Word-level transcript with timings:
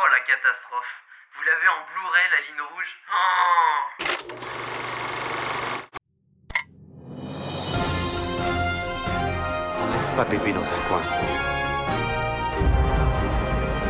Oh 0.00 0.06
la 0.12 0.20
catastrophe. 0.20 0.94
Vous 1.34 1.42
l'avez 1.42 1.66
en 1.66 1.82
Blu-ray 1.90 2.26
la 2.30 2.40
ligne 2.46 2.62
rouge 2.70 2.92
Oh 3.10 3.78
On 9.80 9.86
laisse 9.92 10.10
pas 10.10 10.24
Pépé 10.24 10.52
dans 10.52 10.62
un 10.62 10.80
coin. 10.86 11.02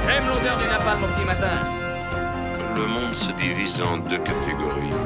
J'aime 0.06 0.26
l'odeur 0.28 0.56
du 0.56 0.66
napalm 0.68 1.04
au 1.04 1.08
petit 1.08 1.26
matin. 1.26 1.58
Le 2.74 2.86
monde 2.86 3.14
se 3.14 3.30
divise 3.32 3.82
en 3.82 3.98
deux 3.98 4.18
catégories. 4.18 4.96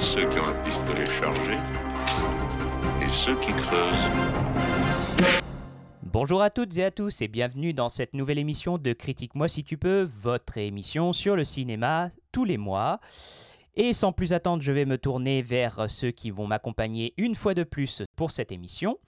Ceux 0.00 0.26
qui 0.30 0.40
ont 0.40 0.48
un 0.48 0.54
pistolet 0.64 1.06
chargé 1.20 1.58
et 3.02 3.08
ceux 3.24 3.36
qui 3.36 3.52
creusent. 3.52 5.39
Bonjour 6.12 6.42
à 6.42 6.50
toutes 6.50 6.76
et 6.78 6.84
à 6.84 6.90
tous 6.90 7.22
et 7.22 7.28
bienvenue 7.28 7.72
dans 7.72 7.88
cette 7.88 8.14
nouvelle 8.14 8.38
émission 8.38 8.78
de 8.78 8.92
Critique-moi 8.92 9.48
si 9.48 9.62
tu 9.62 9.76
peux, 9.76 10.08
votre 10.22 10.58
émission 10.58 11.12
sur 11.12 11.36
le 11.36 11.44
cinéma 11.44 12.10
tous 12.32 12.44
les 12.44 12.58
mois. 12.58 13.00
Et 13.76 13.92
sans 13.92 14.12
plus 14.12 14.32
attendre, 14.32 14.62
je 14.62 14.72
vais 14.72 14.84
me 14.84 14.98
tourner 14.98 15.40
vers 15.42 15.88
ceux 15.88 16.10
qui 16.10 16.30
vont 16.30 16.46
m'accompagner 16.46 17.14
une 17.16 17.36
fois 17.36 17.54
de 17.54 17.62
plus 17.62 18.02
pour 18.16 18.32
cette 18.32 18.50
émission. 18.50 18.98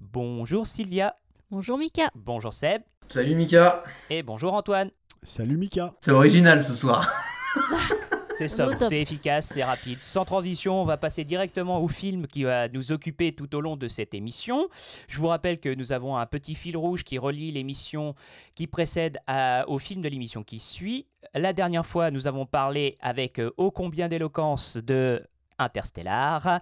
Bonjour 0.00 0.66
Sylvia, 0.66 1.16
Bonjour 1.50 1.78
Mika. 1.78 2.08
bonjour 2.14 2.52
Seb 2.52 2.82
Salut 3.08 3.34
Mika. 3.34 3.84
et 4.10 4.22
bonjour 4.22 4.54
Antoine. 4.54 4.90
Salut 5.22 5.56
Mika. 5.56 5.94
C'est 6.00 6.10
original 6.10 6.64
ce 6.64 6.72
soir. 6.74 7.08
C'est 8.38 8.48
sobre, 8.48 8.76
c'est 8.86 9.00
efficace, 9.00 9.46
c'est 9.46 9.64
rapide. 9.64 9.98
Sans 9.98 10.24
transition, 10.26 10.82
on 10.82 10.84
va 10.84 10.96
passer 10.98 11.24
directement 11.24 11.80
au 11.80 11.88
film 11.88 12.26
qui 12.26 12.44
va 12.44 12.68
nous 12.68 12.92
occuper 12.92 13.32
tout 13.32 13.54
au 13.54 13.60
long 13.62 13.76
de 13.76 13.88
cette 13.88 14.12
émission. 14.12 14.68
Je 15.08 15.18
vous 15.18 15.28
rappelle 15.28 15.58
que 15.58 15.72
nous 15.74 15.92
avons 15.92 16.16
un 16.18 16.26
petit 16.26 16.54
fil 16.54 16.76
rouge 16.76 17.02
qui 17.02 17.16
relie 17.18 17.50
l'émission 17.50 18.14
qui 18.54 18.66
précède 18.66 19.16
à- 19.26 19.64
au 19.68 19.78
film 19.78 20.02
de 20.02 20.08
l'émission 20.08 20.42
qui 20.42 20.60
suit. 20.60 21.06
La 21.34 21.54
dernière 21.54 21.86
fois, 21.86 22.10
nous 22.10 22.26
avons 22.28 22.44
parlé 22.44 22.96
avec 23.00 23.38
euh, 23.38 23.50
ô 23.56 23.70
combien 23.70 24.08
d'éloquence 24.08 24.76
de 24.76 25.22
Interstellar. 25.58 26.60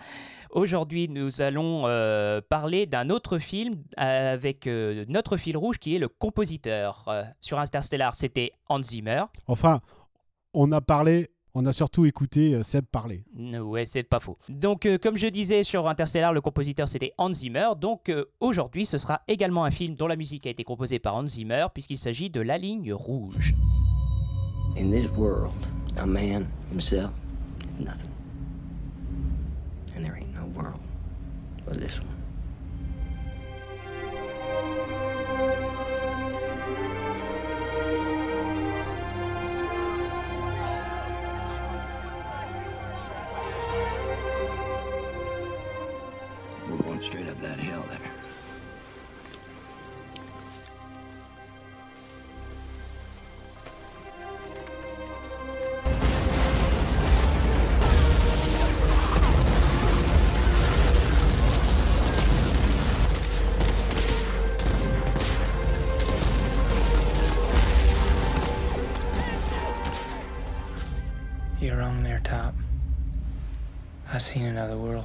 Aujourd'hui, 0.51 1.09
nous 1.09 1.43
allons 1.43 1.89
euh, 1.89 2.41
parler 2.49 2.87
d'un 2.87 3.11
autre 3.11 3.39
film 3.39 3.83
avec 3.97 4.69
euh, 4.69 5.05
notre 5.09 5.37
fil 5.37 5.57
rouge 5.57 5.79
qui 5.79 5.97
est 5.97 5.99
le 5.99 6.07
compositeur. 6.09 7.05
Euh, 7.09 7.25
sur 7.41 7.59
Interstellar, 7.59 8.15
c'était 8.15 8.53
Hans 8.69 8.81
Zimmer. 8.83 9.25
Enfin, 9.49 9.81
on 10.53 10.71
a 10.71 10.81
parlé, 10.81 11.29
on 11.55 11.65
a 11.67 11.73
surtout 11.73 12.05
écouté 12.05 12.55
euh, 12.55 12.63
Seb 12.63 12.85
parler. 12.85 13.25
Ouais, 13.37 13.87
c'est 13.87 14.03
pas 14.03 14.21
faux. 14.21 14.37
Donc, 14.49 14.87
euh, 14.87 14.99
comme 14.99 15.17
je 15.17 15.29
disais 15.29 15.63
sur 15.63 15.89
Interstellar, 15.89 16.33
le 16.33 16.41
compositeur 16.41 16.89
c'était 16.89 17.13
Hans 17.17 17.33
Zimmer. 17.33 17.71
Donc, 17.81 18.09
euh, 18.09 18.25
aujourd'hui, 18.41 18.87
ce 18.87 18.99
sera 18.99 19.23
également 19.29 19.65
un 19.65 19.71
film 19.71 19.95
dont 19.95 20.09
la 20.09 20.17
musique 20.17 20.47
a 20.47 20.51
été 20.51 20.65
composée 20.65 20.99
par 20.99 21.15
Hans 21.15 21.29
Zimmer, 21.29 21.67
puisqu'il 21.73 21.99
s'agit 21.99 22.29
de 22.29 22.41
La 22.41 22.59
Ligne 22.59 22.93
Rouge. 22.93 23.55
In 24.77 24.91
this 24.91 25.09
world, 25.17 25.53
a 25.97 26.07
man 26.07 26.49
himself 26.73 27.11
is 27.71 27.81
nothing. 27.81 28.11
And 29.97 30.05
there 30.05 30.17
ain't 30.17 30.35
no 30.35 30.47
world 30.61 30.81
but 31.65 31.75
this 31.79 32.01
one. 32.01 32.14
of 74.65 74.71
the 74.71 74.79
world. 74.79 75.04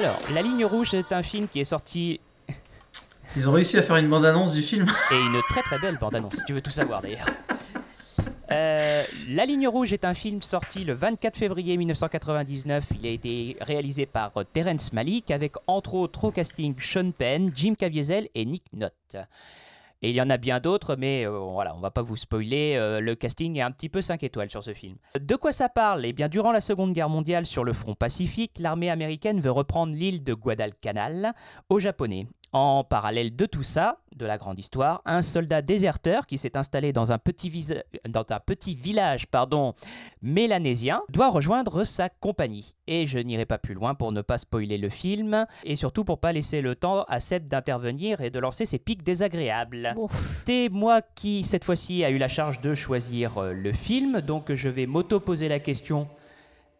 Alors, 0.00 0.16
La 0.32 0.40
Ligne 0.40 0.64
Rouge 0.64 0.94
est 0.94 1.12
un 1.12 1.22
film 1.22 1.46
qui 1.46 1.60
est 1.60 1.64
sorti, 1.64 2.20
Ils 3.36 3.46
ont 3.46 3.52
réussi 3.52 3.76
à 3.76 3.82
faire 3.82 3.96
une 3.96 4.08
bande-annonce 4.08 4.54
du 4.54 4.62
film. 4.62 4.86
et 5.10 5.14
une 5.14 5.38
très 5.50 5.60
très 5.60 5.78
belle 5.78 5.98
bande-annonce, 5.98 6.32
si 6.36 6.44
tu 6.46 6.54
veux 6.54 6.62
tout 6.62 6.70
savoir 6.70 7.02
d'ailleurs. 7.02 7.26
Euh, 8.50 9.02
La 9.28 9.44
Ligne 9.44 9.68
Rouge 9.68 9.92
est 9.92 10.06
un 10.06 10.14
film 10.14 10.40
sorti 10.40 10.84
le 10.84 10.94
24 10.94 11.36
février 11.36 11.76
1999. 11.76 12.84
Il 12.98 13.06
a 13.06 13.10
été 13.10 13.58
réalisé 13.60 14.06
par 14.06 14.32
Terrence 14.54 14.94
Malick 14.94 15.30
avec 15.30 15.52
entre 15.66 15.92
autres 15.92 16.24
au 16.24 16.30
casting 16.30 16.74
Sean 16.80 17.10
Penn, 17.10 17.52
Jim 17.54 17.74
Caviezel 17.78 18.30
et 18.34 18.46
Nick 18.46 18.64
Notte. 18.72 19.18
Et 20.02 20.10
il 20.10 20.16
y 20.16 20.22
en 20.22 20.30
a 20.30 20.38
bien 20.38 20.60
d'autres, 20.60 20.96
mais 20.96 21.26
euh, 21.26 21.38
voilà, 21.38 21.74
on 21.76 21.80
va 21.80 21.90
pas 21.90 22.02
vous 22.02 22.16
spoiler. 22.16 22.74
euh, 22.76 23.00
le 23.00 23.14
casting 23.14 23.56
est 23.58 23.62
un 23.62 23.70
petit 23.70 23.88
peu 23.90 24.00
5 24.00 24.22
étoiles 24.22 24.50
sur 24.50 24.62
ce 24.64 24.72
film. 24.72 24.96
De 25.20 25.36
quoi 25.36 25.52
ça 25.52 25.68
parle? 25.68 26.06
Eh 26.06 26.12
bien, 26.12 26.28
durant 26.28 26.52
la 26.52 26.62
Seconde 26.62 26.92
Guerre 26.94 27.10
mondiale, 27.10 27.44
sur 27.44 27.64
le 27.64 27.72
front 27.74 27.94
Pacifique, 27.94 28.58
l'armée 28.58 28.90
américaine 28.90 29.40
veut 29.40 29.50
reprendre 29.50 29.94
l'île 29.94 30.24
de 30.24 30.32
Guadalcanal 30.32 31.32
aux 31.68 31.78
Japonais. 31.78 32.26
En 32.52 32.82
parallèle 32.82 33.36
de 33.36 33.46
tout 33.46 33.62
ça, 33.62 33.98
de 34.20 34.26
la 34.26 34.38
grande 34.38 34.58
histoire, 34.58 35.00
un 35.06 35.22
soldat 35.22 35.62
déserteur 35.62 36.26
qui 36.26 36.38
s'est 36.38 36.56
installé 36.56 36.92
dans 36.92 37.10
un 37.10 37.18
petit, 37.18 37.48
visa- 37.48 37.82
dans 38.08 38.24
un 38.30 38.38
petit 38.38 38.74
village 38.74 39.26
pardon, 39.26 39.74
mélanésien 40.22 41.02
doit 41.08 41.30
rejoindre 41.30 41.84
sa 41.84 42.08
compagnie. 42.08 42.74
Et 42.86 43.06
je 43.06 43.18
n'irai 43.18 43.46
pas 43.46 43.58
plus 43.58 43.74
loin 43.74 43.94
pour 43.94 44.12
ne 44.12 44.20
pas 44.20 44.38
spoiler 44.38 44.78
le 44.78 44.88
film, 44.90 45.46
et 45.64 45.76
surtout 45.76 46.04
pour 46.04 46.20
pas 46.20 46.32
laisser 46.32 46.60
le 46.60 46.74
temps 46.74 47.04
à 47.08 47.18
Seb 47.20 47.48
d'intervenir 47.48 48.20
et 48.20 48.30
de 48.30 48.38
lancer 48.38 48.66
ses 48.66 48.78
pics 48.78 49.02
désagréables. 49.02 49.92
Bon, 49.96 50.08
C'est 50.44 50.68
moi 50.70 51.00
qui, 51.02 51.42
cette 51.44 51.64
fois-ci, 51.64 52.04
a 52.04 52.10
eu 52.10 52.18
la 52.18 52.28
charge 52.28 52.60
de 52.60 52.74
choisir 52.74 53.38
euh, 53.38 53.52
le 53.52 53.72
film, 53.72 54.20
donc 54.20 54.52
je 54.52 54.68
vais 54.68 54.86
m'auto-poser 54.86 55.48
la 55.48 55.58
question. 55.60 56.08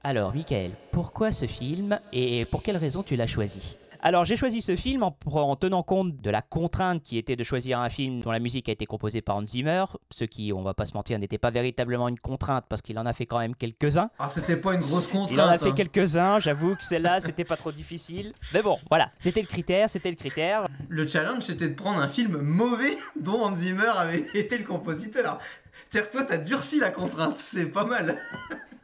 Alors, 0.02 0.34
Michael, 0.34 0.72
pourquoi 0.92 1.30
ce 1.32 1.46
film 1.46 1.98
et 2.12 2.44
pour 2.46 2.62
quelle 2.62 2.76
raison 2.76 3.02
tu 3.02 3.16
l'as 3.16 3.26
choisi? 3.26 3.76
Alors 4.02 4.24
j'ai 4.24 4.36
choisi 4.36 4.60
ce 4.60 4.76
film 4.76 5.02
en, 5.02 5.16
en 5.26 5.56
tenant 5.56 5.82
compte 5.82 6.20
de 6.20 6.30
la 6.30 6.42
contrainte 6.42 7.02
qui 7.02 7.18
était 7.18 7.36
de 7.36 7.42
choisir 7.42 7.80
un 7.80 7.88
film 7.88 8.20
dont 8.20 8.30
la 8.30 8.38
musique 8.38 8.68
a 8.68 8.72
été 8.72 8.86
composée 8.86 9.20
par 9.20 9.36
Hans 9.36 9.46
Zimmer, 9.46 9.84
ce 10.10 10.24
qui, 10.24 10.52
on 10.52 10.62
va 10.62 10.74
pas 10.74 10.84
se 10.84 10.94
mentir, 10.94 11.18
n'était 11.18 11.38
pas 11.38 11.50
véritablement 11.50 12.08
une 12.08 12.18
contrainte 12.18 12.64
parce 12.68 12.82
qu'il 12.82 12.98
en 12.98 13.06
a 13.06 13.12
fait 13.12 13.26
quand 13.26 13.38
même 13.38 13.54
quelques-uns. 13.54 14.10
Ah, 14.18 14.28
c'était 14.28 14.56
pas 14.56 14.74
une 14.74 14.80
grosse 14.80 15.06
contrainte. 15.06 15.32
Il 15.32 15.40
en 15.40 15.48
a 15.48 15.58
fait 15.58 15.70
hein. 15.70 15.74
quelques-uns, 15.76 16.38
j'avoue 16.38 16.76
que 16.76 16.84
celle-là, 16.84 17.20
c'était 17.20 17.44
pas 17.44 17.56
trop 17.56 17.72
difficile. 17.72 18.32
Mais 18.54 18.62
bon, 18.62 18.78
voilà, 18.88 19.10
c'était 19.18 19.42
le 19.42 19.46
critère, 19.46 19.88
c'était 19.90 20.10
le 20.10 20.16
critère. 20.16 20.66
Le 20.88 21.06
challenge, 21.06 21.42
c'était 21.44 21.68
de 21.68 21.74
prendre 21.74 22.00
un 22.00 22.08
film 22.08 22.38
mauvais 22.38 22.96
dont 23.20 23.42
Hans 23.42 23.56
Zimmer 23.56 23.92
avait 23.96 24.26
été 24.34 24.58
le 24.58 24.64
compositeur. 24.64 25.38
C'est-à-dire 25.88 26.10
toi, 26.10 26.22
t'as 26.24 26.38
durci 26.38 26.78
la 26.78 26.90
contrainte. 26.90 27.38
C'est 27.38 27.70
pas 27.70 27.84
mal. 27.84 28.18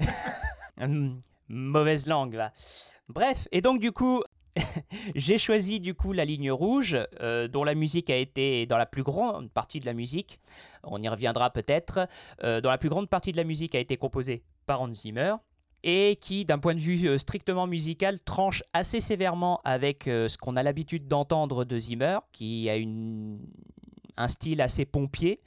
Hum, 0.78 1.22
mauvaise 1.48 2.06
langue, 2.06 2.34
va. 2.34 2.52
Bref, 3.08 3.48
et 3.50 3.62
donc 3.62 3.80
du 3.80 3.92
coup, 3.92 4.22
j'ai 5.14 5.38
choisi 5.38 5.80
du 5.80 5.94
coup 5.94 6.12
la 6.12 6.24
ligne 6.24 6.50
rouge, 6.50 6.96
euh, 7.20 7.48
dont 7.48 7.64
la 7.64 7.74
musique 7.74 8.10
a 8.10 8.16
été, 8.16 8.66
dans 8.66 8.78
la 8.78 8.86
plus 8.86 9.02
grande 9.02 9.50
partie 9.50 9.80
de 9.80 9.86
la 9.86 9.92
musique, 9.92 10.40
on 10.82 11.02
y 11.02 11.08
reviendra 11.08 11.50
peut-être, 11.50 12.08
euh, 12.42 12.60
dont 12.60 12.70
la 12.70 12.78
plus 12.78 12.88
grande 12.88 13.08
partie 13.08 13.32
de 13.32 13.36
la 13.36 13.44
musique 13.44 13.74
a 13.74 13.78
été 13.78 13.96
composée 13.96 14.42
par 14.66 14.80
Hans 14.80 14.92
Zimmer. 14.92 15.34
et 15.82 16.16
qui, 16.16 16.44
d'un 16.44 16.58
point 16.58 16.74
de 16.74 16.80
vue 16.80 17.06
euh, 17.06 17.18
strictement 17.18 17.66
musical, 17.66 18.20
tranche 18.20 18.62
assez 18.72 19.00
sévèrement 19.00 19.60
avec 19.64 20.04
ce 20.04 20.36
qu'on 20.36 20.56
a 20.56 20.62
l'habitude 20.62 21.06
d'entendre 21.06 21.64
de 21.64 21.78
Zimmer, 21.78 22.18
qui 22.32 22.68
a 22.70 22.74
un 24.16 24.28
style 24.28 24.60
assez 24.60 24.84
pompier, 24.84 25.40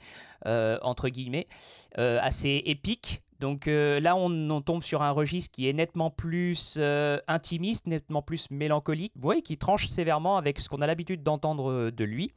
entre 0.44 1.08
guillemets, 1.08 1.48
assez 1.96 2.62
épique. 2.64 3.22
Donc 3.40 3.66
euh, 3.66 3.98
là, 4.00 4.14
on, 4.16 4.60
tombe 4.60 4.82
sur 4.82 5.02
un 5.02 5.10
registre 5.10 5.50
qui 5.50 5.68
est 5.68 5.72
nettement 5.72 6.10
plus 6.10 6.76
euh, 6.78 7.18
intimiste, 7.26 7.86
nettement 7.86 8.22
plus 8.22 8.50
mélancolique, 8.50 9.12
ouais, 9.20 9.40
qui 9.40 9.56
tranche 9.56 9.88
sévèrement 9.88 10.36
avec 10.36 10.60
ce 10.60 10.68
qu'on 10.68 10.82
a 10.82 10.86
l'habitude 10.86 11.22
d'entendre 11.22 11.70
euh, 11.70 11.90
de 11.90 12.04
lui. 12.04 12.32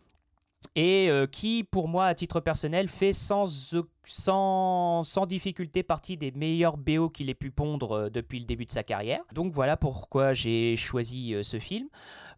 Et 0.78 1.10
qui, 1.30 1.66
pour 1.66 1.90
moi, 1.90 2.06
à 2.06 2.16
titre 2.16 2.40
personnel, 2.40 2.88
fait 2.88 3.12
sans, 3.12 3.46
sans, 4.06 5.26
difficulté 5.28 5.84
partie 5.84 6.16
des 6.16 6.32
meilleurs 6.32 6.78
BO 6.78 7.10
qu'il 7.10 7.30
ait 7.30 7.34
pu 7.34 7.52
pondre 7.52 8.10
depuis 8.10 8.40
le 8.40 8.46
début 8.46 8.64
de 8.64 8.72
sa 8.72 8.82
carrière. 8.82 9.20
Donc 9.34 9.52
voilà 9.52 9.76
pourquoi 9.76 10.32
j'ai 10.32 10.78
choisi 10.78 11.36
ce 11.44 11.60
film. 11.60 11.90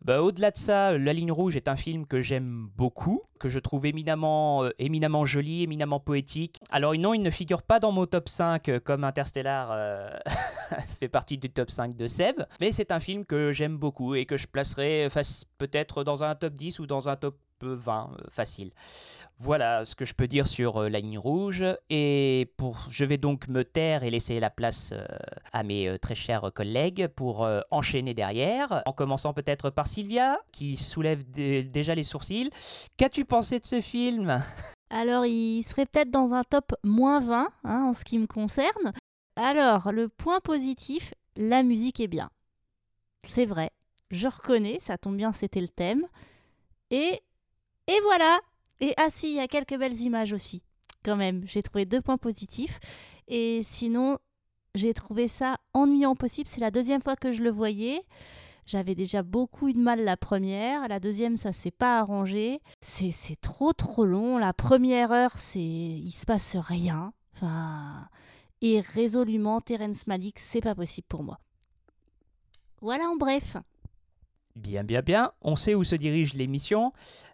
Bah, 0.06 0.22
Au-delà 0.22 0.52
de 0.52 0.58
ça, 0.58 0.96
La 1.00 1.14
ligne 1.14 1.32
rouge 1.32 1.58
est 1.58 1.68
un 1.68 1.76
film 1.76 2.06
que 2.06 2.22
j'aime 2.22 2.70
beaucoup, 2.76 3.24
que 3.40 3.50
je 3.50 3.58
trouve 3.58 3.88
éminemment, 3.88 4.64
euh, 4.64 5.26
joli, 5.26 5.64
éminemment 5.64 6.00
poétique. 6.00 6.60
Alors 6.70 6.94
non, 6.96 7.16
il 7.16 7.24
ne 7.24 7.32
figure 7.32 7.64
pas 7.64 7.80
dans 7.80 7.92
mon 7.92 8.06
top 8.06 8.30
5 8.30 8.70
euh, 8.70 8.80
comme 8.80 9.04
Interstellar 9.04 9.70
euh, 9.72 10.12
fait 11.00 11.08
partie 11.10 11.40
du 11.40 11.50
top 11.50 11.72
5 11.72 11.96
de 11.96 12.06
Seb, 12.06 12.44
mais 12.62 12.72
c'est 12.72 12.92
un 12.92 13.00
film 13.00 13.26
que 13.26 13.52
j'aime 13.52 13.78
beaucoup 13.78 14.14
et 14.14 14.28
que 14.28 14.38
je 14.38 14.46
placerai 14.46 15.10
peut-être 15.58 16.04
dans 16.04 16.24
un 16.24 16.36
top 16.36 16.54
10 16.54 16.78
ou 16.78 16.86
dans 16.86 17.10
un 17.10 17.16
top 17.16 17.38
20 17.62 18.12
euh, 18.12 18.24
facile. 18.30 18.72
Voilà 19.38 19.86
ce 19.86 19.96
que 19.96 20.06
je 20.06 20.14
peux 20.14 20.28
dire 20.28 20.48
sur 20.48 20.82
la 20.84 21.00
ligne 21.00 21.18
rouge. 21.18 21.66
Et 21.90 22.50
je 22.90 23.04
vais 23.04 23.18
donc 23.18 23.50
me 23.50 23.64
taire 23.64 24.04
et 24.04 24.10
laisser 24.10 24.40
la 24.40 24.50
place 24.50 24.94
à 25.52 25.64
mes 25.64 26.00
très 26.00 26.16
chers 26.16 26.54
collègues 26.54 27.08
pour 27.10 27.46
enchaîner 27.70 28.14
derrière. 28.14 28.82
En 28.86 28.94
commençant 28.94 29.34
peut-être 29.34 29.72
par 29.72 29.88
Sylvia, 29.96 30.38
qui 30.52 30.76
soulève 30.76 31.24
dé- 31.32 31.64
déjà 31.64 31.96
les 31.96 32.04
sourcils. 32.04 32.50
Qu'as-tu 32.98 33.24
pensé 33.24 33.60
de 33.60 33.66
ce 33.66 33.80
film? 33.80 34.44
Alors, 34.90 35.26
il 35.26 35.64
serait 35.64 35.86
peut-être 35.86 36.12
dans 36.12 36.34
un 36.34 36.44
top 36.44 36.74
moins 36.84 37.22
20 37.22 37.50
hein, 37.64 37.84
en 37.86 37.94
ce 37.94 38.04
qui 38.04 38.20
me 38.20 38.28
concerne. 38.28 38.92
Alors, 39.38 39.94
le 39.94 40.10
point 40.10 40.42
positif, 40.42 41.14
la 41.38 41.64
musique 41.64 42.02
est 42.02 42.08
bien. 42.10 42.30
C'est 43.24 43.46
vrai, 43.46 43.72
je 44.12 44.28
reconnais, 44.28 44.80
ça 44.82 44.98
tombe 44.98 45.16
bien, 45.16 45.32
c'était 45.32 45.62
le 45.62 45.70
thème. 45.70 46.06
Et, 46.92 47.22
et 47.88 48.00
voilà 48.04 48.40
Et 48.82 48.94
ah 48.98 49.08
si, 49.10 49.30
il 49.30 49.36
y 49.36 49.40
a 49.40 49.48
quelques 49.48 49.78
belles 49.78 50.00
images 50.02 50.34
aussi, 50.34 50.62
quand 51.06 51.16
même. 51.16 51.44
J'ai 51.48 51.64
trouvé 51.64 51.86
deux 51.86 52.02
points 52.02 52.18
positifs. 52.18 52.80
Et 53.30 53.62
sinon, 53.64 54.20
j'ai 54.76 54.94
trouvé 54.94 55.30
ça 55.30 55.56
ennuyant 55.74 56.16
possible. 56.16 56.50
C'est 56.50 56.60
la 56.62 56.72
deuxième 56.72 57.02
fois 57.02 57.16
que 57.16 57.32
je 57.32 57.42
le 57.42 57.50
voyais. 57.50 58.04
J'avais 58.66 58.96
déjà 58.96 59.22
beaucoup 59.22 59.68
eu 59.68 59.74
de 59.74 59.80
mal 59.80 60.04
la 60.04 60.18
première. 60.18 60.88
La 60.88 61.00
deuxième, 61.00 61.38
ça 61.38 61.52
s'est 61.52 61.72
pas 61.72 62.00
arrangé. 62.00 62.62
C'est 62.80 63.40
trop 63.40 63.74
trop 63.74 64.06
long. 64.06 64.38
La 64.38 64.54
première 64.54 65.12
heure, 65.12 65.38
c'est 65.38 65.60
il 65.60 66.12
se 66.12 66.26
passe 66.26 66.56
rien. 66.56 67.14
Enfin, 67.36 68.08
et 68.62 68.80
résolument, 68.80 69.62
Terence 69.62 70.08
Malik, 70.08 70.40
c'est 70.40 70.62
pas 70.62 70.74
possible 70.74 71.08
pour 71.08 71.24
moi. 71.24 71.40
Voilà 72.82 73.06
en 73.06 73.16
bref. 73.16 73.58
Bien, 74.56 74.84
bien, 74.84 75.02
bien. 75.02 75.32
On 75.42 75.56
sait 75.56 75.76
où 75.76 75.84
se 75.84 75.96
dirige 75.96 76.34
l'émission. 76.34 76.94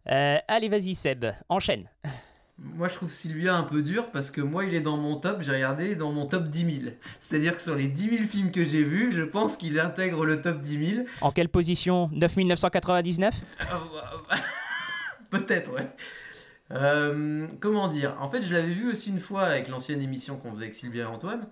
Euh, 0.09 0.37
allez, 0.47 0.69
vas-y, 0.69 0.95
Seb, 0.95 1.25
enchaîne. 1.49 1.89
Moi, 2.63 2.87
je 2.87 2.93
trouve 2.93 3.11
Sylvia 3.11 3.55
un 3.55 3.63
peu 3.63 3.81
dur 3.81 4.11
parce 4.11 4.29
que 4.29 4.39
moi, 4.39 4.65
il 4.65 4.75
est 4.75 4.81
dans 4.81 4.97
mon 4.97 5.15
top, 5.15 5.41
j'ai 5.41 5.51
regardé, 5.51 5.95
dans 5.95 6.11
mon 6.11 6.27
top 6.27 6.47
10 6.47 6.81
000. 6.81 6.93
C'est-à-dire 7.19 7.55
que 7.55 7.61
sur 7.61 7.75
les 7.75 7.87
10 7.87 8.17
000 8.17 8.23
films 8.29 8.51
que 8.51 8.63
j'ai 8.63 8.83
vus, 8.83 9.11
je 9.13 9.23
pense 9.23 9.57
qu'il 9.57 9.79
intègre 9.79 10.25
le 10.25 10.41
top 10.41 10.61
10 10.61 10.95
000. 10.95 11.07
En 11.21 11.31
quelle 11.31 11.49
position? 11.49 12.09
9999 12.13 13.33
Peut-être, 15.31 15.73
ouais. 15.73 15.89
Euh, 16.71 17.47
comment 17.59 17.87
dire? 17.87 18.15
En 18.19 18.29
fait, 18.29 18.43
je 18.43 18.53
l'avais 18.53 18.73
vu 18.73 18.91
aussi 18.91 19.09
une 19.09 19.19
fois 19.19 19.43
avec 19.43 19.67
l'ancienne 19.67 20.01
émission 20.01 20.37
qu'on 20.37 20.51
faisait 20.51 20.63
avec 20.63 20.73
Sylvia 20.73 21.03
et 21.03 21.07
Antoine. 21.07 21.47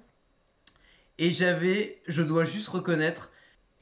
Et 1.17 1.31
j'avais, 1.31 2.01
je 2.07 2.21
dois 2.21 2.45
juste 2.45 2.67
reconnaître 2.67 3.31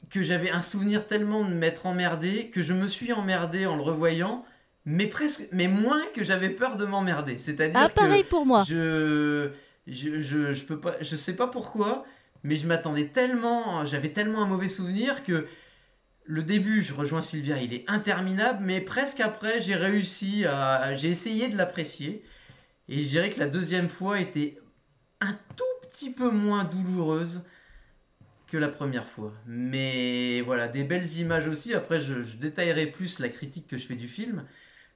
que 0.10 0.24
j'avais 0.24 0.50
un 0.50 0.62
souvenir 0.62 1.08
tellement 1.08 1.44
de 1.44 1.54
m'être 1.54 1.86
emmerdé 1.86 2.50
que 2.50 2.62
je 2.62 2.74
me 2.74 2.88
suis 2.88 3.12
emmerdé 3.12 3.66
en 3.66 3.76
le 3.76 3.82
revoyant, 3.82 4.46
mais 4.90 5.08
presque, 5.08 5.50
mais 5.52 5.68
moins 5.68 6.02
que 6.16 6.24
j'avais 6.24 6.50
peur 6.50 6.78
de 6.78 6.86
m'emmerder. 6.86 7.38
C'est-à-dire 7.38 7.78
Ah, 7.78 7.90
que 7.90 7.94
pareil 7.94 8.24
pour 8.24 8.46
moi. 8.46 8.64
je, 8.66 9.50
je, 9.86 10.22
je, 10.22 10.54
je 10.54 10.64
peux 10.64 10.80
pas, 10.80 10.96
je 11.02 11.16
sais 11.18 11.36
pas 11.36 11.48
pourquoi, 11.48 12.06
mais 12.44 12.56
je 12.56 12.66
m'attendais 12.66 13.08
tellement, 13.10 13.86
j'avais 13.86 14.14
tellement 14.14 14.44
un 14.44 14.48
mauvais 14.48 14.70
souvenir 14.70 15.24
que 15.24 15.46
le 16.24 16.42
début, 16.42 16.84
je 16.84 16.94
rejoins 16.94 17.22
Sylvia, 17.22 17.62
il 17.62 17.74
est 17.74 17.84
interminable, 17.90 18.60
mais 18.64 18.80
presque 18.80 19.20
après, 19.20 19.60
j'ai 19.60 19.76
réussi 19.76 20.46
à, 20.46 20.96
j'ai 20.96 21.10
essayé 21.10 21.50
de 21.50 21.58
l'apprécier, 21.58 22.24
et 22.88 23.04
je 23.04 23.10
dirais 23.10 23.30
que 23.30 23.40
la 23.40 23.48
deuxième 23.48 23.90
fois 23.90 24.22
était 24.22 24.58
un 25.20 25.34
tout 25.58 25.90
petit 25.90 26.12
peu 26.12 26.30
moins 26.32 26.64
douloureuse 26.64 27.44
que 28.48 28.56
la 28.56 28.70
première 28.70 29.06
fois. 29.08 29.34
Mais 29.46 30.40
voilà, 30.46 30.70
des 30.70 30.86
belles 30.86 31.18
images 31.18 31.48
aussi. 31.48 31.74
Après, 31.74 32.00
je, 32.00 32.24
je 32.24 32.38
détaillerai 32.38 32.86
plus 32.88 33.20
la 33.20 33.28
critique 33.28 33.68
que 33.68 33.78
je 33.78 33.86
fais 33.86 33.96
du 33.96 34.08
film. 34.08 34.46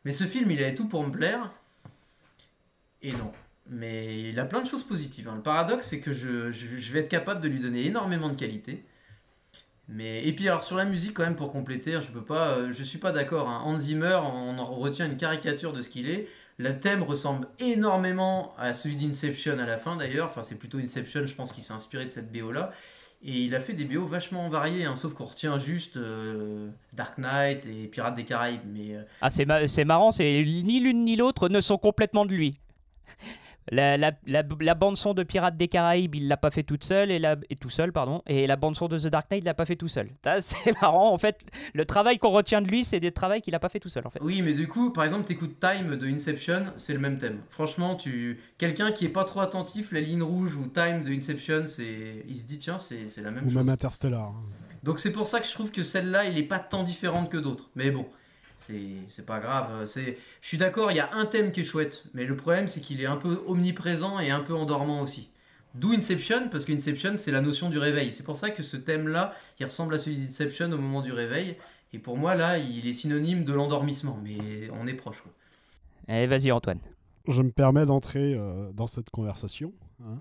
Mais 0.06 0.12
ce 0.12 0.25
film, 0.25 0.50
il 0.51 0.62
avait 0.63 0.75
tout 0.75 0.88
pour 0.88 1.03
me 1.06 1.12
plaire. 1.12 1.51
Et 3.01 3.12
non. 3.13 3.31
Mais 3.69 4.30
il 4.30 4.39
a 4.39 4.45
plein 4.45 4.62
de 4.62 4.68
choses 4.68 4.83
positives. 4.83 5.27
hein. 5.30 5.36
Le 5.36 5.42
paradoxe, 5.42 5.88
c'est 5.88 6.00
que 6.01 6.13
je, 6.13 6.50
vais 6.92 7.00
être 7.01 7.09
capable 7.09 7.42
de 7.42 7.48
lui 7.48 7.59
donner 7.59 7.86
énormément 7.86 8.30
de 8.30 8.36
qualité. 8.36 8.83
Mais 9.88 10.25
et 10.25 10.33
puis 10.33 10.48
alors 10.48 10.63
sur 10.63 10.77
la 10.77 10.86
musique 10.86 11.13
quand 11.15 11.24
même 11.24 11.36
pour 11.36 11.51
compléter, 11.51 12.00
je 12.01 12.07
peux 12.12 12.24
pas, 12.24 12.51
euh, 12.51 12.71
je 12.74 12.83
suis 12.83 12.98
pas 12.98 13.12
d'accord. 13.12 13.50
hein. 13.50 13.62
Hans 13.65 13.77
Zimmer, 13.77 14.19
on 14.24 14.57
en 14.57 14.65
retient 14.65 15.06
une 15.06 15.18
caricature 15.18 15.74
de 15.74 15.81
ce 15.81 15.89
qu'il 15.89 16.09
est. 16.09 16.27
Le 16.57 16.80
thème 16.80 17.04
ressemble 17.04 17.47
énormément 17.59 18.54
à 18.57 18.74
celui 18.74 18.95
d'Inception 18.95 19.57
à 19.59 19.65
la 19.65 19.77
fin 19.77 19.97
d'ailleurs. 19.97 20.27
Enfin 20.30 20.44
c'est 20.44 20.57
plutôt 20.57 20.77
Inception, 20.77 21.25
je 21.25 21.36
pense 21.36 21.51
qu'il 21.51 21.63
s'est 21.63 21.74
inspiré 21.74 22.06
de 22.06 22.12
cette 22.12 22.31
BO 22.31 22.51
là. 22.51 22.71
Et 23.23 23.44
il 23.44 23.53
a 23.53 23.59
fait 23.59 23.73
des 23.73 23.85
BO 23.85 24.07
vachement 24.07 24.50
variés, 24.50 24.85
hein, 24.85 24.95
sauf 24.95 25.13
qu'on 25.13 25.25
retient 25.25 25.59
juste 25.59 25.95
euh, 25.97 26.69
Dark 26.94 27.19
Knight 27.19 27.68
et 27.68 27.88
Pirates 27.88 28.15
des 28.15 28.25
Caraïbes. 28.25 28.62
Mais 28.73 28.95
euh, 28.95 29.03
Ah, 29.21 29.29
c'est 29.29 29.45
ma- 29.45 29.68
marrant, 29.85 30.09
ni 30.63 30.79
l'une 30.79 31.06
ni 31.06 31.15
l'autre 31.15 31.47
ne 31.47 31.62
sont 31.62 31.77
complètement 31.77 32.25
de 32.25 32.33
lui. 32.33 32.57
La, 33.71 33.97
la, 33.97 34.12
la, 34.27 34.44
la 34.59 34.75
bande 34.75 34.97
son 34.97 35.13
de 35.13 35.23
Pirates 35.23 35.56
des 35.57 35.68
Caraïbes, 35.69 36.13
il 36.15 36.27
l'a 36.27 36.38
pas 36.38 36.51
fait 36.51 36.63
toute 36.63 36.83
seule 36.83 37.09
et, 37.09 37.19
la, 37.19 37.38
et 37.50 37.56
tout 37.56 37.69
seul, 37.69 37.91
pardon. 37.91 38.21
Et 38.27 38.45
la 38.45 38.57
bande 38.57 38.75
son 38.75 38.88
de 38.88 39.00
The 39.00 39.07
Dark 39.07 39.31
Knight, 39.31 39.44
il 39.44 39.45
l'a 39.45 39.53
pas 39.53 39.65
fait 39.65 39.78
tout 39.78 39.87
seul. 39.87 40.09
Ça, 40.23 40.42
c'est 40.42 40.80
marrant. 40.81 41.13
En 41.13 41.18
fait, 41.18 41.40
le 41.73 41.85
travail 41.85 42.19
qu'on 42.19 42.31
retient 42.31 42.61
de 42.61 42.68
lui, 42.68 42.83
c'est 42.83 42.99
des 42.99 43.11
travaux 43.11 43.40
qu'il 43.40 43.56
a 43.56 43.59
pas 43.59 43.69
fait 43.69 43.80
tout 43.80 43.90
seul, 43.90 44.06
en 44.06 44.09
fait. 44.09 44.19
Oui, 44.21 44.42
mais 44.42 44.54
du 44.54 44.68
coup, 44.68 44.92
par 44.92 45.06
exemple, 45.06 45.23
t'écoutes 45.23 45.59
Time 45.59 45.95
de 45.95 46.06
Inception, 46.07 46.66
c'est 46.75 46.94
le 46.94 46.99
même 46.99 47.18
thème. 47.18 47.40
Franchement, 47.49 47.95
tu 47.95 48.40
quelqu'un 48.57 48.92
qui 48.92 49.06
est 49.06 49.09
pas 49.09 49.23
trop 49.23 49.40
attentif, 49.40 49.92
la 49.94 50.01
ligne 50.01 50.21
rouge 50.23 50.56
ou 50.56 50.68
Time 50.68 51.04
de 51.04 51.11
Inception, 51.11 51.63
c'est 51.68 52.25
il 52.28 52.37
se 52.37 52.44
dit 52.45 52.57
tiens, 52.57 52.78
c'est 52.78 53.07
c'est 53.07 53.21
la 53.21 53.31
même 53.31 53.45
Ou 53.45 53.47
chose. 53.47 53.56
même 53.57 53.69
Interstellar. 53.69 54.33
Donc 54.83 54.99
c'est 54.99 55.11
pour 55.11 55.28
ça 55.28 55.40
que 55.40 55.45
je 55.47 55.51
trouve 55.51 55.71
que 55.71 55.83
celle-là, 55.83 56.25
il 56.25 56.37
est 56.37 56.44
pas 56.44 56.59
tant 56.59 56.83
différente 56.83 57.30
que 57.30 57.37
d'autres. 57.37 57.69
Mais 57.75 57.92
bon, 57.92 58.06
c'est 58.61 58.91
c'est 59.07 59.25
pas 59.25 59.39
grave. 59.39 59.85
C'est 59.85 60.18
je 60.41 60.47
suis 60.47 60.57
d'accord, 60.57 60.91
il 60.91 60.97
y 60.97 61.01
a 61.01 61.09
un 61.13 61.25
thème 61.25 61.51
qui 61.51 61.61
est 61.61 61.63
chouette, 61.63 62.03
mais 62.13 62.25
le 62.25 62.35
problème 62.35 62.68
c'est 62.68 62.81
qu'il 62.81 63.01
est 63.01 63.06
un 63.06 63.18
peu 63.18 63.44
omniprésent 63.47 64.19
et 64.19 64.30
un 64.31 64.41
peu 64.41 64.53
endormant 64.56 65.01
aussi. 65.01 65.30
D'où 65.73 65.94
Inception, 65.94 66.49
parce 66.49 66.65
qu'Inception, 66.65 67.13
c'est 67.15 67.31
la 67.31 67.39
notion 67.39 67.69
du 67.69 67.77
réveil. 67.80 68.11
C'est 68.11 68.23
pour 68.23 68.35
ça 68.35 68.49
que 68.49 68.61
ce 68.61 68.75
thème-là, 68.75 69.33
il 69.57 69.65
ressemble 69.65 69.94
à 69.95 69.97
celui 69.97 70.18
d'Inception 70.18 70.65
au 70.65 70.77
moment 70.77 71.01
du 71.01 71.13
réveil. 71.13 71.56
Et 71.94 71.99
pour 71.99 72.18
moi, 72.18 72.35
là, 72.35 72.57
il 72.57 72.85
est 72.85 72.91
synonyme 72.91 73.45
de 73.45 73.53
l'endormissement. 73.53 74.19
Mais 74.21 74.69
on 74.73 74.85
est 74.85 74.94
proche. 74.94 75.21
Quoi. 75.21 75.31
Allez, 76.09 76.27
vas-y, 76.27 76.51
Antoine. 76.51 76.80
Je 77.25 77.41
me 77.41 77.51
permets 77.51 77.85
d'entrer 77.85 78.33
euh, 78.33 78.69
dans 78.73 78.87
cette 78.87 79.11
conversation. 79.11 79.71
hein. 80.03 80.19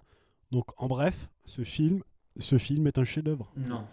Donc, 0.52 0.66
en 0.76 0.86
bref, 0.86 1.28
ce 1.46 1.62
film, 1.62 2.02
ce 2.38 2.56
film 2.56 2.86
est 2.86 2.98
un 2.98 3.04
chef-d'œuvre. 3.04 3.50
Non. 3.56 3.84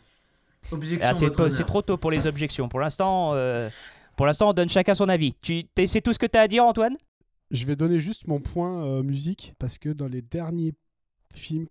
Objection. 0.72 1.10
Ah, 1.10 1.16
c'est 1.50 1.66
trop 1.66 1.82
tôt 1.82 1.98
pour 1.98 2.12
les 2.12 2.27
objections. 2.27 2.70
Pour 2.70 2.82
l'instant, 2.82 3.34
euh, 3.34 3.70
pour 4.18 4.26
l'instant, 4.26 4.50
on 4.50 4.54
donne 4.54 4.70
chacun 4.70 4.96
son 4.96 5.08
avis. 5.08 5.36
Tu 5.42 5.66
c'est 5.86 6.02
tout 6.02 6.12
ce 6.12 6.20
que 6.20 6.26
tu 6.26 6.38
as 6.38 6.42
à 6.42 6.48
dire, 6.48 6.66
Antoine? 6.66 6.98
Je 7.52 7.66
vais 7.66 7.78
donner 7.78 8.00
juste 8.00 8.28
mon 8.28 8.42
point 8.42 8.84
euh, 8.84 9.04
musique 9.04 9.54
parce 9.60 9.78
que 9.78 9.90
dans 9.90 10.08
les 10.08 10.22
derniers 10.22 10.74
films 11.34 11.68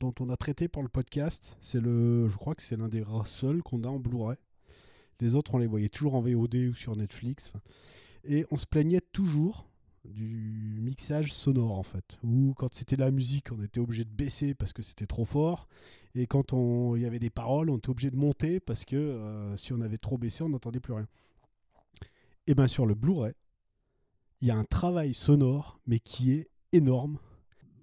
dont 0.00 0.14
on 0.18 0.28
a 0.28 0.36
traité 0.36 0.66
pour 0.66 0.82
le 0.82 0.88
podcast, 0.88 1.56
c'est 1.60 1.80
le, 1.80 2.28
je 2.28 2.36
crois 2.36 2.54
que 2.54 2.62
c'est 2.62 2.76
l'un 2.76 2.88
des 2.88 3.04
seuls 3.24 3.62
qu'on 3.62 3.84
a 3.84 3.88
en 3.88 4.00
Blu-ray. 4.00 4.36
Les 5.20 5.36
autres, 5.36 5.54
on 5.54 5.58
les 5.58 5.68
voyait 5.68 5.88
toujours 5.88 6.16
en 6.16 6.20
VOD 6.20 6.56
ou 6.70 6.74
sur 6.74 6.96
Netflix. 6.96 7.52
Et 8.24 8.44
on 8.50 8.56
se 8.56 8.66
plaignait 8.66 9.00
toujours 9.12 9.70
du 10.04 10.80
mixage 10.82 11.32
sonore 11.32 11.78
en 11.78 11.82
fait. 11.84 12.18
Ou 12.24 12.54
quand 12.56 12.74
c'était 12.74 12.96
la 12.96 13.12
musique, 13.12 13.52
on 13.52 13.62
était 13.62 13.80
obligé 13.80 14.04
de 14.04 14.10
baisser 14.10 14.54
parce 14.54 14.72
que 14.72 14.82
c'était 14.82 15.06
trop 15.06 15.24
fort. 15.24 15.68
Et 16.16 16.26
quand 16.26 16.52
il 16.96 17.02
y 17.02 17.06
avait 17.06 17.20
des 17.20 17.30
paroles, 17.30 17.70
on 17.70 17.78
était 17.78 17.90
obligé 17.90 18.10
de 18.10 18.16
monter 18.16 18.58
parce 18.58 18.84
que 18.84 18.96
euh, 18.96 19.56
si 19.56 19.72
on 19.72 19.80
avait 19.80 19.98
trop 19.98 20.18
baissé, 20.18 20.42
on 20.42 20.48
n'entendait 20.48 20.80
plus 20.80 20.94
rien. 20.94 21.06
Et 22.50 22.54
bien 22.54 22.66
sur 22.66 22.84
le 22.84 22.96
Blu-ray, 22.96 23.32
il 24.40 24.48
y 24.48 24.50
a 24.50 24.56
un 24.56 24.64
travail 24.64 25.14
sonore, 25.14 25.78
mais 25.86 26.00
qui 26.00 26.32
est 26.32 26.50
énorme. 26.72 27.20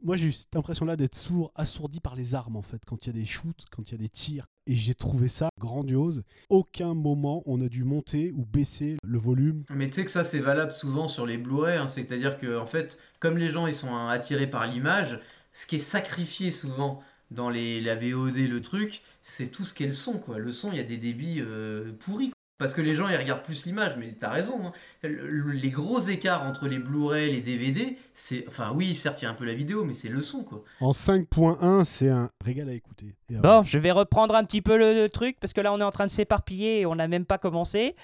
moi 0.03 0.17
j'ai 0.17 0.27
eu 0.27 0.31
cette 0.33 0.57
impression-là 0.57 0.97
d'être 0.97 1.15
sourd, 1.15 1.53
assourdi 1.55 2.01
par 2.01 2.17
les 2.17 2.36
armes 2.36 2.57
en 2.57 2.62
fait, 2.62 2.81
quand 2.86 3.05
il 3.05 3.15
y 3.15 3.17
a 3.17 3.21
des 3.21 3.25
shoots, 3.25 3.63
quand 3.71 3.88
il 3.88 3.91
y 3.93 3.95
a 3.95 3.97
des 3.97 4.09
tirs. 4.09 4.45
Et 4.65 4.75
j'ai 4.75 4.93
trouvé 4.93 5.29
ça 5.29 5.47
grandiose. 5.57 6.21
Aucun 6.50 6.95
moment 6.95 7.43
on 7.45 7.62
a 7.62 7.69
dû 7.69 7.86
monter 7.86 8.33
ou 8.33 8.45
baisser 8.45 8.97
le 9.05 9.17
volume. 9.17 9.63
Mais 9.69 9.88
tu 9.88 9.93
sais 9.93 10.03
que 10.03 10.12
ça 10.12 10.25
c'est 10.25 10.41
valable 10.41 10.74
souvent 10.74 11.07
sur 11.07 11.25
les 11.25 11.38
Blu-ray, 11.38 11.77
hein. 11.77 11.88
c'est-à-dire 11.88 12.38
que 12.38 12.57
en 12.57 12.65
fait, 12.65 12.97
comme 13.21 13.38
les 13.38 13.47
gens 13.47 13.67
ils 13.67 13.74
sont 13.74 13.95
attirés 13.95 14.47
par 14.47 14.67
l'image, 14.67 15.21
ce 15.53 15.65
qui 15.65 15.77
est 15.77 15.79
sacrifié 15.79 16.51
souvent 16.51 17.01
dans 17.31 17.50
les, 17.50 17.79
la 17.79 17.95
VOD, 17.95 18.36
le 18.36 18.62
truc, 18.62 19.01
c'est 19.21 19.47
tout 19.47 19.63
ce 19.63 19.74
qu'est 19.74 19.88
le 19.88 19.93
son 19.93 20.19
quoi. 20.19 20.39
Le 20.39 20.51
son, 20.51 20.74
il 20.74 20.77
y 20.77 20.81
a 20.81 20.83
des 20.83 20.97
débits 20.97 21.39
euh, 21.39 21.93
pourris. 22.00 22.33
Parce 22.59 22.73
que 22.73 22.81
les 22.81 22.95
gens 22.95 23.07
ils 23.07 23.15
regardent 23.15 23.43
plus 23.43 23.65
l'image, 23.65 23.95
mais 23.97 24.13
t'as 24.19 24.29
raison. 24.29 24.59
hein. 24.67 24.71
Le- 25.03 25.51
Les 25.51 25.69
gros 25.69 25.99
écarts 25.99 26.41
entre 26.43 26.67
les 26.67 26.79
Blu-ray 26.79 27.29
et 27.29 27.33
les 27.33 27.41
DVD, 27.41 27.97
c'est. 28.15 28.45
Enfin, 28.47 28.71
oui, 28.73 28.95
certes, 28.95 29.21
il 29.21 29.25
y 29.25 29.27
a 29.27 29.31
un 29.31 29.35
peu 29.35 29.45
la 29.45 29.53
vidéo, 29.53 29.83
mais 29.83 29.93
c'est 29.93 30.09
le 30.09 30.21
son, 30.21 30.43
quoi. 30.43 30.63
En 30.81 30.91
5.1, 30.91 31.83
c'est 31.85 32.09
un 32.09 32.31
régal 32.43 32.67
à 32.69 32.73
écouter. 32.73 33.13
Bon, 33.29 33.61
je 33.63 33.77
vais 33.77 33.91
reprendre 33.91 34.33
un 34.35 34.43
petit 34.43 34.63
peu 34.63 34.75
le, 34.77 34.93
le 34.95 35.07
truc 35.09 35.37
parce 35.39 35.53
que 35.53 35.61
là 35.61 35.71
on 35.71 35.79
est 35.79 35.83
en 35.83 35.91
train 35.91 36.07
de 36.07 36.11
s'éparpiller 36.11 36.79
et 36.81 36.85
on 36.87 36.95
n'a 36.95 37.07
même 37.07 37.25
pas 37.25 37.37
commencé. 37.37 37.95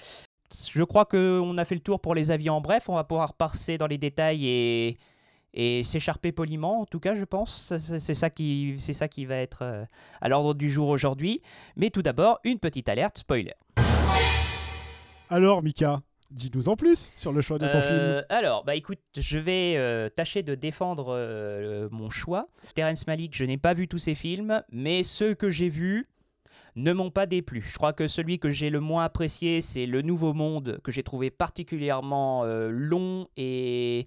Je 0.72 0.84
crois 0.84 1.04
qu'on 1.04 1.58
a 1.58 1.64
fait 1.64 1.74
le 1.74 1.80
tour 1.80 2.00
pour 2.00 2.14
les 2.14 2.30
avis 2.30 2.48
en 2.48 2.60
bref. 2.60 2.88
On 2.88 2.94
va 2.94 3.02
pouvoir 3.02 3.34
passer 3.34 3.76
dans 3.76 3.88
les 3.88 3.98
détails 3.98 4.46
et, 4.46 4.98
et 5.52 5.82
s'écharper 5.82 6.30
poliment, 6.30 6.82
en 6.82 6.86
tout 6.86 7.00
cas, 7.00 7.14
je 7.14 7.24
pense. 7.24 7.72
C'est 7.78 8.14
ça, 8.14 8.30
qui- 8.30 8.76
c'est 8.78 8.92
ça 8.92 9.08
qui 9.08 9.24
va 9.24 9.34
être 9.36 9.62
euh, 9.62 9.84
à 10.20 10.28
l'ordre 10.28 10.54
du 10.54 10.70
jour 10.70 10.88
aujourd'hui. 10.90 11.42
Mais 11.74 11.90
tout 11.90 12.02
d'abord, 12.02 12.38
une 12.44 12.60
petite 12.60 12.88
alerte 12.88 13.18
spoiler. 13.18 13.54
Alors, 15.30 15.62
Mika, 15.62 16.02
dis-nous 16.30 16.68
en 16.68 16.76
plus 16.76 17.10
sur 17.16 17.32
le 17.32 17.40
choix 17.40 17.58
de 17.58 17.66
ton 17.66 17.78
Euh, 17.78 18.16
film. 18.18 18.26
Alors, 18.28 18.64
bah 18.64 18.74
écoute, 18.74 18.98
je 19.16 19.38
vais 19.38 19.74
euh, 19.76 20.08
tâcher 20.08 20.42
de 20.42 20.54
défendre 20.54 21.14
euh, 21.16 21.88
mon 21.90 22.10
choix. 22.10 22.48
Terrence 22.74 23.06
Malick, 23.06 23.34
je 23.36 23.44
n'ai 23.44 23.56
pas 23.58 23.74
vu 23.74 23.88
tous 23.88 23.98
ses 23.98 24.14
films, 24.14 24.62
mais 24.70 25.02
ceux 25.02 25.34
que 25.34 25.50
j'ai 25.50 25.68
vus 25.68 26.08
ne 26.76 26.92
m'ont 26.92 27.10
pas 27.10 27.26
déplu. 27.26 27.62
Je 27.62 27.74
crois 27.76 27.92
que 27.92 28.06
celui 28.08 28.38
que 28.38 28.50
j'ai 28.50 28.70
le 28.70 28.80
moins 28.80 29.04
apprécié, 29.04 29.62
c'est 29.62 29.86
Le 29.86 30.02
Nouveau 30.02 30.32
Monde, 30.34 30.80
que 30.82 30.90
j'ai 30.90 31.02
trouvé 31.02 31.30
particulièrement 31.30 32.42
euh, 32.44 32.68
long 32.70 33.28
et 33.36 34.06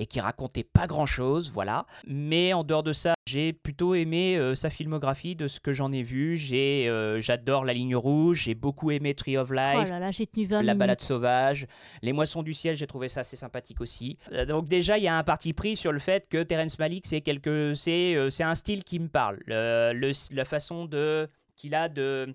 et 0.00 0.06
qui 0.06 0.20
racontait 0.20 0.62
pas 0.64 0.86
grand 0.86 1.06
chose, 1.06 1.50
voilà. 1.52 1.84
Mais 2.06 2.52
en 2.52 2.62
dehors 2.62 2.84
de 2.84 2.92
ça, 2.92 3.14
j'ai 3.26 3.52
plutôt 3.52 3.96
aimé 3.96 4.36
euh, 4.36 4.54
sa 4.54 4.70
filmographie 4.70 5.34
de 5.34 5.48
ce 5.48 5.58
que 5.58 5.72
j'en 5.72 5.90
ai 5.90 6.04
vu. 6.04 6.36
J'ai, 6.36 6.86
euh, 6.88 7.20
j'adore 7.20 7.64
La 7.64 7.72
Ligne 7.72 7.96
Rouge, 7.96 8.42
j'ai 8.44 8.54
beaucoup 8.54 8.92
aimé 8.92 9.14
Tree 9.14 9.36
of 9.36 9.48
Oh 9.50 9.54
Life, 9.54 9.88
là 9.88 9.98
là, 9.98 10.12
j'ai 10.12 10.26
tenu 10.28 10.46
20 10.46 10.56
la 10.58 10.62
minutes. 10.62 10.78
balade 10.78 11.00
sauvage, 11.00 11.66
les 12.02 12.12
moissons 12.12 12.44
du 12.44 12.54
ciel, 12.54 12.76
j'ai 12.76 12.86
trouvé 12.86 13.08
ça 13.08 13.20
assez 13.20 13.34
sympathique 13.36 13.80
aussi. 13.80 14.18
Euh, 14.32 14.44
donc 14.44 14.68
déjà, 14.68 14.98
il 14.98 15.04
y 15.04 15.08
a 15.08 15.18
un 15.18 15.24
parti 15.24 15.52
pris 15.52 15.74
sur 15.74 15.90
le 15.90 15.98
fait 15.98 16.28
que 16.28 16.44
Terrence 16.44 16.78
Malick, 16.78 17.04
c'est 17.04 17.22
quelque, 17.22 17.72
c'est, 17.74 18.14
c'est 18.30 18.44
un 18.44 18.54
style 18.54 18.84
qui 18.84 19.00
me 19.00 19.08
parle. 19.08 19.40
Le- 19.46 19.92
le- 19.94 20.12
la 20.36 20.44
façon 20.44 20.84
de 20.84 21.28
qu'il 21.58 21.74
a 21.74 21.88
de 21.88 22.34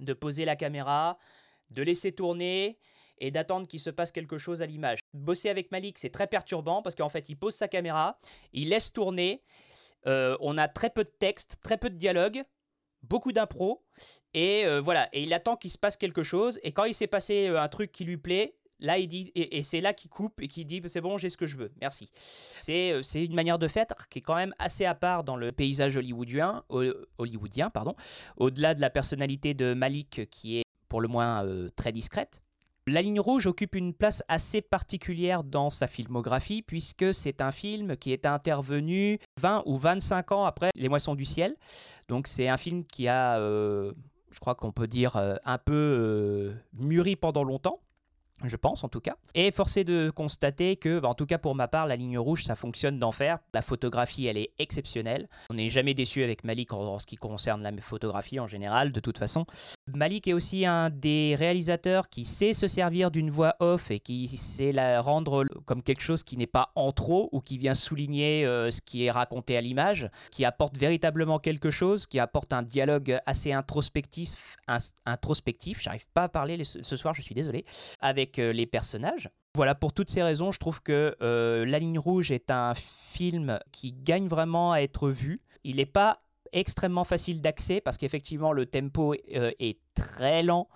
de 0.00 0.12
poser 0.12 0.44
la 0.44 0.56
caméra, 0.56 1.18
de 1.70 1.82
laisser 1.82 2.12
tourner 2.12 2.78
et 3.18 3.30
d'attendre 3.30 3.66
qu'il 3.66 3.80
se 3.80 3.90
passe 3.90 4.12
quelque 4.12 4.38
chose 4.38 4.62
à 4.62 4.66
l'image. 4.66 5.00
Bosser 5.14 5.48
avec 5.48 5.70
Malik, 5.70 5.98
c'est 5.98 6.10
très 6.10 6.26
perturbant 6.26 6.82
parce 6.82 6.94
qu'en 6.94 7.08
fait, 7.08 7.28
il 7.28 7.36
pose 7.36 7.54
sa 7.54 7.68
caméra, 7.68 8.18
il 8.52 8.68
laisse 8.68 8.92
tourner. 8.92 9.42
euh, 10.06 10.36
on 10.40 10.58
a 10.58 10.68
très 10.68 10.90
peu 10.90 11.02
de 11.04 11.10
texte, 11.18 11.58
très 11.62 11.78
peu 11.78 11.88
de 11.90 11.96
dialogue, 11.96 12.44
beaucoup 13.02 13.32
d'impro, 13.32 13.84
et 14.34 14.66
euh, 14.66 14.80
voilà. 14.80 15.08
Et 15.12 15.22
il 15.22 15.32
attend 15.32 15.56
qu'il 15.56 15.70
se 15.70 15.78
passe 15.78 15.96
quelque 15.96 16.22
chose. 16.22 16.60
Et 16.62 16.72
quand 16.72 16.84
il 16.84 16.94
s'est 16.94 17.06
passé 17.06 17.48
euh, 17.48 17.60
un 17.60 17.68
truc 17.68 17.90
qui 17.90 18.04
lui 18.04 18.18
plaît, 18.18 18.56
là 18.80 18.98
il 18.98 19.08
dit, 19.08 19.32
et, 19.34 19.62
c'est 19.62 19.80
là 19.80 19.92
qu'il 19.92 20.10
coupe 20.10 20.40
et 20.40 20.48
qu'il 20.48 20.66
dit 20.66 20.82
c'est 20.86 21.00
bon, 21.00 21.16
j'ai 21.18 21.30
ce 21.30 21.36
que 21.36 21.46
je 21.46 21.56
veux, 21.56 21.72
merci. 21.80 22.10
C'est 22.60 22.92
euh, 22.92 23.02
une 23.14 23.34
manière 23.34 23.58
de 23.58 23.68
faire 23.68 23.86
qui 24.10 24.18
est 24.18 24.22
quand 24.22 24.36
même 24.36 24.54
assez 24.58 24.84
à 24.84 24.94
part 24.94 25.24
dans 25.24 25.36
le 25.36 25.52
paysage 25.52 25.96
hollywoodien, 25.96 26.64
ho- 26.68 26.92
hollywoodien, 27.18 27.70
pardon. 27.70 27.94
Au-delà 28.36 28.74
de 28.74 28.80
la 28.80 28.90
personnalité 28.90 29.54
de 29.54 29.74
Malik 29.74 30.28
qui 30.30 30.58
est 30.58 30.64
pour 30.88 31.00
le 31.00 31.08
moins 31.08 31.44
euh, 31.44 31.70
très 31.76 31.92
discrète. 31.92 32.42
La 32.88 33.02
ligne 33.02 33.18
rouge 33.18 33.48
occupe 33.48 33.74
une 33.74 33.92
place 33.92 34.22
assez 34.28 34.62
particulière 34.62 35.42
dans 35.42 35.70
sa 35.70 35.88
filmographie 35.88 36.62
puisque 36.62 37.12
c'est 37.12 37.40
un 37.40 37.50
film 37.50 37.96
qui 37.96 38.12
est 38.12 38.26
intervenu 38.26 39.18
20 39.40 39.64
ou 39.66 39.76
25 39.76 40.30
ans 40.30 40.44
après 40.44 40.70
Les 40.76 40.88
Moissons 40.88 41.16
du 41.16 41.24
Ciel. 41.24 41.56
Donc 42.06 42.28
c'est 42.28 42.46
un 42.46 42.56
film 42.56 42.84
qui 42.84 43.08
a, 43.08 43.40
euh, 43.40 43.92
je 44.30 44.38
crois 44.38 44.54
qu'on 44.54 44.70
peut 44.70 44.86
dire, 44.86 45.16
un 45.16 45.58
peu 45.58 46.54
mûri 46.74 47.16
pendant 47.16 47.42
longtemps. 47.42 47.80
Je 48.44 48.56
pense 48.56 48.84
en 48.84 48.88
tout 48.88 49.00
cas. 49.00 49.16
Et 49.34 49.50
forcé 49.50 49.82
de 49.82 50.10
constater 50.10 50.76
que, 50.76 50.98
bah, 50.98 51.08
en 51.08 51.14
tout 51.14 51.24
cas 51.24 51.38
pour 51.38 51.54
ma 51.54 51.68
part, 51.68 51.86
la 51.86 51.96
ligne 51.96 52.18
rouge, 52.18 52.44
ça 52.44 52.54
fonctionne 52.54 52.98
d'enfer. 52.98 53.38
La 53.54 53.62
photographie, 53.62 54.26
elle 54.26 54.36
est 54.36 54.50
exceptionnelle. 54.58 55.28
On 55.48 55.54
n'est 55.54 55.70
jamais 55.70 55.94
déçu 55.94 56.22
avec 56.22 56.44
Malik 56.44 56.72
en, 56.74 56.98
ce 56.98 57.06
qui 57.06 57.16
concerne 57.16 57.62
la 57.62 57.72
photographie 57.80 58.38
en 58.38 58.46
général, 58.46 58.92
de 58.92 59.00
toute 59.00 59.16
façon. 59.16 59.46
Malik 59.94 60.28
est 60.28 60.34
aussi 60.34 60.66
un 60.66 60.90
des 60.90 61.34
réalisateurs 61.38 62.10
qui 62.10 62.24
sait 62.24 62.52
se 62.52 62.68
servir 62.68 63.10
d'une 63.10 63.30
voix 63.30 63.56
off 63.60 63.90
et 63.90 64.00
qui 64.00 64.28
sait 64.36 64.72
la 64.72 65.00
rendre 65.00 65.46
comme 65.64 65.82
quelque 65.82 66.02
chose 66.02 66.22
qui 66.22 66.36
n'est 66.36 66.46
pas 66.46 66.72
en 66.74 66.92
trop 66.92 67.30
ou 67.32 67.40
qui 67.40 67.56
vient 67.56 67.74
souligner 67.74 68.44
euh, 68.44 68.70
ce 68.70 68.82
qui 68.82 69.04
est 69.04 69.10
raconté 69.10 69.56
à 69.56 69.60
l'image, 69.62 70.10
qui 70.30 70.44
apporte 70.44 70.76
véritablement 70.76 71.38
quelque 71.38 71.70
chose, 71.70 72.06
qui 72.06 72.18
apporte 72.18 72.52
un 72.52 72.62
dialogue 72.62 73.18
assez 73.24 73.52
introspectif, 73.52 74.56
introspectif. 75.06 75.80
J'arrive 75.80 76.06
pas 76.12 76.24
à 76.24 76.28
parler 76.28 76.64
ce 76.64 76.96
soir, 76.96 77.14
je 77.14 77.22
suis 77.22 77.34
désolé, 77.34 77.64
avec 78.00 78.25
euh, 78.38 78.52
les 78.52 78.66
personnages. 78.66 79.30
Voilà, 79.54 79.74
pour 79.74 79.92
toutes 79.92 80.10
ces 80.10 80.22
raisons, 80.22 80.52
je 80.52 80.58
trouve 80.58 80.82
que 80.82 81.16
euh, 81.22 81.64
La 81.64 81.78
Ligne 81.78 81.98
Rouge 81.98 82.30
est 82.30 82.50
un 82.50 82.74
film 82.74 83.58
qui 83.72 83.92
gagne 83.92 84.28
vraiment 84.28 84.72
à 84.72 84.80
être 84.80 85.08
vu. 85.08 85.40
Il 85.64 85.76
n'est 85.76 85.86
pas 85.86 86.20
extrêmement 86.52 87.04
facile 87.04 87.40
d'accès 87.40 87.80
parce 87.80 87.96
qu'effectivement 87.96 88.52
le 88.52 88.66
tempo 88.66 89.14
euh, 89.34 89.50
est 89.58 89.78
très 89.94 90.42
lent, 90.42 90.68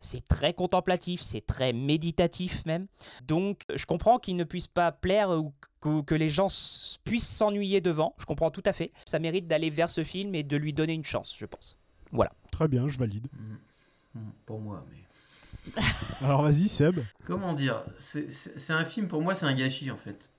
c'est 0.00 0.26
très 0.26 0.54
contemplatif, 0.54 1.20
c'est 1.20 1.44
très 1.44 1.72
méditatif 1.72 2.64
même. 2.64 2.86
Donc 3.24 3.62
je 3.74 3.84
comprends 3.86 4.18
qu'il 4.18 4.36
ne 4.36 4.44
puisse 4.44 4.68
pas 4.68 4.92
plaire 4.92 5.30
ou 5.30 5.52
que, 5.80 6.02
que 6.02 6.14
les 6.14 6.30
gens 6.30 6.48
puissent 7.04 7.28
s'ennuyer 7.28 7.80
devant, 7.80 8.14
je 8.18 8.24
comprends 8.24 8.50
tout 8.50 8.62
à 8.64 8.72
fait. 8.72 8.92
Ça 9.04 9.18
mérite 9.18 9.46
d'aller 9.46 9.70
vers 9.70 9.90
ce 9.90 10.04
film 10.04 10.34
et 10.34 10.42
de 10.42 10.56
lui 10.56 10.72
donner 10.72 10.94
une 10.94 11.04
chance, 11.04 11.36
je 11.36 11.46
pense. 11.46 11.76
Voilà. 12.12 12.32
Très 12.50 12.68
bien, 12.68 12.88
je 12.88 12.98
valide. 12.98 13.26
Mm, 14.14 14.20
Pour 14.46 14.60
moi, 14.60 14.84
mais. 14.90 15.07
Alors 16.22 16.42
vas-y, 16.42 16.68
Seb. 16.68 17.00
Comment 17.26 17.52
dire? 17.52 17.84
C'est 17.98 18.70
un 18.70 18.84
film, 18.84 19.08
pour 19.08 19.22
moi, 19.22 19.34
c'est 19.34 19.46
un 19.46 19.54
gâchis 19.54 19.90
en 19.90 19.96
fait. 19.96 20.30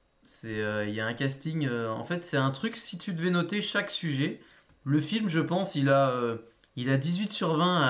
Euh, 0.45 0.86
Il 0.88 0.93
y 0.93 1.00
a 1.00 1.07
un 1.07 1.13
casting, 1.13 1.67
euh, 1.67 1.89
en 1.89 2.03
fait, 2.03 2.24
c'est 2.24 2.38
un 2.38 2.51
truc, 2.51 2.75
si 2.75 2.98
tu 2.98 3.13
devais 3.13 3.31
noter 3.31 3.62
chaque 3.62 3.89
sujet, 3.89 4.39
le 4.83 5.00
film, 5.00 5.29
je 5.29 5.39
pense, 5.39 5.75
il 5.75 5.89
a, 5.89 6.12
euh, 6.12 6.38
il 6.75 6.89
a 6.89 6.98
18 6.98 7.31
sur 7.31 7.55
20 7.55 7.81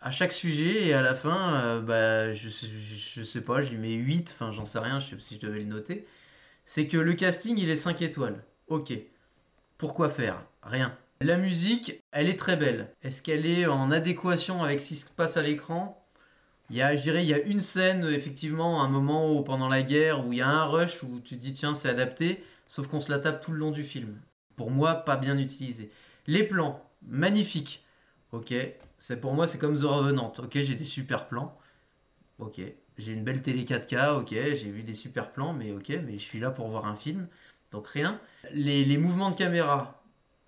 à, 0.00 0.10
chaque 0.10 0.32
sujet, 0.32 0.86
et 0.86 0.94
à 0.94 1.02
la 1.02 1.14
fin, 1.14 1.54
euh, 1.54 1.80
bah, 1.80 2.32
je, 2.34 2.48
je, 2.48 2.66
je 3.20 3.22
sais 3.22 3.40
pas, 3.40 3.62
j'y 3.62 3.76
mets 3.76 3.94
8, 3.94 4.34
enfin, 4.34 4.52
j'en 4.52 4.64
sais 4.64 4.78
rien, 4.78 5.00
je 5.00 5.10
sais 5.10 5.16
pas 5.16 5.22
si 5.22 5.34
je 5.36 5.46
devais 5.46 5.58
le 5.60 5.66
noter. 5.66 6.06
C'est 6.64 6.86
que 6.86 6.96
le 6.98 7.14
casting, 7.14 7.56
il 7.58 7.70
est 7.70 7.76
5 7.76 8.02
étoiles. 8.02 8.44
Ok. 8.68 8.92
Pourquoi 9.78 10.08
faire? 10.08 10.44
Rien. 10.62 10.96
La 11.20 11.36
musique, 11.36 12.00
elle 12.12 12.28
est 12.28 12.38
très 12.38 12.56
belle. 12.56 12.94
Est-ce 13.02 13.22
qu'elle 13.22 13.46
est 13.46 13.66
en 13.66 13.90
adéquation 13.90 14.62
avec 14.62 14.80
ce 14.80 14.88
qui 14.88 14.96
se 14.96 15.06
passe 15.06 15.36
à 15.36 15.42
l'écran? 15.42 15.97
Il 16.70 16.76
y 16.76 16.82
a, 16.82 16.94
je 16.94 17.02
dirais, 17.02 17.22
il 17.24 17.28
y 17.28 17.34
a 17.34 17.40
une 17.40 17.60
scène, 17.60 18.04
euh, 18.04 18.12
effectivement, 18.14 18.82
un 18.82 18.88
moment 18.88 19.42
pendant 19.42 19.68
la 19.68 19.82
guerre, 19.82 20.26
où 20.26 20.32
il 20.32 20.38
y 20.38 20.42
a 20.42 20.48
un 20.48 20.64
rush 20.64 21.02
où 21.02 21.20
tu 21.20 21.36
te 21.36 21.40
dis, 21.40 21.52
tiens, 21.54 21.74
c'est 21.74 21.88
adapté, 21.88 22.44
sauf 22.66 22.88
qu'on 22.88 23.00
se 23.00 23.10
la 23.10 23.18
tape 23.18 23.40
tout 23.42 23.52
le 23.52 23.58
long 23.58 23.70
du 23.70 23.84
film. 23.84 24.20
Pour 24.56 24.70
moi, 24.70 24.94
pas 24.96 25.16
bien 25.16 25.38
utilisé. 25.38 25.90
Les 26.26 26.44
plans, 26.44 26.82
magnifiques. 27.02 27.84
Ok, 28.32 28.54
c'est 28.98 29.20
pour 29.20 29.32
moi, 29.34 29.46
c'est 29.46 29.58
comme 29.58 29.76
The 29.78 29.84
Revenant. 29.84 30.32
Ok, 30.38 30.52
j'ai 30.54 30.74
des 30.74 30.84
super 30.84 31.28
plans. 31.28 31.56
Ok, 32.38 32.60
j'ai 32.98 33.12
une 33.12 33.24
belle 33.24 33.42
télé 33.42 33.64
4K. 33.64 34.18
Ok, 34.20 34.30
j'ai 34.30 34.70
vu 34.70 34.82
des 34.82 34.94
super 34.94 35.32
plans, 35.32 35.52
mais 35.54 35.72
ok, 35.72 35.88
mais 36.04 36.18
je 36.18 36.24
suis 36.24 36.40
là 36.40 36.50
pour 36.50 36.68
voir 36.68 36.86
un 36.86 36.96
film. 36.96 37.28
Donc 37.72 37.86
rien. 37.88 38.20
Les, 38.52 38.84
les 38.84 38.98
mouvements 38.98 39.30
de 39.30 39.36
caméra. 39.36 40.02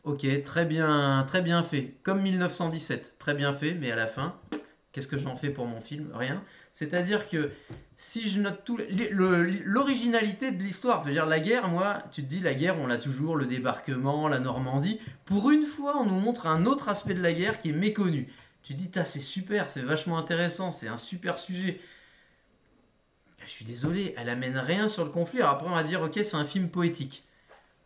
Ok, 0.04 0.26
très 0.44 0.64
bien, 0.66 1.24
très 1.26 1.42
bien 1.42 1.62
fait. 1.62 1.96
Comme 2.02 2.22
1917, 2.22 3.16
très 3.18 3.34
bien 3.34 3.54
fait, 3.54 3.74
mais 3.74 3.90
à 3.90 3.96
la 3.96 4.06
fin, 4.06 4.38
Qu'est-ce 4.92 5.06
que 5.06 5.18
j'en 5.18 5.36
fais 5.36 5.50
pour 5.50 5.66
mon 5.66 5.80
film? 5.80 6.10
Rien. 6.12 6.42
C'est-à-dire 6.72 7.28
que 7.28 7.50
si 7.96 8.28
je 8.28 8.40
note 8.40 8.64
tout 8.64 8.78
l'originalité 9.12 10.50
de 10.50 10.62
l'histoire, 10.62 11.04
c'est-à-dire 11.04 11.26
la 11.26 11.38
guerre, 11.38 11.68
moi, 11.68 12.02
tu 12.10 12.22
te 12.22 12.28
dis 12.28 12.40
la 12.40 12.54
guerre, 12.54 12.76
on 12.78 12.86
l'a 12.86 12.98
toujours, 12.98 13.36
le 13.36 13.46
débarquement, 13.46 14.26
la 14.26 14.40
Normandie. 14.40 15.00
Pour 15.26 15.50
une 15.50 15.64
fois, 15.64 15.98
on 15.98 16.06
nous 16.06 16.18
montre 16.18 16.48
un 16.48 16.66
autre 16.66 16.88
aspect 16.88 17.14
de 17.14 17.22
la 17.22 17.32
guerre 17.32 17.60
qui 17.60 17.70
est 17.70 17.74
méconnu. 17.74 18.32
Tu 18.62 18.74
te 18.74 18.78
dis, 18.78 18.90
c'est 19.04 19.20
super, 19.20 19.70
c'est 19.70 19.82
vachement 19.82 20.18
intéressant, 20.18 20.72
c'est 20.72 20.88
un 20.88 20.96
super 20.96 21.38
sujet. 21.38 21.80
Je 23.44 23.50
suis 23.50 23.64
désolé, 23.64 24.14
elle 24.16 24.28
amène 24.28 24.58
rien 24.58 24.88
sur 24.88 25.04
le 25.04 25.10
conflit. 25.10 25.38
Alors 25.40 25.52
après, 25.52 25.68
on 25.68 25.74
va 25.74 25.82
dire, 25.82 26.02
ok, 26.02 26.18
c'est 26.22 26.36
un 26.36 26.44
film 26.44 26.68
poétique. 26.68 27.24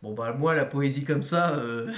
Bon, 0.01 0.13
bah, 0.13 0.33
moi, 0.33 0.53
la 0.55 0.65
poésie 0.65 1.03
comme 1.03 1.23
ça, 1.23 1.55
euh, 1.55 1.91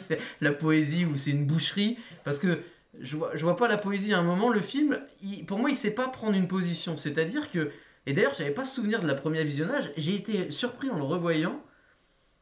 la 0.40 0.52
poésie 0.52 1.06
où 1.06 1.16
c'est 1.16 1.30
une 1.30 1.46
boucherie, 1.46 1.98
parce 2.24 2.38
que 2.38 2.62
je 3.00 3.16
vois, 3.16 3.30
je 3.34 3.42
vois 3.42 3.56
pas 3.56 3.68
la 3.68 3.76
poésie 3.78 4.12
à 4.14 4.18
un 4.18 4.22
moment. 4.22 4.50
Le 4.50 4.60
film, 4.60 4.98
il- 5.22 5.44
pour 5.46 5.58
moi, 5.58 5.70
il 5.70 5.76
sait 5.76 5.94
pas 5.94 6.08
prendre 6.08 6.36
une 6.36 6.48
position. 6.48 6.96
C'est-à-dire 6.96 7.50
que. 7.50 7.70
Et 8.06 8.12
d'ailleurs, 8.12 8.34
j'avais 8.34 8.50
pas 8.52 8.64
souvenir 8.64 9.00
de 9.00 9.06
la 9.06 9.14
première 9.14 9.44
visionnage. 9.44 9.92
J'ai 9.96 10.14
été 10.14 10.50
surpris 10.50 10.90
en 10.90 10.96
le 10.98 11.04
revoyant. 11.04 11.62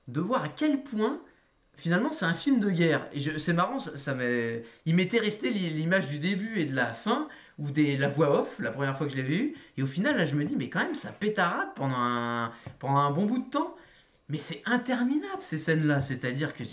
de 0.09 0.21
voir 0.21 0.45
à 0.45 0.49
quel 0.49 0.83
point 0.83 1.21
finalement 1.77 2.11
c'est 2.13 2.25
un 2.25 2.35
film 2.35 2.61
de 2.61 2.71
guerre. 2.71 3.09
Et 3.13 3.21
c'est 3.39 3.53
marrant, 3.53 3.81
ça, 3.81 3.97
ça 3.97 4.17
il 4.87 4.95
m'était 4.95 5.19
resté 5.19 5.51
l'i- 5.51 5.71
l'image 5.71 6.09
du 6.09 6.19
début 6.19 6.59
et 6.61 6.65
de 6.67 6.75
la 6.75 6.93
fin, 6.93 7.29
ou 7.59 7.71
des, 7.71 7.97
la 7.97 8.09
voix 8.09 8.41
off, 8.43 8.59
la 8.59 8.73
première 8.73 8.97
fois 8.97 9.07
que 9.07 9.13
je 9.13 9.17
l'avais 9.19 9.37
vu. 9.37 9.55
Et 9.77 9.83
au 9.83 9.87
final, 9.87 10.17
là, 10.17 10.27
je 10.27 10.35
me 10.35 10.45
dis, 10.45 10.57
mais 10.57 10.69
quand 10.69 10.81
même, 10.81 10.95
ça 10.95 11.13
pétarade 11.13 11.69
pendant 11.77 11.97
un, 11.99 12.53
pendant 12.79 12.99
un 12.99 13.11
bon 13.11 13.27
bout 13.27 13.39
de 13.39 13.51
temps. 13.51 13.77
Mais 14.29 14.39
c'est 14.39 14.63
interminable 14.67 15.41
ces 15.43 15.59
scènes-là. 15.59 16.01
C'est-à-dire 16.01 16.55
que 16.55 16.65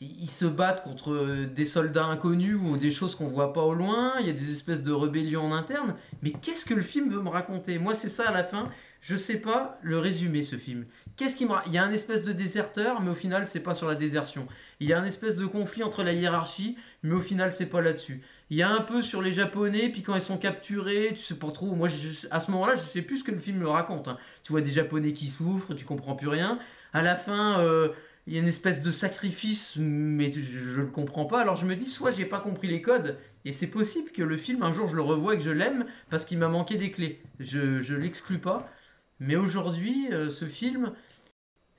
ils 0.00 0.30
se 0.30 0.46
battent 0.46 0.82
contre 0.82 1.12
euh, 1.12 1.46
des 1.46 1.66
soldats 1.66 2.06
inconnus 2.06 2.56
ou 2.62 2.76
des 2.78 2.90
choses 2.90 3.14
qu'on 3.14 3.28
voit 3.28 3.52
pas 3.52 3.62
au 3.62 3.74
loin. 3.74 4.14
Il 4.20 4.26
y 4.26 4.30
a 4.30 4.32
des 4.32 4.50
espèces 4.50 4.82
de 4.82 4.92
rébellions 4.92 5.42
en 5.46 5.52
interne. 5.52 5.94
Mais 6.22 6.30
qu'est-ce 6.32 6.64
que 6.64 6.74
le 6.74 6.80
film 6.82 7.10
veut 7.10 7.20
me 7.20 7.28
raconter? 7.28 7.78
Moi, 7.78 7.94
c'est 7.94 8.08
ça 8.08 8.28
à 8.28 8.32
la 8.32 8.44
fin. 8.44 8.70
Je 9.02 9.16
sais 9.16 9.36
pas 9.36 9.78
le 9.82 9.98
résumé 9.98 10.42
ce 10.42 10.56
film. 10.56 10.84
Qu'est-ce 11.16 11.42
me 11.44 11.50
Il 11.66 11.72
y 11.72 11.78
a 11.78 11.84
un 11.84 11.90
espèce 11.90 12.22
de 12.22 12.32
déserteur, 12.32 13.00
mais 13.02 13.10
au 13.10 13.14
final, 13.14 13.46
c'est 13.46 13.60
pas 13.60 13.74
sur 13.74 13.88
la 13.88 13.94
désertion. 13.94 14.46
Il 14.78 14.88
y 14.88 14.92
a 14.94 14.98
un 15.00 15.04
espèce 15.04 15.36
de 15.36 15.44
conflit 15.46 15.82
entre 15.82 16.02
la 16.02 16.12
hiérarchie, 16.14 16.76
mais 17.02 17.14
au 17.14 17.20
final, 17.20 17.52
c'est 17.52 17.66
pas 17.66 17.80
là-dessus. 17.82 18.22
Il 18.50 18.56
y 18.56 18.62
a 18.62 18.70
un 18.70 18.80
peu 18.80 19.00
sur 19.02 19.20
les 19.22 19.32
Japonais, 19.32 19.90
puis 19.90 20.02
quand 20.02 20.14
ils 20.14 20.20
sont 20.22 20.36
capturés, 20.38 21.08
tu 21.10 21.16
sais 21.22 21.34
pas 21.36 21.50
trop. 21.50 21.74
Moi, 21.74 21.88
je- 21.88 22.26
à 22.30 22.40
ce 22.40 22.50
moment-là, 22.50 22.74
je 22.74 22.80
sais 22.80 23.02
plus 23.02 23.18
ce 23.18 23.24
que 23.24 23.30
le 23.32 23.38
film 23.38 23.58
me 23.58 23.68
raconte. 23.68 24.08
hein. 24.08 24.16
Tu 24.42 24.52
vois 24.52 24.60
des 24.62 24.70
Japonais 24.70 25.12
qui 25.12 25.26
souffrent, 25.28 25.74
tu 25.74 25.84
comprends 25.84 26.14
plus 26.16 26.28
rien. 26.28 26.58
À 26.92 27.02
la 27.02 27.16
fin, 27.16 27.60
euh, 27.60 27.88
il 28.30 28.36
y 28.36 28.38
a 28.38 28.42
une 28.42 28.48
espèce 28.48 28.80
de 28.80 28.92
sacrifice, 28.92 29.74
mais 29.76 30.32
je, 30.32 30.40
je 30.40 30.80
le 30.80 30.86
comprends 30.86 31.24
pas. 31.24 31.40
Alors 31.40 31.56
je 31.56 31.66
me 31.66 31.74
dis, 31.74 31.86
soit 31.86 32.12
j'ai 32.12 32.24
pas 32.24 32.38
compris 32.38 32.68
les 32.68 32.80
codes, 32.80 33.18
et 33.44 33.52
c'est 33.52 33.66
possible 33.66 34.12
que 34.12 34.22
le 34.22 34.36
film, 34.36 34.62
un 34.62 34.70
jour, 34.70 34.86
je 34.86 34.94
le 34.94 35.02
revoie 35.02 35.34
et 35.34 35.38
que 35.38 35.42
je 35.42 35.50
l'aime, 35.50 35.84
parce 36.10 36.24
qu'il 36.24 36.38
m'a 36.38 36.46
manqué 36.46 36.76
des 36.76 36.92
clés. 36.92 37.20
Je, 37.40 37.80
je 37.80 37.96
l'exclus 37.96 38.38
pas. 38.38 38.70
Mais 39.18 39.34
aujourd'hui, 39.34 40.06
euh, 40.12 40.30
ce 40.30 40.44
film, 40.44 40.92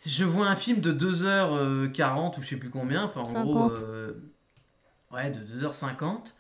je 0.06 0.26
vois 0.26 0.48
un 0.48 0.58
film 0.58 0.82
de 0.82 0.92
2h40 0.92 2.38
ou 2.38 2.42
je 2.42 2.50
sais 2.50 2.58
plus 2.58 2.70
combien, 2.70 3.06
enfin 3.06 3.22
en 3.22 3.28
50. 3.28 3.46
gros, 3.46 3.72
euh, 3.86 4.12
ouais, 5.14 5.32
de 5.32 5.40
2h50, 5.58 6.34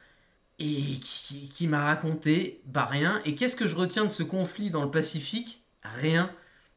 et 0.59 0.99
qui, 0.99 1.47
qui 1.47 1.67
m'a 1.67 1.85
raconté, 1.85 2.61
bah 2.65 2.83
rien. 2.83 3.21
Et 3.23 3.35
qu'est-ce 3.35 3.55
que 3.55 3.65
je 3.65 3.75
retiens 3.75 4.03
de 4.03 4.09
ce 4.09 4.23
conflit 4.23 4.71
dans 4.71 4.83
le 4.83 4.91
Pacifique? 4.91 5.63
Rien. 5.83 6.29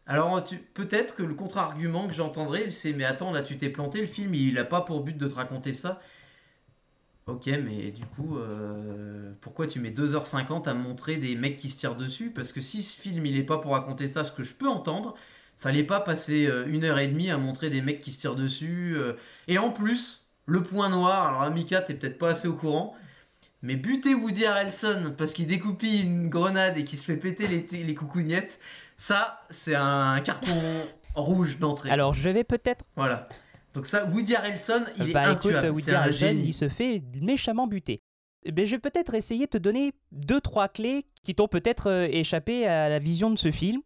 Alors 0.06 0.42
peut-être 0.74 1.14
que 1.14 1.22
le 1.22 1.34
contre-argument 1.34 2.06
que 2.08 2.14
j'entendrai, 2.14 2.70
c'est 2.72 2.92
mais 2.92 3.04
attends, 3.04 3.32
là 3.32 3.42
tu 3.42 3.56
t'es 3.56 3.70
planté, 3.70 4.00
le 4.00 4.06
film 4.06 4.34
il 4.34 4.58
a 4.58 4.64
pas 4.64 4.82
pour 4.82 5.02
but 5.02 5.16
de 5.16 5.28
te 5.28 5.34
raconter 5.34 5.72
ça. 5.74 6.00
Ok, 7.26 7.46
mais 7.46 7.90
du 7.90 8.04
coup, 8.04 8.36
euh, 8.36 9.32
pourquoi 9.40 9.66
tu 9.66 9.80
mets 9.80 9.90
2h50 9.90 10.68
à 10.68 10.74
montrer 10.74 11.16
des 11.16 11.36
mecs 11.36 11.56
qui 11.56 11.70
se 11.70 11.78
tirent 11.78 11.96
dessus? 11.96 12.30
Parce 12.30 12.52
que 12.52 12.60
si 12.60 12.82
ce 12.82 13.00
film 13.00 13.24
il 13.24 13.38
est 13.38 13.44
pas 13.44 13.56
pour 13.58 13.72
raconter 13.72 14.08
ça, 14.08 14.24
ce 14.26 14.32
que 14.32 14.42
je 14.42 14.54
peux 14.54 14.68
entendre, 14.68 15.14
fallait 15.56 15.84
pas 15.84 16.00
passer 16.00 16.46
euh, 16.46 16.66
une 16.66 16.84
heure 16.84 16.98
et 16.98 17.08
demie 17.08 17.30
à 17.30 17.38
montrer 17.38 17.70
des 17.70 17.80
mecs 17.80 18.02
qui 18.02 18.12
se 18.12 18.20
tirent 18.20 18.34
dessus. 18.34 18.94
euh. 18.96 19.14
Et 19.48 19.56
en 19.56 19.70
plus, 19.70 20.26
le 20.44 20.62
point 20.62 20.90
noir, 20.90 21.28
alors 21.28 21.42
Amika, 21.42 21.80
t'es 21.80 21.94
peut-être 21.94 22.18
pas 22.18 22.30
assez 22.30 22.46
au 22.48 22.52
courant, 22.54 22.94
mais 23.62 23.76
buter 23.76 24.14
Woody 24.14 24.46
Harrelson 24.46 25.14
parce 25.16 25.32
qu'il 25.32 25.46
découpille 25.46 26.02
une 26.02 26.28
grenade 26.28 26.76
et 26.76 26.84
qu'il 26.84 26.98
se 26.98 27.04
fait 27.04 27.16
péter 27.16 27.48
les, 27.48 27.66
les 27.84 27.94
coucougnettes, 27.94 28.60
ça, 28.96 29.40
c'est 29.50 29.74
un 29.74 30.20
carton 30.20 30.52
rouge 31.14 31.58
d'entrée. 31.58 31.90
Alors, 31.90 32.14
je 32.14 32.28
vais 32.28 32.44
peut-être. 32.44 32.84
Voilà. 32.96 33.28
Donc 33.74 33.86
ça, 33.86 34.04
Woody 34.04 34.36
Harrelson, 34.36 34.84
il 34.98 35.12
bah 35.12 35.28
est 35.28 35.32
écoute. 35.32 35.52
Woody 35.52 35.90
un 35.90 35.94
Harrelson, 35.94 36.26
génie. 36.28 36.42
il 36.48 36.52
se 36.54 36.68
fait 36.68 37.02
méchamment 37.20 37.66
buter. 37.66 38.02
Eh 38.46 38.52
ben, 38.52 38.66
je 38.66 38.72
vais 38.72 38.78
peut-être 38.78 39.14
essayer 39.14 39.46
de 39.46 39.50
te 39.50 39.56
donner 39.58 39.94
deux 40.12 40.38
trois 40.38 40.68
clés 40.68 41.06
qui 41.22 41.34
t'ont 41.34 41.48
peut-être 41.48 41.88
euh, 41.88 42.06
échappé 42.10 42.66
à 42.66 42.90
la 42.90 42.98
vision 42.98 43.30
de 43.30 43.38
ce 43.38 43.50
film, 43.50 43.80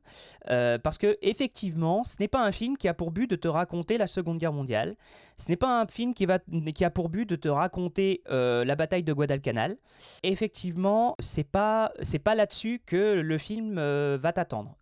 Euh, 0.50 0.78
parce 0.78 0.98
que 0.98 1.16
effectivement, 1.22 2.04
ce 2.04 2.16
n'est 2.18 2.26
pas 2.28 2.44
un 2.44 2.50
film 2.50 2.76
qui 2.76 2.88
a 2.88 2.92
pour 2.94 3.12
but 3.12 3.30
de 3.30 3.36
te 3.36 3.46
raconter 3.46 3.98
la 3.98 4.08
Seconde 4.08 4.38
Guerre 4.38 4.52
mondiale. 4.52 4.96
Ce 5.36 5.48
n'est 5.48 5.56
pas 5.56 5.80
un 5.80 5.86
film 5.86 6.12
qui 6.12 6.26
va 6.26 6.40
qui 6.74 6.84
a 6.84 6.90
pour 6.90 7.08
but 7.08 7.24
de 7.28 7.36
te 7.36 7.48
raconter 7.48 8.22
euh, 8.30 8.64
la 8.64 8.74
bataille 8.74 9.04
de 9.04 9.12
Guadalcanal. 9.12 9.76
Effectivement, 10.24 11.14
c'est 11.20 11.44
pas 11.48 11.92
c'est 12.02 12.18
pas 12.18 12.34
là-dessus 12.34 12.82
que 12.84 13.14
le 13.20 13.38
film 13.38 13.76
euh, 13.78 14.18
va 14.20 14.32
t'attendre. 14.32 14.76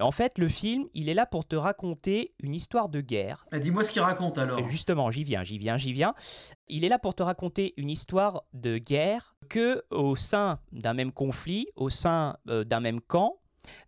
En 0.00 0.10
fait, 0.10 0.38
le 0.38 0.48
film, 0.48 0.86
il 0.94 1.08
est 1.08 1.14
là 1.14 1.26
pour 1.26 1.46
te 1.46 1.56
raconter 1.56 2.34
une 2.42 2.54
histoire 2.54 2.88
de 2.88 3.00
guerre. 3.00 3.46
Ah, 3.52 3.58
Dis-moi 3.58 3.84
ce 3.84 3.90
qu'il 3.90 4.02
raconte 4.02 4.38
alors. 4.38 4.58
Et 4.58 4.68
Justement, 4.68 5.10
j'y 5.10 5.24
viens, 5.24 5.42
j'y 5.42 5.58
viens, 5.58 5.76
j'y 5.78 5.92
viens. 5.92 6.14
Il 6.68 6.84
est 6.84 6.88
là 6.88 6.98
pour 6.98 7.14
te 7.14 7.22
raconter 7.22 7.74
une 7.76 7.90
histoire 7.90 8.44
de 8.52 8.78
guerre 8.78 9.36
que 9.48 9.84
au 9.90 10.16
sein 10.16 10.58
d'un 10.72 10.94
même 10.94 11.12
conflit, 11.12 11.68
au 11.76 11.88
sein 11.88 12.36
euh, 12.48 12.64
d'un 12.64 12.80
même 12.80 13.00
camp. 13.00 13.38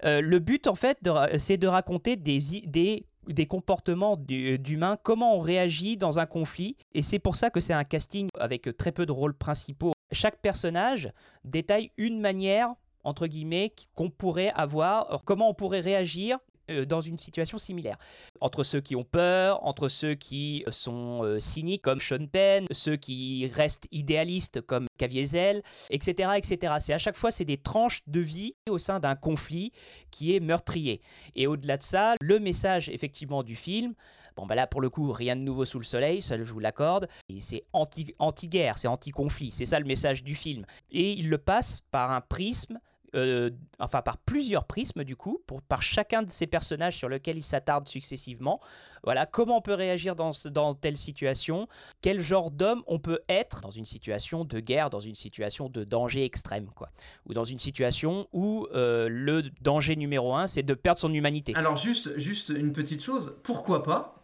Euh, 0.04 0.20
le 0.20 0.38
but, 0.38 0.66
en 0.66 0.74
fait, 0.74 0.98
c'est 1.36 1.56
de 1.56 1.66
raconter 1.66 2.16
des, 2.16 2.38
des, 2.66 3.06
des 3.28 3.46
comportements 3.46 4.16
d'humains, 4.16 4.98
comment 5.02 5.36
on 5.36 5.40
réagit 5.40 5.96
dans 5.96 6.18
un 6.18 6.26
conflit. 6.26 6.76
Et 6.94 7.02
c'est 7.02 7.18
pour 7.18 7.36
ça 7.36 7.50
que 7.50 7.60
c'est 7.60 7.74
un 7.74 7.84
casting 7.84 8.28
avec 8.38 8.76
très 8.76 8.92
peu 8.92 9.06
de 9.06 9.12
rôles 9.12 9.34
principaux. 9.34 9.92
Chaque 10.10 10.40
personnage 10.40 11.12
détaille 11.44 11.90
une 11.96 12.20
manière, 12.20 12.74
entre 13.04 13.26
guillemets, 13.26 13.72
qu'on 13.94 14.10
pourrait 14.10 14.50
avoir, 14.54 15.12
euh, 15.12 15.18
comment 15.24 15.48
on 15.50 15.54
pourrait 15.54 15.80
réagir 15.80 16.38
euh, 16.70 16.84
dans 16.84 17.00
une 17.00 17.18
situation 17.18 17.56
similaire 17.56 17.96
entre 18.40 18.62
ceux 18.62 18.80
qui 18.80 18.94
ont 18.94 19.04
peur, 19.04 19.64
entre 19.66 19.88
ceux 19.88 20.14
qui 20.14 20.64
sont 20.70 21.20
euh, 21.24 21.40
cyniques 21.40 21.82
comme 21.82 21.98
Sean 22.00 22.26
Penn, 22.30 22.66
ceux 22.70 22.96
qui 22.96 23.50
restent 23.54 23.88
idéalistes 23.90 24.60
comme 24.60 24.86
Caviezel, 24.98 25.62
etc., 25.90 26.32
etc. 26.36 26.74
C'est 26.80 26.92
à 26.92 26.98
chaque 26.98 27.16
fois 27.16 27.30
c'est 27.30 27.44
des 27.46 27.56
tranches 27.56 28.02
de 28.06 28.20
vie 28.20 28.54
au 28.68 28.76
sein 28.78 29.00
d'un 29.00 29.16
conflit 29.16 29.72
qui 30.10 30.36
est 30.36 30.40
meurtrier. 30.40 31.00
Et 31.34 31.46
au-delà 31.46 31.78
de 31.78 31.82
ça, 31.82 32.14
le 32.20 32.38
message 32.38 32.88
effectivement 32.90 33.42
du 33.42 33.56
film. 33.56 33.94
Bon, 34.36 34.46
bah 34.46 34.54
là, 34.54 34.68
pour 34.68 34.80
le 34.80 34.88
coup, 34.88 35.10
rien 35.10 35.34
de 35.34 35.40
nouveau 35.40 35.64
sous 35.64 35.80
le 35.80 35.84
soleil, 35.84 36.22
ça 36.22 36.36
je 36.40 36.52
vous 36.52 36.60
l'accorde. 36.60 37.08
C'est 37.40 37.64
anti- 37.72 38.14
anti-guerre, 38.20 38.78
c'est 38.78 38.86
anti-conflit, 38.86 39.50
c'est 39.50 39.66
ça 39.66 39.80
le 39.80 39.84
message 39.84 40.22
du 40.22 40.36
film. 40.36 40.64
Et 40.92 41.10
il 41.14 41.28
le 41.28 41.38
passe 41.38 41.82
par 41.90 42.12
un 42.12 42.20
prisme 42.20 42.78
euh, 43.14 43.50
enfin 43.78 44.02
par 44.02 44.18
plusieurs 44.18 44.64
prismes 44.64 45.04
du 45.04 45.16
coup, 45.16 45.40
par 45.68 45.82
chacun 45.82 46.22
de 46.22 46.30
ces 46.30 46.46
personnages 46.46 46.96
sur 46.96 47.08
lesquels 47.08 47.36
il 47.38 47.42
s'attarde 47.42 47.88
successivement. 47.88 48.60
Voilà, 49.04 49.26
comment 49.26 49.58
on 49.58 49.60
peut 49.62 49.74
réagir 49.74 50.16
dans, 50.16 50.32
telle 50.74 50.96
situation, 50.96 51.68
quel 52.02 52.20
genre 52.20 52.50
d'homme 52.50 52.82
on 52.86 52.98
peut 52.98 53.20
être 53.28 53.60
dans 53.62 53.70
une 53.70 53.84
situation 53.84 54.44
de 54.44 54.60
guerre, 54.60 54.90
dans 54.90 55.00
une 55.00 55.14
situation 55.14 55.68
de 55.68 55.84
danger 55.84 56.24
extrême, 56.24 56.68
quoi? 56.74 56.90
Ou 57.26 57.34
dans 57.34 57.44
une 57.44 57.58
situation 57.58 58.28
où 58.32 58.66
euh, 58.74 59.08
le 59.08 59.44
danger 59.60 59.96
numéro 59.96 60.34
un, 60.34 60.46
c'est 60.46 60.62
de 60.62 60.74
perdre 60.74 61.00
son 61.00 61.12
humanité. 61.14 61.54
Alors 61.54 61.76
juste, 61.76 62.18
juste 62.18 62.50
une 62.50 62.72
petite 62.72 63.02
chose, 63.02 63.38
pourquoi 63.42 63.82
pas? 63.82 64.22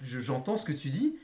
Je- 0.00 0.20
J'entends 0.20 0.56
ce 0.56 0.64
que 0.64 0.72
tu 0.72 0.88
dis, 0.90 1.16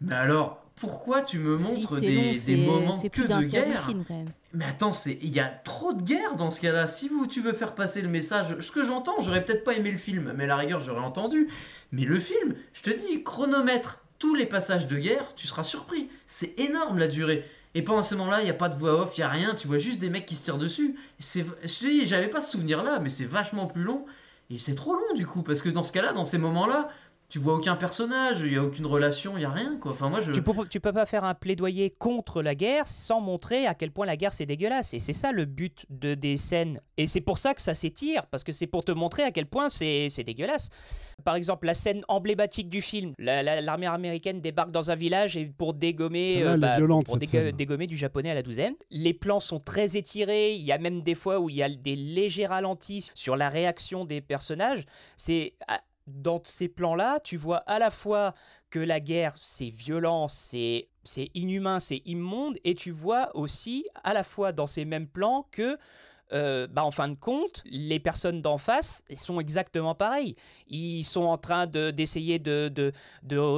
mais 0.00 0.14
alors 0.14 0.64
pourquoi 0.80 1.22
tu 1.22 1.38
me 1.38 1.56
montres 1.56 2.00
des, 2.00 2.14
long, 2.14 2.22
des 2.32 2.38
c'est- 2.38 2.56
moments 2.56 2.98
que 3.00 3.22
de 3.22 3.44
guerre 3.46 3.86
film, 3.86 4.04
quand 4.06 4.14
même. 4.14 4.26
Mais 4.54 4.64
attends, 4.64 4.92
c'est 4.92 5.18
il 5.22 5.28
y 5.30 5.40
a 5.40 5.46
trop 5.48 5.92
de 5.92 6.02
guerre 6.02 6.36
dans 6.36 6.50
ce 6.50 6.60
cas-là. 6.60 6.86
Si 6.86 7.08
vous 7.08 7.26
tu 7.26 7.40
veux 7.40 7.52
faire 7.52 7.74
passer 7.74 8.00
le 8.02 8.08
message, 8.08 8.58
ce 8.60 8.70
que 8.70 8.84
j'entends, 8.84 9.20
j'aurais 9.20 9.44
peut-être 9.44 9.64
pas 9.64 9.74
aimé 9.74 9.90
le 9.90 9.98
film, 9.98 10.32
mais 10.36 10.44
à 10.44 10.46
la 10.48 10.56
rigueur 10.56 10.80
j'aurais 10.80 11.04
entendu. 11.04 11.48
Mais 11.92 12.04
le 12.04 12.18
film, 12.18 12.54
je 12.72 12.82
te 12.82 12.90
dis, 12.90 13.22
chronomètre 13.22 14.02
tous 14.18 14.34
les 14.34 14.46
passages 14.46 14.86
de 14.86 14.96
guerre, 14.96 15.34
tu 15.36 15.46
seras 15.46 15.62
surpris. 15.62 16.08
C'est 16.26 16.58
énorme 16.60 16.98
la 16.98 17.08
durée. 17.08 17.44
Et 17.74 17.82
pendant 17.82 18.02
ce 18.02 18.14
moment-là, 18.16 18.40
il 18.40 18.44
n'y 18.44 18.50
a 18.50 18.54
pas 18.54 18.68
de 18.68 18.76
voix 18.76 19.02
off, 19.02 19.16
il 19.16 19.20
n'y 19.20 19.24
a 19.24 19.28
rien, 19.28 19.54
tu 19.54 19.68
vois 19.68 19.78
juste 19.78 19.98
des 20.00 20.10
mecs 20.10 20.26
qui 20.26 20.34
se 20.34 20.44
tirent 20.44 20.58
dessus. 20.58 20.96
C'est, 21.18 21.44
j'avais 22.04 22.28
pas 22.28 22.40
ce 22.40 22.50
souvenir-là, 22.52 22.98
mais 23.00 23.10
c'est 23.10 23.26
vachement 23.26 23.66
plus 23.66 23.82
long. 23.82 24.04
Et 24.50 24.58
c'est 24.58 24.74
trop 24.74 24.94
long 24.94 25.14
du 25.14 25.26
coup, 25.26 25.42
parce 25.42 25.60
que 25.60 25.68
dans 25.68 25.82
ce 25.82 25.92
cas-là, 25.92 26.12
dans 26.14 26.24
ces 26.24 26.38
moments-là, 26.38 26.88
tu 27.28 27.38
vois 27.38 27.56
aucun 27.56 27.76
personnage, 27.76 28.40
il 28.40 28.50
n'y 28.52 28.56
a 28.56 28.62
aucune 28.62 28.86
relation, 28.86 29.36
il 29.36 29.40
n'y 29.40 29.44
a 29.44 29.50
rien 29.50 29.76
quoi. 29.76 29.92
Enfin, 29.92 30.08
moi 30.08 30.18
je. 30.20 30.32
Tu 30.32 30.40
peux, 30.42 30.52
tu 30.66 30.80
peux 30.80 30.94
pas 30.94 31.04
faire 31.04 31.24
un 31.24 31.34
plaidoyer 31.34 31.90
contre 31.90 32.40
la 32.42 32.54
guerre 32.54 32.88
sans 32.88 33.20
montrer 33.20 33.66
à 33.66 33.74
quel 33.74 33.90
point 33.90 34.06
la 34.06 34.16
guerre 34.16 34.32
c'est 34.32 34.46
dégueulasse. 34.46 34.94
Et 34.94 34.98
c'est 34.98 35.12
ça 35.12 35.30
le 35.30 35.44
but 35.44 35.84
de, 35.90 36.14
des 36.14 36.38
scènes. 36.38 36.80
Et 36.96 37.06
c'est 37.06 37.20
pour 37.20 37.36
ça 37.36 37.52
que 37.52 37.60
ça 37.60 37.74
s'étire, 37.74 38.26
parce 38.28 38.44
que 38.44 38.52
c'est 38.52 38.66
pour 38.66 38.82
te 38.82 38.92
montrer 38.92 39.24
à 39.24 39.30
quel 39.30 39.44
point 39.44 39.68
c'est 39.68 40.08
c'est 40.08 40.24
dégueulasse. 40.24 40.70
Par 41.22 41.34
exemple, 41.34 41.66
la 41.66 41.74
scène 41.74 42.02
emblématique 42.08 42.70
du 42.70 42.80
film 42.80 43.12
la- 43.18 43.42
la- 43.42 43.60
l'armée 43.60 43.86
américaine 43.86 44.40
débarque 44.40 44.70
dans 44.70 44.90
un 44.90 44.94
village 44.94 45.36
et 45.36 45.44
pour 45.44 45.74
dégommer, 45.74 46.38
est 46.38 46.56
bah, 46.56 46.76
violente, 46.76 47.06
pour 47.06 47.18
dégommer 47.18 47.86
du 47.86 47.96
japonais 47.96 48.30
à 48.30 48.34
la 48.34 48.42
douzaine. 48.42 48.74
Les 48.90 49.12
plans 49.12 49.40
sont 49.40 49.58
très 49.58 49.98
étirés. 49.98 50.54
Il 50.54 50.62
y 50.62 50.72
a 50.72 50.78
même 50.78 51.02
des 51.02 51.14
fois 51.14 51.40
où 51.40 51.50
il 51.50 51.56
y 51.56 51.62
a 51.62 51.68
des 51.68 51.94
légers 51.96 52.46
ralentis 52.46 53.10
sur 53.14 53.36
la 53.36 53.50
réaction 53.50 54.06
des 54.06 54.22
personnages. 54.22 54.86
C'est 55.16 55.54
ah, 55.66 55.80
dans 56.08 56.40
ces 56.44 56.68
plans-là, 56.68 57.20
tu 57.20 57.36
vois 57.36 57.58
à 57.58 57.78
la 57.78 57.90
fois 57.90 58.34
que 58.70 58.78
la 58.78 59.00
guerre, 59.00 59.34
c'est 59.36 59.70
violent, 59.70 60.28
c'est 60.28 60.88
c'est 61.04 61.30
inhumain, 61.34 61.80
c'est 61.80 62.02
immonde, 62.04 62.58
et 62.64 62.74
tu 62.74 62.90
vois 62.90 63.34
aussi 63.34 63.86
à 64.04 64.12
la 64.12 64.22
fois 64.22 64.52
dans 64.52 64.66
ces 64.66 64.84
mêmes 64.84 65.08
plans 65.08 65.48
que 65.52 65.78
euh, 66.32 66.66
bah, 66.66 66.84
en 66.84 66.90
fin 66.90 67.08
de 67.08 67.14
compte, 67.14 67.62
les 67.64 67.98
personnes 68.00 68.42
d'en 68.42 68.58
face 68.58 69.02
sont 69.14 69.40
exactement 69.40 69.94
pareilles. 69.94 70.36
Ils 70.68 71.04
sont 71.04 71.22
en 71.22 71.38
train 71.38 71.66
de- 71.66 71.90
d'essayer 71.90 72.38
de, 72.38 72.92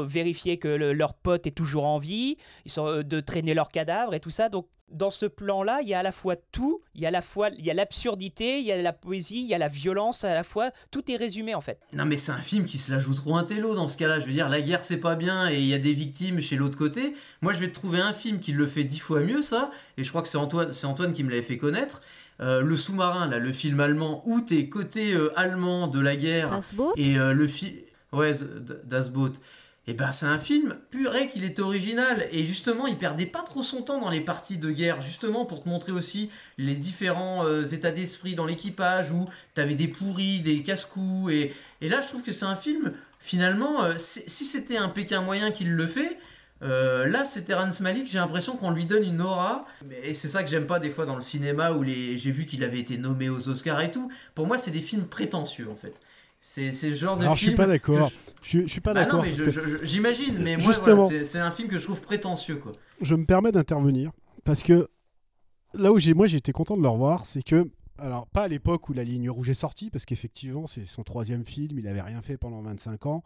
vérifier 0.04 0.56
que 0.56 0.68
le- 0.68 0.92
leur 0.92 1.14
pote 1.14 1.46
est 1.46 1.50
toujours 1.52 1.84
en 1.86 1.98
vie, 1.98 2.36
ils 2.64 2.70
sont, 2.70 2.86
euh, 2.86 3.02
de 3.02 3.20
traîner 3.20 3.54
leur 3.54 3.68
cadavre 3.68 4.14
et 4.14 4.20
tout 4.20 4.30
ça. 4.30 4.48
Donc, 4.48 4.66
dans 4.92 5.10
ce 5.12 5.26
plan-là, 5.26 5.80
il 5.82 5.88
y 5.88 5.94
a 5.94 6.00
à 6.00 6.02
la 6.02 6.10
fois 6.10 6.34
tout, 6.50 6.82
il 6.96 7.00
y 7.00 7.06
a 7.06 7.12
la 7.12 7.20
il 7.56 7.64
l'absurdité, 7.66 8.58
il 8.58 8.66
y 8.66 8.72
a 8.72 8.82
la 8.82 8.92
poésie, 8.92 9.40
il 9.40 9.46
y 9.46 9.54
a 9.54 9.58
la 9.58 9.68
violence 9.68 10.24
à 10.24 10.34
la 10.34 10.42
fois. 10.42 10.72
Tout 10.90 11.08
est 11.12 11.16
résumé 11.16 11.54
en 11.54 11.60
fait. 11.60 11.78
Non 11.92 12.04
mais 12.04 12.16
c'est 12.16 12.32
un 12.32 12.40
film 12.40 12.64
qui 12.64 12.76
se 12.78 12.90
la 12.90 12.98
joue 12.98 13.14
trop 13.14 13.36
un 13.36 13.44
télo 13.44 13.76
dans 13.76 13.86
ce 13.86 13.96
cas-là. 13.96 14.18
Je 14.18 14.26
veux 14.26 14.32
dire, 14.32 14.48
la 14.48 14.60
guerre 14.60 14.84
c'est 14.84 14.96
pas 14.96 15.14
bien 15.14 15.48
et 15.48 15.60
il 15.60 15.66
y 15.66 15.74
a 15.74 15.78
des 15.78 15.94
victimes 15.94 16.40
chez 16.40 16.56
l'autre 16.56 16.76
côté. 16.76 17.14
Moi 17.40 17.52
je 17.52 17.60
vais 17.60 17.68
te 17.68 17.74
trouver 17.74 18.00
un 18.00 18.12
film 18.12 18.40
qui 18.40 18.50
le 18.50 18.66
fait 18.66 18.82
dix 18.82 18.98
fois 18.98 19.20
mieux 19.20 19.42
ça. 19.42 19.70
Et 19.96 20.02
je 20.02 20.08
crois 20.08 20.22
que 20.22 20.28
c'est 20.28 20.38
Antoine, 20.38 20.72
c'est 20.72 20.86
Antoine 20.86 21.12
qui 21.12 21.22
me 21.22 21.30
l'avait 21.30 21.42
fait 21.42 21.56
connaître. 21.58 22.02
Euh, 22.40 22.62
le 22.62 22.76
sous-marin 22.76 23.28
là, 23.28 23.38
le 23.38 23.52
film 23.52 23.80
allemand 23.80 24.22
où 24.24 24.40
t'es 24.40 24.68
côté 24.68 25.12
euh, 25.12 25.30
allemand 25.38 25.88
de 25.88 26.00
la 26.00 26.16
guerre 26.16 26.50
Das 26.50 26.72
Boot? 26.74 26.94
et 26.96 27.18
euh, 27.18 27.34
le 27.34 27.46
film, 27.46 27.74
ouais, 28.12 28.32
Das 28.84 29.10
Boot. 29.10 29.40
Et 29.86 29.94
ben 29.94 30.12
c'est 30.12 30.26
un 30.26 30.38
film 30.38 30.76
purée 30.90 31.28
qu'il 31.28 31.42
était 31.44 31.62
original 31.62 32.28
et 32.32 32.46
justement 32.46 32.86
il 32.86 32.96
perdait 32.96 33.26
pas 33.26 33.42
trop 33.42 33.62
son 33.62 33.82
temps 33.82 33.98
dans 34.00 34.10
les 34.10 34.20
parties 34.20 34.56
de 34.56 34.70
guerre 34.70 35.00
justement 35.00 35.44
pour 35.44 35.62
te 35.62 35.68
montrer 35.68 35.90
aussi 35.90 36.30
les 36.58 36.74
différents 36.74 37.62
états 37.62 37.90
d'esprit 37.90 38.34
dans 38.34 38.46
l'équipage 38.46 39.10
où 39.10 39.26
t'avais 39.54 39.74
des 39.74 39.88
pourris, 39.88 40.40
des 40.40 40.62
casse-coups 40.62 41.32
et, 41.32 41.54
et 41.80 41.88
là 41.88 42.02
je 42.02 42.08
trouve 42.08 42.22
que 42.22 42.30
c'est 42.30 42.44
un 42.44 42.56
film 42.56 42.92
finalement 43.20 43.96
si 43.96 44.22
si 44.28 44.44
c'était 44.44 44.76
un 44.76 44.90
Pékin 44.90 45.22
moyen 45.22 45.50
qui 45.50 45.64
le 45.64 45.86
fait 45.86 46.18
euh, 46.62 47.06
là 47.06 47.24
c'est 47.24 47.42
Terrence 47.42 47.80
Malick 47.80 48.08
j'ai 48.10 48.18
l'impression 48.18 48.56
qu'on 48.56 48.70
lui 48.70 48.84
donne 48.86 49.04
une 49.04 49.20
aura 49.22 49.64
et 50.02 50.12
c'est 50.14 50.28
ça 50.28 50.42
que 50.42 50.50
j'aime 50.50 50.66
pas 50.66 50.78
des 50.78 50.90
fois 50.90 51.06
dans 51.06 51.14
le 51.16 51.22
cinéma 51.22 51.72
où 51.72 51.82
les 51.82 52.18
j'ai 52.18 52.30
vu 52.30 52.44
qu'il 52.46 52.62
avait 52.64 52.80
été 52.80 52.98
nommé 52.98 53.28
aux 53.28 53.48
Oscars 53.48 53.80
et 53.80 53.90
tout 53.90 54.10
pour 54.34 54.46
moi 54.46 54.58
c'est 54.58 54.70
des 54.70 54.80
films 54.80 55.04
prétentieux 55.06 55.68
en 55.70 55.74
fait 55.76 55.94
c'est 56.42 56.70
le 56.88 56.94
genre 56.94 57.16
de 57.18 57.22
Alors 57.22 57.34
je 57.36 57.40
film 57.40 57.50
suis 57.50 57.56
pas 57.56 57.64
que 57.66 57.70
d'accord. 57.70 58.08
je- 58.08 58.14
Je 58.42 58.48
suis, 58.48 58.62
je 58.62 58.68
suis 58.68 58.80
pas 58.80 58.94
d'accord. 58.94 59.22
je- 59.26 59.84
j'imagine, 59.84 60.38
mais 60.42 60.56
moi, 60.56 60.72
voilà, 60.72 61.24
c'est- 61.24 61.38
un 61.38 61.50
film 61.50 61.68
que 61.68 61.76
je 61.78 61.84
trouve 61.84 62.00
prétentieux, 62.00 62.56
quoi. 62.56 62.72
je 63.02 63.14
me 63.14 63.26
permets 63.26 63.52
d'intervenir 63.52 64.10
parce 64.44 64.62
que 64.62 64.88
là 65.74 65.92
où 65.92 65.98
j'ai 65.98 66.14
moi 66.14 66.26
été 66.32 66.50
content 66.52 66.78
de 66.78 66.82
le 66.82 66.88
revoir, 66.88 67.26
c'est 67.26 67.42
que 67.42 67.68
alors 67.98 68.26
pas 68.26 68.44
à 68.44 68.48
l'époque 68.48 68.88
où 68.88 68.94
la 68.94 69.04
ligne 69.04 69.28
rouge 69.28 69.50
est 69.50 69.54
sortie 69.54 69.90
parce 69.90 70.06
qu'effectivement 70.06 70.66
c'est 70.66 70.86
son 70.86 71.02
troisième 71.02 71.44
film, 71.44 71.78
il 71.78 71.86
avait 71.86 72.00
rien 72.00 72.22
fait 72.22 72.38
pendant 72.38 72.62
25 72.62 73.04
ans. 73.04 73.22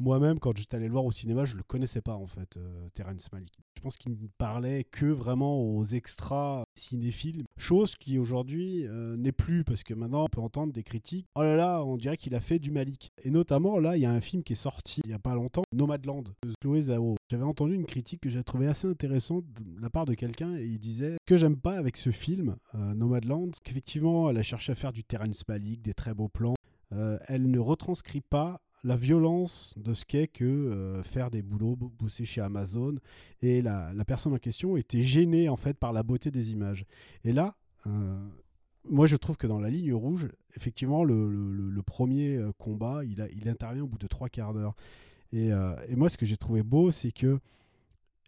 Moi-même 0.00 0.38
quand 0.38 0.56
j'étais 0.56 0.76
allé 0.76 0.86
le 0.86 0.92
voir 0.92 1.04
au 1.04 1.12
cinéma, 1.12 1.44
je 1.44 1.56
le 1.56 1.62
connaissais 1.62 2.00
pas 2.00 2.14
en 2.14 2.26
fait, 2.26 2.56
euh, 2.56 2.88
Terrence 2.94 3.30
Malick. 3.32 3.52
Je 3.76 3.82
pense 3.82 3.98
qu'il 3.98 4.12
ne 4.12 4.26
parlait 4.38 4.84
que 4.84 5.04
vraiment 5.04 5.60
aux 5.60 5.84
extras 5.84 6.64
cinéphiles, 6.74 7.44
chose 7.58 7.96
qui 7.96 8.18
aujourd'hui 8.18 8.86
euh, 8.86 9.18
n'est 9.18 9.30
plus 9.32 9.62
parce 9.62 9.82
que 9.82 9.92
maintenant 9.92 10.24
on 10.24 10.28
peut 10.28 10.40
entendre 10.40 10.72
des 10.72 10.82
critiques. 10.82 11.26
Oh 11.34 11.42
là 11.42 11.54
là, 11.54 11.84
on 11.84 11.98
dirait 11.98 12.16
qu'il 12.16 12.34
a 12.34 12.40
fait 12.40 12.58
du 12.58 12.70
Malik. 12.70 13.10
Et 13.24 13.30
notamment 13.30 13.78
là, 13.78 13.98
il 13.98 14.00
y 14.00 14.06
a 14.06 14.10
un 14.10 14.22
film 14.22 14.42
qui 14.42 14.54
est 14.54 14.56
sorti 14.56 15.02
il 15.04 15.10
y 15.10 15.14
a 15.14 15.18
pas 15.18 15.34
longtemps, 15.34 15.64
Nomadland 15.74 16.24
de 16.42 16.52
Chloé 16.62 16.80
Zhao. 16.80 17.16
J'avais 17.30 17.44
entendu 17.44 17.74
une 17.74 17.86
critique 17.86 18.22
que 18.22 18.30
j'ai 18.30 18.42
trouvée 18.42 18.68
assez 18.68 18.88
intéressante 18.88 19.44
de 19.52 19.82
la 19.82 19.90
part 19.90 20.06
de 20.06 20.14
quelqu'un 20.14 20.56
et 20.56 20.64
il 20.64 20.78
disait 20.78 21.18
que 21.26 21.36
j'aime 21.36 21.56
pas 21.56 21.76
avec 21.76 21.98
ce 21.98 22.10
film 22.10 22.56
euh, 22.74 22.94
Nomadland, 22.94 23.50
qu'effectivement 23.62 24.30
elle 24.30 24.38
a 24.38 24.42
cherché 24.42 24.72
à 24.72 24.74
faire 24.74 24.92
du 24.94 25.04
Terrence 25.04 25.46
Malick, 25.46 25.82
des 25.82 25.94
très 25.94 26.14
beaux 26.14 26.28
plans. 26.28 26.54
Euh, 26.92 27.18
elle 27.28 27.50
ne 27.50 27.58
retranscrit 27.58 28.20
pas 28.20 28.60
la 28.82 28.96
violence 28.96 29.74
de 29.76 29.94
ce 29.94 30.04
qu'est 30.04 30.26
que 30.26 30.44
euh, 30.44 31.02
faire 31.02 31.30
des 31.30 31.42
boulots, 31.42 31.76
bo- 31.76 31.92
bosser 31.98 32.24
chez 32.24 32.40
Amazon. 32.40 32.96
Et 33.42 33.62
la, 33.62 33.92
la 33.92 34.04
personne 34.04 34.32
en 34.32 34.38
question 34.38 34.76
était 34.76 35.02
gênée 35.02 35.48
en 35.48 35.56
fait 35.56 35.76
par 35.76 35.92
la 35.92 36.02
beauté 36.02 36.30
des 36.30 36.52
images. 36.52 36.86
Et 37.24 37.32
là, 37.32 37.56
euh, 37.86 38.18
moi 38.88 39.06
je 39.06 39.16
trouve 39.16 39.36
que 39.36 39.46
dans 39.46 39.60
la 39.60 39.70
ligne 39.70 39.92
rouge, 39.92 40.28
effectivement, 40.56 41.04
le, 41.04 41.30
le- 41.30 41.70
premier 41.82 42.36
euh, 42.36 42.52
combat, 42.58 43.02
il, 43.04 43.20
a, 43.20 43.28
il 43.30 43.48
intervient 43.48 43.82
au 43.82 43.86
bout 43.86 43.98
de 43.98 44.06
trois 44.06 44.28
quarts 44.28 44.54
d'heure. 44.54 44.74
Et, 45.32 45.50
et 45.88 45.94
moi, 45.96 46.08
ce 46.08 46.16
que 46.18 46.26
j'ai 46.26 46.36
trouvé 46.36 46.62
beau, 46.64 46.90
c'est 46.90 47.12
que 47.12 47.38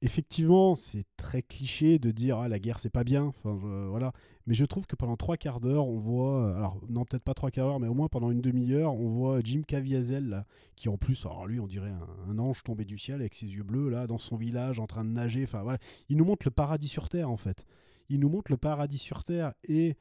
effectivement, 0.03 0.75
c'est 0.75 1.07
très 1.17 1.43
cliché 1.43 1.99
de 1.99 2.11
dire 2.11 2.39
ah, 2.39 2.49
la 2.49 2.59
guerre 2.59 2.79
c'est 2.79 2.91
pas 2.91 3.05
bien. 3.05 3.33
Voilà. 3.45 4.13
Mais 4.47 4.55
je 4.55 4.65
trouve 4.65 4.87
que 4.87 4.97
pendant 4.97 5.17
trois 5.17 5.37
quarts 5.37 5.61
d'heure, 5.61 5.87
on 5.87 5.99
voit, 5.99 6.47
euh, 6.47 6.57
alors 6.57 6.81
non 6.89 7.05
peut-être 7.05 7.23
pas 7.23 7.35
trois 7.35 7.51
quarts 7.51 7.69
d'heure, 7.69 7.81
mais 7.81 7.87
au 7.87 7.95
moins 7.95 8.09
pendant 8.09 8.31
une 8.33 8.41
demi-heure, 8.41 8.93
on 8.93 9.09
voit 9.09 9.41
Jim 9.43 9.63
Caviezel 9.67 10.29
là, 10.29 10.47
qui 10.75 10.89
en 10.89 10.97
plus, 10.97 11.25
alors 11.25 11.47
lui, 11.47 11.61
on 11.61 11.69
dirait 11.69 11.93
un, 12.29 12.39
ange 12.39 12.65
tombé 12.65 12.85
du 12.85 12.99
ciel 12.99 13.21
avec 13.21 13.35
ses 13.35 13.47
yeux 13.47 13.63
bleus 13.63 13.89
là, 13.89 14.09
dans 14.09 14.19
son 14.19 14.37
village, 14.37 14.81
en 14.81 14.87
train 14.87 15.05
de 15.05 15.11
nager. 15.11 15.45
Enfin 15.45 15.63
voilà, 15.63 15.79
il 16.09 16.17
nous 16.17 16.25
montre 16.25 16.45
le 16.45 16.51
paradis 16.51 16.89
sur 16.89 17.09
terre 17.09 17.31
en 17.31 17.37
fait. 17.37 17.65
Il 18.09 18.19
nous 18.19 18.29
montre 18.29 18.51
le 18.51 18.59
paradis 18.59 18.99
sur 18.99 19.23
terre 19.23 19.53
et 19.65 19.97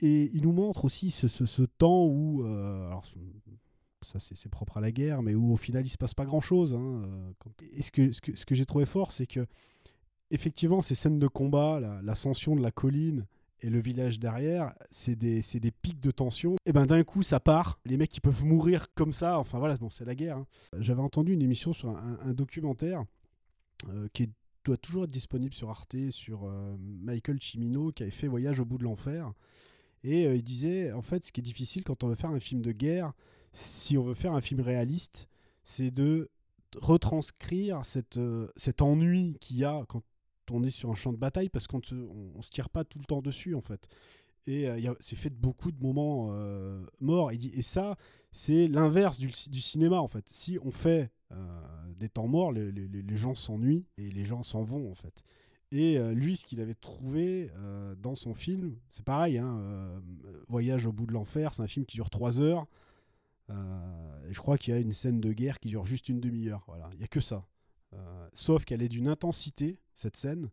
et 0.00 0.28
il 0.34 0.42
nous 0.42 0.52
montre 0.52 0.84
aussi 0.84 1.12
ce, 1.12 1.62
temps 1.62 2.04
où, 2.04 2.44
euh, 2.44 2.92
ça 4.04 4.18
c'est 4.20 4.48
propre 4.48 4.76
à 4.76 4.80
la 4.80 4.92
guerre, 4.92 5.22
mais 5.22 5.34
où 5.34 5.52
au 5.52 5.56
final 5.56 5.84
il 5.84 5.88
se 5.90 5.98
passe 5.98 6.14
pas 6.14 6.24
grand 6.24 6.40
chose. 6.40 6.78
Et 7.72 7.82
ce 7.82 7.90
que, 7.90 8.12
ce 8.12 8.20
que, 8.20 8.36
ce 8.36 8.46
que 8.46 8.54
j'ai 8.54 8.66
trouvé 8.66 8.84
fort, 8.86 9.12
c'est 9.12 9.26
que 9.26 9.46
effectivement 10.30 10.80
ces 10.82 10.94
scènes 10.94 11.18
de 11.18 11.28
combat, 11.28 11.80
la- 11.80 12.02
l'ascension 12.02 12.56
de 12.56 12.62
la 12.62 12.70
colline 12.70 13.26
et 13.60 13.70
le 13.70 13.78
village 13.78 14.18
derrière, 14.20 14.74
c'est 14.90 15.16
des, 15.16 15.40
des 15.54 15.70
pics 15.70 16.00
de 16.00 16.10
tension. 16.10 16.56
Et 16.66 16.72
ben 16.72 16.86
d'un 16.86 17.02
coup 17.02 17.22
ça 17.22 17.40
part, 17.40 17.78
les 17.84 17.96
mecs 17.96 18.14
ils 18.16 18.20
peuvent 18.20 18.44
mourir 18.44 18.92
comme 18.94 19.12
ça, 19.12 19.38
enfin 19.38 19.58
voilà, 19.58 19.76
bon, 19.78 19.90
c'est 19.90 20.04
la 20.04 20.14
guerre. 20.14 20.38
hein. 20.38 20.46
J'avais 20.78 21.00
entendu 21.02 21.32
une 21.32 21.42
émission 21.42 21.72
sur 21.72 21.88
un, 21.90 22.34
documentaire 22.34 23.04
euh, 23.88 24.08
qui 24.12 24.30
doit 24.64 24.76
toujours 24.76 25.04
être 25.04 25.10
disponible 25.12 25.54
sur 25.54 25.70
Arte, 25.70 26.10
sur 26.10 26.44
euh, 26.44 26.76
Michael 26.78 27.38
Cimino 27.40 27.92
qui 27.92 28.02
avait 28.02 28.12
fait 28.12 28.28
Voyage 28.28 28.60
au 28.60 28.64
bout 28.64 28.78
de 28.78 28.84
l'enfer. 28.84 29.32
Et 30.02 30.26
euh, 30.26 30.34
il 30.36 30.42
disait, 30.42 30.92
en 30.92 31.00
fait, 31.02 31.24
ce 31.24 31.32
qui 31.32 31.40
est 31.40 31.42
difficile 31.42 31.84
quand 31.84 32.04
on 32.04 32.08
veut 32.08 32.14
faire 32.14 32.30
un 32.30 32.40
film 32.40 32.60
de 32.60 32.72
guerre, 32.72 33.12
si 33.54 33.96
on 33.96 34.02
veut 34.02 34.14
faire 34.14 34.34
un 34.34 34.40
film 34.42 34.60
réaliste, 34.60 35.28
c'est 35.62 35.90
de 35.90 36.28
retranscrire 36.76 37.84
cette, 37.84 38.16
euh, 38.16 38.48
cet 38.56 38.82
ennui 38.82 39.36
qu'il 39.40 39.56
y 39.56 39.64
a 39.64 39.84
quand 39.88 40.02
on 40.50 40.62
est 40.62 40.70
sur 40.70 40.90
un 40.90 40.94
champ 40.94 41.12
de 41.12 41.16
bataille, 41.16 41.48
parce 41.48 41.66
qu'on 41.66 41.78
ne 41.78 41.82
se, 41.84 41.94
on, 41.94 42.42
se 42.42 42.50
tire 42.50 42.68
pas 42.68 42.84
tout 42.84 42.98
le 42.98 43.04
temps 43.04 43.22
dessus, 43.22 43.54
en 43.54 43.60
fait. 43.62 43.88
Et 44.46 44.68
euh, 44.68 44.94
c'est 45.00 45.16
fait 45.16 45.30
de 45.30 45.36
beaucoup 45.36 45.72
de 45.72 45.80
moments 45.82 46.28
euh, 46.32 46.84
morts. 47.00 47.30
Et 47.32 47.62
ça, 47.62 47.96
c'est 48.32 48.68
l'inverse 48.68 49.18
du, 49.18 49.30
du 49.48 49.60
cinéma, 49.62 50.00
en 50.00 50.08
fait. 50.08 50.28
Si 50.32 50.58
on 50.62 50.70
fait 50.70 51.10
euh, 51.32 51.46
des 51.96 52.10
temps 52.10 52.26
morts, 52.28 52.52
les, 52.52 52.70
les- 52.72 52.88
les 52.88 53.16
gens 53.16 53.34
s'ennuient 53.34 53.86
et 53.96 54.10
les 54.10 54.24
gens 54.26 54.42
s'en 54.42 54.62
vont, 54.62 54.90
en 54.90 54.94
fait. 54.94 55.22
Et 55.70 55.98
lui, 56.14 56.36
ce 56.36 56.46
qu'il 56.46 56.60
avait 56.60 56.74
trouvé 56.74 57.50
dans 57.98 58.14
son 58.14 58.32
film, 58.32 58.76
c'est 58.90 59.04
pareil, 59.04 59.38
hein, 59.38 60.00
Voyage 60.46 60.86
au 60.86 60.92
bout 60.92 61.04
de 61.04 61.12
l'enfer, 61.12 61.52
c'est 61.52 61.62
un 61.62 61.66
film 61.66 61.84
qui 61.84 61.96
dure 61.96 62.10
3 62.10 62.38
heures. 62.40 62.66
Euh, 63.50 64.28
et 64.28 64.32
je 64.32 64.38
crois 64.38 64.58
qu'il 64.58 64.74
y 64.74 64.76
a 64.76 64.80
une 64.80 64.92
scène 64.92 65.20
de 65.20 65.32
guerre 65.32 65.58
qui 65.58 65.68
dure 65.68 65.84
juste 65.84 66.08
une 66.08 66.20
demi-heure. 66.20 66.64
Voilà, 66.66 66.88
il 66.92 66.98
n'y 66.98 67.04
a 67.04 67.08
que 67.08 67.20
ça. 67.20 67.46
Euh, 67.92 68.28
sauf 68.32 68.64
qu'elle 68.64 68.82
est 68.82 68.88
d'une 68.88 69.08
intensité, 69.08 69.78
cette 69.94 70.16
scène, 70.16 70.50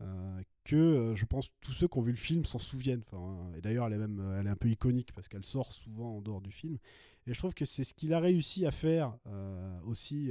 euh, 0.00 0.42
que 0.64 1.12
je 1.14 1.24
pense 1.24 1.50
tous 1.60 1.72
ceux 1.72 1.88
qui 1.88 1.98
ont 1.98 2.02
vu 2.02 2.10
le 2.10 2.18
film 2.18 2.44
s'en 2.44 2.58
souviennent. 2.58 3.02
Enfin, 3.06 3.52
et 3.56 3.60
d'ailleurs, 3.60 3.86
elle 3.86 3.94
est 3.94 3.98
même 3.98 4.36
elle 4.38 4.46
est 4.46 4.50
un 4.50 4.56
peu 4.56 4.68
iconique 4.68 5.12
parce 5.12 5.28
qu'elle 5.28 5.44
sort 5.44 5.72
souvent 5.72 6.16
en 6.16 6.20
dehors 6.20 6.40
du 6.40 6.50
film. 6.50 6.78
Et 7.26 7.34
je 7.34 7.38
trouve 7.38 7.54
que 7.54 7.64
c'est 7.64 7.84
ce 7.84 7.94
qu'il 7.94 8.12
a 8.12 8.20
réussi 8.20 8.66
à 8.66 8.70
faire 8.70 9.16
aussi. 9.84 10.30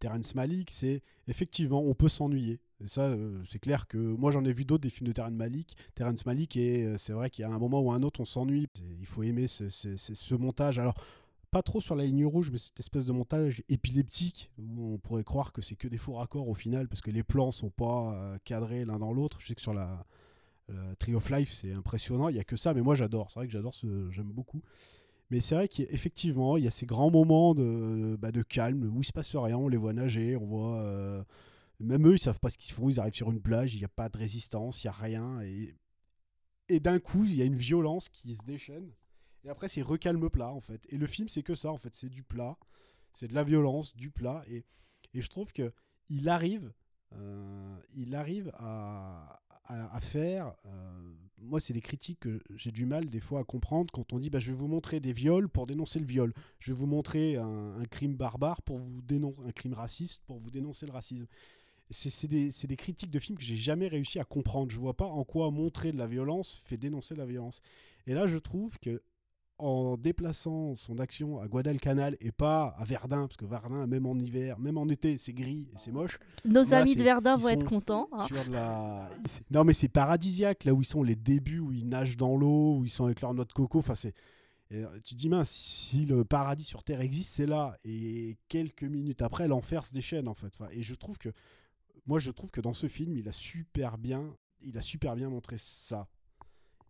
Terrence 0.00 0.34
Malick, 0.34 0.70
c'est 0.70 1.02
effectivement, 1.28 1.82
on 1.82 1.94
peut 1.94 2.08
s'ennuyer. 2.08 2.60
Ça, 2.86 3.02
euh, 3.02 3.42
c'est 3.48 3.58
clair 3.58 3.86
que 3.86 3.98
moi 3.98 4.30
j'en 4.30 4.44
ai 4.44 4.52
vu 4.52 4.64
d'autres 4.64 4.82
des 4.82 4.90
films 4.90 5.08
de 5.08 5.12
Terrence 5.12 5.34
Malick. 5.34 5.76
Terrence 5.94 6.26
Malick, 6.26 6.56
et 6.56 6.84
euh, 6.84 6.98
c'est 6.98 7.12
vrai 7.12 7.30
qu'il 7.30 7.42
y 7.42 7.44
a 7.44 7.50
un 7.50 7.58
moment 7.58 7.80
ou 7.80 7.92
un 7.92 8.02
autre, 8.02 8.20
on 8.20 8.24
s'ennuie. 8.24 8.68
Il 9.00 9.06
faut 9.06 9.22
aimer 9.22 9.46
ce, 9.46 10.34
montage. 10.34 10.78
Alors, 10.78 10.94
pas 11.50 11.62
trop 11.62 11.80
sur 11.80 11.94
la 11.94 12.04
ligne 12.04 12.26
rouge, 12.26 12.50
mais 12.50 12.58
cette 12.58 12.80
espèce 12.80 13.04
de 13.04 13.12
montage 13.12 13.62
épileptique 13.68 14.50
où 14.58 14.94
on 14.94 14.98
pourrait 14.98 15.24
croire 15.24 15.52
que 15.52 15.62
c'est 15.62 15.76
que 15.76 15.88
des 15.88 15.98
faux 15.98 16.14
raccords 16.14 16.48
au 16.48 16.54
final 16.54 16.88
parce 16.88 17.00
que 17.00 17.10
les 17.10 17.22
plans 17.22 17.52
sont 17.52 17.70
pas 17.70 18.12
euh, 18.14 18.38
cadrés 18.44 18.84
l'un 18.84 18.98
dans 18.98 19.12
l'autre. 19.12 19.40
Je 19.40 19.46
sais 19.46 19.54
que 19.54 19.60
sur 19.60 19.74
la, 19.74 20.04
of 20.68 21.30
Life, 21.30 21.52
c'est 21.52 21.72
impressionnant. 21.72 22.28
Il 22.28 22.36
y 22.36 22.40
a 22.40 22.44
que 22.44 22.56
ça, 22.56 22.74
mais 22.74 22.82
moi 22.82 22.94
j'adore. 22.94 23.30
C'est 23.30 23.38
vrai 23.40 23.46
que 23.46 23.52
j'adore 23.52 23.74
ce, 23.74 24.10
j'aime 24.10 24.32
beaucoup. 24.32 24.62
Mais 25.30 25.40
c'est 25.40 25.54
vrai 25.54 25.68
qu'effectivement, 25.68 26.56
il 26.58 26.64
y 26.64 26.66
a 26.66 26.70
ces 26.70 26.86
grands 26.86 27.10
moments 27.10 27.54
de, 27.54 28.16
bah, 28.20 28.30
calme 28.48 28.92
où 28.94 29.00
il 29.00 29.04
se 29.04 29.12
passe 29.12 29.34
rien, 29.34 29.56
on 29.56 29.68
les 29.68 29.78
voit 29.78 29.92
nager, 29.92 30.36
on 30.36 30.44
voit. 30.44 31.24
Même 31.80 32.06
eux, 32.06 32.14
ils 32.14 32.18
savent 32.18 32.40
pas 32.40 32.50
ce 32.50 32.58
qu'ils 32.58 32.72
font, 32.74 32.88
ils 32.88 33.00
arrivent 33.00 33.14
sur 33.14 33.30
une 33.30 33.40
plage, 33.40 33.74
il 33.74 33.78
n'y 33.78 33.84
a 33.84 33.88
pas 33.88 34.08
de 34.08 34.16
résistance, 34.16 34.82
il 34.82 34.86
n'y 34.86 34.90
a 34.90 34.92
rien. 34.92 35.40
Et, 35.42 35.74
et 36.68 36.80
d'un 36.80 36.98
coup, 36.98 37.24
il 37.24 37.34
y 37.34 37.42
a 37.42 37.44
une 37.44 37.56
violence 37.56 38.08
qui 38.08 38.34
se 38.34 38.44
déchaîne. 38.44 38.90
Et 39.44 39.48
après, 39.50 39.68
c'est 39.68 39.82
recalme 39.82 40.30
plat, 40.30 40.50
en 40.50 40.60
fait. 40.60 40.86
Et 40.88 40.96
le 40.96 41.06
film, 41.06 41.28
c'est 41.28 41.42
que 41.42 41.54
ça, 41.54 41.70
en 41.70 41.76
fait. 41.78 41.94
C'est 41.94 42.08
du 42.08 42.22
plat, 42.22 42.56
c'est 43.12 43.28
de 43.28 43.34
la 43.34 43.44
violence, 43.44 43.94
du 43.94 44.10
plat. 44.10 44.42
Et, 44.48 44.64
et 45.12 45.20
je 45.20 45.28
trouve 45.28 45.52
que 45.52 45.72
il 46.08 46.28
arrive, 46.28 46.72
euh, 47.12 47.76
il 47.94 48.14
arrive 48.14 48.50
à, 48.54 49.42
à, 49.64 50.00
faire. 50.00 50.54
euh, 50.66 51.14
moi, 51.38 51.60
c'est 51.60 51.72
des 51.72 51.80
critiques 51.80 52.20
que 52.20 52.42
j'ai 52.56 52.70
du 52.72 52.86
mal 52.86 53.08
des 53.08 53.20
fois 53.20 53.40
à 53.40 53.44
comprendre 53.44 53.90
quand 53.92 54.12
on 54.12 54.18
dit 54.18 54.30
bah, 54.30 54.38
je 54.40 54.50
vais 54.50 54.56
vous 54.56 54.68
montrer 54.68 55.00
des 55.00 55.12
viols 55.12 55.48
pour 55.48 55.66
dénoncer 55.66 55.98
le 55.98 56.06
viol. 56.06 56.32
Je 56.58 56.72
vais 56.72 56.78
vous 56.78 56.86
montrer 56.86 57.36
un, 57.36 57.78
un 57.78 57.84
crime 57.84 58.16
barbare 58.16 58.62
pour 58.62 58.78
vous 58.78 59.02
dénoncer, 59.02 59.38
un 59.46 59.52
crime 59.52 59.74
raciste 59.74 60.22
pour 60.26 60.38
vous 60.38 60.50
dénoncer 60.50 60.86
le 60.86 60.92
racisme. 60.92 61.26
C'est 61.94 62.26
des, 62.28 62.76
critiques 62.76 63.10
de 63.10 63.18
films 63.18 63.38
que 63.38 63.44
j'ai 63.44 63.56
jamais 63.56 63.88
réussi 63.88 64.18
à 64.18 64.24
comprendre. 64.24 64.70
Je 64.70 64.78
vois 64.78 64.94
pas 64.94 65.06
en 65.06 65.24
quoi 65.24 65.50
montrer 65.50 65.92
de 65.92 65.98
la 65.98 66.06
violence 66.06 66.60
fait 66.64 66.76
dénoncer 66.76 67.14
la 67.14 67.24
violence. 67.26 67.60
Et 68.06 68.14
là, 68.14 68.26
je 68.26 68.38
trouve 68.38 68.78
que 68.78 69.02
en 69.58 69.96
déplaçant 69.96 70.74
son 70.74 70.98
action 70.98 71.38
à 71.40 71.46
Guadalcanal 71.46 72.16
et 72.20 72.32
pas 72.32 72.74
à 72.76 72.84
Verdun, 72.84 73.28
parce 73.28 73.36
que 73.36 73.44
Verdun, 73.44 73.86
même 73.86 74.04
en 74.04 74.16
hiver, 74.18 74.58
même 74.58 74.76
en 74.76 74.88
été, 74.88 75.16
c'est 75.16 75.32
gris 75.32 75.68
et 75.72 75.78
c'est 75.78 75.92
moche. 75.92 76.18
Nos 76.44 76.64
Là, 76.64 76.78
amis 76.78 76.96
de 76.96 77.02
Verdun 77.04 77.36
vont 77.36 77.48
être 77.50 77.64
contents. 77.64 78.08
hein. 78.12 78.26
sur 78.26 78.50
la- 78.50 79.08
Non, 79.52 79.62
mais 79.62 79.72
c'est 79.72 79.88
paradisiaque, 79.88 80.64
là 80.64 80.74
où 80.74 80.82
ils 80.82 80.86
sont 80.86 81.04
les 81.04 81.14
débuts, 81.14 81.60
où 81.60 81.70
ils 81.72 81.88
nagent 81.88 82.16
dans 82.16 82.36
l'eau, 82.36 82.78
où 82.78 82.84
ils 82.84 82.90
sont 82.90 83.04
avec 83.04 83.20
leur 83.20 83.32
noix 83.32 83.44
de 83.44 83.52
coco. 83.52 83.78
Enfin, 83.78 83.94
c'est. 83.94 84.12
euh, 84.72 84.86
tu 85.04 85.14
te 85.14 85.18
dis, 85.20 85.28
mince, 85.28 85.50
si 85.50 86.04
le 86.04 86.24
paradis 86.24 86.64
sur 86.64 86.82
Terre 86.82 87.00
existe, 87.00 87.30
c'est 87.30 87.46
là. 87.46 87.78
Et 87.84 88.36
quelques 88.48 88.82
minutes 88.82 89.22
après, 89.22 89.46
l'enfer 89.46 89.86
se 89.86 89.92
déchaîne, 89.92 90.26
en 90.26 90.34
fait. 90.34 90.48
Enfin, 90.48 90.66
et 90.72 90.82
je 90.82 90.96
trouve 90.96 91.16
que. 91.16 91.28
Moi, 92.06 92.18
je 92.18 92.30
trouve 92.30 92.50
que 92.50 92.60
dans 92.60 92.72
ce 92.72 92.86
film, 92.86 93.16
il 93.16 93.28
a 93.28 93.32
super 93.32 93.98
bien. 93.98 94.36
Il 94.60 94.78
a 94.78 94.82
super 94.82 95.14
bien 95.14 95.30
montré 95.30 95.56
ça. 95.58 96.08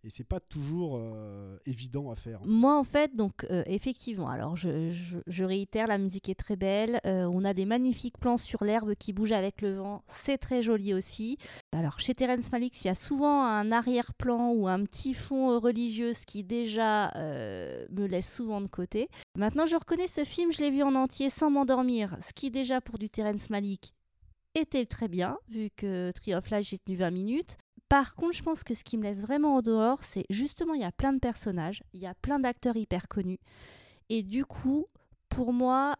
Et 0.07 0.11
c'est 0.11 0.22
pas 0.22 0.38
toujours 0.38 0.98
euh, 0.98 1.57
évident 1.64 2.11
à 2.11 2.14
faire. 2.14 2.38
Moi, 2.44 2.79
en 2.79 2.85
fait, 2.85 3.16
donc, 3.16 3.46
euh, 3.50 3.62
effectivement, 3.64 4.29
alors 4.29 4.55
je, 4.55 5.42
réitère, 5.42 5.87
la 5.87 5.96
musique 5.96 6.29
est 6.29 6.35
très 6.35 6.57
belle. 6.57 7.00
euh, 7.07 7.24
on 7.24 7.42
a 7.42 7.55
des 7.55 7.64
magnifiques 7.64 8.18
plans 8.18 8.37
sur 8.37 8.64
l'herbe 8.64 8.94
qui 8.96 9.14
bouge 9.14 9.33
avec 9.33 9.62
le 9.62 9.77
vent. 9.77 10.03
C'est 10.07 10.37
très 10.37 10.61
joli 10.61 10.92
aussi. 10.92 11.38
Alors, 11.72 12.00
chez 12.00 12.14
Terrence 12.14 12.53
Malick, 12.53 12.85
il 12.85 12.88
y 12.88 12.90
a 12.90 12.94
souvent 12.94 13.44
un 13.44 13.72
arrière-plan 13.72 14.53
ou 14.53 14.68
un 14.68 14.85
petit 14.85 15.14
fond 15.14 15.59
religieux, 15.59 16.12
ce 16.12 16.27
qui 16.27 16.44
déjà 16.44 17.11
me 17.16 18.07
laisse 18.07 18.31
souvent 18.31 18.61
de 18.61 18.66
côté. 18.66 19.09
Maintenant, 19.38 19.64
je 19.64 19.77
reconnais 19.77 20.07
ce 20.07 20.24
film, 20.24 20.53
je 20.53 20.61
l'ai 20.61 20.70
vu 20.70 20.83
en 20.83 20.94
entier 20.94 21.31
sans 21.31 21.50
m'endormir, 21.50 22.18
ce 22.20 22.35
qui 22.35 22.50
déjà 22.50 22.83
pour 22.83 22.98
du 22.98 23.09
Terrence 23.09 23.48
Malick 23.48 23.94
était 24.55 24.87
très 24.87 25.09
bien, 25.09 25.38
vu 25.49 25.71
que 25.77 26.12
of 26.35 26.51
Life, 26.51 26.69
j'ai 26.69 26.79
tenu 26.79 26.97
20 26.97 27.11
minutes. 27.11 27.57
Par 27.88 28.14
contre, 28.14 28.37
je 28.37 28.43
pense 28.43 28.64
que 28.64 28.75
ce 28.75 28.85
qui 28.85 28.97
me 28.97 29.03
laisse 29.03 29.21
vraiment 29.21 29.57
en 29.57 29.62
dehors, 29.62 30.03
c'est 30.03 30.25
justement, 30.31 30.75
il 30.75 30.81
y 30.81 30.85
a 30.85 30.93
plein 30.93 31.12
de 31.12 31.19
personnages, 31.19 31.83
il 31.93 32.01
y 32.01 32.07
a 32.07 32.14
plein 32.14 32.38
d'acteurs 32.38 32.77
hyper 32.77 33.09
connus. 33.09 33.38
Et 34.09 34.23
du 34.23 34.45
coup, 34.45 34.87
pour 35.29 35.53
moi, 35.53 35.97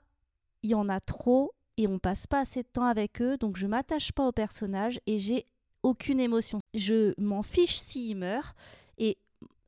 il 0.62 0.71
y 0.71 0.75
en 0.75 0.88
a 0.88 1.01
trop 1.01 1.53
et 1.77 1.87
on 1.87 1.99
passe 1.99 2.27
pas 2.27 2.40
assez 2.40 2.62
de 2.62 2.69
temps 2.69 2.87
avec 2.87 3.21
eux, 3.21 3.37
donc 3.37 3.57
je 3.57 3.67
m'attache 3.67 4.12
pas 4.12 4.27
aux 4.27 4.33
personnages 4.33 5.01
et 5.07 5.19
j'ai 5.19 5.47
aucune 5.83 6.21
émotion. 6.21 6.61
Je 6.73 7.12
m'en 7.21 7.43
fiche 7.43 7.79
s'ils 7.79 8.17
meurent 8.17 8.55
et 8.99 9.19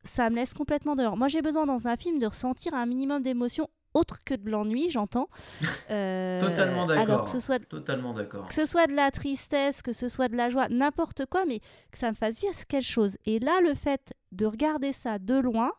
ça 0.04 0.30
me 0.30 0.36
laisse 0.36 0.54
complètement 0.54 0.96
dehors. 0.96 1.16
Moi, 1.16 1.28
j'ai 1.28 1.42
besoin 1.42 1.66
dans 1.66 1.88
un 1.88 1.96
film 1.96 2.18
de 2.18 2.26
ressentir 2.26 2.74
un 2.74 2.86
minimum 2.86 3.22
d'émotion 3.22 3.68
autre 3.96 4.18
que 4.24 4.34
de 4.34 4.50
l'ennui, 4.50 4.90
j'entends. 4.90 5.28
Euh, 5.90 6.40
Totalement 6.40 6.84
d'accord. 6.84 7.02
Alors 7.04 7.24
que 7.24 7.30
ce 7.30 7.38
soit 7.38 7.60
Totalement 7.60 8.12
d'accord. 8.12 8.46
que 8.46 8.54
ce 8.54 8.66
soit 8.66 8.86
de 8.88 8.92
la 8.92 9.10
tristesse, 9.12 9.82
que 9.82 9.92
ce 9.92 10.08
soit 10.08 10.28
de 10.28 10.36
la 10.36 10.50
joie, 10.50 10.68
n'importe 10.68 11.26
quoi, 11.26 11.44
mais 11.46 11.60
que 11.92 11.98
ça 11.98 12.10
me 12.10 12.16
fasse 12.16 12.40
vivre 12.40 12.54
quelque 12.66 12.82
chose. 12.82 13.16
Et 13.24 13.38
là, 13.38 13.60
le 13.62 13.74
fait 13.74 14.12
de 14.32 14.46
regarder 14.46 14.92
ça 14.92 15.18
de 15.20 15.34
loin, 15.34 15.70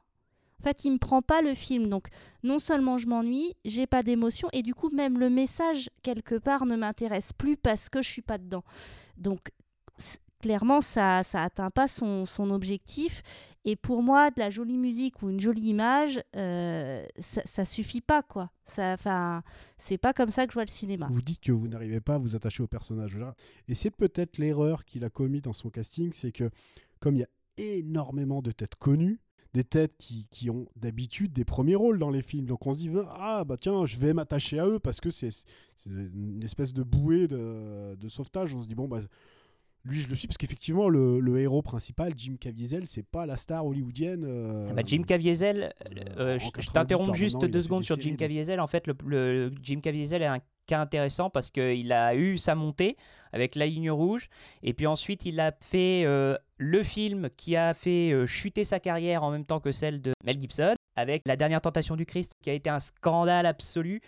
en 0.59 0.63
fait, 0.63 0.85
il 0.85 0.93
me 0.93 0.97
prend 0.97 1.21
pas 1.21 1.41
le 1.41 1.53
film. 1.53 1.87
Donc, 1.87 2.07
non 2.43 2.57
seulement 2.59 2.97
je 2.97 3.07
m'ennuie, 3.07 3.53
j'ai 3.65 3.85
pas 3.85 4.01
d'émotion, 4.01 4.47
et 4.53 4.63
du 4.63 4.73
coup, 4.73 4.89
même 4.95 5.19
le 5.19 5.29
message, 5.29 5.89
quelque 6.03 6.35
part, 6.35 6.65
ne 6.65 6.77
m'intéresse 6.77 7.33
plus 7.33 7.57
parce 7.57 7.89
que 7.89 8.01
je 8.01 8.09
suis 8.09 8.21
pas 8.21 8.37
dedans. 8.37 8.63
Donc, 9.17 9.49
clairement, 10.41 10.81
ça 10.81 11.23
ça 11.23 11.43
atteint 11.43 11.69
pas 11.71 11.87
son, 11.87 12.25
son 12.25 12.49
objectif. 12.51 13.21
Et 13.69 13.75
pour 13.75 14.01
moi, 14.01 14.31
de 14.31 14.39
la 14.39 14.49
jolie 14.49 14.77
musique 14.77 15.21
ou 15.21 15.29
une 15.29 15.41
jolie 15.41 15.67
image, 15.67 16.23
euh, 16.37 17.05
ça, 17.19 17.41
ça 17.43 17.65
suffit 17.65 17.99
pas, 17.99 18.23
quoi. 18.23 18.49
Enfin, 18.77 19.43
c'est 19.77 19.97
pas 19.97 20.13
comme 20.13 20.31
ça 20.31 20.45
que 20.45 20.53
je 20.53 20.53
vois 20.53 20.63
le 20.63 20.71
cinéma. 20.71 21.09
Vous 21.11 21.21
dites 21.21 21.41
que 21.41 21.51
vous 21.51 21.67
n'arrivez 21.67 21.99
pas 21.99 22.15
à 22.15 22.17
vous 22.17 22.33
attacher 22.33 22.63
au 22.63 22.67
personnage. 22.67 23.17
Et 23.67 23.73
c'est 23.73 23.91
peut-être 23.91 24.37
l'erreur 24.37 24.85
qu'il 24.85 25.03
a 25.03 25.09
commis 25.09 25.41
dans 25.41 25.51
son 25.51 25.69
casting, 25.69 26.13
c'est 26.13 26.31
que 26.31 26.49
comme 27.01 27.17
il 27.17 27.19
y 27.19 27.23
a 27.23 27.29
énormément 27.57 28.41
de 28.41 28.51
têtes 28.51 28.75
connues, 28.75 29.19
des 29.53 29.65
têtes 29.65 29.97
qui, 29.97 30.27
qui 30.31 30.49
ont 30.49 30.69
d'habitude 30.77 31.33
des 31.33 31.43
premiers 31.43 31.75
rôles 31.75 31.99
dans 31.99 32.09
les 32.09 32.21
films, 32.21 32.45
donc 32.45 32.65
on 32.65 32.71
se 32.71 32.79
dit 32.79 32.91
ah 33.09 33.43
bah 33.43 33.57
tiens 33.59 33.85
je 33.85 33.97
vais 33.97 34.13
m'attacher 34.13 34.59
à 34.59 34.67
eux 34.67 34.79
parce 34.79 35.01
que 35.01 35.09
c'est 35.09 35.31
une 35.85 36.43
espèce 36.43 36.71
de 36.73 36.83
bouée 36.83 37.27
de 37.27 38.07
sauvetage. 38.07 38.55
On 38.55 38.63
se 38.63 38.67
dit 38.67 38.75
bon 38.75 38.87
bah 38.87 39.01
lui 39.85 40.01
je 40.01 40.09
le 40.09 40.15
suis 40.15 40.27
parce 40.27 40.37
qu'effectivement 40.37 40.89
le, 40.89 41.19
le 41.19 41.39
héros 41.39 41.61
principal 41.61 42.13
Jim 42.17 42.35
Caviezel 42.39 42.87
c'est 42.87 43.05
pas 43.05 43.25
la 43.25 43.37
star 43.37 43.65
hollywoodienne. 43.65 44.25
euh, 44.25 44.67
Ah 44.69 44.73
bah, 44.73 44.81
Jim 44.85 45.03
Caviezel, 45.03 45.73
euh, 46.17 46.35
en 46.35 46.39
je- 46.39 46.45
je 46.45 46.51
98, 46.51 46.73
t'interromps 46.73 47.17
juste 47.17 47.45
deux 47.45 47.61
secondes 47.61 47.81
des 47.81 47.85
sur 47.85 47.95
séries, 47.95 48.09
Jim. 48.11 48.15
Caviezel. 48.17 48.59
En 48.59 48.67
fait, 48.67 48.85
le, 48.87 48.95
le- 49.05 49.51
Jim 49.61 49.79
Caviezel 49.81 50.21
est 50.21 50.25
un 50.27 50.39
cas 50.65 50.81
intéressant 50.81 51.29
parce 51.29 51.49
qu'il 51.49 51.93
a 51.93 52.13
eu 52.15 52.37
sa 52.37 52.53
montée 52.55 52.97
avec 53.31 53.55
La 53.55 53.65
Ligne 53.65 53.89
Rouge. 53.89 54.27
Et 54.63 54.73
puis 54.73 54.85
ensuite, 54.87 55.25
il 55.25 55.39
a 55.39 55.53
fait 55.61 56.03
euh, 56.05 56.35
le 56.57 56.83
film 56.83 57.29
qui 57.37 57.55
a 57.55 57.73
fait 57.73 58.11
euh, 58.11 58.25
chuter 58.25 58.65
sa 58.65 58.79
carrière 58.81 59.23
en 59.23 59.31
même 59.31 59.45
temps 59.45 59.61
que 59.61 59.71
celle 59.71 60.01
de 60.01 60.11
Mel 60.25 60.39
Gibson 60.39 60.75
avec 60.97 61.21
La 61.25 61.37
Dernière 61.37 61.61
Tentation 61.61 61.95
du 61.95 62.05
Christ 62.05 62.33
qui 62.43 62.49
a 62.49 62.53
été 62.53 62.69
un 62.69 62.79
scandale 62.79 63.45
absolu. 63.45 64.01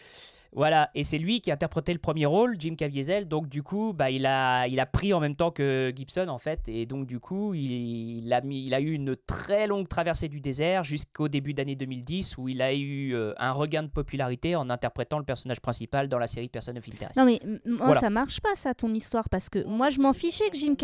Voilà, 0.53 0.89
et 0.95 1.03
c'est 1.03 1.17
lui 1.19 1.41
qui 1.41 1.51
a 1.51 1.53
interprété 1.53 1.93
le 1.93 1.99
premier 1.99 2.25
rôle, 2.25 2.55
Jim 2.59 2.75
Caviezel. 2.75 3.27
Donc 3.27 3.47
du 3.49 3.61
coup, 3.63 3.93
bah, 3.93 4.09
il, 4.09 4.25
a, 4.25 4.67
il 4.67 4.79
a 4.79 4.85
pris 4.85 5.13
en 5.13 5.19
même 5.19 5.35
temps 5.35 5.51
que 5.51 5.91
Gibson 5.95 6.27
en 6.27 6.39
fait, 6.39 6.61
et 6.67 6.85
donc 6.85 7.05
du 7.05 7.19
coup, 7.19 7.53
il, 7.53 8.23
il 8.25 8.33
a, 8.33 8.41
mis, 8.41 8.65
il 8.65 8.73
a 8.73 8.79
eu 8.79 8.93
une 8.93 9.15
très 9.15 9.67
longue 9.67 9.87
traversée 9.87 10.27
du 10.27 10.41
désert 10.41 10.83
jusqu'au 10.83 11.27
début 11.27 11.53
d'année 11.53 11.75
2010 11.75 12.37
où 12.37 12.49
il 12.49 12.61
a 12.61 12.73
eu 12.73 13.13
euh, 13.13 13.33
un 13.37 13.51
regain 13.51 13.83
de 13.83 13.89
popularité 13.89 14.55
en 14.55 14.69
interprétant 14.69 15.19
le 15.19 15.25
personnage 15.25 15.59
principal 15.59 16.09
dans 16.09 16.17
la 16.19 16.27
série 16.27 16.49
Person 16.49 16.75
of 16.77 16.87
Interest. 16.87 17.15
Non 17.17 17.25
mais 17.25 17.39
m- 17.43 17.59
moi 17.65 17.85
Voilà. 17.87 17.99
ça 18.01 18.09
marche 18.09 18.41
pas 18.41 18.55
ça 18.55 18.73
ton 18.73 18.93
histoire 18.93 19.29
parce 19.29 19.49
que 19.49 19.63
moi 19.65 19.89
je 19.89 19.99
m'en 19.99 20.13
fichais 20.13 20.49
que 20.49 20.57
Jim 20.57 20.75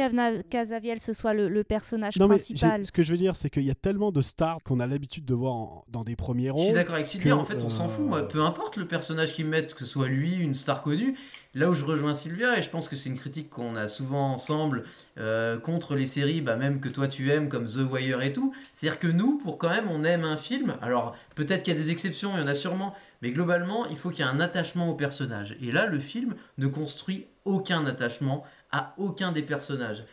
Casaviel 0.50 1.00
ce 1.00 1.14
soit 1.14 1.34
le, 1.34 1.48
le 1.50 1.64
personnage 1.64 2.18
Non, 2.18 2.28
mais 2.28 2.36
principal. 2.36 2.82
j'ai- 2.82 2.84
ce 2.86 2.92
que 2.92 3.02
je 3.04 3.12
veux 3.12 3.18
dire, 3.18 3.36
c'est 3.36 3.50
qu'il 3.50 3.64
y 3.64 3.72
a 3.72 3.76
tellement 3.76 4.12
de 4.12 4.22
stars 4.22 4.60
qu'on 4.64 4.80
a 4.80 4.88
l'habitude 4.88 5.26
de 5.26 5.34
voir 5.34 5.54
en- 5.56 5.86
dans 5.88 6.04
des 6.04 6.16
premiers 6.16 6.50
rôles. 6.50 6.62
Je 6.62 6.66
suis 6.68 6.76
d'accord 6.76 6.96
avec 6.96 7.06
Sylvia, 7.06 7.36
en 7.36 7.44
fait 7.44 7.64
on 7.64 7.70
s'en 7.70 7.86
euh, 7.86 7.90
fout, 7.90 8.06
moi. 8.06 8.28
peu 8.28 8.42
importe 8.44 8.78
le 8.78 8.88
personnage 8.88 9.34
qu'ils 9.34 9.48
que 9.62 9.80
ce 9.80 9.86
soit 9.86 10.08
lui, 10.08 10.36
une 10.36 10.54
star 10.54 10.82
connue. 10.82 11.18
Là 11.54 11.70
où 11.70 11.74
je 11.74 11.86
rejoins 11.86 12.14
Sylvia, 12.14 12.58
et 12.58 12.62
je 12.62 12.70
pense 12.70 12.90
que 12.90 12.96
c'est 12.96 13.10
une 13.10 13.18
critique 13.18 13.50
qu'on 13.50 13.76
a 13.76 13.88
souvent 13.88 14.34
ensemble 14.34 14.84
euh, 15.18 15.58
contre 15.58 15.96
les 15.96 16.06
séries, 16.06 16.42
bah, 16.42 16.58
même 16.58 16.82
que 16.82 16.90
toi 16.90 17.08
tu 17.08 17.32
aimes, 17.32 17.48
comme 17.48 17.66
The 17.66 17.90
Wire 17.90 18.22
et 18.22 18.34
tout, 18.34 18.54
c'est-à-dire 18.74 19.00
que 19.00 19.08
nous, 19.08 19.38
pour 19.38 19.58
quand 19.58 19.70
même 19.70 19.90
on 19.90 20.04
aime 20.04 20.26
un 20.26 20.36
film, 20.36 20.76
alors 20.82 21.16
peut-être 21.36 21.64
qu'il 21.64 21.74
y 21.74 21.78
a 21.78 21.80
des 21.80 21.92
exceptions, 21.92 22.36
il 22.36 22.42
y 22.42 22.44
en 22.44 22.48
a 22.48 22.54
sûrement, 22.54 22.94
mais 23.22 23.32
globalement 23.32 23.86
il 23.86 23.96
faut 23.96 24.10
qu'il 24.10 24.26
y 24.26 24.28
ait 24.28 24.32
un 24.32 24.42
attachement 24.42 24.90
au 24.90 24.96
personnage. 24.96 25.56
Et 25.62 25.72
là, 25.72 25.86
le 25.86 26.00
film 26.00 26.36
ne 26.58 26.68
construit 26.68 27.28
aucun 27.46 27.86
attachement 27.86 28.44
à 28.72 28.94
aucun 28.98 29.32
des 29.32 29.44
personnages. 29.44 30.04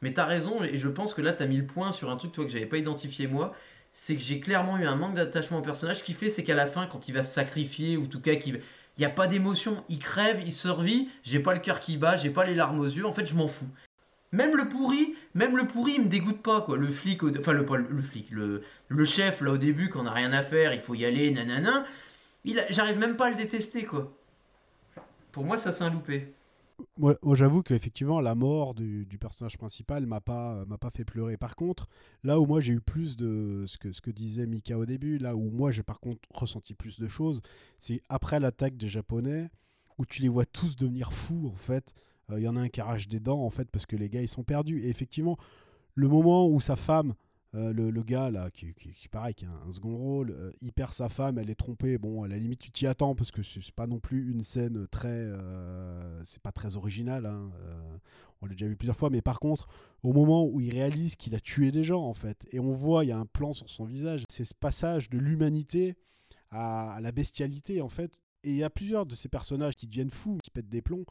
Mais 0.00 0.12
t'as 0.12 0.24
raison, 0.24 0.64
et 0.64 0.76
je 0.76 0.88
pense 0.88 1.14
que 1.14 1.22
là 1.22 1.32
t'as 1.32 1.46
mis 1.46 1.58
le 1.58 1.66
point 1.66 1.92
sur 1.92 2.10
un 2.10 2.16
truc 2.16 2.32
toi 2.32 2.44
que 2.44 2.50
j'avais 2.50 2.66
pas 2.66 2.78
identifié 2.78 3.28
moi, 3.28 3.54
c'est 3.92 4.16
que 4.16 4.22
j'ai 4.22 4.40
clairement 4.40 4.78
eu 4.78 4.86
un 4.86 4.96
manque 4.96 5.14
d'attachement 5.14 5.58
au 5.58 5.62
personnage. 5.62 5.98
Ce 5.98 6.02
qui 6.02 6.14
fait, 6.14 6.30
c'est 6.30 6.44
qu'à 6.44 6.54
la 6.54 6.66
fin, 6.66 6.86
quand 6.86 7.08
il 7.08 7.14
va 7.14 7.22
se 7.22 7.32
sacrifier, 7.32 7.96
ou 7.96 8.04
en 8.04 8.08
tout 8.08 8.20
cas 8.20 8.36
qu'il 8.36 8.60
il 8.96 9.00
n'y 9.00 9.06
a 9.06 9.10
pas 9.10 9.26
d'émotion, 9.26 9.82
il 9.88 9.98
crève, 9.98 10.42
il 10.44 10.52
survit, 10.52 11.08
j'ai 11.22 11.40
pas 11.40 11.54
le 11.54 11.60
cœur 11.60 11.80
qui 11.80 11.96
bat, 11.96 12.16
j'ai 12.16 12.30
pas 12.30 12.44
les 12.44 12.54
larmes 12.54 12.80
aux 12.80 12.84
yeux, 12.84 13.06
en 13.06 13.12
fait 13.12 13.24
je 13.24 13.34
m'en 13.34 13.48
fous. 13.48 13.68
Même 14.32 14.56
le 14.56 14.68
pourri, 14.68 15.14
même 15.34 15.56
le 15.56 15.66
pourri, 15.66 15.94
il 15.96 16.02
me 16.04 16.08
dégoûte 16.08 16.42
pas 16.42 16.60
quoi. 16.62 16.76
Le 16.76 16.88
flic, 16.88 17.22
enfin 17.22 17.52
le, 17.52 17.66
le, 17.88 18.02
flic, 18.02 18.30
le, 18.30 18.62
le 18.88 19.04
chef 19.04 19.40
là 19.40 19.52
au 19.52 19.58
début 19.58 19.88
quand 19.88 20.00
on 20.02 20.06
a 20.06 20.10
rien 20.12 20.32
à 20.32 20.42
faire, 20.42 20.74
il 20.74 20.80
faut 20.80 20.94
y 20.94 21.04
aller, 21.04 21.30
nanana. 21.30 21.86
J'arrive 22.70 22.98
même 22.98 23.16
pas 23.16 23.26
à 23.26 23.30
le 23.30 23.36
détester 23.36 23.84
quoi. 23.84 24.12
Pour 25.32 25.44
moi 25.44 25.56
ça 25.56 25.72
c'est 25.72 25.84
un 25.84 25.90
loupé. 25.90 26.34
Moi, 26.96 27.16
moi, 27.22 27.34
j'avoue 27.34 27.62
qu'effectivement, 27.62 28.20
la 28.20 28.34
mort 28.34 28.74
du, 28.74 29.06
du 29.06 29.18
personnage 29.18 29.56
principal 29.58 30.06
m'a 30.06 30.20
pas, 30.20 30.64
m'a 30.66 30.78
pas 30.78 30.90
fait 30.90 31.04
pleurer. 31.04 31.36
Par 31.36 31.56
contre, 31.56 31.88
là 32.24 32.38
où 32.40 32.46
moi 32.46 32.60
j'ai 32.60 32.72
eu 32.74 32.80
plus 32.80 33.16
de 33.16 33.64
ce 33.66 33.78
que, 33.78 33.92
ce 33.92 34.00
que 34.00 34.10
disait 34.10 34.46
Mika 34.46 34.78
au 34.78 34.86
début, 34.86 35.18
là 35.18 35.34
où 35.36 35.50
moi 35.50 35.72
j'ai 35.72 35.82
par 35.82 36.00
contre 36.00 36.20
ressenti 36.32 36.74
plus 36.74 36.98
de 36.98 37.08
choses, 37.08 37.40
c'est 37.78 38.02
après 38.08 38.40
l'attaque 38.40 38.76
des 38.76 38.88
Japonais, 38.88 39.50
où 39.98 40.06
tu 40.06 40.22
les 40.22 40.28
vois 40.28 40.46
tous 40.46 40.76
devenir 40.76 41.12
fous 41.12 41.50
en 41.52 41.56
fait. 41.56 41.94
Euh, 42.30 42.40
Il 42.40 42.44
y 42.44 42.48
en 42.48 42.56
a 42.56 42.60
un 42.60 42.68
qui 42.68 42.80
arrache 42.80 43.08
des 43.08 43.20
dents 43.20 43.42
en 43.44 43.50
fait 43.50 43.70
parce 43.70 43.86
que 43.86 43.96
les 43.96 44.08
gars 44.08 44.22
ils 44.22 44.28
sont 44.28 44.44
perdus. 44.44 44.80
Et 44.82 44.88
effectivement, 44.88 45.36
le 45.94 46.08
moment 46.08 46.48
où 46.48 46.60
sa 46.60 46.76
femme, 46.76 47.14
euh, 47.54 47.72
le, 47.72 47.90
le 47.90 48.02
gars 48.02 48.30
là, 48.30 48.50
qui, 48.50 48.72
qui, 48.74 49.08
pareil, 49.08 49.34
qui 49.34 49.44
a 49.44 49.50
un, 49.50 49.72
second 49.72 49.96
rôle, 49.96 50.30
euh, 50.30 50.50
il 50.62 50.72
perd 50.72 50.92
sa 50.92 51.08
femme, 51.08 51.38
elle 51.38 51.50
est 51.50 51.54
trompée. 51.54 51.98
Bon, 51.98 52.22
à 52.22 52.28
la 52.28 52.38
limite, 52.38 52.60
tu 52.60 52.70
t'y 52.72 52.86
attends 52.86 53.14
parce 53.14 53.30
que 53.30 53.42
c'est 53.42 53.70
pas 53.74 53.86
non 53.86 54.00
plus 54.00 54.30
une 54.30 54.42
scène 54.42 54.86
très. 54.88 55.08
euh, 55.08 56.22
c'est 56.24 56.42
pas 56.42 56.52
très 56.52 56.76
original. 56.76 57.26
hein, 57.26 57.50
euh, 57.60 57.98
on 58.40 58.46
l'a 58.46 58.52
déjà 58.52 58.66
vu 58.66 58.76
plusieurs 58.76 58.96
fois. 58.96 59.10
Mais 59.10 59.22
par 59.22 59.38
contre, 59.38 59.68
au 60.02 60.12
moment 60.12 60.46
où 60.46 60.60
il 60.60 60.70
réalise 60.72 61.16
qu'il 61.16 61.34
a 61.34 61.40
tué 61.40 61.70
des 61.70 61.84
gens, 61.84 62.02
en 62.02 62.14
fait, 62.14 62.46
et 62.52 62.58
on 62.58 62.72
voit, 62.72 63.04
il 63.04 63.08
y 63.08 63.12
a 63.12 63.18
un 63.18 63.26
plan 63.26 63.52
sur 63.52 63.68
son 63.68 63.84
visage, 63.84 64.24
c'est 64.30 64.44
ce 64.44 64.54
passage 64.54 65.10
de 65.10 65.18
l'humanité 65.18 65.94
à, 66.50 66.94
à 66.94 67.00
la 67.00 67.12
bestialité, 67.12 67.80
en 67.82 67.88
fait. 67.88 68.22
Et 68.44 68.50
il 68.50 68.56
y 68.56 68.64
a 68.64 68.70
plusieurs 68.70 69.06
de 69.06 69.14
ces 69.14 69.28
personnages 69.28 69.76
qui 69.76 69.86
deviennent 69.86 70.10
fous, 70.10 70.38
qui 70.42 70.50
pètent 70.50 70.68
des 70.70 70.82
plombs. 70.82 71.04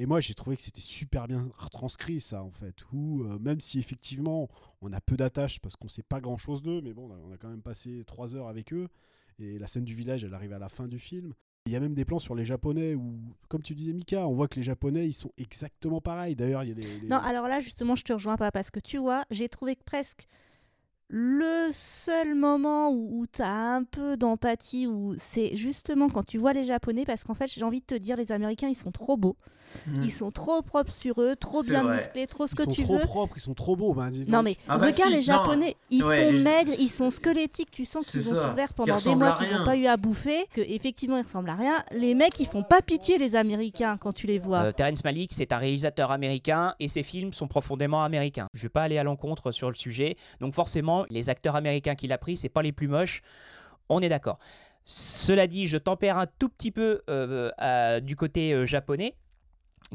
Et 0.00 0.06
moi, 0.06 0.18
j'ai 0.20 0.32
trouvé 0.32 0.56
que 0.56 0.62
c'était 0.62 0.80
super 0.80 1.28
bien 1.28 1.50
retranscrit, 1.58 2.20
ça, 2.20 2.42
en 2.42 2.48
fait. 2.50 2.74
Où, 2.90 3.22
euh, 3.24 3.38
même 3.38 3.60
si 3.60 3.78
effectivement, 3.78 4.48
on 4.80 4.94
a 4.94 5.00
peu 5.02 5.14
d'attaches 5.14 5.60
parce 5.60 5.76
qu'on 5.76 5.88
sait 5.88 6.02
pas 6.02 6.22
grand 6.22 6.38
chose 6.38 6.62
d'eux, 6.62 6.80
mais 6.80 6.94
bon, 6.94 7.10
on 7.28 7.32
a- 7.32 7.36
quand 7.36 7.50
même 7.50 7.60
passé 7.60 8.02
trois 8.06 8.34
heures 8.34 8.48
avec 8.48 8.72
eux. 8.72 8.88
Et 9.38 9.58
la 9.58 9.66
scène 9.66 9.84
du 9.84 9.94
village, 9.94 10.24
elle 10.24 10.32
arrive 10.32 10.54
à 10.54 10.58
la 10.58 10.70
fin 10.70 10.88
du 10.88 10.98
film. 10.98 11.34
Il 11.66 11.72
y 11.72 11.76
a 11.76 11.80
même 11.80 11.92
des 11.92 12.06
plans 12.06 12.18
sur 12.18 12.34
les 12.34 12.46
Japonais 12.46 12.94
où, 12.94 13.20
comme 13.48 13.60
tu 13.60 13.74
disais 13.74 13.92
Mika, 13.92 14.26
on 14.26 14.32
voit 14.32 14.48
que 14.48 14.56
les 14.56 14.62
Japonais 14.62 15.06
ils 15.06 15.12
sont 15.12 15.32
exactement 15.36 16.00
pareils. 16.00 16.34
D'ailleurs, 16.34 16.64
il 16.64 16.70
y 16.70 16.72
a 16.72 16.74
les, 16.76 16.98
les- 17.00 17.06
Non, 17.08 17.18
alors 17.18 17.46
là, 17.46 17.60
justement, 17.60 17.94
je 17.94 18.02
te 18.02 18.14
rejoins 18.14 18.38
pas 18.38 18.50
parce 18.50 18.70
que 18.70 18.80
tu 18.80 18.96
vois, 18.96 19.26
j'ai 19.30 19.50
trouvé 19.50 19.76
que 19.76 19.84
presque 19.84 20.26
le 21.12 21.70
seul 21.72 22.34
moment 22.36 22.90
où, 22.92 23.26
tu 23.26 23.42
as 23.42 23.48
un 23.74 23.82
peu 23.84 24.16
d'empathie, 24.16 24.86
où 24.86 25.14
c'est 25.18 25.56
justement 25.56 26.08
quand 26.08 26.24
tu 26.24 26.38
vois 26.38 26.52
les 26.52 26.62
Japonais, 26.64 27.04
parce 27.04 27.24
qu'en 27.24 27.34
fait, 27.34 27.48
j'ai 27.48 27.64
envie 27.64 27.80
de 27.80 27.86
te 27.86 27.94
dire, 27.96 28.16
les 28.16 28.30
Américains, 28.30 28.68
ils 28.68 28.76
sont 28.76 28.92
trop 28.92 29.16
beaux, 29.16 29.36
Mm. 29.86 30.02
ils 30.02 30.10
sont 30.10 30.32
trop 30.32 30.62
propres 30.62 30.90
sur 30.92 31.20
eux, 31.22 31.36
trop 31.36 31.62
bien 31.62 31.84
vrai. 31.84 31.96
musclés, 31.96 32.26
trop 32.26 32.46
ce 32.48 32.52
ils 32.54 32.56
que 32.56 32.64
sont 32.64 32.70
tu 32.70 32.82
trop 32.82 32.94
veux. 32.98 33.04
propres, 33.04 33.34
ils 33.36 33.40
sont 33.40 33.54
trop 33.54 33.76
beaux. 33.76 33.94
Ben, 33.94 34.10
dis 34.10 34.28
Non 34.28 34.42
mais 34.42 34.56
Ah 34.68 34.78
bah 34.78 34.86
regarde 34.86 35.10
si, 35.10 35.16
les 35.16 35.22
Japonais, 35.22 35.76
ils 35.90 36.02
Ouais, 36.02 36.16
sont 36.26 36.32
les- 36.32 36.42
maigres, 36.42 36.72
ils 36.76 36.88
sont 36.88 37.10
squelettiques, 37.10 37.70
tu 37.70 37.84
sens 37.84 38.04
qu'ils 38.10 38.28
ont 38.34 38.42
souffert 38.42 38.68
Ils 38.70 38.74
pendant 38.74 38.96
des 38.96 39.14
mois, 39.14 39.32
qu'ils 39.34 39.56
n'ont 39.56 39.64
pas 39.64 39.76
eu 39.76 39.86
à 39.86 39.96
bouffer, 39.96 40.46
que 40.52 40.60
effectivement 40.60 41.16
ils 41.18 41.22
ressemblent 41.22 41.50
à 41.50 41.54
rien. 41.54 41.84
Les 41.92 42.14
mecs, 42.14 42.40
ils 42.40 42.46
font 42.48 42.64
pas 42.64 42.82
pitié 42.82 43.16
les 43.18 43.36
Américains 43.36 43.96
quand 43.96 44.12
tu 44.12 44.26
les 44.26 44.40
vois. 44.40 44.58
Euh, 44.64 44.72
Terrence 44.72 45.04
Malick, 45.04 45.32
c'est 45.32 45.52
un 45.52 45.58
réalisateur 45.58 46.10
américain 46.10 46.74
et 46.80 46.88
ses 46.88 47.04
films 47.04 47.32
sont 47.32 47.46
profondément 47.46 48.02
américains. 48.02 48.48
Je 48.54 48.62
vais 48.62 48.68
pas 48.70 48.82
aller 48.82 48.98
à 48.98 49.04
l'encontre 49.04 49.52
sur 49.52 49.68
le 49.68 49.74
sujet, 49.76 50.16
donc 50.40 50.52
forcément, 50.54 50.99
les 51.08 51.30
acteurs 51.30 51.56
américains 51.56 51.94
qu'il 51.94 52.12
a 52.12 52.18
pris, 52.18 52.36
c'est 52.36 52.48
pas 52.48 52.62
les 52.62 52.72
plus 52.72 52.88
moches. 52.88 53.22
On 53.88 54.00
est 54.00 54.08
d'accord. 54.08 54.38
Cela 54.84 55.46
dit, 55.46 55.66
je 55.66 55.76
tempère 55.78 56.18
un 56.18 56.26
tout 56.26 56.48
petit 56.48 56.70
peu 56.70 57.02
euh, 57.08 57.50
à- 57.58 58.00
du 58.00 58.16
côté 58.16 58.52
euh, 58.52 58.66
japonais 58.66 59.14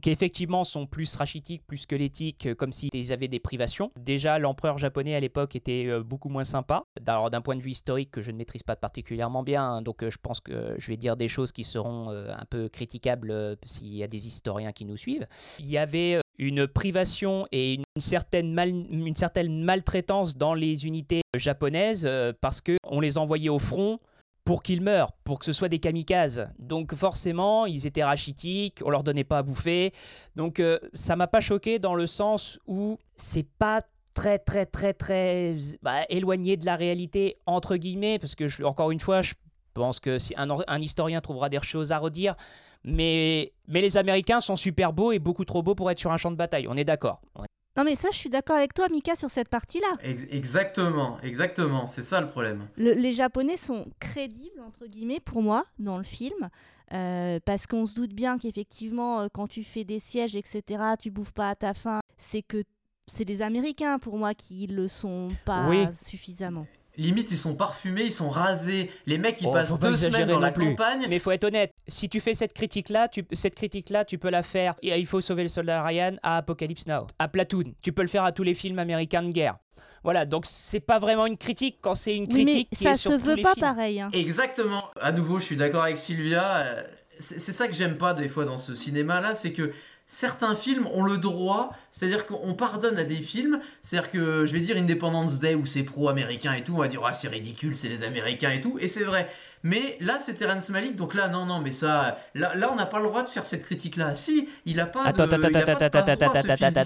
qui 0.02 0.10
effectivement 0.10 0.66
sont 0.66 0.88
plus 0.88 1.16
rachitiques, 1.16 1.66
plus 1.66 1.78
squelettiques, 1.78 2.48
euh, 2.48 2.56
comme 2.56 2.74
s'ils 2.74 3.14
avaient 3.14 3.30
des 3.30 3.40
privations. 3.40 3.92
Déjà, 3.98 4.40
l'empereur 4.40 4.78
japonais 4.78 5.16
à 5.16 5.22
l'époque 5.22 5.56
était 5.56 5.86
euh, 5.88 6.04
beaucoup 6.04 6.28
moins 6.28 6.44
sympa. 6.44 6.84
D'un 7.02 7.42
point 7.42 7.56
de 7.56 7.62
vue 7.62 7.72
historique 7.72 8.12
que 8.12 8.22
je 8.22 8.32
ne 8.32 8.38
maîtrise 8.38 8.64
pas 8.64 8.76
particulièrement 8.76 9.42
bien, 9.44 9.64
hein, 9.64 9.82
donc 9.82 10.04
euh, 10.04 10.10
je 10.10 10.18
pense 10.22 10.42
que 10.42 10.76
je 10.78 10.88
vais 10.92 10.98
dire 10.98 11.16
des 11.16 11.30
choses 11.30 11.54
qui 11.54 11.64
seront 11.64 12.12
euh, 12.12 12.34
un 12.36 12.46
peu 12.50 12.68
critiquables 12.68 13.32
euh, 13.32 13.56
s'il 13.66 13.96
y 13.96 14.04
a 14.04 14.08
des 14.08 14.28
historiens 14.28 14.74
qui 14.74 14.84
nous 14.84 14.98
suivent. 14.98 15.28
Il 15.60 15.70
y 15.70 15.78
avait 15.78 16.16
euh, 16.16 16.22
une 16.38 16.68
privation 16.68 17.48
et 17.52 17.76
une 17.76 17.84
certaine, 17.98 18.54
mal- 18.54 18.70
une 18.70 19.16
certaine 19.16 19.64
maltraitance 19.64 20.38
dans 20.38 20.54
les 20.54 20.86
unités 20.86 21.22
japonaises 21.36 22.06
euh, 22.06 22.34
parce 22.42 22.62
qu'on 22.62 23.00
les 23.00 23.18
envoyait 23.18 23.50
au 23.50 23.60
front 23.60 24.00
pour 24.44 24.62
qu'ils 24.62 24.82
meurent, 24.82 25.12
pour 25.24 25.40
que 25.40 25.46
ce 25.46 25.54
soit 25.54 25.70
des 25.70 25.80
kamikazes. 25.80 26.50
Donc 26.60 26.94
forcément, 26.94 27.66
ils 27.66 27.88
étaient 27.88 28.04
rachitiques, 28.04 28.82
on 28.86 28.90
leur 28.92 29.04
donnait 29.04 29.24
pas 29.24 29.40
à 29.40 29.44
bouffer. 29.44 29.92
Donc 30.36 30.60
euh, 30.60 30.78
ça 30.94 31.16
m'a 31.16 31.28
pas 31.28 31.40
choqué 31.40 31.80
dans 31.80 31.96
le 31.96 32.06
sens 32.06 32.60
où 32.68 33.00
c'est 33.16 33.48
pas 33.58 33.82
très 34.14 34.38
très 34.40 34.66
très 34.66 34.94
très 34.94 35.56
bah, 35.82 36.04
éloigné 36.10 36.58
de 36.58 36.66
la 36.66 36.76
réalité 36.76 37.38
entre 37.46 37.76
guillemets 37.76 38.18
parce 38.18 38.36
que 38.36 38.48
je, 38.48 38.64
encore 38.64 38.92
une 38.92 39.00
fois, 39.00 39.22
je 39.22 39.34
pense 39.76 40.00
que 40.00 40.18
si 40.18 40.34
un, 40.38 40.48
un 40.68 40.82
historien 40.82 41.22
trouvera 41.22 41.50
des 41.50 41.60
choses 41.62 41.92
à 41.92 42.00
redire, 42.00 42.36
mais 42.84 43.54
mais 43.68 43.82
les 43.82 43.98
Américains 43.98 44.42
sont 44.42 44.56
super 44.56 44.94
beaux 44.94 45.12
et 45.12 45.20
beaucoup 45.20 45.46
trop 45.46 45.62
beaux 45.62 45.76
pour 45.76 45.92
être 45.92 46.00
sur 46.00 46.12
un 46.12 46.18
champ 46.18 46.32
de 46.32 46.36
bataille. 46.36 46.68
On 46.68 46.78
est 46.78 46.84
d'accord. 46.84 47.22
Ouais. 47.38 47.46
Non 47.78 47.84
mais 47.84 47.96
ça, 47.96 48.08
je 48.12 48.18
suis 48.18 48.30
d'accord 48.30 48.56
avec 48.56 48.74
toi, 48.74 48.88
Mika, 48.90 49.16
sur 49.16 49.30
cette 49.30 49.50
partie-là. 49.50 49.88
Ex- 50.02 50.26
exactement, 50.32 51.18
exactement, 51.22 51.86
c'est 51.86 52.04
ça 52.04 52.22
le 52.22 52.28
problème. 52.28 52.68
Le- 52.78 52.94
les 52.94 53.12
Japonais 53.12 53.58
sont 53.58 53.86
crédibles, 54.00 54.62
entre 54.66 54.86
guillemets, 54.88 55.20
pour 55.20 55.42
moi, 55.42 55.66
dans 55.78 55.98
le 55.98 56.04
film. 56.06 56.50
euh, 56.94 57.40
parce 57.44 57.66
qu'on 57.66 57.88
se 57.88 57.96
doute 57.96 58.14
bien 58.14 58.38
qu'effectivement, 58.38 59.22
euh, 59.22 59.28
quand 59.34 59.48
tu 59.48 59.64
fais 59.64 59.84
des 59.84 59.98
sièges, 60.00 60.36
etc., 60.36 60.62
tu 61.00 61.10
bouffes 61.10 61.34
pas 61.34 61.50
à 61.50 61.56
ta 61.56 61.74
faim. 61.74 62.00
C'est 62.20 62.44
que 62.44 62.62
c'est 63.08 63.26
les 63.28 63.42
Américains, 63.42 63.98
pour 63.98 64.18
moi, 64.20 64.36
qui 64.36 64.68
le 64.68 64.88
sont 64.88 65.30
pas 65.46 65.68
Oui. 65.68 65.88
suffisamment. 66.06 66.68
Limite, 66.98 67.32
ils 67.32 67.38
sont 67.38 67.56
parfumés, 67.56 68.04
ils 68.06 68.12
sont 68.12 68.30
rasés. 68.30 68.92
Les 69.06 69.18
mecs, 69.18 69.42
ils 69.42 69.48
Oh, 69.48 69.52
passent 69.52 69.78
deux 69.80 69.96
semaines 69.96 70.28
dans 70.28 70.40
la 70.40 70.52
plus. 70.52 70.66
campagne. 70.70 71.06
Mais 71.10 71.18
il 71.18 71.20
faut 71.20 71.32
être 71.32 71.44
honnête, 71.44 71.74
si 71.88 72.10
tu 72.10 72.20
fais 72.20 72.34
cette 72.34 72.54
critique-là, 72.54 73.08
tu, 73.08 73.26
cette 73.34 73.56
critique-là, 73.56 74.06
tu 74.06 74.18
peux 74.18 74.30
la 74.30 74.44
faire. 74.44 74.76
Et 74.82 74.98
il 74.98 75.06
faut 75.06 75.22
sauver 75.22 75.44
le 75.44 75.50
soldat 75.50 75.84
Ryan 75.84 76.16
à 76.24 76.38
Apocalypse 76.38 76.88
Now, 76.88 77.08
à 77.20 77.28
Platoon. 77.28 77.74
Tu 77.82 77.92
peux 77.92 78.02
le 78.02 78.08
faire 78.08 78.24
à 78.24 78.32
tous 78.32 78.44
les 78.44 78.54
films 78.54 78.80
américains 78.80 79.24
de 79.24 79.32
guerre. 79.32 79.58
Voilà, 80.04 80.26
donc 80.26 80.46
c'est 80.46 80.80
pas 80.80 81.00
vraiment 81.00 81.26
une 81.26 81.38
critique 81.38 81.80
quand 81.82 81.96
c'est 81.96 82.16
une 82.16 82.28
Oui, 82.32 82.46
mais 82.46 82.52
critique 82.52 82.70
qui 82.78 82.84
ça 82.84 82.92
est 82.92 82.96
se 82.96 83.10
veut 83.10 83.38
pas 83.42 83.54
films. 83.54 83.62
pareil. 83.62 84.00
hein. 84.02 84.10
Exactement. 84.14 84.84
À 85.02 85.12
nouveau, 85.12 85.40
je 85.40 85.46
suis 85.46 85.58
d'accord 85.58 85.84
avec 85.84 85.98
Sylvia. 85.98 86.58
euh, 86.58 86.84
C'est 87.18 87.40
c'est 87.40 87.54
ça 87.54 87.68
que 87.68 87.74
j'aime 87.74 87.98
pas 87.98 88.14
des 88.14 88.30
fois 88.30 88.46
dans 88.46 88.58
ce 88.60 88.76
cinéma-là, 88.76 89.34
c'est 89.36 89.52
que 89.54 89.72
certains 90.08 90.56
films 90.56 90.88
ont 90.94 91.04
le 91.04 91.18
droit, 91.18 91.72
c'est-à-dire 91.90 92.26
qu'on 92.26 92.54
pardonne 92.54 92.98
à 92.98 93.04
des 93.04 93.16
films, 93.16 93.60
c'est-à-dire 93.82 94.12
que 94.12 94.46
je 94.46 94.54
vais 94.54 94.60
dire 94.60 94.78
Independence 94.78 95.40
Day 95.40 95.56
où 95.56 95.66
c'est 95.66 95.84
pro-américain 95.84 96.54
et 96.54 96.64
tout, 96.64 96.76
on 96.76 96.80
va 96.80 96.88
dire 96.88 97.02
ah 97.06 97.12
c'est 97.12 97.28
ridicule, 97.28 97.76
c'est 97.76 97.90
les 97.90 98.04
Américains 98.04 98.52
et 98.52 98.62
tout, 98.62 98.78
et 98.80 98.88
c'est 98.88 99.04
vrai. 99.04 99.28
Mais 99.64 99.98
là 100.00 100.18
c'est 100.20 100.36
Terrence 100.36 100.70
Malick, 100.70 100.96
donc 100.96 101.16
là 101.16 101.28
non 101.28 101.46
non 101.46 101.60
mais 101.60 101.72
ça, 101.72 102.20
là, 102.36 102.54
là 102.56 102.70
on 102.72 102.76
n'a 102.76 102.86
pas 102.86 103.00
le 103.00 103.06
droit 103.06 103.24
de 103.24 103.30
faire 103.30 103.46
cette 103.46 103.64
critique-là. 103.64 104.14
Si 104.14 104.48
il 104.66 104.80
a 104.80 104.86
pas 104.86 105.04
Attends, 105.06 105.24
attends, 105.24 105.38
il 105.38 105.58
a 105.58 105.60
attends, 105.60 105.66
pas 105.66 105.76
de 105.76 106.12
attends, 106.12 106.30
attends, 106.30 106.82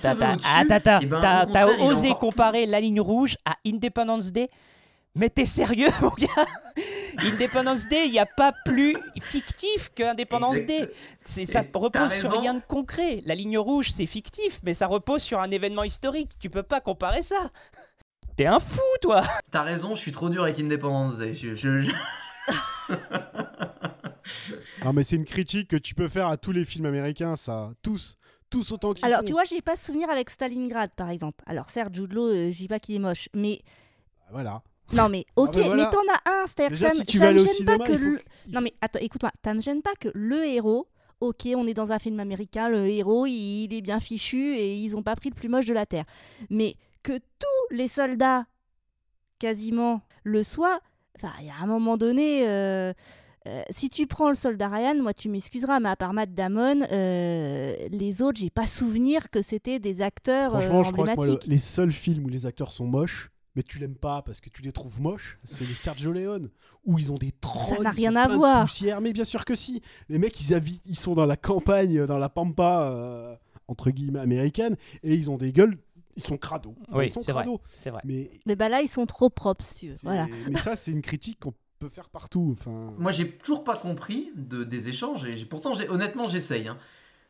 attends, 0.61 0.99
attends, 0.99 1.53
t'as 1.53 1.67
osé 1.83 2.11
comparer 2.19 2.65
La 2.65 2.79
Ligne 2.79 3.01
Rouge 3.01 3.35
à 3.45 3.55
Independence 3.65 4.31
Day 4.31 4.49
Mais 5.15 5.29
t'es 5.29 5.45
sérieux, 5.45 5.89
mon 6.01 6.11
gars? 6.11 6.45
Independence 7.17 7.87
Day, 7.89 8.05
il 8.05 8.11
n'y 8.11 8.19
a 8.19 8.25
pas 8.27 8.53
plus 8.63 8.95
fictif 9.21 9.89
que 9.95 10.03
Independence 10.03 10.57
Exact. 10.57 10.67
Day. 10.67 10.91
C'est- 11.25 11.45
Ça 11.45 11.61
Et 11.63 11.69
repose 11.73 12.13
sur 12.13 12.39
rien 12.39 12.53
de 12.53 12.61
concret. 12.61 13.21
La 13.25 13.35
ligne 13.35 13.57
rouge, 13.57 13.91
c'est 13.91 14.05
fictif, 14.05 14.59
mais 14.63 14.73
ça 14.73 14.87
repose 14.87 15.21
sur 15.21 15.39
un 15.39 15.51
événement 15.51 15.83
historique. 15.83 16.31
Tu 16.39 16.49
peux 16.49 16.63
pas 16.63 16.79
comparer 16.79 17.23
ça. 17.23 17.49
T'es 18.37 18.45
un 18.45 18.59
fou, 18.59 18.79
toi 19.01 19.23
T'as 19.51 19.63
raison, 19.63 19.95
je 19.95 19.99
suis 19.99 20.11
trop 20.13 20.29
dur 20.29 20.43
avec 20.43 20.59
Independence 20.59 21.17
Day. 21.17 21.33
Je, 21.35 21.55
je- 21.55 21.81
je- 21.81 21.91
Non, 24.85 24.93
mais 24.93 25.03
c'est 25.03 25.15
une 25.17 25.25
critique 25.25 25.69
que 25.69 25.75
tu 25.75 25.93
peux 25.95 26.07
faire 26.07 26.27
à 26.27 26.37
tous 26.37 26.51
les 26.51 26.63
films 26.63 26.85
américains, 26.85 27.35
ça. 27.35 27.71
Tous. 27.81 28.17
Tous 28.49 28.71
autant 28.71 28.93
qu'ils 28.93 29.05
Alors, 29.05 29.19
sont. 29.19 29.25
tu 29.25 29.31
vois, 29.33 29.43
j'ai 29.43 29.61
pas 29.61 29.75
souvenir 29.75 30.09
avec 30.09 30.29
Stalingrad, 30.29 30.91
par 30.95 31.09
exemple. 31.09 31.43
Alors, 31.45 31.69
certes, 31.69 31.93
Jude 31.93 32.13
Law, 32.13 32.29
euh, 32.29 32.51
je 32.51 32.57
dis 32.57 32.67
pas 32.67 32.79
qu'il 32.79 32.95
est 32.95 32.99
moche, 32.99 33.27
mais 33.35 33.61
Ah, 34.21 34.29
Voilà. 34.31 34.61
Non, 34.93 35.09
mais 35.09 35.25
ok, 35.35 35.53
ben 35.55 35.65
voilà. 35.65 35.83
mais 35.83 35.89
t'en 35.91 36.11
as 36.13 36.31
un, 36.43 36.45
c'est-à-dire 36.47 36.77
ça, 36.77 36.93
si 36.93 36.99
me- 36.99 37.05
ça 37.19 37.31
gêne 37.43 37.65
pas 37.65 37.77
que 37.85 37.91
le- 37.93 38.19
Non, 38.53 38.61
mais 38.61 38.73
attends, 38.81 38.99
écoute-moi, 38.99 39.31
ça 39.43 39.53
me 39.53 39.61
gêne 39.61 39.81
pas 39.81 39.93
que 39.99 40.09
le 40.13 40.45
héros, 40.45 40.87
ok, 41.19 41.47
on 41.55 41.67
est 41.67 41.73
dans 41.73 41.91
un 41.91 41.99
film 41.99 42.19
américain, 42.19 42.69
le 42.69 42.87
héros, 42.87 43.25
il, 43.25 43.65
il 43.65 43.73
est 43.73 43.81
bien 43.81 43.99
fichu 43.99 44.55
et 44.55 44.75
ils 44.75 44.95
ont 44.95 45.03
pas 45.03 45.15
pris 45.15 45.29
le 45.29 45.35
plus 45.35 45.49
moche 45.49 45.65
de 45.65 45.73
la 45.73 45.85
Terre. 45.85 46.05
Mais 46.49 46.75
que 47.03 47.17
tous 47.17 47.75
les 47.75 47.87
soldats, 47.87 48.45
quasiment, 49.39 50.01
le 50.23 50.43
soient, 50.43 50.79
enfin, 51.15 51.33
il 51.39 51.47
y 51.47 51.49
a 51.49 51.55
un 51.61 51.65
moment 51.67 51.97
donné. 51.97 52.47
euh, 52.47 52.93
euh, 53.47 53.61
si 53.69 53.89
tu 53.89 54.05
prends 54.05 54.27
le 54.29 54.35
soldat 54.35 54.67
Ryan, 54.67 54.95
moi 54.95 55.13
tu 55.13 55.29
m'excuseras, 55.29 55.79
mais 55.79 55.89
à 55.89 55.95
part 55.95 56.13
Matt 56.13 56.33
Damon, 56.33 56.81
euh, 56.91 57.87
les 57.89 58.21
autres, 58.21 58.39
j'ai 58.39 58.49
pas 58.49 58.67
souvenir 58.67 59.29
que 59.29 59.41
c'était 59.41 59.79
des 59.79 60.01
acteurs 60.01 60.55
euh, 60.55 60.59
Franchement, 60.59 60.83
je 60.83 60.91
crois 60.91 61.07
que 61.07 61.15
moi, 61.15 61.39
les 61.45 61.57
seuls 61.57 61.91
films 61.91 62.25
où 62.25 62.29
les 62.29 62.45
acteurs 62.45 62.71
sont 62.73 62.85
moches, 62.85 63.31
mais 63.59 63.63
tu 63.63 63.77
l'aimes 63.77 63.95
pas 63.95 64.21
parce 64.21 64.39
que 64.39 64.49
tu 64.49 64.61
les 64.61 64.71
trouves 64.71 65.01
moches, 65.01 65.37
c'est 65.43 65.65
les 65.67 65.73
Sergio 65.73 66.13
Leone, 66.13 66.49
où 66.85 66.97
ils 66.97 67.11
ont 67.11 67.17
des 67.17 67.33
trolls. 67.41 67.83
n'a 67.83 67.89
ils 67.91 67.95
rien 68.07 68.13
ont 68.13 68.15
à 68.15 68.23
plein 68.25 68.33
de 68.33 68.37
voir. 68.37 68.61
poussière. 68.61 69.01
Mais 69.01 69.11
bien 69.11 69.25
sûr 69.25 69.43
que 69.43 69.53
si. 69.53 69.81
Les 70.07 70.17
mecs, 70.17 70.39
ils, 70.39 70.53
habitent- 70.53 70.81
ils 70.85 70.97
sont 70.97 71.13
dans 71.13 71.25
la 71.25 71.35
campagne, 71.35 72.05
dans 72.05 72.17
la 72.17 72.29
pampa, 72.29 72.89
euh, 72.89 73.35
entre 73.67 73.91
guillemets, 73.91 74.19
américaine, 74.21 74.77
et 75.03 75.13
ils 75.13 75.29
ont 75.29 75.35
des 75.35 75.51
gueules, 75.51 75.77
ils 76.15 76.23
sont 76.23 76.37
crado. 76.37 76.73
Oui, 76.93 77.07
ils 77.07 77.09
sont 77.09 77.19
c'est 77.19 77.33
vrai. 77.33 77.43
crado. 77.43 77.59
C'est 77.81 77.89
vrai. 77.89 78.01
Mais, 78.05 78.31
Mais 78.45 78.55
bah 78.55 78.69
là, 78.69 78.81
ils 78.81 78.87
sont 78.87 79.05
trop 79.05 79.29
propres, 79.29 79.65
si 79.65 79.75
tu 79.75 79.87
veux. 79.89 79.95
c'est- 79.95 80.07
Voilà. 80.07 80.27
mais 80.49 80.57
ça, 80.57 80.77
c'est 80.77 80.91
une 80.91 81.01
critique 81.01 81.41
qu'on 81.41 81.53
peut 81.79 81.89
faire 81.89 82.07
partout. 82.07 82.55
Enfin, 82.57 82.93
Moi, 82.97 83.11
j'ai 83.11 83.29
toujours 83.29 83.65
pas 83.65 83.75
compris 83.75 84.31
de, 84.37 84.63
des 84.63 84.87
échanges. 84.87 85.25
Et 85.25 85.33
j'ai- 85.33 85.45
pourtant, 85.45 85.73
j'ai- 85.73 85.89
honnêtement, 85.89 86.23
j'essaye. 86.23 86.69
hein. 86.69 86.77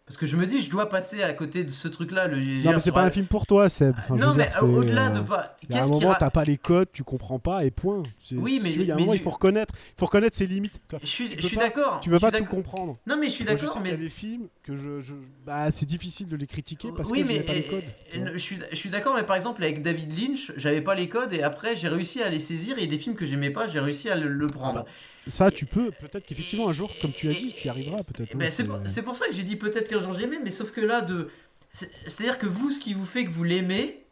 Parce 0.10 0.17
que 0.17 0.26
je 0.26 0.36
me 0.38 0.48
dis, 0.48 0.60
je 0.63 0.72
dois 0.72 0.89
passer 0.89 1.22
à 1.22 1.34
côté 1.34 1.63
de 1.63 1.69
ce 1.69 1.88
truc-là. 1.88 2.28
Le, 2.28 2.36
non, 2.63 2.72
mais 2.74 2.80
c'est 2.80 2.91
pas 2.91 3.04
un 3.04 3.12
film 3.12 3.28
pour 3.28 3.45
toi, 3.45 3.69
Seb. 3.69 3.93
Enfin, 3.95 4.15
je 4.17 4.22
non, 4.24 4.34
mais 4.34 4.50
au-delà 4.60 5.10
de 5.12 5.19
euh, 5.19 5.22
pas. 5.22 5.56
Il 5.69 5.76
y 5.76 5.78
a 5.80 5.84
un 5.84 5.88
moment, 5.88 6.10
ra- 6.10 6.15
t'as 6.19 6.32
pas 6.32 6.43
les 6.45 6.58
codes, 6.58 6.88
tu 6.91 7.04
comprends 7.04 7.38
pas, 7.38 7.63
et 7.63 7.69
point. 7.69 8.02
Oui, 8.32 8.60
mais- 8.62 8.72
Il 8.72 8.82
y 8.88 8.89
a 8.91 8.95
un 8.95 8.98
mais 8.98 9.02
moment, 9.04 9.12
du- 9.13 9.19
il 9.19 9.22
faut 9.22 9.30
reconnaître, 9.30 9.72
il 9.78 10.00
faut 10.00 10.08
reconnaître 10.08 10.36
ses 10.36 10.48
limites. 10.48 10.82
Je 11.00 11.06
suis, 11.08 11.30
je 11.39 11.45
suis 11.45 11.58
d'accord. 11.58 12.00
Tu 12.02 12.10
peux 12.10 12.15
je 12.15 12.22
pas 12.22 12.32
tout 12.32 12.43
comprendre. 12.45 12.98
Non, 13.06 13.17
mais 13.17 13.28
je 13.28 13.32
suis 13.34 13.43
je 13.43 13.50
d'accord. 13.50 13.74
sais 13.74 13.80
qu'il 13.80 13.88
y 13.88 13.91
Mais 13.91 13.98
a 13.98 14.02
des 14.02 14.10
films 14.10 14.48
que 14.63 14.76
je, 14.76 15.00
je- 15.02 15.13
bah, 15.45 15.72
c'est 15.72 15.86
difficile 15.86 16.28
de 16.28 16.36
les 16.38 16.48
critiquer 16.48 16.89
parce 16.98 17.12
oui, 17.12 17.19
que 17.22 17.28
je 17.28 17.32
mais 17.32 17.38
n'ai 17.39 17.43
pas 17.45 17.54
les 17.54 17.63
codes. 17.65 17.84
euh, 18.15 18.30
je 18.34 18.38
suis, 18.39 18.58
je 18.72 18.76
suis 18.76 18.89
d'accord, 18.89 19.13
mais 19.15 19.22
par 19.24 19.36
exemple 19.36 19.63
avec 19.63 19.84
David 19.84 20.19
Lynch, 20.19 20.52
j'avais 20.58 20.82
pas 20.82 20.95
les 20.95 21.08
codes 21.08 21.34
et 21.34 21.43
après 21.43 21.76
j'ai 21.76 21.88
réussi 21.88 22.24
à 22.24 22.30
les 22.30 22.39
saisir 22.39 22.80
et 22.80 22.88
des 22.88 22.98
films 22.98 23.15
que 23.15 23.28
j'aimais 23.28 23.52
pas, 23.52 23.67
j'ai 23.67 23.80
réussi 23.80 24.10
à 24.10 24.15
le, 24.15 24.28
le 24.28 24.48
prendre. 24.48 24.86
Ça, 25.30 25.50
tu 25.52 25.65
peux, 25.65 25.92
peut-être 25.92 26.26
qu'effectivement 26.26 26.68
un 26.70 26.74
jour, 26.74 26.92
comme 27.02 27.13
tu 27.13 27.30
as 27.30 27.34
dit, 27.34 27.54
tu 27.56 27.68
y 27.68 27.70
arriveras 27.70 28.04
peut-être. 28.04 28.36
Ben, 28.36 28.46
hein, 28.48 28.50
c'est 28.52 28.63
pour, 28.65 28.80
c'est 28.86 29.02
pour 29.04 29.15
ça 29.15 29.28
que 29.28 29.34
j'ai 29.34 29.44
dit 29.44 29.56
peut-être 29.56 29.88
qu'un 29.89 30.02
jour 30.02 30.13
j'aimais, 30.13 30.39
mais 30.44 30.52
sauf 30.52 30.72
que 30.72 30.82
là, 30.82 31.02
de... 31.02 31.30
c'est- 31.72 31.92
c'est-à-dire 32.06 32.38
que 32.38 32.48
vous, 32.48 32.72
ce 32.72 32.80
qui 32.80 32.94
vous 32.94 33.06
fait 33.06 33.24
que 33.26 33.30
vous 33.30 33.44
l'aimez, 33.44 34.04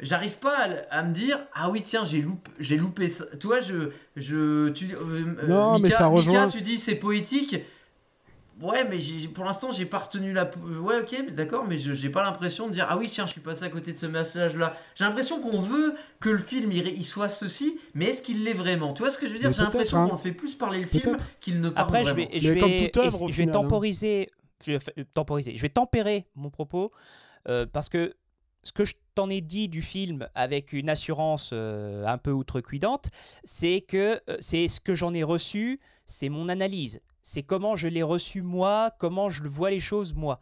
j'arrive 0.00 0.36
pas 0.38 0.68
à, 0.90 1.02
me 1.02 1.12
dire 1.12 1.38
ah 1.54 1.70
oui 1.70 1.82
tiens 1.82 2.04
j'ai 2.04 2.20
loupé, 2.20 2.50
j'ai 2.58 2.76
loupé 2.76 3.08
ça. 3.08 3.24
Toi 3.38 3.60
je 3.60 3.90
je 4.16 4.68
tu 4.70 4.92
euh, 4.94 4.98
euh, 5.42 5.46
Non, 5.46 5.74
mais 5.78 5.84
Mika, 5.88 5.98
ça 5.98 6.06
rejoint- 6.06 6.46
Mika, 6.46 6.58
tu 6.58 6.62
dis 6.62 6.78
c'est 6.78 6.96
poétique. 6.96 7.56
Ouais, 8.60 8.84
mais 8.88 8.98
pour 9.34 9.44
l'instant, 9.44 9.72
j'ai 9.72 9.84
pas 9.84 9.98
retenu 9.98 10.32
la. 10.32 10.48
Ouais, 10.80 11.00
ok, 11.00 11.22
mais 11.26 11.32
d'accord, 11.32 11.64
mais 11.66 11.76
je- 11.76 11.92
j'ai 11.92 12.08
pas 12.08 12.22
l'impression 12.22 12.68
de 12.68 12.72
dire 12.72 12.86
Ah 12.88 12.96
oui, 12.96 13.08
tiens, 13.10 13.26
je 13.26 13.32
suis 13.32 13.40
passé 13.40 13.64
à 13.64 13.68
côté 13.68 13.92
de 13.92 13.98
ce 13.98 14.06
message-là. 14.06 14.76
J'ai 14.94 15.04
l'impression 15.04 15.40
qu'on 15.40 15.60
veut 15.60 15.94
que 16.20 16.28
le 16.30 16.38
film 16.38 16.70
il, 16.70 16.86
il 16.86 17.04
soit 17.04 17.28
ceci, 17.28 17.78
mais 17.94 18.06
est-ce 18.06 18.22
qu'il 18.22 18.44
l'est 18.44 18.52
vraiment? 18.54 18.92
Tu 18.92 19.02
vois 19.02 19.10
ce 19.10 19.18
que 19.18 19.26
je 19.26 19.32
veux 19.32 19.38
dire? 19.40 19.52
J'ai 19.52 19.62
l'impression 19.62 19.98
hein. 19.98 20.06
qu'on 20.06 20.12
le 20.12 20.18
fait 20.18 20.32
plus 20.32 20.54
parler 20.54 20.80
le 20.80 20.86
film 20.86 21.16
qu'il 21.40 21.60
ne 21.60 21.68
parle 21.68 21.88
Après, 21.88 22.04
je 22.04 22.10
vraiment. 22.10 22.30
vais, 22.30 22.40
je 22.40 22.52
Mais 22.52 22.60
comme 22.60 22.70
vais, 22.70 22.84
toute 22.86 22.96
œuvre, 22.98 23.18
je 23.18 23.24
vais 23.26 23.32
final, 23.32 23.56
hein. 23.56 23.60
je 24.64 24.72
vais 24.72 24.78
euh, 24.98 25.04
temporiser, 25.14 25.56
je 25.56 25.62
vais 25.62 25.68
tempérer 25.68 26.26
mon 26.36 26.50
propos 26.50 26.92
euh, 27.48 27.66
parce 27.66 27.88
que 27.88 28.14
ce 28.62 28.72
que 28.72 28.84
je 28.84 28.94
t'en 29.14 29.28
ai 29.30 29.40
dit 29.40 29.68
du 29.68 29.82
film 29.82 30.28
avec 30.34 30.72
une 30.72 30.88
assurance 30.88 31.50
euh, 31.52 32.06
un 32.06 32.18
peu 32.18 32.30
outrecuidante, 32.30 33.08
c'est 33.42 33.80
que 33.82 34.20
euh, 34.30 34.36
c'est 34.40 34.68
ce 34.68 34.80
que 34.80 34.94
j'en 34.94 35.12
ai 35.12 35.22
reçu, 35.22 35.80
c'est 36.06 36.28
mon 36.30 36.48
analyse, 36.48 37.00
c'est 37.24 37.42
comment 37.42 37.74
je 37.74 37.88
l'ai 37.88 38.02
reçu 38.02 38.42
moi, 38.42 38.92
comment 38.98 39.30
je 39.30 39.42
vois 39.48 39.70
les 39.70 39.80
choses 39.80 40.14
moi. 40.14 40.38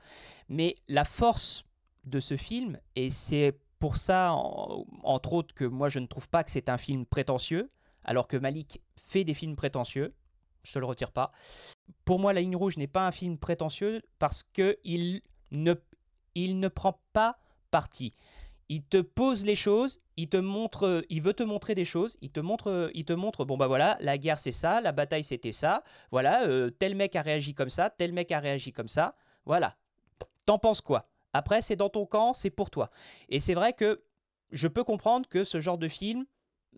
Mais 0.48 0.74
la 0.88 1.04
force 1.04 1.64
de 2.04 2.18
ce 2.20 2.36
film, 2.36 2.78
et 2.96 3.08
c'est 3.10 3.56
pour 3.78 3.96
ça, 3.96 4.32
en- 4.34 4.84
entre 5.04 5.32
autres, 5.32 5.54
que 5.54 5.64
moi 5.64 5.88
je 5.88 6.00
ne 6.00 6.06
trouve 6.06 6.28
pas 6.28 6.42
que 6.44 6.50
c'est 6.50 6.68
un 6.68 6.76
film 6.78 7.06
prétentieux, 7.06 7.70
alors 8.04 8.26
que 8.26 8.36
Malik 8.36 8.82
fait 8.96 9.22
des 9.22 9.32
films 9.32 9.54
prétentieux, 9.54 10.12
je 10.64 10.72
te 10.72 10.78
le 10.80 10.86
retire 10.86 11.12
pas. 11.12 11.30
Pour 12.04 12.18
moi, 12.18 12.32
La 12.32 12.40
ligne 12.40 12.56
rouge 12.56 12.76
n'est 12.76 12.88
pas 12.88 13.06
un 13.06 13.12
film 13.12 13.38
prétentieux 13.38 14.02
parce 14.18 14.42
que 14.42 14.76
il 14.84 15.22
ne, 15.52 15.74
il 16.34 16.58
ne 16.58 16.68
prend 16.68 17.00
pas 17.12 17.38
parti. 17.70 18.12
Il 18.72 18.82
te 18.82 19.02
pose 19.02 19.44
les 19.44 19.54
choses, 19.54 20.00
il 20.16 20.30
te 20.30 20.38
montre, 20.38 21.04
il 21.10 21.20
veut 21.20 21.34
te 21.34 21.42
montrer 21.42 21.74
des 21.74 21.84
choses, 21.84 22.16
il 22.22 22.30
te 22.30 22.40
montre, 22.40 22.90
il 22.94 23.04
te 23.04 23.12
montre, 23.12 23.44
bon 23.44 23.58
bah 23.58 23.66
voilà, 23.66 23.98
la 24.00 24.16
guerre 24.16 24.38
c'est 24.38 24.50
ça, 24.50 24.80
la 24.80 24.92
bataille 24.92 25.24
c'était 25.24 25.52
ça, 25.52 25.84
voilà, 26.10 26.46
euh, 26.46 26.70
tel 26.70 26.94
mec 26.94 27.14
a 27.14 27.20
réagi 27.20 27.52
comme 27.52 27.68
ça, 27.68 27.90
tel 27.90 28.14
mec 28.14 28.32
a 28.32 28.40
réagi 28.40 28.72
comme 28.72 28.88
ça, 28.88 29.14
voilà. 29.44 29.76
T'en 30.46 30.58
penses 30.58 30.80
quoi? 30.80 31.10
Après, 31.34 31.60
c'est 31.60 31.76
dans 31.76 31.90
ton 31.90 32.06
camp, 32.06 32.32
c'est 32.32 32.48
pour 32.48 32.70
toi. 32.70 32.90
Et 33.28 33.40
c'est 33.40 33.52
vrai 33.52 33.74
que 33.74 34.02
je 34.52 34.68
peux 34.68 34.84
comprendre 34.84 35.28
que 35.28 35.44
ce 35.44 35.60
genre 35.60 35.76
de 35.76 35.88
film 35.88 36.24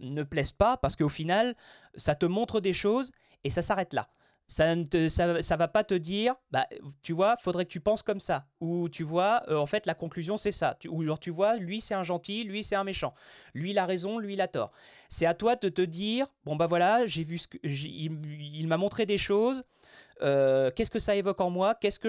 ne 0.01 0.24
plaise 0.24 0.51
pas 0.51 0.76
parce 0.76 0.97
qu'au 0.97 1.09
final, 1.09 1.55
ça 1.95 2.16
te 2.16 2.26
montre 2.26 2.59
des 2.59 2.72
choses 2.72 3.12
et 3.45 3.51
ça 3.51 3.62
s'arrête 3.62 3.95
là. 3.95 4.09
Ça 4.47 4.74
ne 4.76 4.84
te, 4.84 5.09
ça, 5.09 5.40
ça 5.42 5.57
va 5.57 5.68
pas 5.68 5.84
te 5.84 5.95
dire, 5.95 6.34
bah, 6.51 6.66
tu 7.03 7.14
vois, 7.14 7.36
faudrait 7.38 7.64
que 7.64 7.70
tu 7.70 7.80
penses 7.80 8.03
comme 8.03 8.20
ça. 8.20 8.47
Ou 8.61 8.90
tu 8.90 9.03
vois, 9.03 9.42
euh, 9.49 9.57
en 9.57 9.64
fait, 9.66 9.86
la 9.86 9.95
conclusion 9.95 10.36
c'est 10.36 10.53
ça. 10.53 10.76
Tu- 10.78 10.88
ou 10.88 11.01
alors 11.01 11.18
tu 11.18 11.30
vois, 11.30 11.57
lui 11.57 11.80
c'est 11.80 11.95
un 11.95 12.03
gentil, 12.03 12.45
lui 12.45 12.62
c'est 12.62 12.76
un 12.76 12.84
méchant. 12.84 13.14
Lui 13.55 13.70
il 13.70 13.78
a 13.78 13.86
raison, 13.86 14.18
lui 14.18 14.34
il 14.34 14.40
a 14.42 14.49
tort. 14.49 14.70
C'est 15.09 15.24
à 15.26 15.32
toi 15.34 15.57
de 15.57 15.68
te 15.70 15.80
dire, 15.82 16.26
bon 16.45 16.57
bah 16.57 16.66
voilà, 16.66 17.07
j'ai 17.07 17.24
vu 17.24 17.38
ce 17.38 17.49
que, 17.49 17.57
il, 17.64 18.12
il 18.55 18.68
m'a 18.68 18.76
montré 18.76 19.07
des 19.07 19.18
choses. 19.18 19.64
Euh, 20.22 20.70
qu'est-ce 20.74 20.90
que 20.90 20.98
ça 20.98 21.14
évoque 21.16 21.40
en 21.40 21.50
moi? 21.50 21.74
Qu'est-ce 21.74 21.98
que 21.98 22.08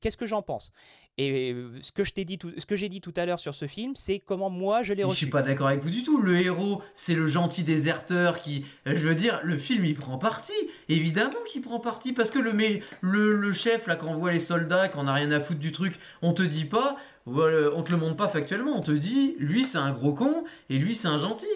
qu'est-ce 0.00 0.16
que 0.16 0.26
j'en 0.26 0.42
pense? 0.42 0.72
Et 1.20 1.52
euh, 1.52 1.70
ce 1.80 1.90
que 1.90 2.04
je 2.04 2.12
t'ai 2.12 2.24
dit, 2.24 2.38
tout, 2.38 2.52
ce 2.58 2.64
que 2.64 2.76
j'ai 2.76 2.88
dit 2.88 3.00
tout 3.00 3.12
à 3.16 3.26
l'heure 3.26 3.40
sur 3.40 3.54
ce 3.54 3.66
film, 3.66 3.96
c'est 3.96 4.20
comment 4.20 4.50
moi 4.50 4.82
je 4.82 4.92
l'ai 4.92 5.02
Je 5.02 5.06
reçu. 5.08 5.18
suis 5.24 5.26
pas 5.30 5.42
d'accord 5.42 5.66
avec 5.66 5.82
vous 5.82 5.90
du 5.90 6.02
tout. 6.04 6.20
Le 6.20 6.36
héros, 6.38 6.80
c'est 6.94 7.14
le 7.14 7.26
gentil 7.26 7.64
déserteur 7.64 8.40
qui. 8.40 8.64
Je 8.86 8.92
veux 8.94 9.16
dire, 9.16 9.40
le 9.42 9.56
film, 9.56 9.84
il 9.84 9.96
prend 9.96 10.18
parti. 10.18 10.52
Évidemment 10.88 11.32
qu'il 11.48 11.62
prend 11.62 11.80
parti. 11.80 12.12
Parce 12.12 12.30
que 12.30 12.38
le, 12.38 12.52
mé- 12.52 12.82
le, 13.00 13.34
le 13.34 13.52
chef, 13.52 13.86
là, 13.88 13.96
quand 13.96 14.08
on 14.08 14.18
voit 14.18 14.32
les 14.32 14.40
soldats, 14.40 14.88
qu'on 14.88 15.06
a 15.08 15.12
rien 15.12 15.30
à 15.32 15.40
foutre 15.40 15.60
du 15.60 15.72
truc, 15.72 15.94
on 16.22 16.32
te 16.32 16.42
dit 16.42 16.66
pas. 16.66 16.96
On 17.26 17.82
te 17.82 17.90
le 17.90 17.96
montre 17.98 18.16
pas 18.16 18.28
factuellement. 18.28 18.72
On 18.76 18.80
te 18.80 18.92
dit, 18.92 19.34
lui, 19.38 19.64
c'est 19.64 19.76
un 19.78 19.90
gros 19.92 20.14
con 20.14 20.44
et 20.70 20.78
lui, 20.78 20.94
c'est 20.94 21.08
un 21.08 21.18
gentil. 21.18 21.46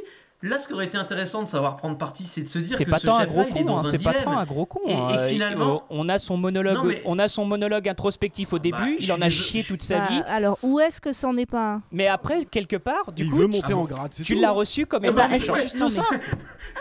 Là, 0.44 0.58
ce 0.58 0.66
qui 0.66 0.74
aurait 0.74 0.86
été 0.86 0.98
intéressant 0.98 1.44
de 1.44 1.48
savoir 1.48 1.76
prendre 1.76 1.96
parti, 1.96 2.24
c'est 2.26 2.42
de 2.42 2.48
se 2.48 2.58
dire 2.58 2.76
C'est 2.76 2.84
que 2.84 2.90
pas 2.90 2.98
ce 2.98 3.06
tant 3.06 3.16
un 3.16 3.26
gros 3.26 3.44
il 3.48 3.56
est 3.56 3.60
con, 3.60 3.64
dans 3.64 3.78
hein, 3.78 3.84
un 3.86 3.90
c'est 3.92 4.02
pas 4.02 4.10
dilemme. 4.10 4.24
tant 4.24 4.38
un 4.38 4.44
gros 4.44 4.66
con. 4.66 4.80
Et- 4.88 4.90
et 4.90 4.94
hein. 4.94 5.26
finalement- 5.28 5.76
Euh, 5.76 5.86
on 5.90 6.08
a 6.08 6.18
son 6.18 6.36
monologue, 6.36 6.74
Non, 6.74 6.82
mais- 6.82 7.00
on 7.04 7.18
a 7.20 7.28
son 7.28 7.44
monologue 7.44 7.88
introspectif 7.88 8.52
au 8.52 8.58
début. 8.58 8.76
Bah, 8.76 8.86
je 8.98 9.04
il 9.04 9.12
en 9.12 9.16
a 9.22 9.28
désolé, 9.28 9.30
chié 9.30 9.62
je- 9.62 9.68
toute 9.68 9.82
sa 9.82 9.98
Bah, 10.00 10.06
vie. 10.10 10.22
alors, 10.26 10.58
où 10.64 10.80
est-ce 10.80 11.00
que 11.00 11.12
c'en 11.12 11.36
est 11.36 11.46
pas 11.46 11.74
un 11.74 11.82
Mais 11.92 12.08
après, 12.08 12.44
quelque 12.44 12.74
part, 12.74 13.12
du 13.12 13.22
il 13.22 13.30
coup, 13.30 13.36
veut 13.36 13.44
tu- 13.44 13.50
monter 13.52 13.66
Ah 13.70 13.74
bon 13.74 13.80
en 13.82 13.84
grade, 13.84 14.08
c'est 14.10 14.24
tu 14.24 14.34
l'as 14.34 14.50
reçu 14.50 14.84
comme 14.84 15.04
Ah 15.04 15.08
étant 15.08 15.16
bah, 15.16 15.28
ouais, 15.30 15.66
tout 15.78 15.88
ça. 15.88 16.02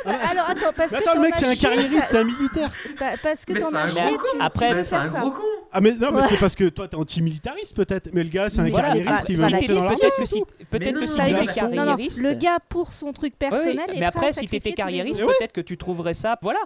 Bah, 0.06 0.12
Alors, 0.32 0.50
attends, 0.50 0.62
parce 0.76 0.92
Mais 0.92 0.98
que 0.98 1.04
attends, 1.04 1.12
le 1.12 1.16
t'en 1.18 1.22
mec, 1.22 1.34
as 1.34 1.38
c'est 1.38 1.46
un 1.48 1.56
carriériste, 1.56 2.08
c'est 2.10 2.18
un 2.18 2.24
militaire. 2.24 2.70
bah, 3.00 3.06
parce 3.22 3.46
que 3.46 3.54
t'en 3.54 3.74
as 3.78 3.82
un 3.84 3.90
chié, 3.90 4.02
gros 4.02 4.10
tu- 4.10 4.38
con. 4.40 4.44
Après- 4.44 4.84
c'est 4.84 4.96
un 4.96 5.08
gros 5.08 5.30
con. 5.32 5.42
Ah, 5.72 5.82
mais 5.82 5.92
non, 5.94 6.10
mais 6.12 6.22
Ouais. 6.22 6.28
c'est 6.30 6.38
parce 6.38 6.56
que 6.56 6.68
toi, 6.70 6.88
t'es 6.88 6.98
anti-militariste 6.98 7.76
peut-être. 7.76 8.10
Mais 8.14 8.24
le 8.24 8.30
gars, 8.30 8.50
c'est 8.50 8.60
un 8.62 8.72
carriériste, 8.72 9.26
il 9.30 9.38
c'est 9.38 9.44
veut 9.46 9.52
monter 9.54 9.68
dans. 9.68 9.88
Peut-être 9.88 10.18
que 10.18 10.26
si, 10.26 10.44
peut-être 10.70 11.00
que 11.00 11.06
si 11.06 11.14
tu 11.16 11.22
non, 11.22 11.46
carriériste. 11.86 12.22
le 12.22 12.34
gars 12.34 12.58
pour 12.68 12.92
son 12.92 13.14
truc 13.14 13.36
oui, 13.51 13.51
personnel 13.56 13.92
mais 14.00 14.06
après, 14.06 14.34
si 14.34 14.48
tous 14.48 14.60
les 14.64 14.74
carriériste, 14.74 15.22
peut-être 15.22 15.52
que 15.54 15.62
tu 15.62 15.78
trouverais 15.78 16.14
ça. 16.14 16.38
Voilà, 16.42 16.60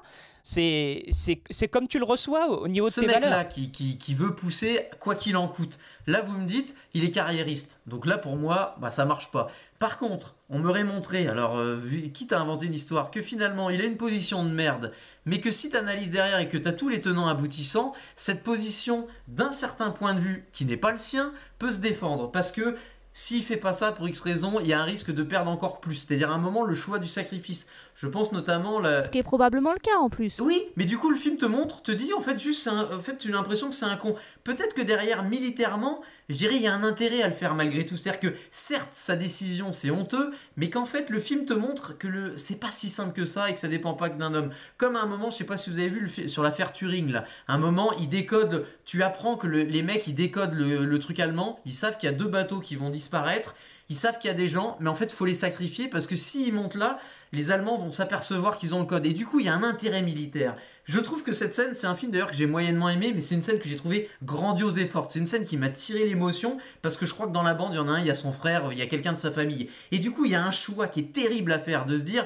c'est 0.44 1.06
c'est 1.12 1.42
c'est 1.50 1.68
comme 1.68 1.88
tu 1.88 2.00
le 2.00 2.06
reçois 2.06 2.48
au 2.62 2.68
niveau 2.68 2.88
de 2.88 2.92
Ce 2.94 3.02
tes 3.02 3.08
mec-là 3.08 3.30
valeurs. 3.30 3.48
qui, 3.48 3.72
qui, 3.72 3.98
qui 3.98 4.14
veut 4.14 4.36
pousser 4.36 4.88
quoi 5.00 5.16
qu'il 5.16 5.38
en 5.38 5.48
coûte. 5.48 5.78
Là, 6.08 6.22
vous 6.22 6.38
me 6.38 6.46
dites, 6.46 6.76
il 6.94 7.04
est 7.04 7.10
carriériste. 7.12 7.80
Donc 7.88 8.06
là, 8.06 8.18
pour 8.20 8.36
moi, 8.36 8.76
bah, 8.80 8.92
ça 8.92 9.06
marche 9.06 9.32
pas. 9.32 9.48
Par 9.80 9.98
contre, 9.98 10.36
on 10.50 10.60
m'aurait 10.60 10.84
montré, 10.84 11.28
alors, 11.28 11.58
euh, 11.58 11.76
vu- 11.76 12.12
quitte 12.12 12.32
à 12.32 12.40
inventer 12.40 12.68
une 12.68 12.76
histoire, 12.76 13.10
que 13.12 13.22
finalement, 13.22 13.70
il 13.72 13.82
a 13.82 13.86
une 13.86 13.98
position 13.98 14.44
de 14.46 14.50
merde, 14.50 14.94
mais 15.26 15.42
que 15.42 15.50
si 15.52 15.70
tu 15.72 15.76
analyses 15.76 16.12
derrière 16.12 16.40
et 16.40 16.48
que 16.48 16.58
tu 16.58 16.68
as 16.68 16.74
tous 16.74 16.90
les 16.90 17.02
tenants 17.02 17.28
aboutissants, 17.28 17.94
cette 18.16 18.44
position, 18.44 19.08
d'un 19.28 19.52
certain 19.52 19.90
point 19.90 20.14
de 20.14 20.20
vue, 20.20 20.46
qui 20.54 20.64
n'est 20.66 20.78
pas 20.78 20.92
le 20.92 20.98
sien, 21.00 21.34
peut 21.60 21.72
se 21.72 21.80
défendre. 21.80 22.32
Parce 22.32 22.52
que 22.52 22.78
s'il 23.16 23.44
fait 23.44 23.58
pas 23.58 23.74
ça 23.74 23.94
pour 23.94 24.08
X 24.10 24.20
raison, 24.20 24.60
il 24.60 24.68
y 24.68 24.74
a 24.74 24.80
un 24.80 24.84
risque 24.84 25.12
de 25.12 25.24
perdre 25.24 25.50
encore 25.50 25.80
plus. 25.80 25.96
C'est-à-dire, 25.96 26.32
à 26.32 26.36
un 26.36 26.38
moment, 26.38 26.64
le 26.64 26.76
choix 26.76 27.00
du 27.00 27.08
sacrifice. 27.08 27.66
Je 27.98 28.08
pense 28.08 28.34
notamment... 28.34 28.80
La... 28.80 29.04
Ce 29.04 29.10
qui 29.10 29.20
est 29.20 29.24
probablement 29.24 29.72
le 29.72 29.80
cas 29.80 29.96
en 29.98 30.10
plus. 30.10 30.36
Oui, 30.40 30.62
mais 30.76 30.84
du 30.84 30.98
coup, 30.98 31.10
le 31.10 31.16
film 31.16 31.38
te 31.38 31.46
montre, 31.46 31.82
te 31.82 31.94
dit 31.94 32.12
en 32.14 32.20
fait 32.20 32.38
juste, 32.38 32.68
un- 32.68 32.90
en 32.94 33.00
fait, 33.02 33.18
tu 33.18 33.30
as 33.30 33.32
l'impression 33.32 33.70
que 33.70 33.76
c'est 33.76 33.86
un 33.86 33.96
con. 33.96 34.16
Peut-être 34.44 34.74
que 34.74 34.82
derrière, 34.82 35.24
militairement, 35.24 36.02
je 36.28 36.36
dirais, 36.36 36.56
il 36.56 36.62
y 36.62 36.68
a 36.68 36.74
un 36.74 36.84
intérêt 36.84 37.22
à 37.22 37.28
le 37.30 37.34
faire 37.34 37.56
malgré 37.56 37.86
tout. 37.86 37.96
C'est-à-dire 37.96 38.20
que 38.20 38.36
certes, 38.52 38.90
sa 38.92 39.16
décision, 39.16 39.72
c'est 39.72 39.92
honteux, 39.92 40.32
mais 40.58 40.70
qu'en 40.70 40.84
fait, 40.84 41.10
le 41.10 41.22
film 41.22 41.46
te 41.46 41.54
montre 41.54 41.98
que 41.98 42.08
le, 42.08 42.36
c'est 42.36 42.60
pas 42.60 42.70
si 42.72 42.90
simple 42.90 43.14
que 43.14 43.24
ça 43.24 43.50
et 43.50 43.54
que 43.54 43.60
ça 43.62 43.70
dépend 43.70 43.94
pas 43.94 44.10
que 44.10 44.18
d'un 44.18 44.34
homme. 44.34 44.50
Comme 44.78 44.98
à 44.98 45.02
un 45.02 45.06
moment, 45.06 45.30
je 45.30 45.38
sais 45.38 45.44
pas 45.46 45.56
si 45.56 45.70
vous 45.70 45.80
avez 45.80 45.90
vu 45.90 46.02
le 46.02 46.08
fi- 46.08 46.28
sur 46.28 46.44
l'affaire 46.44 46.74
Turing 46.74 47.10
là, 47.12 47.24
à 47.48 47.54
un 47.54 47.58
moment, 47.60 47.92
il 48.00 48.10
décode, 48.10 48.66
tu 48.84 49.04
apprends 49.04 49.38
que 49.38 49.48
le- 49.48 49.64
les 49.64 49.84
mecs, 49.84 50.06
ils 50.08 50.16
décodent 50.16 50.54
le, 50.56 50.84
le 50.84 51.00
truc 51.00 51.20
allemand, 51.22 51.60
ils 51.66 51.74
savent 51.74 51.98
qu'il 51.98 52.10
y 52.10 52.14
a 52.14 52.16
deux 52.16 52.28
bateaux 52.28 52.60
qui 52.60 52.76
vont 52.76 52.90
disparaître. 52.90 53.56
Ils 53.88 53.96
savent 53.96 54.18
qu'il 54.18 54.30
y 54.30 54.34
a 54.34 54.36
des 54.36 54.48
gens, 54.48 54.78
mais 54.80 54.90
en 54.90 54.96
fait, 54.96 55.06
il 55.06 55.16
faut 55.16 55.26
les 55.28 55.36
sacrifier 55.36 55.88
parce 55.88 56.08
que 56.08 56.16
s'ils 56.16 56.52
montent 56.52 56.74
là, 56.74 56.98
les 57.32 57.52
Allemands 57.52 57.78
vont 57.78 57.92
s'apercevoir 57.92 58.58
qu'ils 58.58 58.76
ont 58.76 58.80
le 58.80 58.86
code. 58.86 59.06
Et 59.06 59.14
du 59.14 59.26
coup, 59.26 59.40
il 59.40 59.46
y 59.46 59.50
a 59.50 59.54
un 59.54 59.64
intérêt 59.64 60.02
militaire. 60.02 60.56
Je 60.86 61.00
trouve 61.00 61.24
que 61.24 61.32
cette 61.32 61.54
scène, 61.56 61.74
c'est 61.74 61.88
un 61.88 61.96
film 61.96 62.12
d'ailleurs 62.12 62.30
que 62.30 62.36
j'ai 62.36 62.46
moyennement 62.46 62.90
aimé, 62.90 63.12
mais 63.14 63.22
c'est 63.22 63.36
une 63.36 63.42
scène 63.42 63.60
que 63.60 63.68
j'ai 63.68 63.76
trouvée 63.76 64.10
grandiose 64.24 64.78
et 64.78 64.86
forte. 64.86 65.12
C'est 65.12 65.20
une 65.20 65.26
scène 65.26 65.46
qui 65.46 65.58
m'a 65.58 65.70
tiré 65.70 66.06
l'émotion 66.06 66.58
parce 66.82 66.96
que 66.96 67.06
je 67.06 67.14
crois 67.14 67.28
que 67.28 67.32
dans 67.32 67.44
la 67.44 67.56
bande, 67.56 67.74
il 67.74 67.78
y 67.78 67.80
en 67.80 67.90
a 67.90 67.94
un, 67.94 68.00
il 68.00 68.06
y 68.06 68.12
a 68.12 68.16
son 68.16 68.32
frère, 68.32 68.72
il 68.72 68.78
y 68.78 68.84
a 68.84 68.86
quelqu'un 68.86 69.14
de 69.14 69.20
sa 69.20 69.32
famille. 69.32 69.70
Et 69.92 70.00
du 70.00 70.12
coup, 70.12 70.26
il 70.26 70.32
y 70.32 70.36
a 70.36 70.44
un 70.44 70.52
choix 70.52 70.88
qui 70.88 71.00
est 71.00 71.14
terrible 71.14 71.52
à 71.52 71.60
faire 71.60 71.86
de 71.86 71.98
se 71.98 72.04
dire. 72.04 72.26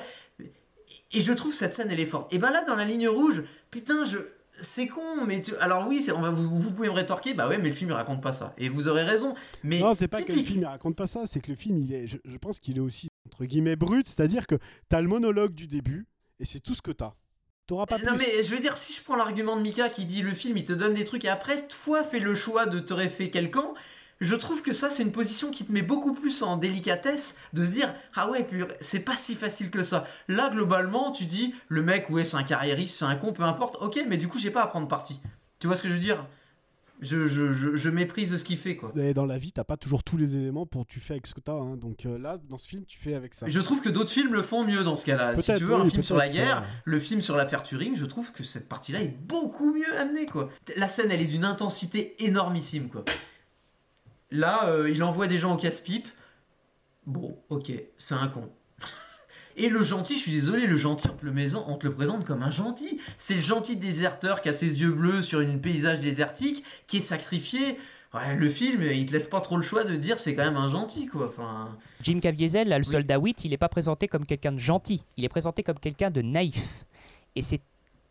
Et 1.12 1.22
je 1.22 1.34
trouve 1.34 1.54
cette 1.54 1.74
scène, 1.74 1.90
elle 1.90 2.00
est 2.00 2.06
forte. 2.06 2.34
Et 2.34 2.38
ben 2.38 2.52
là, 2.52 2.64
dans 2.66 2.76
la 2.76 2.86
ligne 2.86 3.08
rouge, 3.08 3.44
putain, 3.72 4.06
je. 4.06 4.18
C'est 4.62 4.88
con, 4.88 5.26
mais 5.26 5.42
tu... 5.42 5.56
alors 5.58 5.88
oui, 5.88 6.06
on 6.16 6.22
va, 6.22 6.32
vous, 6.32 6.60
vous 6.60 6.72
pouvez 6.72 6.90
me 6.90 6.94
rétorquer, 6.94 7.34
bah 7.34 7.48
ouais, 7.48 7.58
mais 7.58 7.70
le 7.70 7.76
film 7.76 7.90
il 7.92 7.94
raconte 7.94 8.22
pas 8.22 8.34
ça. 8.34 8.54
Et 8.58 8.70
vous 8.70 8.88
aurez 8.88 9.04
raison. 9.04 9.34
Mais 9.64 9.80
Non, 9.80 9.94
c'est 9.96 10.08
pas 10.08 10.22
que 10.22 10.32
le 10.32 10.40
film 10.40 10.62
il 10.62 10.66
raconte 10.66 10.96
pas 10.96 11.08
ça, 11.08 11.26
c'est 11.26 11.40
que 11.40 11.50
le 11.52 11.56
film, 11.58 11.78
il 11.78 11.94
est, 11.94 12.08
je, 12.08 12.18
je 12.26 12.38
pense 12.38 12.60
qu'il 12.60 12.78
est 12.78 12.82
aussi 12.82 13.08
entre 13.28 13.46
guillemets 13.46 13.76
brut, 13.76 14.08
c'est-à-dire 14.08 14.48
que 14.48 14.56
t'as 14.90 15.02
le 15.02 15.08
monologue 15.08 15.54
du 15.54 15.68
début 15.68 16.08
et 16.40 16.46
c'est 16.46 16.60
tout 16.60 16.74
ce 16.74 16.82
que 16.82 16.92
t'as. 16.92 17.14
T'auras 17.68 17.86
pas 17.86 18.00
Non 18.00 18.16
plus. 18.16 18.26
mais 18.26 18.44
je 18.44 18.56
veux 18.56 18.60
dire, 18.60 18.78
si 18.78 18.94
je 18.94 19.04
prends 19.04 19.16
l'argument 19.16 19.56
de 19.56 19.62
Mika 19.62 19.90
qui 19.90 20.06
dit 20.06 20.24
le 20.24 20.34
film 20.34 20.58
il 20.58 20.66
te 20.66 20.74
donne 20.74 20.96
des 20.96 21.04
trucs 21.04 21.24
et 21.26 21.30
après 21.30 21.68
toi 21.68 22.04
fais 22.04 22.20
le 22.20 22.34
choix 22.34 22.66
de 22.66 22.80
te 22.80 22.94
référer 22.94 23.30
quelqu'un, 23.30 23.74
je 24.22 24.36
trouve 24.36 24.62
que 24.62 24.74
ça 24.74 24.90
c'est 24.90 25.04
une 25.04 25.12
position 25.12 25.52
qui 25.52 25.66
te 25.66 25.72
met 25.72 25.82
beaucoup 25.82 26.14
plus 26.14 26.42
en 26.44 26.58
délicatesse 26.58 27.38
de 27.54 27.66
se 27.66 27.72
dire 27.72 27.94
ah 28.16 28.30
ouais 28.30 28.44
pur 28.44 28.68
c'est 28.82 29.00
pas 29.00 29.16
si 29.16 29.36
facile 29.36 29.70
que 29.72 29.84
ça. 29.84 30.06
Là 30.28 30.50
globalement 30.50 31.12
tu 31.12 31.26
dis 31.26 31.54
le 31.68 31.82
mec 31.82 32.10
ouais 32.10 32.26
c'est 32.26 32.38
un 32.38 32.44
carriériste, 32.44 32.98
c'est 32.98 33.06
un 33.06 33.16
con, 33.16 33.34
peu 33.34 33.44
importe, 33.44 33.78
ok 33.82 34.04
mais 34.08 34.18
du 34.18 34.28
coup 34.28 34.40
j'ai 34.40 34.52
pas 34.52 34.64
à 34.64 34.68
prendre 34.68 34.88
parti. 34.88 35.22
Tu 35.60 35.68
vois 35.68 35.76
ce 35.76 35.84
que 35.84 35.90
je 35.90 35.94
veux 35.94 36.00
dire? 36.00 36.26
Je, 37.02 37.28
je, 37.30 37.54
je, 37.54 37.76
je 37.76 37.90
méprise 37.90 38.36
ce 38.36 38.44
qu'il 38.44 38.58
fait 38.58 38.76
quoi. 38.76 38.92
Et 38.98 39.14
dans 39.14 39.26
la 39.26 39.38
vie, 39.38 39.54
t'as 39.54 39.64
pas 39.64 39.78
toujours 39.78 40.04
tous 40.04 40.18
les 40.18 40.36
éléments 40.36 40.66
pour 40.66 40.86
tu 40.86 41.00
fais 41.00 41.14
avec 41.14 41.28
ce 41.28 41.34
que 41.34 41.40
t'as. 41.40 41.54
hein. 41.54 41.78
Donc 41.78 42.06
euh, 42.06 42.18
là, 42.18 42.38
dans 42.50 42.58
ce 42.58 42.68
film, 42.68 42.84
tu 42.86 42.98
fais 43.00 43.14
avec 43.14 43.34
ça. 43.34 43.46
Je 43.48 43.60
trouve 43.62 43.80
que 43.80 43.88
d'autres 43.88 44.12
films 44.12 44.34
le 44.34 44.42
font 44.42 44.66
mieux 44.66 44.84
dans 44.84 44.98
ce 44.98 45.06
cas-là. 45.06 45.38
Si 45.38 45.54
tu 45.56 45.64
veux 45.64 45.76
un 45.76 45.90
film 45.90 46.04
sur 46.04 46.18
la 46.18 46.28
guerre, 46.28 46.66
le 46.84 47.00
film 47.00 47.22
sur 47.22 47.38
l'affaire 47.38 47.64
Turing, 47.64 47.96
je 47.96 48.04
trouve 48.06 48.34
que 48.34 48.44
cette 48.44 48.68
partie-là 48.68 49.02
est 49.02 49.16
beaucoup 49.18 49.74
mieux 49.74 49.98
amenée 49.98 50.26
quoi. 50.26 50.50
La 50.76 50.90
scène, 50.90 51.10
elle 51.10 51.22
est 51.22 51.26
d'une 51.28 51.46
intensité 51.46 52.22
énormissime 52.26 52.90
quoi. 52.90 53.06
Là, 54.32 54.70
euh, 54.70 54.90
il 54.90 55.04
envoie 55.04 55.28
des 55.28 55.40
gens 55.40 55.54
au 55.54 55.58
casse-pipe. 55.58 56.08
Bon, 57.06 57.38
ok, 57.50 57.72
c'est 57.98 58.14
un 58.16 58.28
con. 58.28 58.50
Et 59.58 59.70
le 59.70 59.84
gentil, 59.84 60.16
je 60.16 60.22
suis 60.22 60.32
désolé, 60.32 60.68
le 60.68 60.76
gentil, 60.76 61.08
on 61.12 61.16
te 61.16 61.26
le, 61.26 61.32
maison, 61.32 61.66
on 61.68 61.76
te 61.76 61.88
le 61.88 61.94
présente 61.94 62.26
comme 62.26 62.44
un 62.44 62.52
gentil. 62.52 63.00
C'est 63.18 63.36
le 63.36 63.42
gentil 63.42 63.76
déserteur 63.76 64.42
qui 64.42 64.50
a 64.50 64.54
ses 64.54 64.82
yeux 64.82 64.92
bleus 64.92 65.22
sur 65.22 65.42
une 65.42 65.60
paysage 65.60 66.00
désertique, 66.00 66.64
qui 66.88 66.98
est 66.98 67.02
sacrifié. 67.02 67.80
Ouais, 68.14 68.36
le 68.36 68.50
film, 68.50 68.82
il 68.84 69.06
te 69.06 69.12
laisse 69.12 69.28
pas 69.28 69.42
trop 69.42 69.58
le 69.58 69.62
choix 69.64 69.84
de 69.84 69.96
dire 69.96 70.18
c'est 70.18 70.34
quand 70.34 70.44
même 70.46 70.58
un 70.58 70.68
gentil, 70.68 71.08
quoi. 71.08 71.28
Enfin, 71.28 71.78
Jim 72.02 72.20
Caviezel, 72.20 72.68
là, 72.68 72.80
le 72.80 72.86
Oui. 72.86 72.92
soldat 72.92 73.20
Witt, 73.20 73.44
il 73.46 73.52
n'est 73.52 73.58
pas 73.58 73.70
présenté 73.70 74.08
comme 74.08 74.26
quelqu'un 74.26 74.52
de 74.52 74.58
gentil, 74.60 75.04
il 75.18 75.26
est 75.26 75.30
présenté 75.30 75.62
comme 75.64 75.78
quelqu'un 75.80 76.10
de 76.10 76.22
naïf. 76.22 76.86
Et 77.36 77.42
c'est 77.44 77.62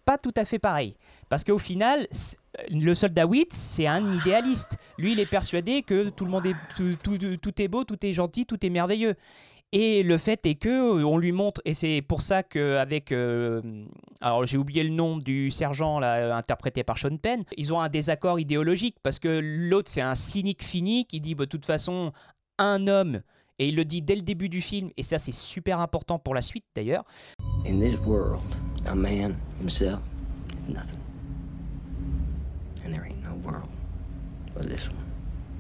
pas 0.05 0.17
tout 0.19 0.33
à 0.37 0.45
fait 0.45 0.59
pareil. 0.59 0.95
Parce 1.29 1.45
qu'au 1.45 1.59
final, 1.59 2.07
c'est- 2.11 2.39
le 2.71 2.95
soldat 2.95 3.27
Witt, 3.27 3.53
c'est 3.53 3.87
un 3.87 4.13
idéaliste. 4.15 4.77
Lui, 4.99 5.13
il 5.13 5.21
est 5.21 5.31
persuadé 5.31 5.83
que 5.83 6.09
tout 6.09 6.25
le 6.25 6.31
monde 6.31 6.47
est 6.47 6.57
tout, 6.75 7.63
est 7.63 7.69
beau, 7.69 7.85
tout 7.85 8.05
est 8.05 8.13
gentil, 8.13 8.47
tout 8.47 8.65
est 8.65 8.71
merveilleux. 8.71 9.15
Et 9.71 10.03
le 10.03 10.17
fait 10.17 10.47
est 10.47 10.55
que 10.55 10.71
euh, 10.71 11.05
on 11.07 11.19
lui 11.19 11.31
montre, 11.31 11.61
et 11.67 11.75
c'est 11.75 12.01
pour 12.01 12.23
ça 12.23 12.43
qu'avec, 12.43 13.13
alors 14.23 14.47
j'ai 14.47 14.57
oublié 14.57 14.83
le 14.83 14.89
nom 14.89 15.19
du 15.19 15.51
sergent 15.51 16.01
euh, 16.03 16.33
interprété 16.33 16.83
par 16.85 16.97
Sean 16.97 17.19
Penn, 17.19 17.45
ils 17.55 17.71
ont 17.71 17.79
un 17.79 17.91
désaccord 17.91 18.41
idéologique 18.41 18.97
parce 19.03 19.19
que 19.19 19.29
l'autre 19.43 19.91
c'est 19.91 20.01
un 20.01 20.15
cynique 20.15 20.63
fini 20.65 21.05
qui 21.05 21.21
dit 21.21 21.35
bah, 21.35 21.45
de 21.45 21.51
toute 21.51 21.67
façon 21.67 22.13
un 22.59 22.87
homme, 22.89 23.21
et 23.59 23.69
il 23.69 23.77
le 23.77 23.85
dit 23.85 24.01
dès 24.01 24.17
le 24.17 24.23
début 24.23 24.49
du 24.49 24.63
film, 24.63 24.89
et 24.97 25.03
ça 25.03 25.19
c'est 25.19 25.35
super 25.35 25.81
important 25.81 26.19
pour 26.19 26.35
la 26.35 26.41
suite 26.41 26.65
d'ailleurs, 26.75 27.05
In 27.67 27.79
this 27.79 27.99
world, 28.07 28.41
a 28.87 28.95
man 28.95 29.37
himself 29.61 29.99
nothing. 30.67 30.98
This 34.61 34.89
one. 34.89 34.97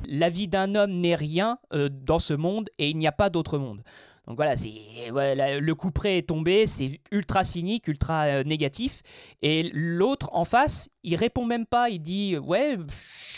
la 0.07 0.28
vie 0.28 0.49
d'un 0.49 0.74
homme 0.74 0.93
n'est 0.93 1.14
rien 1.14 1.59
euh, 1.72 1.89
dans 1.89 2.18
ce 2.18 2.34
monde 2.34 2.68
et 2.78 2.91
il 2.91 2.97
n'y 2.99 3.07
a 3.07 3.12
pas 3.12 3.30
d'autre 3.30 3.59
monde. 3.59 3.82
Donc 4.26 4.36
voilà, 4.36 4.59
c'est 4.59 4.70
le 5.11 5.72
coup 5.72 5.91
près 5.91 6.18
est 6.18 6.28
tombé, 6.28 6.66
c'est 6.66 7.01
ultra 7.11 7.45
cynique, 7.45 7.89
ultra 7.89 8.24
euh, 8.24 8.45
négatif. 8.45 9.03
Et 9.41 9.70
l'autre 9.72 10.28
en 10.32 10.45
face, 10.45 10.91
il 11.03 11.16
répond 11.16 11.47
même 11.47 11.64
pas. 11.64 11.89
Il 11.89 12.01
dit 12.01 12.36
ouais, 12.36 12.76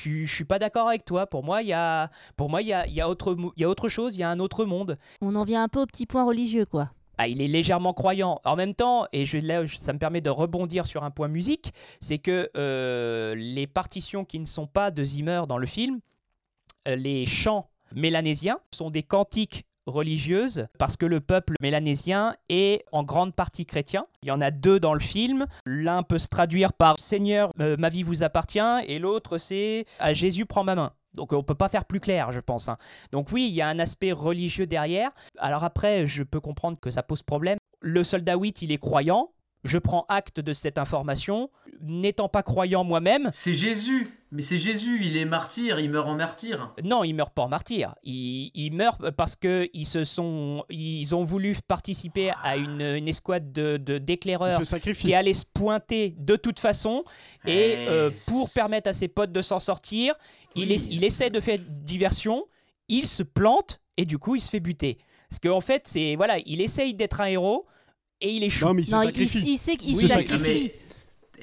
je 0.02 0.24
suis- 0.26 0.44
pas 0.44 0.58
d'accord 0.58 0.88
avec 0.88 1.04
toi. 1.04 1.28
Pour 1.28 1.44
moi, 1.44 1.62
il 1.62 1.68
y 1.68 1.72
a, 1.72 2.10
pour 2.36 2.50
moi, 2.50 2.60
il 2.62 2.68
y 2.68 2.72
a, 2.72 2.86
il 2.88 2.94
y 2.94 3.00
a 3.00 3.08
autre, 3.08 3.36
il 3.56 3.60
y 3.60 3.64
a 3.64 3.68
autre 3.68 3.88
chose, 3.88 4.16
il 4.16 4.20
y 4.20 4.24
a 4.24 4.30
un 4.30 4.40
autre 4.40 4.64
monde. 4.64 4.98
On 5.20 5.36
en 5.36 5.44
vient 5.44 5.62
un 5.62 5.68
peu 5.68 5.80
au 5.80 5.86
petit 5.86 6.06
point 6.06 6.24
religieux, 6.24 6.64
quoi. 6.66 6.90
Ah, 7.22 7.28
il 7.28 7.42
est 7.42 7.48
légèrement 7.48 7.92
croyant. 7.92 8.40
En 8.46 8.56
même 8.56 8.74
temps, 8.74 9.06
et 9.12 9.26
je, 9.26 9.36
là, 9.36 9.66
ça 9.66 9.92
me 9.92 9.98
permet 9.98 10.22
de 10.22 10.30
rebondir 10.30 10.86
sur 10.86 11.04
un 11.04 11.10
point 11.10 11.28
musique, 11.28 11.74
c'est 12.00 12.16
que 12.16 12.48
euh, 12.56 13.34
les 13.34 13.66
partitions 13.66 14.24
qui 14.24 14.38
ne 14.38 14.46
sont 14.46 14.66
pas 14.66 14.90
de 14.90 15.04
Zimmer 15.04 15.42
dans 15.46 15.58
le 15.58 15.66
film, 15.66 16.00
euh, 16.88 16.96
les 16.96 17.26
chants 17.26 17.68
mélanésiens 17.94 18.58
sont 18.70 18.88
des 18.88 19.02
cantiques 19.02 19.66
religieuses 19.84 20.66
parce 20.78 20.96
que 20.96 21.04
le 21.04 21.20
peuple 21.20 21.56
mélanésien 21.60 22.36
est 22.48 22.86
en 22.90 23.02
grande 23.02 23.34
partie 23.34 23.66
chrétien. 23.66 24.06
Il 24.22 24.28
y 24.30 24.32
en 24.32 24.40
a 24.40 24.50
deux 24.50 24.80
dans 24.80 24.94
le 24.94 25.00
film. 25.00 25.44
L'un 25.66 26.02
peut 26.02 26.18
se 26.18 26.28
traduire 26.28 26.72
par 26.72 26.98
Seigneur, 26.98 27.50
euh, 27.60 27.76
ma 27.78 27.90
vie 27.90 28.02
vous 28.02 28.22
appartient 28.22 28.60
et 28.86 28.98
l'autre 28.98 29.36
c'est 29.36 29.84
à 29.98 30.14
Jésus 30.14 30.46
prend 30.46 30.64
ma 30.64 30.74
main. 30.74 30.92
Donc 31.14 31.32
on 31.32 31.42
peut 31.42 31.54
pas 31.54 31.68
faire 31.68 31.84
plus 31.84 32.00
clair, 32.00 32.32
je 32.32 32.40
pense. 32.40 32.68
hein. 32.68 32.78
Donc 33.12 33.32
oui, 33.32 33.46
il 33.48 33.54
y 33.54 33.62
a 33.62 33.68
un 33.68 33.78
aspect 33.78 34.12
religieux 34.12 34.66
derrière. 34.66 35.10
Alors 35.38 35.64
après, 35.64 36.06
je 36.06 36.22
peux 36.22 36.40
comprendre 36.40 36.78
que 36.80 36.90
ça 36.90 37.02
pose 37.02 37.22
problème. 37.22 37.58
Le 37.80 38.04
soldat 38.04 38.36
Witt, 38.36 38.62
il 38.62 38.72
est 38.72 38.78
croyant. 38.78 39.32
Je 39.64 39.76
prends 39.78 40.06
acte 40.08 40.40
de 40.40 40.52
cette 40.52 40.78
information. 40.78 41.50
N'étant 41.82 42.28
pas 42.28 42.42
croyant 42.42 42.84
moi-même, 42.84 43.30
C'est 43.32 43.54
Jésus, 43.54 44.06
mais 44.32 44.42
c'est 44.42 44.58
Jésus, 44.58 45.00
il 45.02 45.16
est 45.16 45.24
martyr, 45.24 45.78
il 45.80 45.90
meurt 45.90 46.08
en 46.08 46.14
martyr. 46.14 46.74
non, 46.84 47.04
il 47.04 47.14
meurt 47.14 47.32
pas 47.34 47.42
en 47.42 47.48
martyr. 47.48 47.94
Il, 48.02 48.50
il 48.54 48.72
meurt 48.72 49.10
parce 49.12 49.36
que 49.36 49.68
ils 49.72 49.86
se 49.86 50.04
sont, 50.04 50.64
ils 50.70 51.14
ont 51.14 51.24
voulu 51.24 51.56
participer 51.66 52.32
à 52.42 52.56
une, 52.56 52.80
une 52.82 53.08
escouade 53.08 53.52
de 53.52 53.76
de- 53.78 53.98
d'éclaireurs 53.98 54.60
qui 54.98 55.14
allait 55.14 55.32
se 55.34 55.44
pointer 55.46 56.14
de 56.18 56.36
toute 56.36 56.60
façon 56.60 57.02
et 57.46 57.72
Eh, 57.72 57.88
euh, 57.88 58.10
pour 58.26 58.50
permettre 58.50 58.88
à 58.90 58.92
ses 58.92 59.08
potes 59.08 59.32
de 59.32 59.42
s'en 59.42 59.58
sortir, 59.60 60.14
il, 60.56 60.70
essaie 61.04 61.30
de 61.30 61.40
faire 61.40 61.58
diversion, 61.68 62.44
il 62.88 63.06
se 63.06 63.22
plante 63.22 63.80
et 63.96 64.04
du 64.04 64.18
coup 64.18 64.36
il 64.36 64.40
se 64.40 64.50
fait 64.50 64.60
buter. 64.60 64.98
Parce 65.28 65.38
qu'en 65.38 65.60
fait, 65.60 65.82
c'est 65.86 66.16
voilà, 66.16 66.38
il 66.44 66.60
essaye 66.60 66.94
d'être 66.94 67.20
un 67.20 67.26
héros 67.26 67.66
et 68.20 68.30
il 68.30 68.44
échoue. 68.44 68.64
Non, 68.66 68.74
mais 68.74 68.82
il 68.82 68.86
se 68.86 68.90
Non, 68.92 69.02
il, 69.02 69.06
sacrifie. 69.06 69.44
il 69.46 69.58
sait 69.58 69.76
qu'il 69.76 69.96
Oui, 69.96 70.02
se 70.02 70.08
sacrifie. 70.08 70.72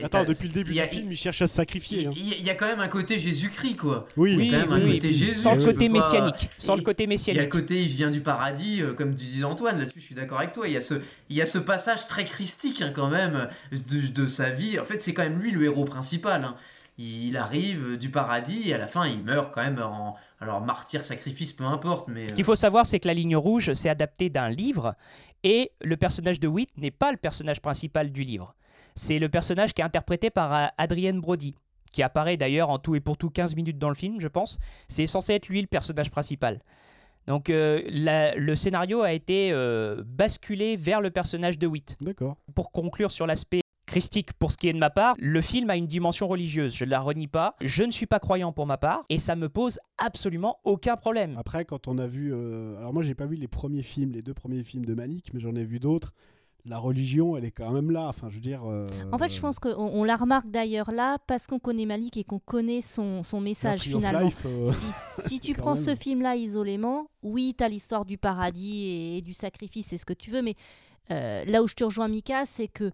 Attends, 0.04 0.24
depuis 0.26 0.48
le 0.48 0.54
début 0.54 0.78
a- 0.80 0.86
du 0.86 0.96
film, 0.96 1.12
il 1.12 1.18
cherche 1.18 1.42
à 1.42 1.48
se 1.48 1.56
sacrifier. 1.56 2.06
hein. 2.06 2.12
Il 2.16 2.44
y 2.46 2.50
a 2.52 2.54
quand 2.54 2.68
même 2.68 2.82
un 2.82 2.88
côté 2.88 3.20
Jésus-Christ, 3.20 3.78
quoi. 3.78 4.08
Oui, 4.16 4.36
Il 4.38 4.46
y 4.46 4.54
a 4.56 4.62
quand 4.62 4.70
même 4.76 4.82
un 4.84 4.86
oui, 4.86 4.94
côté 5.00 5.08
oui. 5.08 5.14
Jésus. 5.16 5.34
sans 5.34 5.56
le 5.56 5.66
côté 5.66 5.88
pas- 5.88 5.94
messianique, 5.94 6.50
sans 6.60 6.76
le 6.76 6.84
côté 6.84 7.04
Il 7.04 7.06
y 7.06 7.08
a 7.08 7.08
le 7.08 7.14
messianique. 7.16 7.50
côté 7.50 7.82
il 7.82 7.88
vient 7.88 8.12
du 8.12 8.22
paradis, 8.22 8.84
euh, 8.84 8.94
comme 8.94 9.16
tu 9.16 9.26
disais 9.26 9.44
Antoine, 9.44 9.80
là-dessus 9.80 10.00
je 10.00 10.06
suis 10.06 10.14
d'accord 10.16 10.38
avec 10.38 10.54
toi. 10.54 10.68
Il 10.68 10.74
y 10.74 10.78
a 10.78 10.82
ce, 10.82 10.94
il 11.32 11.36
y 11.36 11.42
a 11.42 11.48
ce 11.48 11.58
passage 11.58 12.06
très 12.06 12.26
christique 12.26 12.84
hein, 12.84 12.92
quand 12.96 13.10
même 13.10 13.50
de, 13.72 14.06
de 14.08 14.28
sa 14.28 14.52
vie. 14.52 14.80
En 14.80 14.86
fait, 14.86 15.02
c'est 15.02 15.16
quand 15.16 15.24
même 15.24 15.40
lui 15.40 15.50
le 15.50 15.64
héros 15.64 15.86
principal. 15.86 16.44
hein. 16.44 16.56
Il 17.00 17.36
arrive 17.38 17.98
du 17.98 18.10
paradis 18.10 18.70
et 18.70 18.74
à 18.76 18.78
la 18.78 18.88
fin 18.88 19.08
il 19.08 19.24
meurt 19.24 19.52
quand 19.54 19.64
même 19.64 19.80
en. 19.82 20.16
Alors, 20.40 20.62
martyr, 20.62 21.04
sacrifice, 21.04 21.52
peu 21.54 21.64
importe, 21.66 22.08
mais. 22.10 22.30
Ce 22.30 22.34
qu'il 22.34 22.46
faut 22.46 22.56
savoir, 22.56 22.86
c'est 22.86 23.00
que 23.00 23.08
La 23.08 23.14
Ligne 23.14 23.36
Rouge, 23.36 23.74
c'est 23.74 23.90
adapté 23.90 24.30
d'un 24.30 24.50
livre, 24.50 24.96
et 25.44 25.72
le 25.82 25.98
personnage 25.98 26.40
de 26.40 26.48
Witt 26.48 26.70
n'est 26.78 26.92
pas 26.92 27.12
le 27.12 27.18
personnage 27.18 27.60
principal 27.62 28.12
du 28.12 28.22
livre. 28.24 28.54
C'est 28.96 29.20
le 29.20 29.30
personnage 29.30 29.74
qui 29.74 29.82
est 29.82 29.86
interprété 29.86 30.30
par 30.30 30.54
euh, 30.54 30.66
Adrienne 30.78 31.20
Brody, 31.22 31.56
qui 31.92 32.04
apparaît 32.04 32.38
d'ailleurs 32.38 32.70
en 32.70 32.78
tout 32.80 32.96
et 32.96 33.00
pour 33.00 33.18
tout 33.18 33.30
15 33.30 33.56
minutes 33.56 33.78
dans 33.80 33.90
le 33.90 33.96
film, 33.96 34.20
je 34.20 34.28
pense. 34.28 34.60
C'est 34.88 35.08
censé 35.08 35.34
être 35.34 35.48
lui 35.48 35.62
le 35.62 35.68
personnage 35.68 36.12
principal. 36.12 36.60
Donc 37.28 37.50
euh, 37.50 37.82
la- 37.90 38.36
le 38.36 38.56
scénario 38.56 39.02
a 39.02 39.12
été 39.14 39.52
euh, 39.52 40.02
basculé 40.06 40.78
vers 40.78 41.02
le 41.02 41.12
personnage 41.12 41.58
de 41.60 41.68
Witt. 41.68 41.98
D'accord. 42.02 42.38
Pour 42.56 42.72
conclure 42.72 43.12
sur 43.12 43.28
l'aspect 43.28 43.62
christique 43.88 44.34
pour 44.34 44.52
ce 44.52 44.58
qui 44.58 44.68
est 44.70 44.74
de 44.74 44.78
ma 44.78 44.90
part, 44.92 45.16
le 45.18 45.42
film 45.42 45.70
a 45.72 45.76
une 45.78 45.88
dimension 45.88 46.28
religieuse, 46.28 46.76
je 46.76 46.86
ne 46.86 46.90
la 46.92 47.00
renie 47.00 47.28
pas. 47.28 47.56
Je 47.62 47.84
ne 47.84 47.92
suis 47.92 48.06
pas 48.06 48.20
croyant 48.20 48.52
pour 48.52 48.68
ma 48.68 48.78
part, 48.78 49.04
et 49.10 49.18
ça 49.18 49.36
me 49.36 49.50
pose 49.50 49.80
absolument 49.98 50.60
aucun 50.66 50.96
problème. 50.98 51.36
Après, 51.38 51.66
quand 51.66 51.88
on 51.88 51.98
a 51.98 52.06
vu. 52.06 52.32
euh, 52.34 52.78
Alors, 52.78 52.94
moi, 52.94 53.02
j'ai 53.02 53.16
pas 53.16 53.26
vu 53.26 53.36
les 53.38 53.48
premiers 53.48 53.82
films, 53.82 54.12
les 54.12 54.22
deux 54.22 54.34
premiers 54.36 54.64
films 54.64 54.86
de 54.86 54.94
Malik, 54.94 55.32
mais 55.34 55.40
j'en 55.40 55.56
ai 55.56 55.64
vu 55.66 55.80
d'autres. 55.80 56.14
La 56.66 56.80
religion, 56.80 57.38
elle 57.38 57.46
est 57.46 57.52
quand 57.52 57.72
même 57.72 57.92
là. 57.92 58.08
Enfin, 58.10 58.28
je 58.30 58.36
veux 58.36 58.42
dire. 58.42 58.62
euh, 58.70 58.90
En 59.14 59.18
fait, 59.18 59.30
je 59.30 59.40
pense 59.40 59.58
qu'on 59.58 59.70
on 59.78 60.04
la 60.04 60.18
remarque 60.18 60.52
d'ailleurs 60.52 60.92
là 60.92 61.18
parce 61.26 61.48
qu'on 61.48 61.60
connaît 61.60 61.86
Malik 61.86 62.18
et 62.18 62.26
qu'on 62.26 62.40
connaît 62.40 62.82
son, 62.82 63.24
son 63.24 63.40
message 63.40 63.80
finalement. 63.84 64.20
Life, 64.26 64.42
euh, 64.46 64.74
Si, 64.74 64.88
si 65.30 65.40
tu 65.40 65.54
prends 65.54 65.76
même. 65.76 65.84
ce 65.86 65.96
film-là 65.96 66.36
isolément, 66.36 67.08
oui, 67.24 67.56
tu 67.58 67.64
as 67.64 67.70
l'histoire 67.70 68.04
du 68.04 68.18
paradis 68.18 68.84
et, 68.84 69.18
et 69.20 69.22
du 69.22 69.34
sacrifice, 69.34 69.88
c'est 69.88 69.98
ce 69.98 70.04
que 70.06 70.12
tu 70.12 70.30
veux, 70.30 70.42
mais 70.42 70.56
euh, 71.12 71.46
là 71.46 71.64
où 71.64 71.70
je 71.70 71.74
te 71.76 71.86
rejoins, 71.86 72.10
Mika, 72.10 72.46
c'est 72.46 72.68
que 72.68 72.92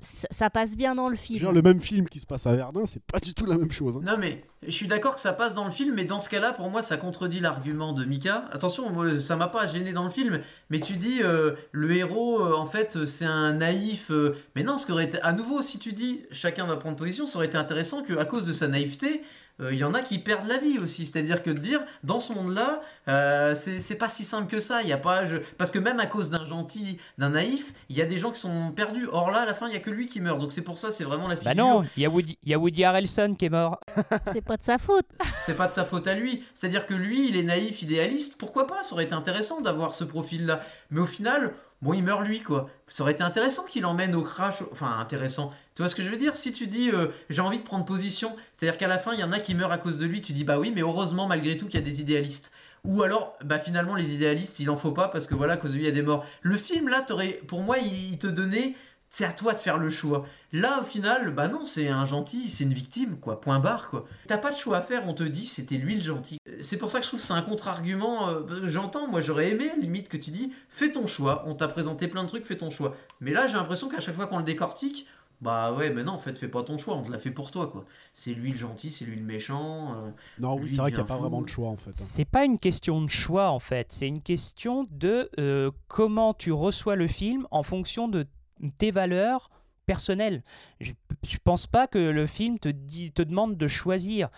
ça, 0.00 0.26
ça 0.30 0.50
passe 0.50 0.76
bien 0.76 0.94
dans 0.94 1.08
le 1.08 1.16
film. 1.16 1.38
dire, 1.38 1.52
le 1.52 1.62
même 1.62 1.80
film 1.80 2.08
qui 2.08 2.20
se 2.20 2.26
passe 2.26 2.46
à 2.46 2.54
Verdun, 2.54 2.84
c'est 2.86 3.02
pas 3.04 3.20
du 3.20 3.32
tout 3.32 3.46
la 3.46 3.56
même 3.56 3.70
chose. 3.70 3.96
hein. 3.96 4.00
Non 4.04 4.16
mais 4.18 4.44
je 4.66 4.70
suis 4.72 4.86
d'accord 4.86 5.14
que 5.14 5.20
ça 5.20 5.32
passe 5.32 5.54
dans 5.54 5.64
le 5.64 5.70
film, 5.70 5.94
mais 5.94 6.04
dans 6.04 6.20
ce 6.20 6.28
cas-là, 6.30 6.52
pour 6.52 6.68
moi, 6.70 6.82
ça 6.82 6.96
contredit 6.96 7.40
l'argument 7.40 7.92
de 7.92 8.04
Mika. 8.04 8.48
Attention, 8.50 8.90
moi, 8.90 9.20
ça 9.20 9.36
m'a 9.36 9.48
pas 9.48 9.66
gêné 9.66 9.92
dans 9.92 10.04
le 10.04 10.10
film, 10.10 10.40
mais 10.70 10.80
tu 10.80 10.94
dis 10.94 11.22
euh, 11.22 11.52
le 11.72 11.92
héros, 11.94 12.40
euh, 12.40 12.54
en 12.56 12.66
fait, 12.66 12.96
euh, 12.96 13.06
c'est 13.06 13.24
un 13.26 13.52
naïf. 13.54 14.10
euh, 14.10 14.36
mais 14.56 14.62
non, 14.64 14.78
ce 14.78 14.86
qui 14.86 14.92
aurait 14.92 15.04
été 15.04 15.20
à 15.22 15.32
nouveau, 15.32 15.62
si 15.62 15.78
tu 15.78 15.92
dis 15.92 16.22
chacun 16.30 16.66
va 16.66 16.76
prendre 16.76 16.96
position, 16.96 17.26
ça 17.26 17.36
aurait 17.36 17.46
été 17.46 17.56
intéressant 17.58 18.02
que 18.02 18.16
à 18.18 18.24
cause 18.24 18.46
de 18.46 18.52
sa 18.52 18.68
naïveté. 18.68 19.22
Euh, 19.60 19.72
Il 19.72 19.78
y 19.78 19.84
en 19.84 19.94
a 19.94 20.00
qui 20.02 20.18
perdent 20.18 20.46
la 20.48 20.58
vie 20.58 20.78
aussi, 20.78 21.06
c'est-à-dire 21.06 21.42
que 21.42 21.50
de 21.50 21.58
dire 21.60 21.80
dans 22.02 22.20
ce 22.20 22.32
monde-là, 22.32 22.80
euh, 23.08 23.54
c'est 23.54 23.78
c'est 23.80 23.94
pas 23.96 24.08
si 24.08 24.24
simple 24.24 24.48
que 24.50 24.60
ça. 24.60 24.82
Il 24.82 24.88
y 24.88 24.92
a 24.92 24.98
pas, 24.98 25.26
je- 25.26 25.36
parce 25.58 25.70
que 25.70 25.78
même 25.78 26.00
à 26.00 26.06
cause 26.06 26.30
d'un 26.30 26.44
gentil, 26.44 26.98
d'un 27.18 27.30
naïf, 27.30 27.72
il 27.88 27.96
y 27.96 28.02
a 28.02 28.06
des 28.06 28.18
gens 28.18 28.30
qui 28.32 28.40
sont 28.40 28.72
perdus. 28.72 29.08
Or 29.12 29.30
là, 29.30 29.40
à 29.40 29.46
la 29.46 29.54
fin, 29.54 29.68
il 29.68 29.74
y 29.74 29.76
a 29.76 29.80
que 29.80 29.90
lui 29.90 30.06
qui 30.06 30.20
meurt. 30.20 30.38
Donc 30.38 30.52
c'est 30.52 30.62
pour 30.62 30.78
ça, 30.78 30.90
c'est 30.92 31.04
vraiment 31.04 31.28
la 31.28 31.36
figure. 31.36 31.50
Bah 31.54 31.60
non, 31.60 31.84
il 31.96 32.02
y, 32.02 32.06
a 32.06 32.08
Woody- 32.10 32.38
il 32.42 32.50
y 32.50 32.54
a 32.54 32.58
Woody 32.58 32.84
Harrelson 32.84 33.34
qui 33.38 33.44
est 33.46 33.50
mort. 33.50 33.78
C'est 34.32 34.42
pas 34.44 34.56
de 34.56 34.62
sa 34.64 34.78
faute. 34.78 35.06
c'est 35.38 35.56
pas 35.56 35.68
de 35.68 35.74
sa 35.74 35.84
faute 35.84 36.06
à 36.08 36.14
lui. 36.14 36.42
C'est-à-dire 36.54 36.86
que 36.86 36.94
lui, 36.94 37.28
il 37.28 37.36
est 37.36 37.42
naïf, 37.44 37.82
idéaliste. 37.82 38.36
Pourquoi 38.38 38.66
pas? 38.66 38.82
Ça 38.82 38.94
aurait 38.94 39.04
été 39.04 39.14
intéressant 39.14 39.60
d'avoir 39.60 39.94
ce 39.94 40.04
profil-là. 40.04 40.60
Mais 40.90 41.00
au 41.00 41.06
final, 41.06 41.54
bon, 41.84 41.92
il 41.92 42.02
meurt 42.02 42.26
lui, 42.26 42.40
quoi. 42.40 42.70
Ça 42.88 43.02
aurait 43.02 43.12
été 43.12 43.22
intéressant 43.22 43.64
qu'il 43.64 43.84
emmène 43.86 44.14
au 44.14 44.22
crash. 44.22 44.62
Enfin, 44.72 44.98
intéressant. 44.98 45.52
Tu 45.76 45.82
vois 45.82 45.88
ce 45.88 45.94
que 45.94 46.02
je 46.02 46.08
veux 46.08 46.16
dire? 46.16 46.34
Si 46.34 46.52
tu 46.52 46.66
dis, 46.66 46.90
euh, 46.90 47.08
j'ai 47.28 47.42
envie 47.42 47.58
de 47.58 47.64
prendre 47.64 47.84
position, 47.84 48.34
c'est-à-dire 48.56 48.78
qu'à 48.78 48.88
la 48.88 48.98
fin, 48.98 49.12
il 49.12 49.20
y 49.20 49.24
en 49.24 49.32
a 49.32 49.38
qui 49.38 49.54
meurent 49.54 49.70
à 49.72 49.78
cause 49.78 49.98
de 49.98 50.06
lui, 50.06 50.22
tu 50.22 50.32
dis, 50.32 50.44
bah 50.44 50.58
oui, 50.58 50.72
mais 50.74 50.80
heureusement, 50.80 51.26
malgré 51.26 51.56
tout, 51.56 51.66
qu'il 51.66 51.78
y 51.78 51.82
a 51.82 51.86
des 51.86 52.00
idéalistes. 52.00 52.50
Ou 52.84 53.02
alors, 53.02 53.36
bah 53.44 53.58
finalement, 53.58 53.94
les 53.94 54.14
idéalistes, 54.14 54.60
il 54.60 54.68
en 54.70 54.76
faut 54.76 54.92
pas 54.92 55.08
parce 55.08 55.26
que 55.26 55.34
voilà, 55.34 55.54
à 55.54 55.56
cause 55.56 55.72
de 55.72 55.76
lui, 55.76 55.84
il 55.84 55.86
y 55.86 55.90
a 55.90 55.94
des 55.94 56.02
morts. 56.02 56.24
Le 56.42 56.56
film, 56.56 56.88
là, 56.88 57.02
t'aurais, 57.02 57.40
pour 57.46 57.60
moi, 57.60 57.78
il, 57.78 58.12
il 58.12 58.18
te 58.18 58.26
donnait. 58.26 58.74
C'est 59.10 59.24
à 59.24 59.32
toi 59.32 59.54
de 59.54 59.58
faire 59.60 59.78
le 59.78 59.90
choix. 59.90 60.26
Là, 60.52 60.80
au 60.80 60.84
final, 60.84 61.32
bah 61.32 61.46
non, 61.46 61.66
c'est 61.66 61.88
un 61.88 62.04
gentil, 62.04 62.50
c'est 62.50 62.64
une 62.64 62.72
victime, 62.72 63.16
quoi. 63.20 63.40
Point 63.40 63.60
barre, 63.60 63.88
quoi. 63.90 64.06
T'as 64.26 64.38
pas 64.38 64.50
de 64.50 64.56
choix 64.56 64.78
à 64.78 64.82
faire, 64.82 65.06
on 65.06 65.14
te 65.14 65.22
dit, 65.22 65.46
c'était 65.46 65.76
lui 65.76 65.94
le 65.94 66.00
gentil. 66.00 66.38
C'est 66.60 66.78
pour 66.78 66.90
ça 66.90 66.98
que 66.98 67.04
je 67.04 67.10
trouve 67.10 67.20
que 67.20 67.26
c'est 67.26 67.32
un 67.32 67.42
contre-argument. 67.42 68.28
euh, 68.28 68.66
J'entends, 68.66 69.06
moi, 69.06 69.20
j'aurais 69.20 69.50
aimé, 69.50 69.70
limite, 69.80 70.08
que 70.08 70.16
tu 70.16 70.30
dis, 70.32 70.52
fais 70.68 70.90
ton 70.90 71.06
choix. 71.06 71.44
On 71.46 71.54
t'a 71.54 71.68
présenté 71.68 72.08
plein 72.08 72.24
de 72.24 72.28
trucs, 72.28 72.44
fais 72.44 72.56
ton 72.56 72.70
choix. 72.70 72.96
Mais 73.20 73.32
là, 73.32 73.46
j'ai 73.46 73.54
l'impression 73.54 73.88
qu'à 73.88 74.00
chaque 74.00 74.16
fois 74.16 74.26
qu'on 74.26 74.38
le 74.38 74.44
décortique, 74.44 75.06
bah 75.40 75.72
ouais, 75.72 75.90
mais 75.90 76.02
non, 76.04 76.12
en 76.12 76.18
fait, 76.18 76.36
fais 76.38 76.48
pas 76.48 76.62
ton 76.62 76.78
choix, 76.78 76.96
on 76.96 77.02
te 77.02 77.12
l'a 77.12 77.18
fait 77.18 77.30
pour 77.30 77.50
toi, 77.50 77.66
quoi. 77.68 77.84
C'est 78.14 78.32
lui 78.32 78.50
le 78.52 78.56
gentil, 78.58 78.90
c'est 78.90 79.04
lui 79.04 79.16
le 79.16 79.24
méchant. 79.24 79.94
euh, 79.96 80.10
Non, 80.40 80.54
oui, 80.56 80.68
c'est 80.68 80.76
vrai 80.76 80.90
il 80.90 80.94
qu'il 80.94 81.02
n'y 81.02 81.06
a 81.08 81.14
pas 81.14 81.18
vraiment 81.18 81.42
de 81.42 81.48
choix 81.48 81.68
en 81.68 81.76
fait. 81.76 81.90
hein. 81.90 81.94
C'est 81.96 82.24
pas 82.24 82.44
une 82.44 82.58
question 82.58 83.02
de 83.02 83.08
choix 83.10 83.50
en 83.50 83.58
fait, 83.58 83.88
c'est 83.90 84.08
une 84.08 84.22
question 84.22 84.86
de 84.90 85.28
euh, 85.38 85.70
comment 85.88 86.34
tu 86.34 86.50
reçois 86.52 86.96
le 86.96 87.06
film 87.08 87.46
en 87.50 87.62
fonction 87.62 88.08
de 88.08 88.26
tes 88.72 88.90
valeurs 88.90 89.50
personnelles. 89.86 90.42
Je, 90.80 90.92
je 91.26 91.38
pense 91.42 91.66
pas 91.66 91.86
que 91.86 91.98
le 91.98 92.26
film 92.26 92.58
te, 92.58 92.68
dit, 92.68 93.12
te 93.12 93.22
demande 93.22 93.56
de 93.56 93.66
choisir. 93.66 94.28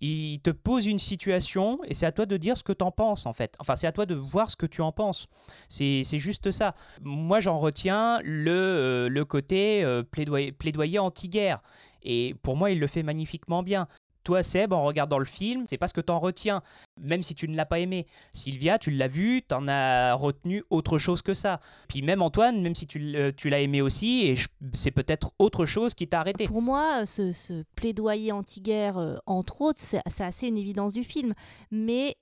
Il 0.00 0.40
te 0.40 0.50
pose 0.50 0.86
une 0.86 0.98
situation 0.98 1.80
et 1.84 1.94
c'est 1.94 2.04
à 2.04 2.12
toi 2.12 2.26
de 2.26 2.36
dire 2.36 2.58
ce 2.58 2.62
que 2.62 2.72
tu 2.72 2.84
en 2.84 2.90
penses 2.90 3.24
en 3.24 3.32
fait. 3.32 3.54
Enfin, 3.58 3.76
c'est 3.76 3.86
à 3.86 3.92
toi 3.92 4.04
de 4.04 4.14
voir 4.14 4.50
ce 4.50 4.56
que 4.56 4.66
tu 4.66 4.82
en 4.82 4.92
penses. 4.92 5.26
C'est 5.68 6.02
c'est 6.04 6.18
juste 6.18 6.50
ça. 6.50 6.74
Moi, 7.02 7.40
j'en 7.40 7.58
retiens 7.58 8.20
le, 8.22 8.50
euh, 8.50 9.08
le 9.08 9.24
côté 9.24 9.82
euh, 9.84 10.02
plaidoyer, 10.02 10.52
plaidoyer 10.52 10.98
anti-guerre. 10.98 11.62
Et 12.02 12.34
pour 12.42 12.56
moi, 12.56 12.70
il 12.70 12.78
le 12.78 12.86
fait 12.86 13.02
magnifiquement 13.02 13.62
bien. 13.62 13.86
Toi, 14.26 14.42
Seb, 14.42 14.72
en 14.72 14.82
regardant 14.82 15.20
le 15.20 15.24
film, 15.24 15.66
c'est 15.68 15.78
pas 15.78 15.86
ce 15.86 15.94
que 15.94 16.00
t'en 16.00 16.18
retiens, 16.18 16.60
même 17.00 17.22
si 17.22 17.36
tu 17.36 17.46
ne 17.46 17.54
l'as 17.54 17.64
pas 17.64 17.78
aimé. 17.78 18.08
Sylvia, 18.32 18.76
tu 18.76 18.90
l'as 18.90 19.06
vu, 19.06 19.42
t'en 19.46 19.68
as 19.68 20.14
retenu 20.14 20.64
autre 20.68 20.98
chose 20.98 21.22
que 21.22 21.32
ça. 21.32 21.60
Puis 21.86 22.02
même 22.02 22.22
Antoine, 22.22 22.60
même 22.60 22.74
si 22.74 22.88
tu 22.88 23.14
tu 23.36 23.48
l'as 23.50 23.60
aimé 23.60 23.82
aussi, 23.82 24.26
et 24.26 24.34
c'est 24.72 24.90
peut-être 24.90 25.30
autre 25.38 25.64
chose 25.64 25.94
qui 25.94 26.08
t'a 26.08 26.18
arrêté. 26.18 26.46
Pour 26.46 26.60
moi, 26.60 27.06
ce, 27.06 27.62
plaidoyer 27.76 28.32
anti-guerre, 28.32 28.98
euh, 28.98 29.14
entre 29.26 29.60
autres, 29.60 29.78
c'est 29.80 30.02
assez 30.04 30.48
une 30.48 30.58
évidence 30.58 30.92
du 30.92 31.04
film. 31.04 31.32
Mais 31.70 32.16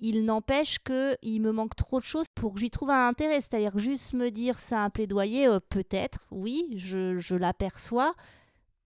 il 0.00 0.24
n'empêche 0.24 0.78
qu'il 0.78 1.42
me 1.42 1.52
manque 1.52 1.76
trop 1.76 2.00
de 2.00 2.04
choses 2.04 2.28
pour 2.34 2.54
que 2.54 2.60
j'y 2.60 2.70
trouve 2.70 2.88
un 2.88 3.08
intérêt. 3.08 3.42
C'est-à-dire 3.42 3.78
juste 3.78 4.14
me 4.14 4.30
dire 4.30 4.58
c'est 4.58 4.74
un 4.74 4.88
plaidoyer, 4.88 5.48
euh, 5.48 5.60
peut-être, 5.68 6.26
oui, 6.30 6.64
je, 6.76 7.18
je 7.18 7.36
l'aperçois, 7.36 8.14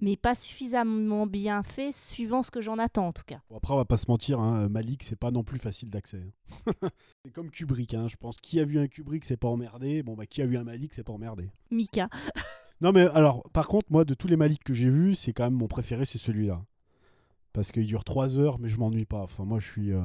mais 0.01 0.17
pas 0.17 0.35
suffisamment 0.35 1.27
bien 1.27 1.63
fait 1.63 1.93
suivant 1.93 2.43
ce 2.43 2.51
que 2.51 2.61
j'en 2.61 2.79
attends 2.79 3.09
en 3.09 3.13
tout 3.13 3.23
cas. 3.27 3.41
Bon, 3.49 3.57
après, 3.57 3.73
on 3.75 3.77
va 3.77 3.85
pas 3.85 3.97
se 3.97 4.07
mentir, 4.09 4.41
hein, 4.41 4.69
Malik, 4.69 5.03
c'est 5.03 5.19
pas 5.19 5.31
non 5.31 5.43
plus 5.43 5.59
facile 5.59 5.91
d'accès. 5.91 6.23
hein. 6.67 6.73
c'est 7.25 7.33
comme 7.33 7.51
Kubrick, 7.51 7.95
hein, 7.95 8.07
je 8.09 8.17
pense. 8.17 8.37
Qui 8.39 8.61
a 8.61 8.65
vu 8.65 8.79
un 8.79 8.89
Kubrick, 8.89 9.25
c'est 9.25 9.37
pas 9.37 9.49
emmerdé. 9.49 10.03
Bon, 10.03 10.15
bah, 10.15 10.27
qui 10.27 10.43
a 10.43 10.47
vu 10.47 10.57
un 10.57 10.65
Malik, 10.65 10.93
c'est 10.95 11.05
pas 11.05 11.13
emmerdé. 11.13 11.51
Mika. 11.71 12.09
Non, 12.83 12.93
mais 12.93 13.07
alors, 13.09 13.43
par 13.55 13.69
contre, 13.69 13.87
moi, 13.91 14.05
de 14.05 14.13
tous 14.13 14.29
les 14.29 14.37
Malik 14.37 14.63
que 14.63 14.75
j'ai 14.75 14.91
vus, 14.91 15.15
c'est 15.15 15.33
quand 15.33 15.45
même 15.45 15.55
mon 15.55 15.67
préféré, 15.67 16.05
c'est 16.05 16.19
celui-là. 16.19 16.63
Parce 17.55 17.73
qu'il 17.73 17.87
dure 17.87 18.05
3 18.05 18.39
heures, 18.39 18.59
mais 18.59 18.69
je 18.69 18.79
m'ennuie 18.79 19.07
pas. 19.07 19.23
Enfin, 19.23 19.47
moi, 19.47 19.59
je 19.61 19.67
suis, 19.67 19.93
euh, 19.93 20.03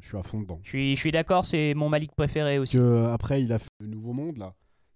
je 0.00 0.08
suis 0.08 0.16
à 0.16 0.24
fond 0.24 0.40
dedans. 0.40 0.58
Je 0.64 0.70
suis, 0.70 0.96
je 0.96 1.00
suis 1.00 1.12
d'accord, 1.12 1.46
c'est 1.46 1.72
mon 1.74 1.88
Malik 1.88 2.10
préféré 2.16 2.58
aussi. 2.58 2.76
Que, 2.78 3.04
après, 3.04 3.44
il 3.44 3.52
a 3.52 3.60
fait 3.60 3.68
le 3.78 3.86
Nouveau 3.86 4.12
Monde, 4.12 4.38
là. 4.38 4.54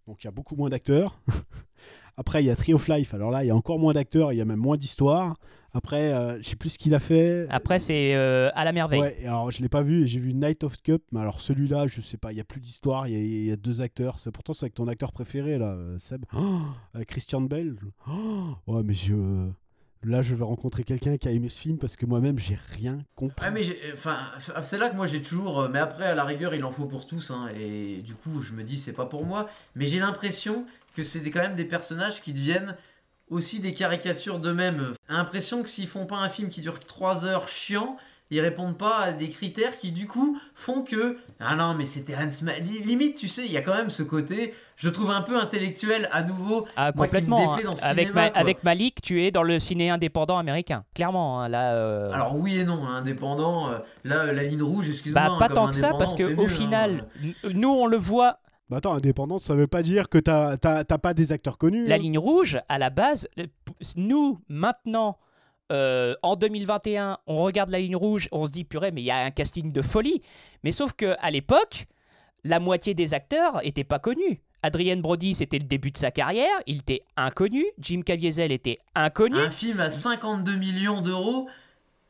Donc, 0.08 0.24
il 0.24 0.26
y 0.26 0.28
a 0.28 0.32
beaucoup 0.32 0.56
moins 0.56 0.70
d'acteurs. 0.70 1.22
après, 2.18 2.42
il 2.42 2.46
y 2.46 2.50
a 2.50 2.56
Tree 2.56 2.74
of 2.74 2.86
Life. 2.88 3.14
Alors 3.14 3.30
là, 3.30 3.44
il 3.44 3.46
y 3.46 3.50
a 3.50 3.56
encore 3.56 3.78
moins 3.78 3.94
d'acteurs, 3.94 4.32
il 4.32 4.36
y 4.36 4.40
a 4.40 4.44
même 4.44 4.58
moins 4.58 4.76
d'histoire. 4.76 5.36
Après, 5.72 6.12
euh, 6.12 6.42
je 6.42 6.48
sais 6.48 6.56
plus 6.56 6.70
ce 6.70 6.78
qu'il 6.78 6.94
a 6.94 6.98
fait. 7.00 7.46
Après, 7.50 7.78
c'est 7.78 8.14
euh, 8.14 8.50
à 8.54 8.64
la 8.64 8.72
merveille. 8.72 9.00
Ouais, 9.00 9.16
alors 9.24 9.52
je 9.52 9.60
l'ai 9.62 9.68
pas 9.68 9.82
vu, 9.82 10.02
et 10.04 10.06
j'ai 10.08 10.18
vu 10.18 10.34
Night 10.34 10.64
of 10.64 10.76
Cup, 10.82 11.02
mais 11.12 11.20
alors 11.20 11.40
celui-là, 11.40 11.86
je 11.86 12.00
sais 12.00 12.16
pas, 12.16 12.32
il 12.32 12.38
y 12.38 12.40
a 12.40 12.44
plus 12.44 12.60
d'histoire, 12.60 13.06
il 13.06 13.12
y 13.12 13.16
a- 13.16 13.18
il 13.20 13.44
y, 13.46 13.52
a 13.52 13.56
deux 13.56 13.80
acteurs. 13.80 14.18
C'est 14.18 14.32
pourtant 14.32 14.52
c'est 14.54 14.64
avec 14.64 14.74
ton 14.74 14.88
acteur 14.88 15.12
préféré 15.12 15.58
là, 15.58 15.72
euh, 15.74 15.98
Seb, 15.98 16.24
Oh, 16.34 16.60
avec 16.94 17.08
Christian 17.08 17.42
Bell. 17.42 17.76
Oh, 18.10 18.54
ouais, 18.66 18.82
mais 18.82 18.94
je 18.94 19.14
là, 20.04 20.22
je 20.22 20.34
vais 20.34 20.44
rencontrer 20.44 20.84
quelqu'un 20.84 21.16
qui 21.16 21.28
a 21.28 21.30
aimé 21.30 21.48
ce 21.48 21.58
film 21.58 21.78
parce 21.78 21.96
que 21.96 22.06
moi-même, 22.06 22.38
j'ai 22.38 22.56
rien 22.76 22.98
compris. 23.14 23.44
Ouais, 23.44 23.50
mais 23.50 23.64
j'ai- 23.64 23.80
enfin, 23.94 24.16
c'est 24.62 24.78
là 24.78 24.90
que 24.90 24.96
moi 24.96 25.06
j'ai 25.06 25.22
toujours. 25.22 25.62
euh, 25.62 25.68
Mais 25.72 25.78
après, 25.78 26.04
à 26.06 26.14
la 26.14 26.24
rigueur, 26.24 26.54
il 26.54 26.64
en 26.64 26.72
faut 26.72 26.86
pour 26.86 27.06
tous. 27.06 27.30
hein, 27.30 27.48
et 27.58 27.98
du 28.04 28.14
coup, 28.14 28.42
je 28.42 28.52
me 28.52 28.62
dis, 28.62 28.76
c'est 28.76 28.92
pas 28.92 29.06
pour 29.06 29.24
moi. 29.26 29.48
Mais 29.74 29.86
j'ai 29.86 29.98
l'impression 29.98 30.64
que 30.96 31.02
c'est 31.02 31.22
quand 31.30 31.40
même 31.42 31.54
des 31.56 31.64
personnages 31.64 32.22
qui 32.22 32.32
deviennent 32.32 32.76
aussi 33.30 33.60
des 33.60 33.74
caricatures 33.74 34.38
d'eux-mêmes. 34.38 34.94
L'impression 35.08 35.62
que 35.62 35.68
s'ils 35.68 35.86
font 35.88 36.06
pas 36.06 36.16
un 36.16 36.28
film 36.28 36.48
qui 36.48 36.60
dure 36.62 36.80
3 36.80 37.24
heures 37.26 37.48
chiant, 37.48 37.96
ils 38.30 38.40
répondent 38.40 38.76
pas 38.78 38.98
à 38.98 39.12
des 39.12 39.28
critères 39.30 39.76
qui 39.78 39.92
du 39.92 40.06
coup 40.06 40.38
font 40.54 40.82
que 40.82 41.16
ah 41.40 41.56
non 41.56 41.74
mais 41.74 41.84
Terrence 41.84 42.42
Malick 42.42 42.84
limite 42.84 43.16
tu 43.16 43.26
sais 43.26 43.44
il 43.46 43.50
y 43.52 43.56
a 43.56 43.62
quand 43.62 43.74
même 43.74 43.88
ce 43.88 44.02
côté 44.02 44.54
je 44.78 44.88
trouve 44.88 45.10
un 45.10 45.20
peu 45.22 45.38
intellectuel 45.38 46.08
à 46.12 46.22
nouveau 46.22 46.66
Ah, 46.76 46.92
moi 46.94 47.06
qui 47.08 47.16
me 47.16 47.20
complètement. 47.20 47.54
hein. 47.54 47.74
Avec, 47.82 48.06
cinéma, 48.08 48.22
Ma- 48.22 48.30
quoi. 48.30 48.40
avec 48.40 48.64
Malik, 48.64 49.02
tu 49.02 49.22
es 49.24 49.30
dans 49.30 49.42
le 49.42 49.58
ciné 49.60 49.90
indépendant 49.90 50.38
américain. 50.38 50.84
Clairement, 50.94 51.40
hein, 51.42 51.48
là. 51.48 51.74
euh, 51.74 52.10
alors 52.10 52.34
oui 52.36 52.58
et 52.58 52.64
non 52.64 52.84
hein, 52.86 52.96
indépendant 52.96 53.68
euh, 53.70 53.78
là 54.04 54.32
la 54.32 54.42
ligne 54.44 54.62
rouge 54.62 54.88
excuse-moi 54.88 55.20
bah, 55.20 55.32
hein, 55.32 55.38
pas 55.38 55.48
comme 55.48 55.54
tant 55.56 55.66
que 55.68 55.74
ça, 55.74 55.88
indépendant, 55.88 55.98
parce 55.98 56.12
on 56.14 56.16
que 56.16 56.26
fait 56.28 56.34
au 56.34 56.36
mieux, 56.36 56.44
hein. 56.46 56.48
final, 56.48 57.08
nous, 57.54 57.68
on 57.70 57.86
le 57.86 57.98
voit. 57.98 58.38
Bah 58.70 58.78
attends, 58.78 58.92
indépendance, 58.94 59.44
ça 59.44 59.54
veut 59.54 59.66
pas 59.66 59.82
dire 59.82 60.08
que 60.08 60.18
t'as 60.18 60.56
t'as- 60.58 60.84
t'as 60.84 60.98
pas 60.98 61.12
des 61.14 61.32
acteurs 61.32 61.58
connus. 61.58 61.86
La 61.86 61.94
hein. 61.94 61.98
ligne 61.98 62.18
rouge, 62.18 62.60
à 62.68 62.78
la 62.78 62.90
base, 62.90 63.26
nous, 63.96 64.40
maintenant, 64.48 65.18
euh, 65.72 66.14
en 66.22 66.36
2021, 66.36 67.18
on 67.26 67.38
regarde 67.42 67.70
la 67.70 67.78
ligne 67.78 67.96
rouge, 67.96 68.28
on 68.32 68.46
se 68.46 68.50
dit, 68.52 68.64
purée, 68.64 68.90
mais 68.90 69.02
il 69.02 69.04
y 69.06 69.10
a 69.10 69.18
un 69.24 69.30
casting 69.30 69.72
de 69.72 69.82
folie. 69.82 70.22
Mais 70.64 70.72
sauf 70.72 70.92
que 70.92 71.14
à 71.20 71.30
l'époque, 71.30 71.86
la 72.44 72.60
moitié 72.60 72.94
des 72.94 73.14
acteurs 73.14 73.60
étaient 73.66 73.84
pas 73.84 73.98
connus. 73.98 74.40
Adrien 74.62 74.96
Brody, 74.96 75.34
c'était 75.34 75.58
le 75.58 75.64
début 75.64 75.90
de 75.90 75.98
sa 75.98 76.10
carrière, 76.10 76.52
il 76.66 76.78
était 76.78 77.02
inconnu. 77.16 77.64
Jim 77.78 78.02
Caviezel 78.04 78.50
était 78.52 78.78
inconnu. 78.94 79.36
un 79.38 79.50
film 79.50 79.80
à 79.80 79.90
52 79.90 80.56
millions 80.56 81.00
d'euros 81.00 81.48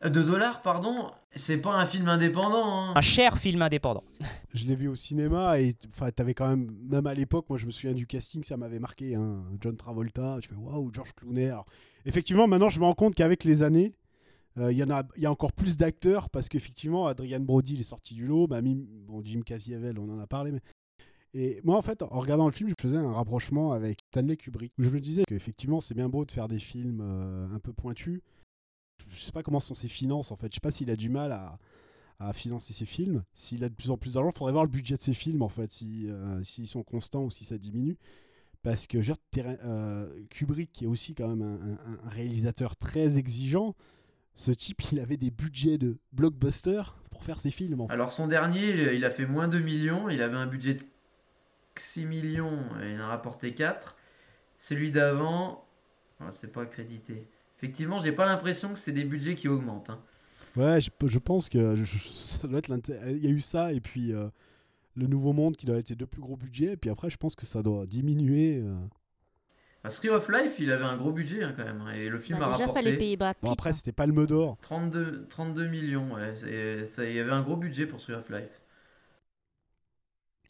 euh, 0.04 0.08
de 0.08 0.22
dollars 0.22 0.62
pardon 0.62 1.08
c'est 1.36 1.58
pas 1.58 1.74
un 1.74 1.84
film 1.86 2.08
indépendant 2.08 2.64
hein. 2.90 2.92
Un 2.96 3.00
cher 3.00 3.36
film 3.38 3.60
indépendant. 3.62 4.02
Je 4.54 4.64
l'ai 4.66 4.74
vu 4.74 4.88
au 4.88 4.94
cinéma 4.96 5.60
et 5.60 5.74
enfin 5.88 6.10
t'avais 6.10 6.34
quand 6.34 6.48
même 6.48 6.74
même 6.88 7.06
à 7.06 7.14
l'époque, 7.14 7.46
moi 7.50 7.58
je 7.58 7.66
me 7.66 7.70
souviens 7.70 7.92
du 7.92 8.06
casting, 8.06 8.42
ça 8.42 8.56
m'avait 8.56 8.78
marqué. 8.78 9.14
hein. 9.14 9.44
John 9.60 9.76
Travolta, 9.76 10.38
tu 10.40 10.48
fais 10.48 10.54
waouh, 10.54 10.90
George 10.92 11.12
Clooney. 11.14 11.48
Alors, 11.50 11.66
effectivement, 12.06 12.46
maintenant 12.48 12.70
je 12.70 12.80
me 12.80 12.84
rends 12.86 12.94
compte 12.94 13.14
qu'avec 13.14 13.44
les 13.44 13.62
années, 13.62 13.92
euh, 14.56 14.72
il 14.72 14.78
y 14.78 14.82
en 14.82 14.90
a, 14.90 15.02
il 15.16 15.22
y 15.22 15.26
a 15.26 15.30
encore 15.30 15.52
plus 15.52 15.76
d'acteurs 15.76 16.30
parce 16.30 16.48
qu'effectivement, 16.48 17.06
Adrian 17.06 17.40
Brody 17.40 17.74
il 17.74 17.80
est 17.80 17.84
sorti 17.84 18.14
du 18.14 18.26
lot, 18.26 18.46
bah, 18.46 18.62
Mim- 18.62 18.86
bon, 19.06 19.20
Jim 19.22 19.40
Caviezel, 19.44 19.98
on 19.98 20.08
en 20.08 20.18
a 20.18 20.26
parlé, 20.26 20.50
mais 20.50 20.60
et 21.34 21.60
moi 21.64 21.76
en 21.76 21.82
fait, 21.82 22.02
en 22.02 22.20
regardant 22.20 22.46
le 22.46 22.52
film, 22.52 22.70
je 22.70 22.74
faisais 22.80 22.96
un 22.96 23.12
rapprochement 23.12 23.72
avec 23.72 24.00
Stanley 24.10 24.36
Kubrick 24.36 24.72
où 24.78 24.82
je 24.82 24.90
me 24.90 25.00
disais 25.00 25.24
qu'effectivement 25.26 25.80
c'est 25.80 25.94
bien 25.94 26.08
beau 26.08 26.24
de 26.24 26.30
faire 26.32 26.48
des 26.48 26.58
films 26.58 27.00
euh, 27.02 27.54
un 27.54 27.58
peu 27.58 27.72
pointus. 27.72 28.20
Je 29.10 29.20
sais 29.20 29.32
pas 29.32 29.42
comment 29.42 29.60
sont 29.60 29.74
ses 29.74 29.88
finances 29.88 30.30
en 30.32 30.36
fait. 30.36 30.48
Je 30.50 30.54
sais 30.54 30.60
pas 30.60 30.70
s'il 30.70 30.90
a 30.90 30.96
du 30.96 31.08
mal 31.08 31.32
à 31.32 31.58
financer 32.32 32.72
ses 32.72 32.86
films. 32.86 33.22
S'il 33.32 33.62
a 33.64 33.68
de 33.68 33.74
plus 33.74 33.90
en 33.90 33.96
plus 33.96 34.14
d'argent, 34.14 34.30
il 34.34 34.38
faudrait 34.38 34.52
voir 34.52 34.64
le 34.64 34.70
budget 34.70 34.96
de 34.96 35.00
ses 35.00 35.14
films, 35.14 35.42
en 35.42 35.48
fait, 35.48 35.70
si, 35.70 36.06
euh, 36.08 36.42
s'ils 36.42 36.66
sont 36.66 36.82
constants 36.82 37.24
ou 37.24 37.30
si 37.30 37.44
ça 37.44 37.58
diminue. 37.58 37.96
Parce 38.62 38.86
que 38.86 38.98
Terra- 39.30 39.56
euh, 39.64 40.24
Kubrick, 40.30 40.72
qui 40.72 40.84
est 40.84 40.88
aussi 40.88 41.14
quand 41.14 41.28
même 41.28 41.42
un, 41.42 42.08
réalisateur 42.08 42.76
très 42.76 43.18
exigeant, 43.18 43.76
ce 44.34 44.50
type, 44.50 44.82
il 44.92 44.98
avait 44.98 45.16
des 45.16 45.30
budgets 45.30 45.78
de 45.78 45.98
blockbuster 46.12 46.82
pour 47.10 47.24
faire 47.24 47.38
ses 47.38 47.50
films. 47.50 47.86
Alors 47.88 48.12
son 48.12 48.26
dernier 48.26 48.94
il 48.94 49.04
a 49.04 49.10
fait 49.10 49.26
moins 49.26 49.48
de 49.48 49.58
millions 49.58 50.08
il 50.08 50.22
avait 50.22 50.36
un 50.36 50.46
budget 50.46 50.74
de 50.74 50.82
6 51.80 52.06
millions 52.06 52.58
et 52.82 52.92
il 52.92 53.00
en 53.00 53.04
a 53.04 53.06
rapporté 53.08 53.54
4 53.54 53.96
celui 54.58 54.90
d'avant 54.92 55.64
ah, 56.20 56.28
c'est 56.32 56.52
pas 56.52 56.66
crédité 56.66 57.28
effectivement 57.56 57.98
j'ai 57.98 58.12
pas 58.12 58.26
l'impression 58.26 58.72
que 58.72 58.78
c'est 58.78 58.92
des 58.92 59.04
budgets 59.04 59.34
qui 59.34 59.48
augmentent 59.48 59.90
hein. 59.90 60.00
Ouais, 60.56 60.80
je, 60.80 60.90
je 61.06 61.18
pense 61.18 61.48
que 61.48 61.76
je- 61.76 61.98
ça 62.08 62.48
doit 62.48 62.58
être 62.58 62.68
l'inté- 62.68 62.98
Il 63.10 63.24
y 63.24 63.28
a 63.28 63.30
eu 63.30 63.40
ça, 63.40 63.72
et 63.72 63.80
puis 63.80 64.12
euh, 64.12 64.28
le 64.96 65.06
Nouveau 65.06 65.32
Monde 65.32 65.56
qui 65.56 65.66
doit 65.66 65.76
être 65.76 65.86
ses 65.86 65.94
deux 65.94 66.06
plus 66.06 66.20
gros 66.22 66.36
budgets, 66.36 66.72
et 66.72 66.76
puis 66.76 66.90
après, 66.90 67.10
je 67.10 67.16
pense 67.16 67.36
que 67.36 67.46
ça 67.46 67.62
doit 67.62 67.86
diminuer. 67.86 68.56
euh. 68.64 68.74
À 69.84 69.90
Tree 69.90 70.08
of 70.08 70.28
Life, 70.28 70.56
il 70.58 70.72
avait 70.72 70.84
un 70.86 70.96
gros 70.96 71.12
budget 71.12 71.44
hein, 71.44 71.52
quand 71.56 71.64
même. 71.64 71.82
hein, 71.82 71.92
Et 71.92 72.08
le 72.08 72.18
film 72.18 72.38
Bah, 72.40 72.46
a 72.46 72.52
déjà, 72.52 72.58
rapporté 72.66 72.82
fallait 72.82 72.96
payer 72.98 73.16
Brad 73.16 73.36
Bon, 73.40 73.52
après, 73.52 73.72
c'était 73.72 73.92
pas 73.92 74.06
le 74.06 74.26
d'or. 74.26 74.56
32, 74.60 75.26
32 75.28 75.68
millions. 75.68 76.14
Ouais. 76.14 76.34
Ça- 76.86 77.04
Il 77.04 77.14
y 77.14 77.20
avait 77.20 77.30
un 77.30 77.42
gros 77.42 77.56
budget 77.56 77.86
pour 77.86 78.00
Tree 78.00 78.14
of 78.14 78.28
Life. 78.30 78.60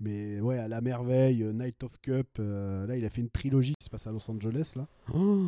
Mais 0.00 0.40
ouais, 0.40 0.58
à 0.58 0.68
la 0.68 0.80
merveille, 0.80 1.42
euh, 1.42 1.52
Night 1.52 1.82
of 1.82 1.98
Cup, 2.00 2.28
euh, 2.38 2.86
là 2.86 2.96
il 2.96 3.04
a 3.04 3.10
fait 3.10 3.20
une 3.20 3.30
trilogie 3.30 3.74
qui 3.78 3.84
se 3.84 3.90
passe 3.90 4.06
à 4.06 4.12
Los 4.12 4.30
Angeles 4.30 4.74
là. 4.76 4.86
Oh, 5.12 5.46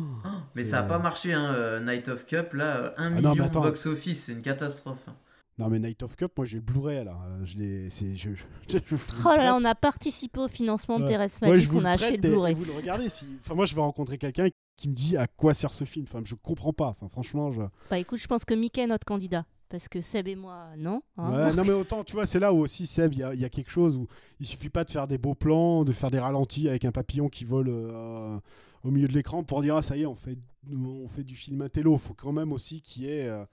Mais 0.55 0.63
c'est- 0.65 0.71
ça 0.71 0.79
a 0.79 0.83
pas 0.83 0.99
marché, 0.99 1.31
hein, 1.33 1.53
euh, 1.53 1.79
Night 1.79 2.09
of 2.09 2.25
Cup. 2.25 2.53
Là, 2.53 2.77
euh, 2.77 2.89
1 2.97 3.03
Ah 3.05 3.09
non, 3.09 3.29
mais 3.29 3.29
million 3.35 3.43
attends. 3.45 3.61
box-office, 3.61 4.23
c'est 4.25 4.33
une 4.33 4.41
catastrophe. 4.41 5.07
Non 5.57 5.67
mais 5.69 5.79
Night 5.79 6.01
of 6.03 6.15
Cup, 6.15 6.31
moi 6.37 6.45
j'ai 6.45 6.57
le 6.57 6.63
Blu-ray 6.63 7.05
là. 7.05 7.17
Euh, 7.27 7.45
Je 7.45 7.57
l'ai, 7.57 7.89
c'est, 7.91 8.15
je, 8.15 8.33
je- 8.33 8.43
je- 8.69 8.77
je 8.85 8.95
vous 8.95 9.03
Oh 9.25 9.29
là 9.29 9.37
là, 9.43 9.55
on 9.55 9.63
a 9.63 9.75
participé 9.75 10.39
au 10.39 10.47
financement 10.47 10.97
de 10.97 11.03
Ouais. 11.03 11.09
Thérèse 11.09 11.37
on 11.73 11.85
a 11.85 11.91
acheté 11.91 12.17
le 12.17 12.29
Blu-ray. 12.29 12.55
vous 12.55 12.65
le 12.65 12.71
regardez. 12.73 13.09
Si... 13.09 13.25
Enfin 13.41 13.53
moi 13.55 13.65
je 13.65 13.75
vais 13.75 13.81
rencontrer 13.81 14.17
quelqu'un 14.17 14.47
qui 14.77 14.89
me 14.89 14.93
dit 14.93 15.15
à 15.17 15.27
quoi 15.27 15.53
sert 15.53 15.71
ce 15.73 15.83
film. 15.85 16.05
Enfin 16.09 16.21
je 16.25 16.35
comprends 16.35 16.73
pas. 16.73 16.87
Enfin 16.87 17.07
franchement 17.09 17.51
je. 17.51 17.61
Bah 17.89 17.99
écoute, 17.99 18.19
je 18.19 18.27
pense 18.27 18.43
que 18.43 18.53
Mickey 18.53 18.81
est 18.81 18.87
notre 18.87 19.05
candidat. 19.05 19.45
Parce 19.71 19.87
que 19.87 20.01
Seb 20.01 20.27
et 20.27 20.35
moi, 20.35 20.67
non. 20.77 21.01
hein. 21.17 21.31
Ouais, 21.31 21.53
non 21.53 21.63
mais 21.63 21.71
autant 21.71 22.03
tu 22.03 22.13
vois 22.13 22.25
c'est 22.25 22.39
là 22.39 22.51
où 22.53 22.59
aussi 22.59 22.85
Seb 22.85 23.13
il 23.13 23.19
y, 23.19 23.23
a- 23.23 23.33
il 23.33 23.39
y 23.39 23.45
a 23.45 23.49
quelque 23.49 23.71
chose 23.71 23.95
où 23.97 24.07
il 24.39 24.45
suffit 24.45 24.69
pas 24.69 24.83
de 24.83 24.91
faire 24.91 25.07
des 25.07 25.17
beaux 25.17 25.33
plans, 25.33 25.83
de 25.85 25.93
faire 25.93 26.11
des 26.11 26.19
ralentis 26.19 26.67
avec 26.67 26.83
un 26.85 26.91
papillon 26.91 27.29
qui 27.29 27.45
vole 27.45 27.69
euh, 27.69 28.37
au 28.83 28.91
milieu 28.91 29.07
de 29.07 29.13
l'écran 29.13 29.43
pour 29.43 29.61
dire 29.61 29.77
ah 29.77 29.81
ça 29.81 29.95
y 29.95 30.01
est 30.01 30.05
on 30.05 30.15
fait 30.15 30.37
on 30.69 31.07
fait 31.07 31.23
du 31.23 31.35
film 31.35 31.61
intello. 31.61 31.97
Faut 31.97 32.13
quand 32.13 32.33
même 32.33 32.51
aussi 32.51 32.81
qu'il 32.81 33.03
y 33.03 33.07
ait 33.09 33.27
euh, 33.27 33.45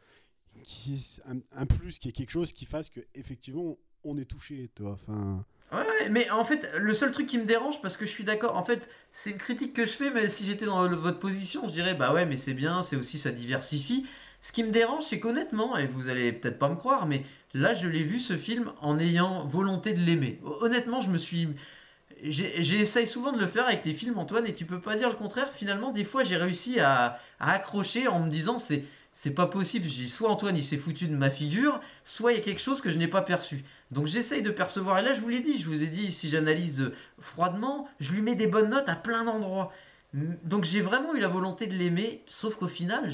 qu'il 0.64 0.94
y 0.94 0.96
ait 0.96 1.20
un, 1.30 1.38
un 1.62 1.66
plus, 1.66 1.98
qu'il 1.98 2.08
y 2.08 2.10
ait 2.10 2.12
quelque 2.12 2.30
chose 2.32 2.52
qui 2.52 2.66
fasse 2.66 2.90
que 2.90 3.00
effectivement 3.14 3.76
on 4.04 4.18
est 4.18 4.24
touché. 4.24 4.70
Tu 4.74 4.82
vois. 4.82 4.98
Enfin. 5.06 5.44
Ouais, 5.70 5.78
ouais, 5.80 6.08
mais 6.10 6.30
en 6.30 6.44
fait, 6.44 6.70
le 6.78 6.94
seul 6.94 7.12
truc 7.12 7.26
qui 7.26 7.36
me 7.36 7.44
dérange, 7.44 7.82
parce 7.82 7.98
que 7.98 8.06
je 8.06 8.10
suis 8.10 8.24
d'accord, 8.24 8.56
en 8.56 8.62
fait, 8.64 8.88
c'est 9.12 9.30
une 9.30 9.36
critique 9.36 9.74
que 9.74 9.84
je 9.84 9.90
fais, 9.92 10.10
mais 10.10 10.30
si 10.30 10.46
j'étais 10.46 10.64
dans 10.64 10.88
le- 10.88 10.96
votre 10.96 11.18
position, 11.18 11.68
je 11.68 11.72
dirais, 11.74 11.94
bah 11.94 12.14
ouais, 12.14 12.24
mais 12.24 12.36
c'est 12.36 12.54
bien, 12.54 12.80
c'est 12.80 12.96
aussi, 12.96 13.18
ça 13.18 13.32
diversifie. 13.32 14.06
Ce 14.41 14.53
qui 14.53 14.62
me 14.62 14.70
dérange, 14.70 15.05
c'est 15.05 15.18
qu'honnêtement, 15.18 15.76
et 15.76 15.86
vous 15.86 16.09
allez 16.09 16.32
peut-être 16.32 16.59
pas 16.59 16.68
me 16.68 16.76
croire, 16.76 17.07
mais 17.07 17.24
là, 17.55 17.74
je 17.74 17.89
l'ai 17.89 18.05
vu 18.05 18.20
ce 18.20 18.36
film 18.36 18.72
en 18.80 18.99
ayant 18.99 19.45
volonté 19.47 19.93
de 19.93 20.01
l'aimer. 20.01 20.41
Honnêtement, 20.61 21.01
je 21.01 21.11
me 21.11 21.18
suis. 21.18 21.49
J'essaye 22.22 23.07
souvent 23.07 23.32
de 23.32 23.39
le 23.39 23.47
faire 23.47 23.66
avec 23.66 23.80
tes 23.82 23.95
films, 23.95 24.18
Antoine, 24.18 24.47
et 24.47 24.55
tu 24.55 24.64
peux 24.64 24.80
pas 24.80 24.97
dire 24.97 25.09
le 25.09 25.14
contraire. 25.14 25.53
Finalement, 25.53 25.91
des 25.91 26.05
fois, 26.05 26.24
j'ai 26.24 26.36
réussi 26.36 26.80
à, 26.80 27.20
accrocher 27.41 28.09
en 28.09 28.20
me 28.20 28.30
disant, 28.30 28.59
c'est 28.59 28.84
c'est 29.12 29.32
pas 29.32 29.47
possible. 29.47 29.89
Soit 29.89 30.30
Antoine 30.30 30.57
il 30.57 30.62
s'est 30.62 30.76
foutu 30.76 31.09
de 31.09 31.16
ma 31.16 31.30
figure, 31.30 31.80
soit 32.05 32.32
il 32.32 32.39
y 32.39 32.41
a 32.41 32.45
quelque 32.45 32.61
chose 32.61 32.80
que 32.80 32.91
je 32.91 32.99
n'ai 32.99 33.09
pas 33.09 33.22
perçu. 33.22 33.64
Donc 33.91 34.07
j'essaye 34.07 34.43
de 34.43 34.51
percevoir. 34.51 34.99
Et 35.01 35.03
là, 35.03 35.12
je 35.14 35.20
vous 35.20 35.28
l'ai 35.28 35.41
dit, 35.41 35.59
je 35.59 35.66
vous 35.66 35.82
ai 35.82 35.89
dit, 35.89 36.12
si 36.12 36.28
j'analyse 36.28 36.80
euh, 36.82 36.95
froidement, 37.18 37.89
je 37.99 38.12
lui 38.12 38.20
mets 38.20 38.36
des 38.36 38.47
bonnes 38.47 38.70
notes 38.70 38.89
à 38.89 38.95
plein 38.95 39.24
d'endroits. 39.24 39.72
Donc 40.14 40.64
j'ai 40.64 40.80
vraiment 40.80 41.14
eu 41.14 41.20
la 41.20 41.28
volonté 41.28 41.66
de 41.66 41.74
l'aimer, 41.74 42.22
sauf 42.26 42.55
qu'au 42.57 42.68
final, 42.68 43.12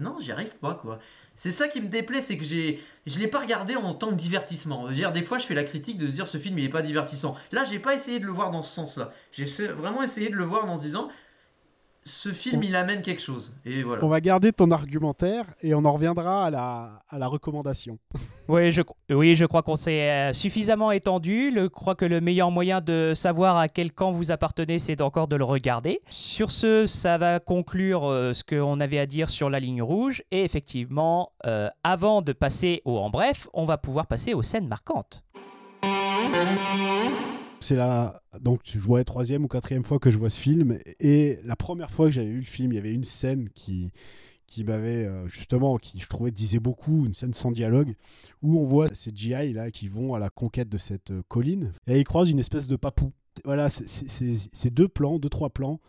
non, 0.00 0.18
j'y 0.20 0.32
arrive 0.32 0.56
pas 0.56 0.74
quoi. 0.74 0.98
C'est 1.34 1.52
ça 1.52 1.68
qui 1.68 1.80
me 1.80 1.88
déplaît, 1.88 2.20
c'est 2.20 2.36
que 2.36 2.44
j'ai, 2.44 2.82
je 3.06 3.18
l'ai 3.18 3.26
pas 3.26 3.38
regardé 3.38 3.74
en 3.74 3.94
tant 3.94 4.10
que 4.10 4.14
divertissement. 4.14 4.90
Dire, 4.90 5.10
des 5.10 5.22
fois, 5.22 5.38
je 5.38 5.46
fais 5.46 5.54
la 5.54 5.64
critique 5.64 5.96
de 5.96 6.06
se 6.06 6.12
dire 6.12 6.28
ce 6.28 6.36
film 6.36 6.58
il 6.58 6.64
est 6.66 6.70
pas 6.70 6.82
divertissant. 6.82 7.34
Là, 7.50 7.64
j'ai 7.64 7.78
pas 7.78 7.94
essayé 7.94 8.20
de 8.20 8.26
le 8.26 8.32
voir 8.32 8.50
dans 8.50 8.60
ce 8.60 8.74
sens-là. 8.74 9.12
J'ai 9.32 9.46
vraiment 9.68 10.02
essayé 10.02 10.28
de 10.28 10.36
le 10.36 10.44
voir 10.44 10.68
en 10.68 10.76
se 10.76 10.82
disant 10.82 11.08
ce 12.04 12.30
film 12.32 12.60
On- 12.60 12.62
il 12.62 12.74
amène 12.76 13.02
quelque 13.02 13.20
chose. 13.22 13.54
Et 13.64 13.82
voilà. 13.82 14.02
On 14.04 14.08
va 14.08 14.20
garder 14.20 14.52
ton 14.52 14.70
argumentaire 14.70 15.44
et 15.62 15.74
on 15.74 15.84
en 15.84 15.92
reviendra 15.92 16.46
à 16.46 16.50
la, 16.50 17.02
à 17.08 17.18
la 17.18 17.26
recommandation. 17.26 17.98
Oui, 18.48 18.72
je, 18.72 18.82
oui, 19.10 19.36
je 19.36 19.46
crois 19.46 19.62
qu'on 19.62 19.76
s'est 19.76 20.10
euh, 20.10 20.32
suffisamment 20.32 20.90
étendu. 20.90 21.52
Je 21.54 21.68
crois 21.68 21.94
que 21.94 22.04
le 22.04 22.20
meilleur 22.20 22.50
moyen 22.50 22.80
de 22.80 23.12
savoir 23.14 23.56
à 23.56 23.68
quel 23.68 23.92
camp 23.92 24.10
vous 24.10 24.32
appartenez, 24.32 24.80
c'est 24.80 25.00
encore 25.02 25.28
de 25.28 25.36
le 25.36 25.44
regarder. 25.44 26.00
Sur 26.08 26.50
ce, 26.50 26.84
ça 26.86 27.16
va 27.16 27.38
conclure 27.38 28.06
euh, 28.10 28.32
ce 28.32 28.42
qu'on 28.42 28.80
avait 28.80 28.98
à 28.98 29.06
dire 29.06 29.30
sur 29.30 29.50
la 29.50 29.60
ligne 29.60 29.82
rouge. 29.82 30.24
Et 30.32 30.42
effectivement, 30.42 31.30
euh, 31.46 31.68
avant 31.84 32.22
de 32.22 32.32
passer 32.32 32.82
au 32.84 32.98
en 32.98 33.08
bref, 33.08 33.46
on 33.52 33.66
va 33.66 33.78
pouvoir 33.78 34.08
passer 34.08 34.34
aux 34.34 34.42
scènes 34.42 34.66
marquantes. 34.66 35.22
C'est 37.62 37.76
la 37.76 38.22
donc 38.40 38.60
je 38.64 38.78
jouais 38.78 39.04
troisième 39.04 39.44
ou 39.44 39.48
quatrième 39.48 39.84
fois 39.84 39.98
que 39.98 40.10
je 40.10 40.16
vois 40.18 40.30
ce 40.30 40.40
film 40.40 40.78
et 40.98 41.38
la 41.44 41.56
première 41.56 41.90
fois 41.90 42.06
que 42.06 42.12
j'avais 42.12 42.30
vu 42.30 42.38
le 42.38 42.44
film, 42.44 42.72
il 42.72 42.76
y 42.76 42.78
avait 42.78 42.92
une 42.94 43.04
scène 43.04 43.48
qui 43.54 43.92
qui 44.46 44.64
m'avait 44.64 45.04
euh, 45.04 45.28
justement 45.28 45.76
qui 45.76 46.00
je 46.00 46.08
trouvais 46.08 46.30
disait 46.32 46.58
beaucoup, 46.58 47.06
une 47.06 47.14
scène 47.14 47.34
sans 47.34 47.52
dialogue 47.52 47.94
où 48.42 48.58
on 48.58 48.64
voit 48.64 48.88
ces 48.94 49.10
GI 49.14 49.52
là 49.52 49.70
qui 49.70 49.86
vont 49.88 50.14
à 50.14 50.18
la 50.18 50.30
conquête 50.30 50.68
de 50.68 50.78
cette 50.78 51.10
euh, 51.12 51.22
colline 51.28 51.72
et 51.86 51.98
ils 52.00 52.04
croisent 52.04 52.30
une 52.30 52.40
espèce 52.40 52.66
de 52.66 52.76
papou. 52.76 53.12
Voilà, 53.44 53.70
c'est- 53.70 54.70
deux 54.70 54.88
plans, 54.88 55.18
deux 55.18 55.28
trois 55.28 55.50
plans 55.50 55.80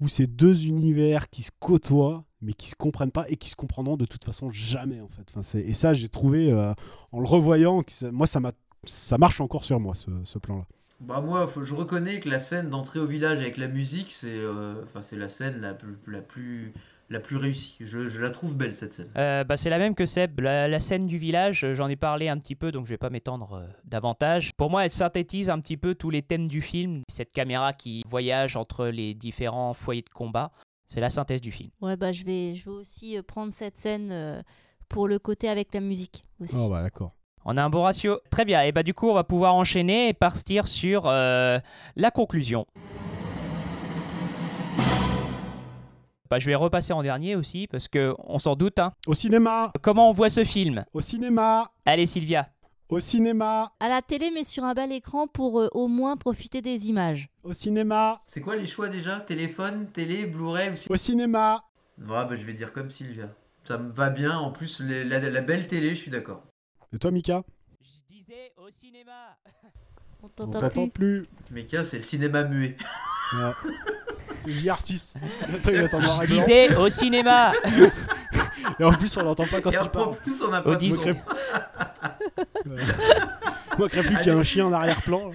où 0.00 0.08
c'est 0.08 0.26
deux 0.26 0.66
univers 0.66 1.28
qui 1.30 1.42
se 1.42 1.50
côtoient 1.58 2.24
mais 2.42 2.52
qui 2.52 2.68
se 2.68 2.74
comprennent 2.76 3.10
pas 3.10 3.28
et 3.30 3.36
qui 3.36 3.48
se 3.48 3.56
comprendront 3.56 3.96
de 3.96 4.04
toute 4.04 4.24
façon 4.24 4.50
jamais 4.50 5.00
en 5.00 5.08
fait. 5.08 5.32
Et 5.66 5.74
ça 5.74 5.94
j'ai 5.94 6.08
trouvé 6.10 6.52
euh, 6.52 6.72
en 7.12 7.18
le 7.20 7.26
revoyant 7.26 7.82
que 7.82 8.10
moi 8.10 8.26
ça 8.26 8.38
m'a 8.40 8.52
ça 8.86 9.16
marche 9.16 9.40
encore 9.40 9.64
sur 9.64 9.80
moi 9.80 9.94
ce, 9.94 10.10
ce 10.24 10.38
plan 10.38 10.58
là. 10.58 10.66
Bah 11.00 11.20
moi, 11.20 11.46
faut- 11.46 11.64
je 11.64 11.74
reconnais 11.74 12.20
que 12.20 12.28
la 12.28 12.38
scène 12.38 12.70
d'entrée 12.70 12.98
au 13.00 13.06
village 13.06 13.38
avec 13.38 13.56
la 13.56 13.68
musique, 13.68 14.12
c'est 14.12 14.28
euh, 14.38 14.82
enfin 14.84 15.02
c'est 15.02 15.16
la 15.16 15.28
scène 15.28 15.60
la 15.60 15.74
plus 15.74 15.96
la 16.06 16.20
plus 16.22 16.72
la 17.10 17.20
plus 17.20 17.36
réussie. 17.36 17.76
Je, 17.80 18.08
je 18.08 18.20
la 18.20 18.30
trouve 18.30 18.56
belle 18.56 18.74
cette 18.74 18.94
scène. 18.94 19.10
Euh, 19.18 19.44
bah, 19.44 19.58
c'est 19.58 19.68
la 19.68 19.78
même 19.78 19.94
que 19.94 20.06
Seb. 20.06 20.40
La, 20.40 20.66
la 20.68 20.80
scène 20.80 21.06
du 21.06 21.18
village, 21.18 21.62
euh, 21.62 21.74
j'en 21.74 21.88
ai 21.88 21.96
parlé 21.96 22.28
un 22.28 22.38
petit 22.38 22.54
peu, 22.54 22.72
donc 22.72 22.86
je 22.86 22.90
vais 22.90 22.96
pas 22.98 23.10
m'étendre 23.10 23.52
euh, 23.54 23.66
davantage. 23.84 24.52
Pour 24.54 24.70
moi, 24.70 24.84
elle 24.84 24.90
synthétise 24.90 25.50
un 25.50 25.60
petit 25.60 25.76
peu 25.76 25.94
tous 25.94 26.08
les 26.08 26.22
thèmes 26.22 26.48
du 26.48 26.62
film. 26.62 27.02
Cette 27.08 27.30
caméra 27.32 27.74
qui 27.74 28.02
voyage 28.08 28.56
entre 28.56 28.86
les 28.86 29.14
différents 29.14 29.74
foyers 29.74 30.00
de 30.02 30.08
combat, 30.08 30.50
c'est 30.86 31.00
la 31.00 31.10
synthèse 31.10 31.42
du 31.42 31.52
film. 31.52 31.70
Ouais, 31.82 31.96
bah 31.96 32.12
je 32.12 32.24
vais, 32.24 32.54
je 32.54 32.64
vais 32.64 32.70
aussi 32.70 33.18
euh, 33.18 33.22
prendre 33.22 33.52
cette 33.52 33.76
scène 33.76 34.10
euh, 34.10 34.40
pour 34.88 35.06
le 35.06 35.18
côté 35.18 35.48
avec 35.50 35.74
la 35.74 35.80
musique 35.80 36.22
aussi. 36.40 36.54
Oh 36.56 36.70
bah 36.70 36.82
d'accord. 36.82 37.12
On 37.44 37.56
a 37.56 37.62
un 37.62 37.70
bon 37.70 37.82
ratio. 37.82 38.18
Très 38.30 38.44
bien. 38.44 38.62
Et 38.62 38.72
bah 38.72 38.82
du 38.82 38.94
coup, 38.94 39.08
on 39.08 39.14
va 39.14 39.24
pouvoir 39.24 39.54
enchaîner 39.54 40.08
et 40.08 40.12
partir 40.14 40.66
sur 40.68 41.04
euh, 41.06 41.58
la 41.96 42.10
conclusion. 42.10 42.66
Bah, 46.30 46.38
je 46.38 46.46
vais 46.46 46.54
repasser 46.54 46.92
en 46.92 47.02
dernier 47.02 47.36
aussi 47.36 47.66
parce 47.66 47.86
que 47.86 48.14
on 48.18 48.38
s'en 48.38 48.56
doute. 48.56 48.78
hein. 48.78 48.92
Au 49.06 49.14
cinéma 49.14 49.70
Comment 49.82 50.08
on 50.10 50.12
voit 50.12 50.30
ce 50.30 50.42
film? 50.44 50.84
Au 50.94 51.00
cinéma 51.00 51.70
Allez 51.84 52.06
Sylvia. 52.06 52.48
Au 52.88 52.98
cinéma 52.98 53.72
À 53.80 53.88
la 53.88 54.02
télé, 54.02 54.30
mais 54.34 54.44
sur 54.44 54.64
un 54.64 54.74
bel 54.74 54.90
écran 54.92 55.26
pour 55.26 55.60
euh, 55.60 55.68
au 55.72 55.86
moins 55.88 56.16
profiter 56.16 56.60
des 56.62 56.88
images. 56.88 57.28
Au 57.42 57.52
cinéma 57.52 58.22
C'est 58.26 58.40
quoi 58.40 58.56
les 58.56 58.66
choix 58.66 58.88
déjà? 58.88 59.20
Téléphone, 59.20 59.88
télé, 59.92 60.24
Blu-ray 60.26 60.70
ou 60.70 60.92
Au 60.92 60.96
cinéma 60.96 61.64
Ouais, 61.98 62.06
bah 62.08 62.34
je 62.36 62.44
vais 62.44 62.52
dire 62.54 62.72
comme 62.72 62.90
Sylvia. 62.90 63.28
Ça 63.64 63.78
me 63.78 63.92
va 63.92 64.10
bien. 64.10 64.36
En 64.38 64.50
plus, 64.50 64.80
les- 64.80 65.04
la, 65.04 65.18
la 65.20 65.40
belle 65.40 65.66
télé, 65.66 65.90
je 65.90 66.00
suis 66.00 66.10
d'accord. 66.10 66.42
Et 66.94 66.98
toi 66.98 67.10
Mika 67.10 67.42
Je 67.82 68.14
disais 68.14 68.52
au 68.56 68.70
cinéma. 68.70 69.36
On 70.22 70.28
t'entend 70.28 70.88
plus. 70.88 70.90
plus. 70.90 71.26
Meka, 71.50 71.84
c'est 71.84 71.96
le 71.98 72.02
cinéma 72.02 72.44
muet. 72.44 72.76
Ouais. 73.34 73.50
C'est 74.46 74.64
The 74.64 74.68
Artist. 74.68 75.14
Ça, 75.60 75.72
il 75.72 75.78
attend 75.78 76.00
Je 76.00 76.06
blanc. 76.06 76.38
disais 76.38 76.76
au 76.76 76.88
cinéma. 76.88 77.52
Et 78.78 78.84
en 78.84 78.92
plus, 78.92 79.14
on 79.16 79.22
l'entend 79.22 79.46
pas 79.46 79.60
quand 79.60 79.70
Et 79.70 79.74
il 79.74 79.78
en 79.78 79.86
parle. 79.88 80.16
plus, 80.18 80.42
on 80.42 80.48
n'a 80.50 80.60
pas 80.62 80.76
de 80.76 80.88
son. 80.88 81.02
Il 82.66 83.78
manquerait 83.78 84.02
plus 84.02 84.16
qu'il 84.18 84.26
y 84.26 84.28
ait 84.30 84.32
un 84.32 84.42
chien 84.42 84.66
en 84.66 84.72
arrière-plan. 84.72 85.30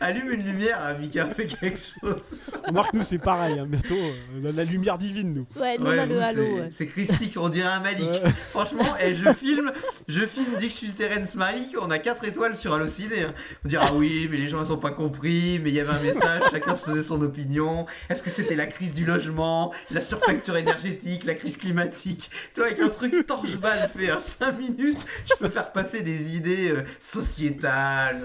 Allume 0.00 0.30
une 0.32 0.44
lumière, 0.46 0.78
hein, 0.82 0.94
Mika, 1.00 1.26
fais 1.26 1.46
quelque 1.46 1.78
chose. 1.78 2.40
Remarque, 2.66 2.92
nous, 2.94 3.02
c'est 3.02 3.18
pareil. 3.18 3.58
Hein. 3.58 3.66
Bientôt, 3.68 3.94
euh, 3.94 4.40
la, 4.42 4.52
la 4.52 4.64
lumière 4.64 4.98
divine, 4.98 5.32
nous. 5.34 5.46
Ouais, 5.60 5.78
nous 5.78 5.86
on 5.86 5.88
Ouais, 5.90 5.98
a 5.98 6.06
vous, 6.06 6.12
le 6.14 6.22
halo. 6.22 6.44
c'est- 6.70 6.84
ouais. 6.84 6.90
Christique, 6.90 7.36
on 7.38 7.48
dirait 7.48 7.68
un 7.68 7.80
Malik. 7.80 8.08
Ouais. 8.10 8.30
Franchement, 8.50 8.96
et 9.02 9.14
je 9.14 9.32
filme, 9.32 9.72
je 10.08 10.26
filme 10.26 10.52
dès 10.58 10.66
que 10.66 10.72
je 10.72 10.76
suis 10.76 10.90
Terence 10.92 11.34
Malik, 11.34 11.74
on 11.80 11.90
a 11.90 11.98
4 11.98 12.24
étoiles 12.24 12.56
sur 12.56 12.74
Allociné. 12.74 13.22
hein. 13.24 13.34
On 13.64 13.68
dirait, 13.68 13.86
ah 13.88 13.94
oui, 13.94 14.28
mais 14.30 14.36
les 14.36 14.48
gens 14.48 14.62
ils 14.64 14.72
ont 14.72 14.76
pas 14.78 14.90
compris, 14.90 15.60
mais 15.62 15.70
il 15.70 15.76
y 15.76 15.80
avait 15.80 15.92
un 15.94 16.00
message, 16.02 16.42
chacun 16.50 16.76
se 16.76 16.84
faisait 16.84 17.02
son 17.02 17.20
opinion. 17.22 17.86
Est-ce 18.10 18.22
que 18.22 18.30
c'était 18.30 18.56
la 18.56 18.66
crise 18.66 18.94
du 18.94 19.04
logement, 19.04 19.72
la 19.90 20.02
surfacture 20.02 20.56
énergétique, 20.56 21.24
la 21.24 21.34
crise 21.34 21.56
climatique? 21.56 22.30
Toi, 22.54 22.66
avec 22.66 22.78
un 22.80 22.88
truc 22.88 23.26
torche-balle 23.26 23.88
fait 23.96 24.10
à 24.10 24.18
5 24.18 24.58
minutes, 24.58 24.98
je 25.28 25.34
peux 25.36 25.48
faire 25.48 25.72
passer 25.72 26.02
des 26.02 26.36
idées 26.36 26.70
euh, 26.70 26.82
sociétales. 27.00 28.22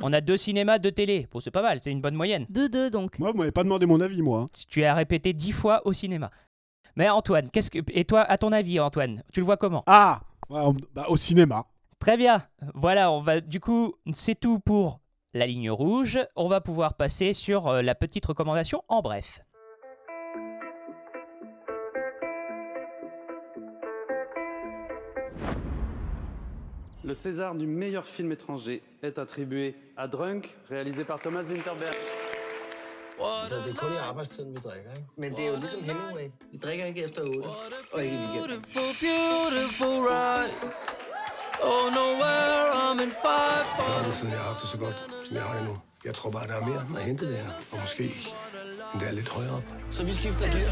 On 0.00 0.12
a 0.12 0.20
deux 0.20 0.36
cinémas, 0.36 0.78
deux 0.78 0.92
télé. 0.92 1.26
Bon, 1.32 1.40
c'est 1.40 1.50
pas 1.50 1.62
mal, 1.62 1.80
c'est 1.82 1.90
une 1.90 2.00
bonne 2.00 2.14
moyenne. 2.14 2.46
2-2 2.52 2.90
donc. 2.90 3.18
Moi, 3.18 3.32
vous 3.32 3.38
m'avez 3.38 3.50
pas 3.52 3.64
demandé 3.64 3.84
mon 3.86 4.00
avis, 4.00 4.22
moi. 4.22 4.40
hein. 4.42 4.46
Tu 4.68 4.84
as 4.84 4.94
répété 4.94 5.32
dix 5.32 5.52
fois 5.52 5.86
au 5.86 5.92
cinéma. 5.92 6.30
Mais 6.96 7.08
Antoine, 7.08 7.50
qu'est-ce 7.50 7.70
que 7.70 7.78
et 7.92 8.04
toi, 8.04 8.22
à 8.22 8.38
ton 8.38 8.52
avis, 8.52 8.78
Antoine, 8.80 9.22
tu 9.32 9.40
le 9.40 9.46
vois 9.46 9.56
comment? 9.56 9.82
Ah 9.86 10.20
Ouais, 10.50 10.60
on- 10.62 10.74
bah, 10.94 11.06
Au 11.08 11.16
cinéma. 11.16 11.66
Très 11.98 12.16
bien. 12.16 12.42
Voilà, 12.74 13.10
on 13.10 13.20
va 13.20 13.40
du 13.40 13.60
coup, 13.60 13.94
c'est 14.12 14.38
tout 14.38 14.60
pour 14.60 15.00
la 15.34 15.46
ligne 15.46 15.70
rouge. 15.70 16.18
On 16.36 16.48
va 16.48 16.60
pouvoir 16.60 16.94
passer 16.94 17.32
sur 17.32 17.66
euh, 17.66 17.82
la 17.82 17.94
petite 17.94 18.24
recommandation 18.26 18.82
en 18.88 19.02
bref. 19.02 19.40
Le 27.08 27.14
César 27.14 27.54
du 27.54 27.66
meilleur 27.66 28.04
film 28.04 28.32
étranger 28.32 28.82
est 29.02 29.18
attribué 29.18 29.74
à 29.96 30.08
Drunk, 30.08 30.54
réalisé 30.68 31.04
par 31.04 31.18
Thomas 31.18 31.44
Winterberg. 31.44 31.96
Det 33.48 33.70
er 33.70 33.74
kun 33.76 33.92
i 33.92 33.96
arbejdstiden, 33.96 34.52
vi 34.52 34.58
drikker, 34.58 34.90
ikke? 34.92 35.06
Men 35.16 35.32
det 35.36 35.44
er 35.44 35.48
jo 35.48 35.56
ligesom 35.56 35.82
Hemingway. 35.82 36.28
Vi 36.52 36.58
drikker 36.58 36.84
ikke 36.84 37.04
efter 37.04 37.22
8, 37.22 37.48
og 37.92 38.04
ikke 38.04 38.14
i 38.14 38.18
weekenden. 38.18 38.50
Jeg 38.50 38.84
har 43.78 43.98
aldrig 43.98 44.14
tidligere 44.14 44.42
haft 44.42 44.60
det 44.60 44.68
så 44.68 44.78
godt, 44.78 44.96
som 45.24 45.36
jeg 45.36 45.44
har 45.44 45.58
det 45.58 45.68
nu. 45.68 45.78
Jeg 46.04 46.14
tror 46.14 46.30
bare, 46.30 46.46
der 46.46 46.56
er 46.60 46.66
mere 46.66 46.98
at 47.00 47.04
hente 47.04 47.32
der, 47.32 47.44
og 47.72 47.78
måske 47.80 48.04
endda 48.94 49.10
lidt 49.12 49.28
højere 49.28 49.54
op. 49.56 49.64
Så 49.90 50.04
vi 50.04 50.12
skifter 50.12 50.46
gear. 50.46 50.68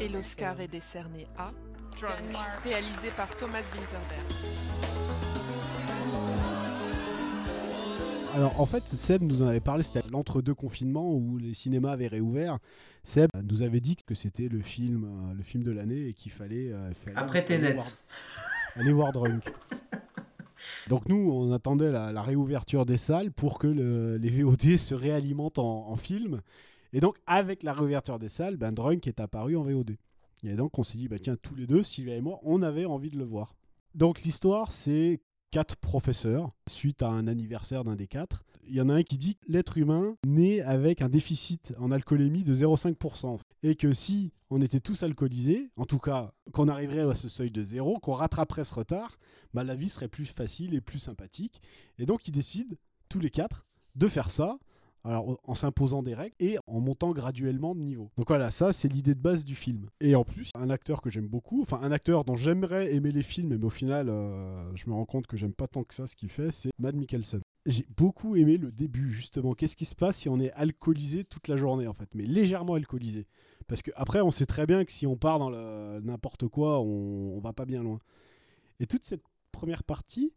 Et 0.00 0.10
l'Oscar 0.10 0.60
est 0.60 0.72
décerné 0.78 1.22
à 1.38 1.48
Drunk, 2.00 2.36
réalisé 2.64 3.10
par 3.16 3.34
Thomas 3.36 3.62
Winterberg. 3.74 4.26
Alors, 8.34 8.60
en 8.60 8.66
fait, 8.66 8.86
Seb 8.86 9.22
nous 9.22 9.42
en 9.42 9.46
avait 9.46 9.60
parlé, 9.60 9.82
c'était 9.82 10.02
l'entre-deux 10.12 10.54
confinements 10.54 11.10
où 11.14 11.38
les 11.38 11.54
cinémas 11.54 11.92
avaient 11.92 12.06
réouvert. 12.08 12.58
Seb 13.04 13.30
nous 13.42 13.62
avait 13.62 13.80
dit 13.80 13.96
que 13.96 14.14
c'était 14.14 14.48
le 14.48 14.60
film, 14.60 15.04
euh, 15.04 15.34
le 15.34 15.42
film 15.42 15.62
de 15.62 15.70
l'année 15.70 16.08
et 16.08 16.12
qu'il 16.12 16.32
fallait, 16.32 16.70
euh, 16.72 16.92
fallait 17.04 17.16
Après 17.16 17.44
Tenet. 17.44 17.72
voir- 17.74 17.86
aller 18.76 18.92
voir 18.92 19.12
Drunk. 19.12 19.44
Donc 20.88 21.08
nous, 21.08 21.30
on 21.32 21.52
attendait 21.52 21.90
la, 21.92 22.12
la 22.12 22.22
réouverture 22.22 22.84
des 22.84 22.98
salles 22.98 23.30
pour 23.32 23.58
que 23.58 23.68
le- 23.68 24.16
les 24.18 24.28
VOD 24.28 24.76
se 24.76 24.94
réalimentent 24.94 25.58
en, 25.58 25.88
en 25.88 25.96
film. 25.96 26.42
Et 26.92 27.00
donc, 27.00 27.16
avec 27.26 27.62
la 27.62 27.72
réouverture 27.72 28.18
des 28.18 28.28
salles, 28.28 28.56
ben, 28.56 28.72
Drunk 28.72 29.06
est 29.06 29.20
apparu 29.20 29.56
en 29.56 29.62
VOD. 29.62 29.96
Et 30.42 30.54
donc, 30.54 30.78
on 30.78 30.82
s'est 30.82 30.98
dit, 30.98 31.08
bah, 31.08 31.18
tiens, 31.18 31.36
tous 31.40 31.54
les 31.54 31.66
deux, 31.66 31.82
Sylvia 31.82 32.16
et 32.16 32.20
moi, 32.20 32.38
on 32.42 32.62
avait 32.62 32.84
envie 32.84 33.10
de 33.10 33.18
le 33.18 33.24
voir. 33.24 33.54
Donc, 33.94 34.22
l'histoire, 34.22 34.72
c'est 34.72 35.20
quatre 35.50 35.76
professeurs, 35.76 36.50
suite 36.68 37.02
à 37.02 37.08
un 37.08 37.26
anniversaire 37.26 37.84
d'un 37.84 37.96
des 37.96 38.06
quatre. 38.06 38.44
Il 38.68 38.74
y 38.74 38.80
en 38.80 38.88
a 38.88 38.94
un 38.94 39.02
qui 39.02 39.16
dit 39.16 39.36
que 39.36 39.50
l'être 39.50 39.78
humain 39.78 40.16
naît 40.26 40.60
avec 40.60 41.00
un 41.00 41.08
déficit 41.08 41.72
en 41.78 41.90
alcoolémie 41.90 42.44
de 42.44 42.54
0,5%. 42.54 43.38
Et 43.62 43.76
que 43.76 43.92
si 43.92 44.32
on 44.50 44.60
était 44.60 44.80
tous 44.80 45.02
alcoolisés, 45.02 45.70
en 45.76 45.86
tout 45.86 45.98
cas 45.98 46.32
qu'on 46.52 46.68
arriverait 46.68 47.10
à 47.10 47.14
ce 47.14 47.28
seuil 47.28 47.50
de 47.50 47.62
zéro, 47.62 47.98
qu'on 48.00 48.12
rattraperait 48.12 48.64
ce 48.64 48.74
retard, 48.74 49.18
bah, 49.54 49.64
la 49.64 49.76
vie 49.76 49.88
serait 49.88 50.08
plus 50.08 50.26
facile 50.26 50.74
et 50.74 50.80
plus 50.80 50.98
sympathique. 50.98 51.60
Et 51.98 52.06
donc 52.06 52.26
ils 52.28 52.32
décident, 52.32 52.76
tous 53.08 53.20
les 53.20 53.30
quatre, 53.30 53.66
de 53.94 54.08
faire 54.08 54.30
ça. 54.30 54.58
Alors, 55.06 55.38
en- 55.44 55.54
s'imposant 55.54 56.02
des 56.02 56.14
règles 56.14 56.34
et 56.40 56.58
en 56.66 56.80
montant 56.80 57.12
graduellement 57.12 57.74
de 57.74 57.80
niveau. 57.80 58.10
Donc 58.16 58.28
voilà, 58.28 58.50
ça 58.50 58.72
c'est 58.72 58.88
l'idée 58.88 59.14
de 59.14 59.20
base 59.20 59.44
du 59.44 59.54
film. 59.54 59.88
Et 60.00 60.14
en 60.14 60.24
plus, 60.24 60.50
un 60.54 60.68
acteur 60.68 61.00
que 61.00 61.08
j'aime 61.10 61.28
beaucoup, 61.28 61.62
enfin 61.62 61.78
un 61.82 61.92
acteur 61.92 62.24
dont 62.24 62.36
j'aimerais 62.36 62.92
aimer 62.94 63.12
les 63.12 63.22
films, 63.22 63.56
mais 63.56 63.64
au 63.64 63.70
final, 63.70 64.08
euh, 64.08 64.70
je 64.74 64.88
me 64.90 64.94
rends 64.94 65.04
compte 65.06 65.26
que 65.26 65.36
j'aime 65.36 65.52
pas 65.54 65.68
tant 65.68 65.84
que 65.84 65.94
ça 65.94 66.06
ce 66.06 66.16
qu'il 66.16 66.28
fait, 66.28 66.50
c'est 66.50 66.70
Matt 66.78 66.94
Mikkelsen. 66.96 67.40
J'ai 67.66 67.86
beaucoup 67.96 68.36
aimé 68.36 68.58
le 68.58 68.70
début 68.72 69.10
justement. 69.10 69.54
Qu'est-ce 69.54 69.76
qui 69.76 69.84
se 69.86 69.94
passe 69.94 70.16
si 70.18 70.28
on 70.28 70.38
est 70.40 70.52
alcoolisé 70.52 71.24
toute 71.24 71.48
la 71.48 71.56
journée 71.56 71.86
en 71.86 71.94
fait, 71.94 72.08
mais 72.14 72.24
légèrement 72.24 72.74
alcoolisé 72.74 73.26
Parce 73.68 73.82
que 73.82 73.90
après, 73.96 74.20
on 74.20 74.30
sait 74.30 74.46
très 74.46 74.66
bien 74.66 74.84
que 74.84 74.92
si 74.92 75.06
on 75.06 75.16
part 75.16 75.38
dans 75.38 75.50
n'importe 76.00 76.48
quoi, 76.48 76.80
on, 76.80 77.36
on 77.36 77.40
va 77.40 77.52
pas 77.52 77.64
bien 77.64 77.82
loin. 77.82 77.98
Et 78.80 78.86
toute 78.86 79.04
cette 79.04 79.22
première 79.52 79.82
partie, 79.84 80.32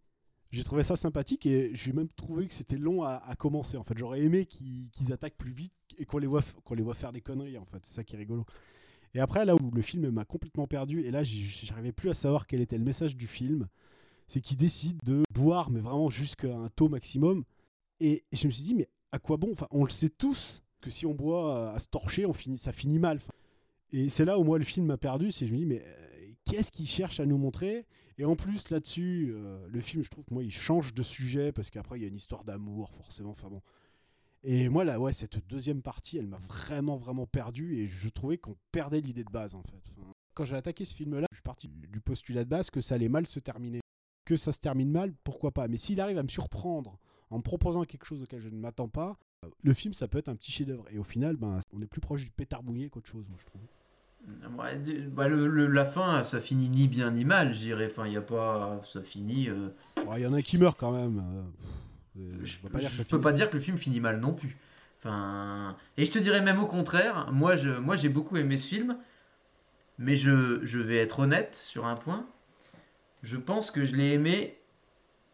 j'ai 0.51 0.63
trouvé 0.63 0.83
ça 0.83 0.95
sympathique 0.95 1.45
et 1.45 1.71
j'ai 1.73 1.93
même 1.93 2.09
trouvé 2.09 2.47
que 2.47 2.53
c'était 2.53 2.77
long 2.77 3.03
à, 3.03 3.35
commencer. 3.37 3.77
En 3.77 3.83
fait, 3.83 3.97
j'aurais 3.97 4.21
aimé 4.21 4.45
qu'ils 4.45 5.13
attaquent 5.13 5.37
plus 5.37 5.51
vite 5.51 5.73
et 5.97 6.05
qu'on 6.05 6.17
les, 6.17 6.27
voit 6.27 6.41
faire 6.93 7.11
des 7.11 7.21
conneries. 7.21 7.57
En 7.57 7.65
fait, 7.65 7.79
c'est 7.83 7.93
ça 7.93 8.03
qui 8.03 8.15
est 8.15 8.19
rigolo. 8.19 8.45
Et 9.13 9.19
après, 9.19 9.45
là 9.45 9.55
où 9.55 9.71
le 9.71 9.81
film 9.81 10.09
m'a 10.09 10.25
complètement 10.25 10.67
perdu, 10.67 11.01
et 11.01 11.11
là, 11.11 11.23
j'arrivais 11.23 11.91
plus 11.91 12.09
à 12.09 12.13
savoir 12.13 12.47
quel 12.47 12.61
était 12.61 12.77
le 12.77 12.83
message 12.83 13.15
du 13.15 13.27
film, 13.27 13.67
c'est 14.27 14.41
qu'ils 14.41 14.57
décident 14.57 14.99
de 15.03 15.23
boire, 15.33 15.69
mais 15.69 15.79
vraiment 15.79 16.09
jusqu'à 16.09 16.55
un 16.55 16.69
taux 16.69 16.89
maximum. 16.89 17.43
Et 17.99 18.23
je 18.31 18.47
me 18.47 18.51
suis 18.51 18.63
dit, 18.63 18.75
mais 18.75 18.87
à 19.11 19.19
quoi 19.19 19.37
bon? 19.37 19.49
Enfin, 19.51 19.67
on 19.71 19.83
le 19.83 19.89
sait 19.89 20.09
tous 20.09 20.63
que 20.81 20.89
si 20.89 21.05
on 21.05 21.13
boit 21.13 21.71
à 21.71 21.79
se 21.79 21.87
torcher, 21.87 22.25
ça 22.57 22.71
finit 22.71 22.99
mal. 22.99 23.19
Et 23.91 24.09
c'est 24.09 24.25
là 24.25 24.37
où 24.37 24.43
moi 24.43 24.57
le 24.57 24.63
film 24.63 24.85
m'a 24.85 24.97
perdu, 24.97 25.31
c'est 25.31 25.47
je 25.47 25.51
me 25.51 25.57
dis 25.57 25.65
mais 25.65 25.83
euh, 25.85 26.31
qu'est-ce 26.45 26.71
qu'il 26.71 26.87
cherche 26.87 27.19
à 27.19 27.25
nous 27.25 27.37
montrer? 27.37 27.85
Et 28.19 28.25
en 28.25 28.35
plus 28.35 28.69
là-dessus, 28.69 29.31
euh, 29.33 29.65
le 29.69 29.79
film, 29.79 30.03
je 30.03 30.09
trouve 30.09 30.25
que 30.25 30.33
moi 30.33 30.43
il 30.43 30.51
change 30.51 30.93
de 30.93 31.03
sujet 31.03 31.53
parce 31.53 31.69
qu'après 31.69 31.97
il 31.97 32.01
y 32.01 32.05
a 32.05 32.09
une 32.09 32.17
histoire 32.17 32.43
d'amour 32.43 32.91
forcément. 32.91 33.31
Enfin 33.31 33.49
bon. 33.49 33.61
Et 34.43 34.67
moi 34.67 34.83
là, 34.83 34.99
ouais, 34.99 35.13
cette 35.13 35.47
deuxième 35.47 35.81
partie, 35.81 36.17
elle 36.17 36.27
m'a 36.27 36.39
vraiment 36.39 36.97
vraiment 36.97 37.25
perdu 37.25 37.77
et 37.77 37.87
je 37.87 38.09
trouvais 38.09 38.37
qu'on 38.37 38.57
perdait 38.73 38.99
l'idée 38.99 39.23
de 39.23 39.31
base 39.31 39.55
en 39.55 39.63
fait. 39.63 39.81
Quand 40.33 40.43
j'ai 40.43 40.57
attaqué 40.57 40.83
ce 40.83 40.93
film-là, 40.95 41.27
je 41.31 41.37
suis 41.37 41.43
parti 41.43 41.69
du 41.69 42.01
postulat 42.01 42.43
de 42.43 42.49
base 42.49 42.69
que 42.69 42.81
ça 42.81 42.95
allait 42.95 43.07
mal 43.07 43.25
se 43.25 43.39
terminer. 43.39 43.79
Que 44.25 44.35
ça 44.35 44.51
se 44.51 44.59
termine 44.59 44.91
mal, 44.91 45.13
pourquoi 45.23 45.51
pas? 45.51 45.69
Mais 45.69 45.77
s'il 45.77 46.01
arrive 46.01 46.17
à 46.17 46.23
me 46.23 46.27
surprendre 46.27 46.99
en 47.29 47.37
me 47.37 47.43
proposant 47.43 47.85
quelque 47.85 48.05
chose 48.05 48.21
auquel 48.21 48.41
je 48.41 48.49
ne 48.49 48.57
m'attends 48.57 48.89
pas, 48.89 49.17
euh, 49.45 49.49
le 49.63 49.73
film 49.73 49.93
ça 49.93 50.09
peut 50.09 50.17
être 50.17 50.29
un 50.29 50.35
petit 50.35 50.51
chef-d'œuvre. 50.51 50.85
Et 50.91 50.97
au 50.97 51.03
final, 51.05 51.37
ben, 51.37 51.61
on 51.71 51.81
est 51.81 51.87
plus 51.87 52.01
proche 52.01 52.25
du 52.25 52.31
pétard 52.31 52.63
mouillé 52.63 52.89
qu'autre 52.89 53.07
chose, 53.07 53.29
moi 53.29 53.37
je 53.39 53.45
trouve. 53.45 53.61
Ouais, 54.57 54.75
bah, 55.07 55.27
le- 55.27 55.47
le- 55.47 55.67
la 55.67 55.85
fin, 55.85 56.23
ça 56.23 56.39
finit 56.39 56.69
ni 56.69 56.87
bien 56.87 57.11
ni 57.11 57.25
mal, 57.25 57.53
je 57.53 57.59
dirais. 57.59 57.87
Enfin, 57.91 58.05
il 58.05 58.13
y 58.13 58.17
a 58.17 58.21
pas, 58.21 58.79
ça 58.91 59.01
finit. 59.01 59.49
euh, 59.49 59.69
Il 60.15 60.21
y 60.21 60.25
en 60.27 60.33
a 60.33 60.41
qui 60.41 60.57
meurt 60.57 60.77
quand 60.79 60.91
même. 60.91 61.23
euh, 62.17 62.31
je 62.43 62.57
peux 62.57 62.69
pas 62.69 62.79
dire 62.79 62.89
je 62.91 63.03
peux 63.03 63.19
pas 63.21 63.31
dire 63.31 63.49
que 63.49 63.55
le 63.55 63.61
film 63.61 63.77
finit 63.77 63.99
mal 63.99 64.19
non 64.19 64.33
plus. 64.33 64.57
Enfin, 64.99 65.77
et 65.97 66.05
je 66.05 66.11
te 66.11 66.19
dirais 66.19 66.41
même 66.41 66.59
au 66.59 66.65
contraire. 66.65 67.29
Moi, 67.31 67.55
je, 67.55 67.69
moi, 67.69 67.95
j'ai 67.95 68.09
beaucoup 68.09 68.35
aimé 68.37 68.57
ce 68.57 68.67
film, 68.67 68.97
mais 69.97 70.15
je, 70.17 70.59
je 70.63 70.79
vais 70.79 70.97
être 70.97 71.19
honnête 71.19 71.55
sur 71.55 71.87
un 71.87 71.95
point. 71.95 72.27
Je 73.23 73.37
pense 73.37 73.71
que 73.71 73.85
je 73.85 73.95
l'ai 73.95 74.11
aimé 74.13 74.57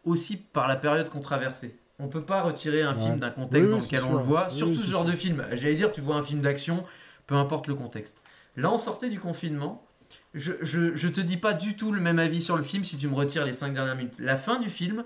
aussi 0.04 0.36
par 0.36 0.68
la 0.68 0.76
période 0.76 1.08
qu'on 1.10 1.20
traversait. 1.20 1.76
On 1.98 2.08
peut 2.08 2.22
pas 2.24 2.42
retirer 2.42 2.82
un 2.82 2.94
Ouais. 2.96 3.02
film 3.02 3.18
d'un 3.18 3.30
contexte 3.30 3.72
Oui, 3.72 3.78
dans 3.78 3.84
lequel 3.84 4.04
on 4.04 4.14
le 4.16 4.22
voit, 4.22 4.46
Oui, 4.48 4.54
surtout 4.54 4.82
ce 4.82 4.90
genre 4.90 5.02
sûr. 5.02 5.10
de 5.12 5.16
film. 5.16 5.44
J'allais 5.52 5.74
dire, 5.74 5.92
tu 5.92 6.00
vois 6.00 6.16
un 6.16 6.22
film 6.22 6.40
d'action, 6.40 6.84
peu 7.26 7.34
importe 7.34 7.66
le 7.66 7.74
contexte. 7.74 8.22
Là, 8.56 8.72
on 8.72 8.78
sortait 8.78 9.10
du 9.10 9.20
confinement. 9.20 9.82
Je, 10.34 10.52
je, 10.62 10.94
je 10.94 11.08
te 11.08 11.20
dis 11.20 11.36
pas 11.36 11.52
du 11.52 11.76
tout 11.76 11.92
le 11.92 12.00
même 12.00 12.18
avis 12.18 12.40
sur 12.40 12.56
le 12.56 12.62
film 12.62 12.84
si 12.84 12.96
tu 12.96 13.08
me 13.08 13.14
retires 13.14 13.44
les 13.44 13.52
5 13.52 13.72
dernières 13.74 13.96
minutes. 13.96 14.14
La 14.18 14.36
fin 14.36 14.58
du 14.60 14.70
film, 14.70 15.04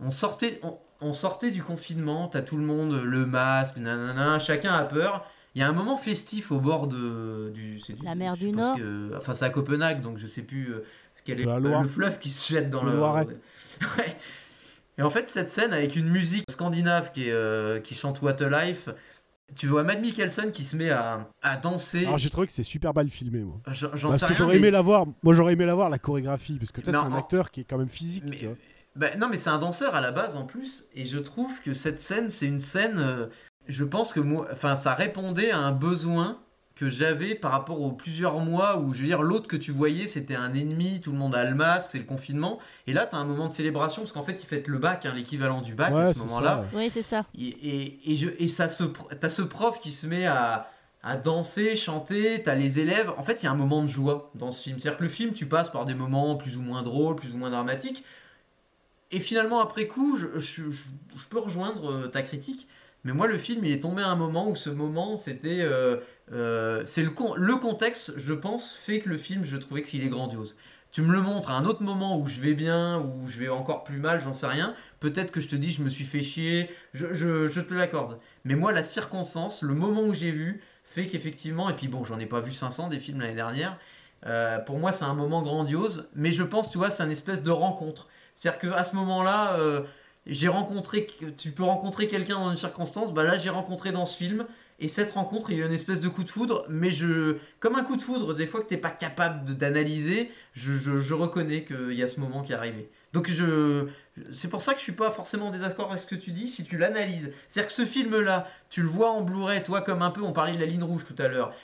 on 0.00 0.10
sortait, 0.10 0.58
on, 0.62 0.78
on 1.00 1.12
sortait 1.12 1.50
du 1.50 1.62
confinement, 1.62 2.28
t'as 2.28 2.42
tout 2.42 2.56
le 2.56 2.64
monde, 2.64 2.94
le 3.04 3.26
masque, 3.26 3.76
nanana, 3.76 4.38
chacun 4.38 4.72
a 4.72 4.84
peur. 4.84 5.26
Il 5.54 5.60
y 5.60 5.62
a 5.62 5.68
un 5.68 5.72
moment 5.72 5.98
festif 5.98 6.50
au 6.50 6.60
bord 6.60 6.86
de, 6.86 7.50
du, 7.52 7.78
c'est 7.80 7.92
du- 7.92 8.04
La 8.04 8.14
mer 8.14 8.36
du 8.36 8.52
Nord. 8.52 8.76
que- 8.76 9.12
enfin, 9.18 9.34
c'est 9.34 9.44
à 9.44 9.50
Copenhague, 9.50 10.00
donc 10.00 10.16
je 10.16 10.26
sais 10.26 10.40
plus 10.42 10.72
euh, 10.72 10.84
quel 11.26 11.40
est 11.40 11.44
le 11.44 11.88
fleuve 11.88 12.18
qui 12.18 12.30
se 12.30 12.52
jette 12.54 12.70
dans 12.70 12.82
Le 12.82 12.92
le. 12.92 12.96
Loiret. 12.96 13.26
Ouais. 13.98 14.16
Et 14.98 15.02
en 15.02 15.10
fait, 15.10 15.28
cette 15.28 15.50
scène 15.50 15.72
avec 15.72 15.96
une 15.96 16.08
musique 16.10 16.44
scandinave 16.50 17.12
qui, 17.12 17.28
est, 17.28 17.32
euh, 17.32 17.80
qui 17.80 17.94
chante 17.94 18.20
What 18.22 18.42
a 18.42 18.64
Life, 18.64 18.88
tu 19.54 19.66
vois 19.66 19.84
Matt 19.84 20.00
Mikkelsen 20.00 20.50
qui 20.52 20.64
se 20.64 20.76
met 20.76 20.90
à, 20.90 21.28
à 21.42 21.56
danser. 21.56 22.04
Alors 22.06 22.18
j'ai 22.18 22.30
trouvé 22.30 22.46
que 22.46 22.52
c'est 22.52 22.62
super 22.62 22.94
mal 22.94 23.08
filmé, 23.10 23.40
moi. 23.40 23.60
J'en- 23.68 23.94
j'en 23.94 24.08
Parce 24.10 24.20
sais 24.20 24.26
que 24.26 24.30
rien, 24.30 24.38
j'aurais 24.38 24.52
mais- 24.54 24.58
aimé 24.60 24.70
la 24.70 24.80
voir. 24.82 25.06
Moi, 25.22 25.34
j'aurais 25.34 25.52
aimé 25.54 25.66
la 25.66 25.74
voir 25.74 25.90
la 25.90 25.98
chorégraphie, 25.98 26.58
parce 26.58 26.72
que 26.72 26.80
c'est 26.84 26.94
un 26.94 27.12
acteur 27.12 27.50
qui 27.50 27.60
est 27.60 27.64
quand 27.64 27.78
même 27.78 27.88
physique. 27.88 28.24
tu 28.36 28.46
vois. 28.46 28.56
Bah, 28.94 29.06
non, 29.18 29.28
mais 29.30 29.38
c'est 29.38 29.48
un 29.50 29.58
danseur 29.58 29.94
à 29.94 30.00
la 30.02 30.12
base 30.12 30.36
en 30.36 30.44
plus, 30.44 30.84
et 30.94 31.06
je 31.06 31.18
trouve 31.18 31.60
que 31.62 31.72
cette 31.72 31.98
scène, 31.98 32.28
c'est 32.30 32.46
une 32.46 32.58
scène. 32.60 32.98
euh, 32.98 33.26
je 33.68 33.84
pense 33.84 34.12
que 34.12 34.20
moi, 34.20 34.48
enfin, 34.52 34.74
ça 34.74 34.92
répondait 34.94 35.50
à 35.50 35.58
un 35.58 35.72
besoin 35.72 36.41
que 36.82 36.88
j'avais 36.90 37.36
par 37.36 37.52
rapport 37.52 37.80
aux 37.80 37.92
plusieurs 37.92 38.38
mois 38.38 38.76
où, 38.78 38.92
je 38.92 39.02
veux 39.02 39.06
dire, 39.06 39.22
l'autre 39.22 39.46
que 39.46 39.56
tu 39.56 39.70
voyais, 39.70 40.08
c'était 40.08 40.34
un 40.34 40.52
ennemi, 40.52 41.00
tout 41.00 41.12
le 41.12 41.18
monde 41.18 41.32
a 41.34 41.44
le 41.44 41.54
masque, 41.54 41.90
c'est 41.92 41.98
le 41.98 42.04
confinement, 42.04 42.58
et 42.88 42.92
là, 42.92 43.06
tu 43.06 43.14
as 43.14 43.18
un 43.20 43.24
moment 43.24 43.46
de 43.46 43.52
célébration 43.52 44.02
parce 44.02 44.10
qu'en 44.10 44.24
fait, 44.24 44.42
ils 44.42 44.46
fêtent 44.46 44.66
le 44.66 44.78
bac, 44.78 45.06
hein, 45.06 45.12
l'équivalent 45.14 45.60
du 45.60 45.74
bac 45.74 45.94
Ouais, 45.94 46.00
à 46.00 46.12
ce 46.14 46.18
moment-là. 46.18 46.64
Oui, 46.74 46.90
c'est 46.90 47.02
ça. 47.02 47.24
Et, 47.38 47.46
et, 47.46 48.10
et, 48.10 48.16
je, 48.16 48.28
et 48.36 48.48
ça 48.48 48.68
se, 48.68 48.82
t'as 49.20 49.30
ce 49.30 49.42
prof 49.42 49.78
qui 49.78 49.92
se 49.92 50.08
met 50.08 50.26
à, 50.26 50.68
à 51.04 51.16
danser, 51.16 51.76
chanter, 51.76 52.42
t'as 52.42 52.56
les 52.56 52.80
élèves. 52.80 53.10
En 53.16 53.22
fait, 53.22 53.42
il 53.42 53.46
y 53.46 53.48
a 53.48 53.52
un 53.52 53.56
moment 53.56 53.82
de 53.82 53.88
joie 53.88 54.32
dans 54.34 54.50
ce 54.50 54.62
film. 54.64 54.80
C'est-à-dire 54.80 54.98
que 54.98 55.04
le 55.04 55.08
film, 55.10 55.32
tu 55.34 55.46
passes 55.46 55.70
par 55.70 55.84
des 55.84 55.94
moments 55.94 56.34
plus 56.34 56.56
ou 56.56 56.62
moins 56.62 56.82
drôles, 56.82 57.14
plus 57.14 57.32
ou 57.32 57.36
moins 57.38 57.50
dramatiques. 57.50 58.02
Et 59.12 59.20
finalement, 59.20 59.60
après 59.60 59.86
coup, 59.86 60.16
je, 60.16 60.38
je- 60.38 60.70
je- 60.70 60.82
je 61.16 61.26
peux 61.28 61.38
rejoindre 61.38 61.92
euh, 61.92 62.06
ta 62.08 62.22
critique. 62.22 62.66
Mais 63.04 63.12
moi, 63.12 63.26
le 63.26 63.36
film, 63.38 63.64
il 63.64 63.72
est 63.72 63.80
tombé 63.80 64.02
à 64.02 64.08
un 64.08 64.16
moment 64.16 64.48
où 64.48 64.54
ce 64.56 64.70
moment, 64.70 65.16
c'était. 65.16 65.60
euh, 65.62 65.96
euh, 66.32 66.82
c'est 66.84 67.02
le, 67.02 67.10
con- 67.10 67.34
le 67.36 67.56
contexte, 67.56 68.12
je 68.16 68.32
pense, 68.32 68.72
fait 68.74 69.00
que 69.00 69.08
le 69.08 69.16
film, 69.16 69.44
je 69.44 69.56
trouvais 69.56 69.82
qu'il 69.82 70.04
est 70.04 70.08
grandiose. 70.08 70.56
Tu 70.92 71.02
me 71.02 71.12
le 71.12 71.20
montres 71.22 71.50
à 71.50 71.56
un 71.56 71.64
autre 71.64 71.82
moment 71.82 72.18
où 72.18 72.26
je 72.26 72.40
vais 72.40 72.54
bien, 72.54 72.98
où 73.00 73.28
je 73.28 73.38
vais 73.38 73.48
encore 73.48 73.82
plus 73.84 73.98
mal, 73.98 74.20
j'en 74.22 74.32
sais 74.32 74.46
rien. 74.46 74.74
Peut-être 75.00 75.32
que 75.32 75.40
je 75.40 75.48
te 75.48 75.56
dis, 75.56 75.72
je 75.72 75.82
me 75.82 75.88
suis 75.88 76.04
fait 76.04 76.22
chier, 76.22 76.70
je, 76.94 77.12
je- 77.12 77.48
je 77.48 77.60
te 77.60 77.74
l'accorde. 77.74 78.18
Mais 78.44 78.54
moi, 78.54 78.72
la 78.72 78.82
circonstance, 78.84 79.62
le 79.62 79.74
moment 79.74 80.02
où 80.02 80.14
j'ai 80.14 80.30
vu, 80.30 80.62
fait 80.84 81.06
qu'effectivement, 81.06 81.70
et 81.70 81.74
puis 81.74 81.88
bon, 81.88 82.04
j'en 82.04 82.18
ai 82.20 82.26
pas 82.26 82.40
vu 82.40 82.52
500 82.52 82.88
des 82.88 83.00
films 83.00 83.20
l'année 83.20 83.34
dernière, 83.34 83.78
euh, 84.26 84.58
pour 84.58 84.78
moi, 84.78 84.92
c'est 84.92 85.04
un 85.04 85.14
moment 85.14 85.42
grandiose, 85.42 86.08
mais 86.14 86.30
je 86.32 86.42
pense, 86.42 86.70
tu 86.70 86.78
vois, 86.78 86.90
c'est 86.90 87.02
une 87.02 87.10
espèce 87.10 87.42
de 87.42 87.50
rencontre. 87.50 88.08
C'est-à-dire 88.34 88.60
qu'à 88.72 88.84
ce 88.84 88.94
moment-là, 88.96 89.56
j'ai 90.26 90.48
rencontré, 90.48 91.06
tu 91.36 91.50
peux 91.50 91.64
rencontrer 91.64 92.06
quelqu'un 92.06 92.38
dans 92.38 92.50
une 92.50 92.56
circonstance, 92.56 93.12
bah 93.12 93.22
là, 93.22 93.36
j'ai 93.36 93.50
rencontré 93.50 93.92
dans 93.92 94.04
ce 94.04 94.16
film, 94.16 94.46
et 94.78 94.88
cette 94.88 95.12
rencontre, 95.12 95.50
il 95.50 95.58
y 95.58 95.62
a 95.62 95.66
une 95.66 95.72
espèce 95.72 96.00
de 96.00 96.08
coup 96.08 96.24
de 96.24 96.30
foudre, 96.30 96.64
mais 96.68 96.90
je, 96.90 97.36
comme 97.60 97.76
un 97.76 97.84
coup 97.84 97.96
de 97.96 98.02
foudre, 98.02 98.34
des 98.34 98.46
fois 98.46 98.60
que 98.62 98.66
t'es 98.66 98.76
pas 98.76 98.90
capable 98.90 99.56
d'analyser, 99.56 100.32
je, 100.54 100.72
je, 100.72 100.98
je 100.98 101.14
reconnais 101.14 101.64
qu'il 101.64 101.92
y 101.92 102.02
a 102.02 102.08
ce 102.08 102.18
moment 102.18 102.42
qui 102.42 102.52
est 102.52 102.56
arrivé. 102.56 102.90
Donc 103.12 103.30
je, 103.30 103.86
c'est 104.32 104.48
pour 104.48 104.62
ça 104.62 104.72
que 104.72 104.78
je 104.78 104.84
suis 104.84 104.92
pas 104.92 105.10
forcément 105.10 105.48
en 105.48 105.50
désaccord 105.50 105.90
avec 105.90 106.02
ce 106.02 106.06
que 106.06 106.14
tu 106.14 106.32
dis 106.32 106.48
si 106.48 106.64
tu 106.64 106.78
l'analyses. 106.78 107.32
C'est-à-dire 107.46 107.68
que 107.68 107.74
ce 107.74 107.86
film-là, 107.86 108.48
tu 108.70 108.82
le 108.82 108.88
vois 108.88 109.12
en 109.12 109.20
Blu-ray, 109.20 109.62
toi 109.62 109.82
comme 109.82 110.02
un 110.02 110.10
peu, 110.10 110.22
on 110.22 110.32
parlait 110.32 110.54
de 110.54 110.60
la 110.60 110.66
ligne 110.66 110.82
rouge 110.82 111.04
tout 111.04 111.20
à 111.22 111.28
l'heure. 111.28 111.54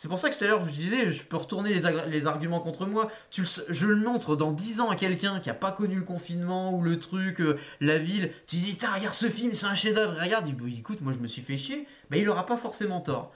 C'est 0.00 0.06
pour 0.06 0.20
ça 0.20 0.30
que 0.30 0.38
tout 0.38 0.44
à 0.44 0.46
l'heure 0.46 0.64
je 0.64 0.70
disais, 0.70 1.10
je 1.10 1.24
peux 1.24 1.36
retourner 1.36 1.74
les, 1.74 2.26
arguments 2.28 2.60
contre 2.60 2.86
moi. 2.86 3.10
Tu 3.30 3.44
je 3.68 3.86
le 3.88 3.96
montre 3.96 4.36
dans 4.36 4.52
10 4.52 4.80
ans 4.80 4.90
à 4.90 4.94
quelqu'un 4.94 5.40
qui 5.40 5.50
a 5.50 5.54
pas 5.54 5.72
connu 5.72 5.96
le 5.96 6.04
confinement 6.04 6.72
ou 6.72 6.82
le 6.82 7.00
truc, 7.00 7.40
euh, 7.40 7.58
la 7.80 7.98
ville. 7.98 8.30
Tu 8.46 8.54
dis, 8.54 8.78
regarde 8.80 9.12
ce 9.12 9.28
film, 9.28 9.52
c'est 9.54 9.66
un 9.66 9.74
chef-d'œuvre. 9.74 10.16
Regarde, 10.22 10.46
il 10.46 10.54
dit, 10.54 10.62
Bah, 10.62 10.70
écoute, 10.78 11.00
moi 11.00 11.12
je 11.12 11.18
me 11.18 11.26
suis 11.26 11.42
fait 11.42 11.56
chier. 11.56 11.88
Mais 12.10 12.20
il 12.20 12.28
aura 12.28 12.46
pas 12.46 12.56
forcément 12.56 13.00
tort. 13.00 13.34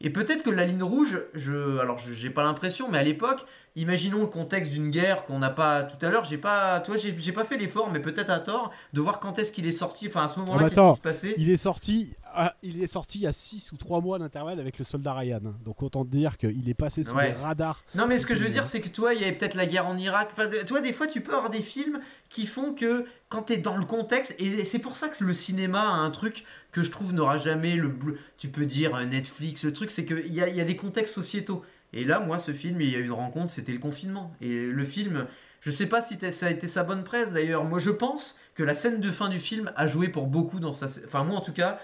Et 0.00 0.08
peut-être 0.10 0.42
que 0.42 0.50
la 0.50 0.64
ligne 0.64 0.82
rouge, 0.82 1.20
je, 1.34 1.78
alors 1.78 1.98
j'ai 1.98 2.30
pas 2.30 2.42
l'impression, 2.42 2.88
mais 2.90 2.96
à 2.98 3.02
l'époque, 3.02 3.44
imaginons 3.76 4.20
le 4.20 4.26
contexte 4.26 4.72
d'une 4.72 4.90
guerre 4.90 5.24
qu'on 5.24 5.38
n'a 5.38 5.50
pas 5.50 5.82
tout 5.84 6.04
à 6.04 6.08
l'heure. 6.08 6.24
J'ai 6.24 6.38
pas, 6.38 6.80
toi, 6.80 6.96
j'ai 6.96 7.32
pas 7.32 7.44
fait 7.44 7.58
l'effort, 7.58 7.90
mais 7.92 8.00
peut-être 8.00 8.30
à 8.30 8.40
tort, 8.40 8.70
de 8.94 9.00
voir 9.02 9.20
quand 9.20 9.38
est-ce 9.38 9.52
qu'il 9.52 9.66
est 9.66 9.72
sorti. 9.72 10.06
Enfin, 10.08 10.24
à 10.24 10.28
ce 10.28 10.34
Ah, 10.36 10.40
moment-là, 10.40 10.62
mais 10.64 10.68
qu'est-ce 10.70 10.80
attends, 10.80 10.90
qui 10.92 10.96
se 10.96 11.02
passait 11.02 11.34
il 11.36 11.50
est 11.50 11.56
sorti, 11.58 12.14
à- 12.32 12.54
il 12.62 12.82
est 12.82 12.86
sorti 12.86 13.26
à 13.26 13.32
6 13.34 13.72
ou 13.72 13.76
3 13.76 14.00
mois 14.00 14.18
d'intervalle 14.18 14.58
avec 14.58 14.78
le 14.78 14.86
soldat 14.86 15.12
Ryan. 15.12 15.40
Donc 15.64 15.82
autant 15.82 16.04
te 16.06 16.10
dire 16.10 16.38
qu'il 16.38 16.66
est 16.68 16.74
passé 16.74 17.04
sous 17.04 17.12
Ouais. 17.14 17.32
les 17.36 17.42
radars. 17.42 17.82
Non, 17.94 18.06
mais 18.06 18.18
ce 18.18 18.26
que 18.26 18.34
je 18.34 18.42
veux 18.42 18.48
dire, 18.50 18.66
c'est 18.66 18.80
que 18.80 18.88
toi, 18.88 19.12
il 19.12 19.20
y 19.20 19.24
avait 19.24 19.34
peut-être 19.34 19.54
la 19.54 19.66
guerre 19.66 19.86
en 19.86 19.98
Irak. 19.98 20.30
Enfin, 20.32 20.48
toi, 20.66 20.80
des 20.80 20.94
fois, 20.94 21.06
tu 21.06 21.20
peux 21.20 21.34
avoir 21.34 21.50
des 21.50 21.60
films 21.60 22.00
qui 22.30 22.46
font 22.46 22.72
que 22.72 23.04
quand 23.30 23.42
t'es 23.42 23.58
dans 23.58 23.76
le 23.76 23.84
contexte, 23.84 24.34
et 24.40 24.64
c'est 24.64 24.80
pour 24.80 24.96
ça 24.96 25.08
que 25.08 25.24
le 25.24 25.32
cinéma 25.32 25.80
a 25.80 25.92
un 25.92 26.10
truc 26.10 26.44
que 26.72 26.82
je 26.82 26.90
trouve 26.90 27.14
n'aura 27.14 27.38
jamais 27.38 27.76
le. 27.76 27.94
Tu 28.36 28.48
peux 28.48 28.66
dire 28.66 28.96
euh, 28.96 29.04
Netflix, 29.04 29.64
le 29.64 29.72
truc, 29.72 29.90
c'est 29.92 30.04
qu'il 30.04 30.34
y 30.34 30.42
a, 30.42 30.48
y 30.48 30.60
a 30.60 30.64
des 30.64 30.76
contextes 30.76 31.14
sociétaux. 31.14 31.64
Et 31.92 32.04
là, 32.04 32.18
moi, 32.18 32.38
ce 32.38 32.52
film, 32.52 32.80
il 32.80 32.90
y 32.90 32.96
a 32.96 32.98
une 32.98 33.12
rencontre, 33.12 33.50
c'était 33.50 33.72
le 33.72 33.78
confinement. 33.78 34.34
Et 34.40 34.66
le 34.66 34.84
film, 34.84 35.26
je 35.60 35.70
sais 35.70 35.86
pas 35.86 36.02
si 36.02 36.18
ça 36.32 36.46
a 36.46 36.50
été 36.50 36.66
sa 36.66 36.82
bonne 36.82 37.04
presse 37.04 37.32
d'ailleurs. 37.32 37.64
Moi, 37.64 37.78
je 37.78 37.90
pense 37.90 38.36
que 38.56 38.64
la 38.64 38.74
scène 38.74 39.00
de 39.00 39.08
fin 39.10 39.28
du 39.28 39.38
film 39.38 39.72
a 39.76 39.86
joué 39.86 40.08
pour 40.08 40.26
beaucoup 40.26 40.58
dans 40.58 40.72
sa. 40.72 40.86
Enfin, 41.06 41.22
moi, 41.22 41.36
en 41.36 41.40
tout 41.40 41.52
cas, 41.52 41.78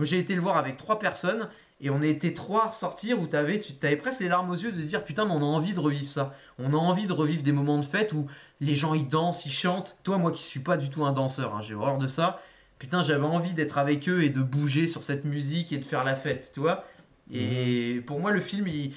j'ai 0.00 0.18
été 0.18 0.34
le 0.34 0.40
voir 0.40 0.56
avec 0.56 0.76
trois 0.76 0.98
personnes. 0.98 1.48
Et 1.80 1.90
on 1.90 2.02
été 2.02 2.34
trois 2.34 2.64
à 2.64 2.68
ressortir 2.68 3.20
où 3.20 3.26
t'avais, 3.26 3.60
tu 3.60 3.72
avais 3.86 3.96
presque 3.96 4.20
les 4.20 4.28
larmes 4.28 4.50
aux 4.50 4.56
yeux 4.56 4.72
de 4.72 4.82
dire 4.82 5.04
putain, 5.04 5.24
mais 5.24 5.32
on 5.32 5.42
a 5.42 5.44
envie 5.44 5.74
de 5.74 5.80
revivre 5.80 6.10
ça. 6.10 6.34
On 6.58 6.72
a 6.72 6.76
envie 6.76 7.06
de 7.06 7.12
revivre 7.12 7.42
des 7.42 7.52
moments 7.52 7.78
de 7.78 7.84
fête 7.84 8.12
où 8.12 8.26
les 8.60 8.74
gens 8.74 8.94
ils 8.94 9.06
dansent, 9.06 9.46
ils 9.46 9.52
chantent. 9.52 9.96
Toi, 10.02 10.18
moi 10.18 10.32
qui 10.32 10.42
suis 10.42 10.60
pas 10.60 10.76
du 10.76 10.90
tout 10.90 11.04
un 11.04 11.12
danseur, 11.12 11.54
hein, 11.54 11.60
j'ai 11.62 11.74
horreur 11.74 11.98
de 11.98 12.08
ça. 12.08 12.40
putain, 12.78 13.02
j'avais 13.02 13.26
envie 13.26 13.54
d'être 13.54 13.78
avec 13.78 14.08
eux 14.08 14.22
et 14.22 14.30
de 14.30 14.40
bouger 14.40 14.88
sur 14.88 15.02
cette 15.02 15.24
musique 15.24 15.72
et 15.72 15.78
de 15.78 15.84
faire 15.84 16.04
la 16.04 16.16
fête, 16.16 16.50
tu 16.52 16.60
vois. 16.60 16.84
Et 17.30 18.02
pour 18.06 18.20
moi, 18.20 18.30
le 18.32 18.40
film, 18.40 18.66
il... 18.68 18.94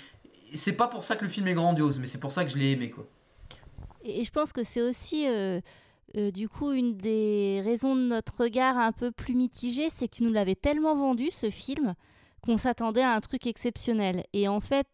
c'est 0.56 0.74
pas 0.74 0.88
pour 0.88 1.04
ça 1.04 1.16
que 1.16 1.24
le 1.24 1.30
film 1.30 1.48
est 1.48 1.54
grandiose, 1.54 2.00
mais 2.00 2.08
c'est 2.08 2.20
pour 2.20 2.32
ça 2.32 2.46
que 2.46 2.52
je 2.52 2.58
l'ai 2.58 2.72
aimé, 2.72 2.90
quoi. 2.90 3.06
Et, 4.04 4.22
et 4.22 4.24
je 4.24 4.32
pense 4.32 4.54
que 4.54 4.64
c'est 4.64 4.82
aussi, 4.82 5.28
euh, 5.28 5.60
euh, 6.18 6.32
du 6.32 6.50
coup, 6.50 6.72
une 6.72 6.98
des 6.98 7.62
raisons 7.64 7.96
de 7.96 8.02
notre 8.02 8.42
regard 8.44 8.78
un 8.78 8.92
peu 8.92 9.12
plus 9.12 9.36
mitigé, 9.36 9.90
c'est 9.90 10.08
que 10.08 10.16
tu 10.16 10.24
nous 10.24 10.32
l'avais 10.32 10.56
tellement 10.56 10.96
vendu, 10.96 11.30
ce 11.32 11.50
film, 11.50 11.96
qu'on 12.44 12.58
s'attendait 12.58 13.04
à 13.04 13.12
un 13.14 13.22
truc 13.22 13.46
exceptionnel. 13.48 14.24
Et 14.34 14.48
en 14.48 14.60
fait, 14.60 14.88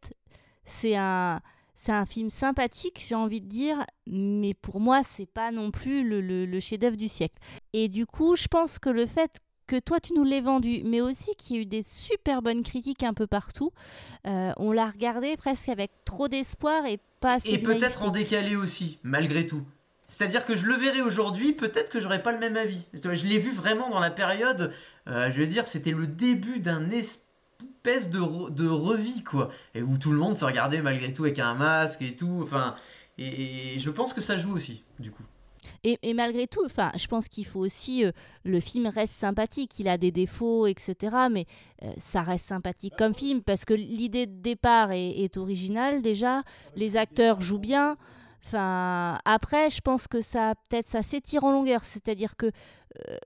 c'est 0.66 0.95
un, 0.95 1.39
c'est 1.76 1.91
un 1.91 2.06
film 2.06 2.30
sympathique, 2.30 3.04
j'ai 3.08 3.16
envie 3.16 3.41
de 3.41 3.48
dire, 3.48 3.86
mais 4.08 4.54
pour 4.54 4.80
moi, 4.80 5.02
c'est 5.04 5.26
pas 5.30 5.52
non 5.52 5.72
plus 5.72 6.08
le, 6.08 6.22
le- 6.22 6.45
le 6.45 6.60
chef-d'œuvre 6.60 6.98
du 6.98 7.08
siècle. 7.08 7.36
Et 7.74 7.88
du 7.88 8.06
coup, 8.06 8.36
je 8.36 8.48
pense 8.48 8.80
que 8.80 8.89
le 8.89 9.06
fait 9.06 9.32
que 9.68 9.78
toi 9.80 10.00
tu 10.00 10.14
nous 10.14 10.24
l'aies 10.24 10.39
vendu, 10.39 10.82
mais 10.86 11.02
aussi 11.02 11.36
qu'il 11.36 11.56
y 11.58 11.60
a 11.60 11.62
eu 11.64 11.66
des 11.66 11.84
super 11.84 12.41
bonnes 12.41 12.64
critiques 12.64 13.04
un 13.04 13.14
peu 13.14 13.28
partout, 13.28 13.72
euh, 14.26 14.54
on 14.56 14.72
l'a 14.72 14.89
regardé 14.89 15.36
presque 15.36 15.68
avec 15.68 15.91
trop 16.06 16.30
d'espoir 16.30 16.86
et 16.86 17.00
pas 17.20 17.34
assez 17.34 17.50
Et 17.52 17.58
peut-être 17.58 18.04
en 18.04 18.10
décalé 18.10 18.56
aussi, 18.56 18.98
malgré 19.04 19.45
tout. 19.45 19.62
C'est-à-dire 20.08 20.45
que 20.45 20.56
je 20.56 20.68
le 20.68 20.74
verrai 20.76 21.02
aujourd'hui, 21.02 21.52
peut-être 21.52 21.91
que 21.91 22.00
j'aurai 22.00 22.24
pas 22.24 22.32
le 22.32 22.39
même 22.39 22.56
avis. 22.56 22.86
Je 22.93 23.28
l'ai 23.28 23.39
vu 23.39 23.52
vraiment 23.52 23.89
dans 23.89 24.00
la 24.00 24.10
période, 24.10 24.74
euh, 25.08 25.30
je 25.34 25.41
veux 25.41 25.48
dire, 25.48 25.68
c'était 25.68 25.91
le 25.91 26.08
début 26.08 26.62
d'un 26.62 26.89
de, 27.88 28.20
re- 28.20 28.68
revie, 28.68 29.24
quoi. 29.24 29.50
Et 29.74 29.82
où 29.82 29.98
tout 29.98 30.12
le 30.12 30.18
monde 30.18 30.38
se 30.38 30.46
regardait 30.46 30.82
malgré 30.82 31.14
tout 31.14 31.24
avec 31.24 31.40
un 31.40 31.54
masque 31.54 32.02
et 32.02 32.16
tout. 32.16 32.42
Enfin, 32.44 32.76
et, 33.18 33.80
je 33.80 33.90
pense 33.90 34.14
que 34.14 34.22
ça 34.22 34.38
joue 34.38 34.54
aussi, 34.56 34.84
du 35.00 35.12
coup. 35.12 35.24
Et, 35.84 35.98
et 36.02 36.14
malgré 36.14 36.48
tout, 36.48 36.64
enfin, 36.66 36.92
je 36.96 37.08
pense 37.08 37.28
qu'il 37.28 37.46
faut 37.46 37.60
aussi 37.60 38.06
euh, 38.06 38.12
le 38.44 38.60
film 38.60 38.88
reste 38.88 39.14
sympathique. 39.14 39.80
Il 39.80 39.88
a 39.88 39.98
des 39.98 40.12
défauts, 40.12 40.68
etc. 40.68 40.96
Mais 41.32 41.46
euh, 41.84 41.92
ça 41.98 42.22
reste 42.22 42.46
sympathique 42.46 42.94
comme 42.98 43.14
film 43.14 43.42
parce 43.42 43.66
que 43.66 43.74
l'idée 43.74 44.28
de 44.28 44.42
départ 44.42 44.92
est, 44.92 45.10
est 45.10 45.38
originale 45.38 46.02
déjà. 46.02 46.44
Les 46.76 46.96
acteurs 46.96 47.42
jouent 47.42 47.60
bien. 47.60 47.98
Enfin, 48.46 49.20
après, 49.26 49.70
je 49.70 49.82
pense 49.82 50.08
que 50.08 50.22
ça 50.22 50.54
peut-être 50.70 50.90
ça 50.90 51.02
s'étire 51.02 51.44
en 51.44 51.52
longueur. 51.52 51.84
C'est-à-dire 51.84 52.38
que 52.38 52.46
euh, 53.10 53.18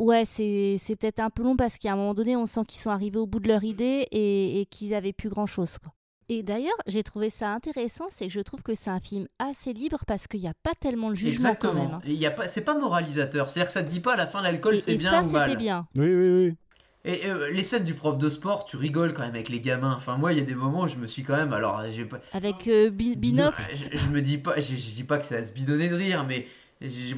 ouais, 0.00 0.24
c'est 0.24 0.76
c'est 0.80 0.96
peut-être 0.96 1.20
un 1.20 1.30
peu 1.30 1.42
long 1.42 1.56
parce 1.56 1.78
qu'à 1.78 1.92
un 1.92 1.96
moment 1.96 2.14
donné, 2.14 2.36
on 2.36 2.46
sent 2.46 2.62
qu'ils 2.66 2.80
sont 2.80 2.90
arrivés 2.90 3.18
au 3.18 3.26
bout 3.26 3.40
de 3.40 3.48
leur 3.48 3.62
idée 3.64 4.06
et, 4.10 4.60
et 4.60 4.66
qu'ils 4.66 4.94
avaient 4.94 5.12
plus 5.12 5.28
grand-chose. 5.28 5.78
quoi. 5.82 5.92
Et 6.28 6.44
d'ailleurs, 6.44 6.76
j'ai 6.86 7.02
trouvé 7.02 7.28
ça 7.28 7.50
intéressant, 7.52 8.04
c'est 8.08 8.28
que 8.28 8.32
je 8.32 8.38
trouve 8.40 8.62
que 8.62 8.74
c'est 8.76 8.90
un 8.90 9.00
film 9.00 9.26
assez 9.40 9.72
libre 9.72 9.98
parce 10.06 10.28
qu'il 10.28 10.40
n'y 10.40 10.46
a 10.48 10.54
pas 10.62 10.74
tellement 10.80 11.10
de 11.10 11.16
jugement 11.16 11.56
quand 11.60 11.74
même. 11.74 11.82
Exactement. 11.84 11.96
hein. 11.96 12.02
Et 12.06 12.12
il 12.12 12.18
y 12.20 12.26
a 12.26 12.30
pas, 12.30 12.46
c'est 12.46 12.60
pas 12.64 12.78
moralisateur. 12.78 13.50
C'est-à-dire 13.50 13.66
que 13.66 13.72
ça 13.72 13.82
te 13.82 13.88
dit 13.88 13.98
pas 14.00 14.12
à 14.12 14.16
la 14.16 14.26
fin 14.28 14.40
l'alcool 14.40 14.74
Et- 14.74 14.78
c'est 14.78 14.92
et 14.92 14.96
bien 14.96 15.10
ça, 15.10 15.20
ou 15.22 15.24
c'était 15.24 15.38
mal. 15.38 15.56
bien. 15.56 15.88
Oui, 15.96 16.14
oui, 16.14 16.30
oui. 16.46 16.54
Et 17.04 17.26
euh, 17.30 17.50
les 17.50 17.64
scènes 17.64 17.82
du 17.82 17.94
prof 17.94 18.16
de 18.18 18.28
sport, 18.28 18.64
tu 18.66 18.76
rigoles 18.76 19.12
quand 19.14 19.22
même 19.22 19.34
avec 19.34 19.48
les 19.48 19.60
gamins. 19.60 19.94
Enfin, 19.96 20.18
moi, 20.18 20.32
il 20.34 20.38
y 20.38 20.42
a 20.42 20.44
des 20.44 20.54
moments 20.54 20.82
où 20.82 20.88
je 20.88 20.96
me 20.96 21.06
suis 21.08 21.22
quand 21.24 21.34
même. 21.36 21.52
Alors, 21.54 21.82
j'ai 21.90 22.04
pas. 22.04 22.20
Avec 22.32 22.68
euh, 22.68 22.90
Bi- 22.90 23.16
Binocle. 23.16 23.60
Je, 23.74 23.98
je 23.98 24.06
me 24.10 24.20
dis 24.20 24.36
pas, 24.38 24.60
je, 24.60 24.76
je 24.76 24.90
dis 24.92 25.04
pas 25.04 25.16
que 25.18 25.24
ça 25.24 25.36
va 25.38 25.42
se 25.44 25.50
bidonner 25.50 25.88
de 25.88 25.94
rire, 25.96 26.24
mais 26.28 26.46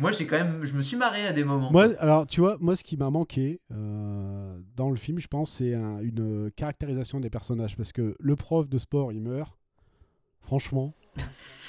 moi, 0.00 0.12
j'ai 0.12 0.26
quand 0.26 0.36
même. 0.38 0.64
Je 0.64 0.72
me 0.74 0.82
suis 0.82 0.96
marré 0.96 1.26
à 1.26 1.32
des 1.32 1.44
moments. 1.44 1.70
Moi, 1.70 1.88
alors, 2.00 2.26
tu 2.26 2.40
vois, 2.40 2.56
moi, 2.60 2.74
ce 2.76 2.82
qui 2.82 2.96
m'a 2.96 3.10
manqué 3.10 3.60
euh, 3.72 4.58
dans 4.76 4.90
le 4.90 4.96
film, 4.96 5.18
je 5.18 5.28
pense, 5.28 5.52
c'est 5.52 5.74
un- 5.74 6.00
une 6.00 6.50
caractérisation 6.56 7.20
des 7.20 7.30
personnages. 7.30 7.76
Parce 7.76 7.92
que 7.92 8.16
le 8.18 8.36
prof 8.36 8.68
de 8.68 8.78
sport, 8.78 9.12
il 9.12 9.20
meurt. 9.20 9.56
Franchement. 10.40 10.94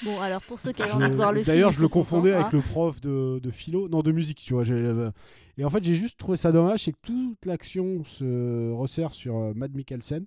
Bon, 0.04 0.20
alors 0.20 0.42
pour 0.42 0.58
ceux 0.60 0.72
qui 0.72 0.82
avaient 0.82 0.92
envie 0.92 1.08
de 1.08 1.14
voir 1.14 1.32
le 1.32 1.42
film. 1.42 1.46
D'ailleurs, 1.46 1.70
je 1.72 1.80
le 1.80 1.88
confondais 1.88 2.32
avec 2.32 2.46
hein. 2.46 2.50
le 2.52 2.60
prof 2.60 3.00
de, 3.00 3.38
de 3.42 3.50
philo, 3.50 3.88
non, 3.88 4.02
de 4.02 4.10
musique, 4.12 4.38
tu 4.44 4.52
vois. 4.52 4.68
euh, 4.68 5.10
Et 5.56 5.64
en 5.64 5.70
fait, 5.70 5.82
j'ai 5.84 5.94
juste 5.94 6.18
trouvé 6.18 6.36
ça 6.36 6.50
dommage, 6.52 6.82
c'est 6.84 6.92
que 6.92 6.98
toute 7.00 7.46
l'action 7.46 8.02
se 8.04 8.70
resserre 8.72 9.12
sur 9.12 9.36
euh, 9.36 9.52
Matt 9.54 9.72
Mikkelsen. 9.72 10.26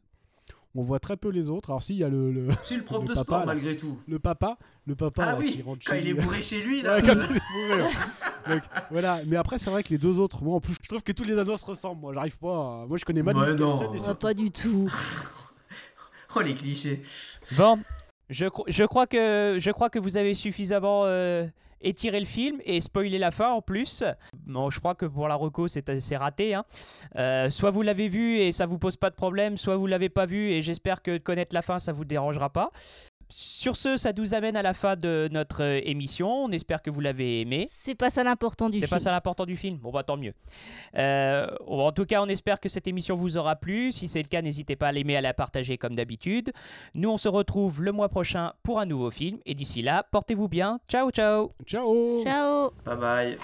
On 0.78 0.84
voit 0.84 1.00
très 1.00 1.18
peu 1.18 1.30
les 1.30 1.50
autres. 1.50 1.72
Alors, 1.72 1.82
si, 1.82 1.96
il 1.96 2.00
y 2.00 2.04
a 2.04 2.10
le. 2.10 2.32
le 2.32 2.48
Si, 2.64 2.78
le 2.78 2.84
prof 2.84 3.04
de 3.04 3.14
papa, 3.14 3.24
sport, 3.24 3.40
là. 3.40 3.46
malgré 3.48 3.76
tout. 3.76 3.98
Le 4.08 4.20
papa, 4.20 4.58
le 4.86 4.96
papa 4.96 5.24
Ah 5.26 5.32
là, 5.34 5.38
oui, 5.40 5.52
qui 5.54 5.62
rentre 5.64 5.84
quand 5.86 5.94
chez 5.94 6.00
il 6.02 6.08
est 6.10 6.14
lui. 6.14 6.22
bourré 6.22 6.42
chez 6.42 6.62
lui, 6.62 6.82
là. 6.84 6.96
Ouais, 6.98 7.02
quand 7.02 7.14
il 7.16 7.36
est 7.36 7.42
bourré, 7.68 7.82
ouais. 7.84 7.92
Donc, 8.54 8.62
voilà. 8.92 9.20
Mais 9.28 9.36
après, 9.38 9.58
c'est 9.58 9.70
vrai 9.70 9.84
que 9.84 9.90
les 9.90 9.98
deux 9.98 10.20
autres, 10.20 10.44
moi, 10.44 10.56
en 10.56 10.62
plus, 10.62 10.76
je 10.82 10.88
trouve 10.88 11.04
que 11.04 11.12
tous 11.12 11.24
les 11.24 11.36
Danois 11.36 11.58
se 11.58 11.66
ressemblent. 11.66 12.00
Moi, 12.02 12.14
j'arrive 12.14 12.38
pas. 12.38 12.48
à- 12.84 12.86
Moi, 12.88 12.98
je 12.98 13.06
connais 13.06 13.24
Matt 13.24 13.36
Ouais, 13.36 13.56
non. 13.56 13.92
Ah, 14.08 14.16
pas 14.16 14.34
du 14.34 14.52
tout. 14.52 14.90
Oh, 16.36 16.42
les 16.42 16.54
clichés. 16.54 17.02
Bon, 17.58 17.80
je, 18.30 18.46
cro- 18.46 18.66
je, 18.68 18.84
crois 18.84 19.08
que, 19.08 19.58
je 19.60 19.72
crois 19.72 19.90
que 19.90 19.98
vous 19.98 20.18
avez 20.18 20.36
suffisamment 20.36 21.04
euh, 21.06 21.48
étiré 21.82 22.20
le 22.20 22.26
film 22.26 22.60
et 22.66 22.82
spoilé 22.82 23.18
la 23.18 23.32
fin 23.32 23.50
en 23.52 23.62
plus. 23.62 24.04
Bon, 24.46 24.70
je 24.70 24.80
crois 24.80 24.96
que 24.96 25.06
pour 25.06 25.28
la 25.28 25.36
reco, 25.36 25.68
c'est 25.68 26.00
c'est 26.00 26.18
raté. 26.18 26.54
hein. 26.54 26.66
Euh, 27.16 27.50
soit 27.50 27.72
vous 27.72 27.82
l'avez 27.82 28.10
vu 28.10 28.38
et 28.38 28.52
ça 28.52 28.66
vous 28.66 28.78
pose 28.78 28.98
pas 28.98 29.10
de 29.10 29.16
problème, 29.16 29.58
soit 29.58 29.76
vous 29.76 29.88
l'avez 29.88 30.10
pas 30.10 30.26
vu 30.26 30.50
et 30.52 30.62
j'espère 30.62 31.02
que 31.02 31.18
connaître 31.18 31.54
la 31.54 31.62
fin, 31.62 31.80
ça 31.80 31.94
vous 31.94 32.06
dérangera 32.06 32.50
pas. 32.50 32.72
Sur 33.30 33.76
ce, 33.76 33.98
ça 33.98 34.14
nous 34.14 34.34
amène 34.34 34.56
à 34.56 34.62
la 34.62 34.74
fin 34.74 34.96
de 34.96 35.28
notre 35.32 35.64
euh, 35.64 35.82
émission. 35.84 36.30
On 36.46 36.52
espère 36.52 36.82
que 36.82 36.90
vous 36.90 37.02
l'avez 37.02 37.42
aimé. 37.42 37.68
C'est 37.72 37.96
pas 37.96 38.10
ça 38.10 38.24
l'important 38.24 38.70
du 38.70 38.78
C'est 38.80 38.86
film. 38.86 38.96
pas 38.98 39.00
ça 39.00 39.12
l'important 39.12 39.46
du 39.46 39.58
film. 39.58 39.78
Bon, 39.78 39.92
bah 39.92 40.04
tant 40.04 40.16
mieux. 40.18 40.34
Euh, 40.98 41.48
en 41.68 41.92
tout 41.92 42.06
cas, 42.06 42.22
on 42.22 42.28
espère 42.28 42.60
que 42.60 42.70
cette 42.70 42.88
émission 42.88 43.16
vous 43.18 43.38
aura 43.38 43.56
plu. 43.58 43.92
Si 43.92 44.08
c'est 44.08 44.22
le 44.22 44.30
cas, 44.30 44.42
n'hésitez 44.42 44.76
pas 44.76 44.88
à 44.88 44.92
l'aimer, 44.92 45.18
à 45.18 45.22
la 45.22 45.34
partager 45.34 45.78
comme 45.78 45.96
d'habitude. 45.96 46.54
Nous, 46.96 47.10
on 47.10 47.18
se 47.18 47.28
retrouve 47.28 47.82
le 47.82 47.92
mois 47.92 48.10
prochain 48.10 48.54
pour 48.64 48.80
un 48.80 48.86
nouveau 48.86 49.12
film. 49.12 49.40
Et 49.46 49.54
d'ici 49.56 49.82
là, 49.82 50.04
portez-vous 50.12 50.48
bien. 50.48 50.80
Ciao, 50.88 51.12
ciao. 51.12 51.52
Ciao. 51.66 52.24
Ciao. 52.24 52.72
Bye 52.86 52.98
bye. 52.98 53.38